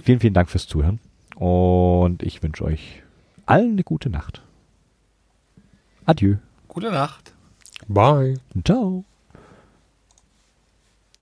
vielen, 0.02 0.20
vielen 0.20 0.34
Dank 0.34 0.50
fürs 0.50 0.66
Zuhören. 0.66 1.00
Und 1.36 2.22
ich 2.22 2.42
wünsche 2.42 2.64
euch 2.64 3.02
allen 3.46 3.72
eine 3.72 3.84
gute 3.84 4.10
Nacht. 4.10 4.42
Adieu. 6.04 6.36
Gute 6.68 6.90
Nacht. 6.90 7.34
Bye. 7.88 8.34
Ciao. 8.64 9.04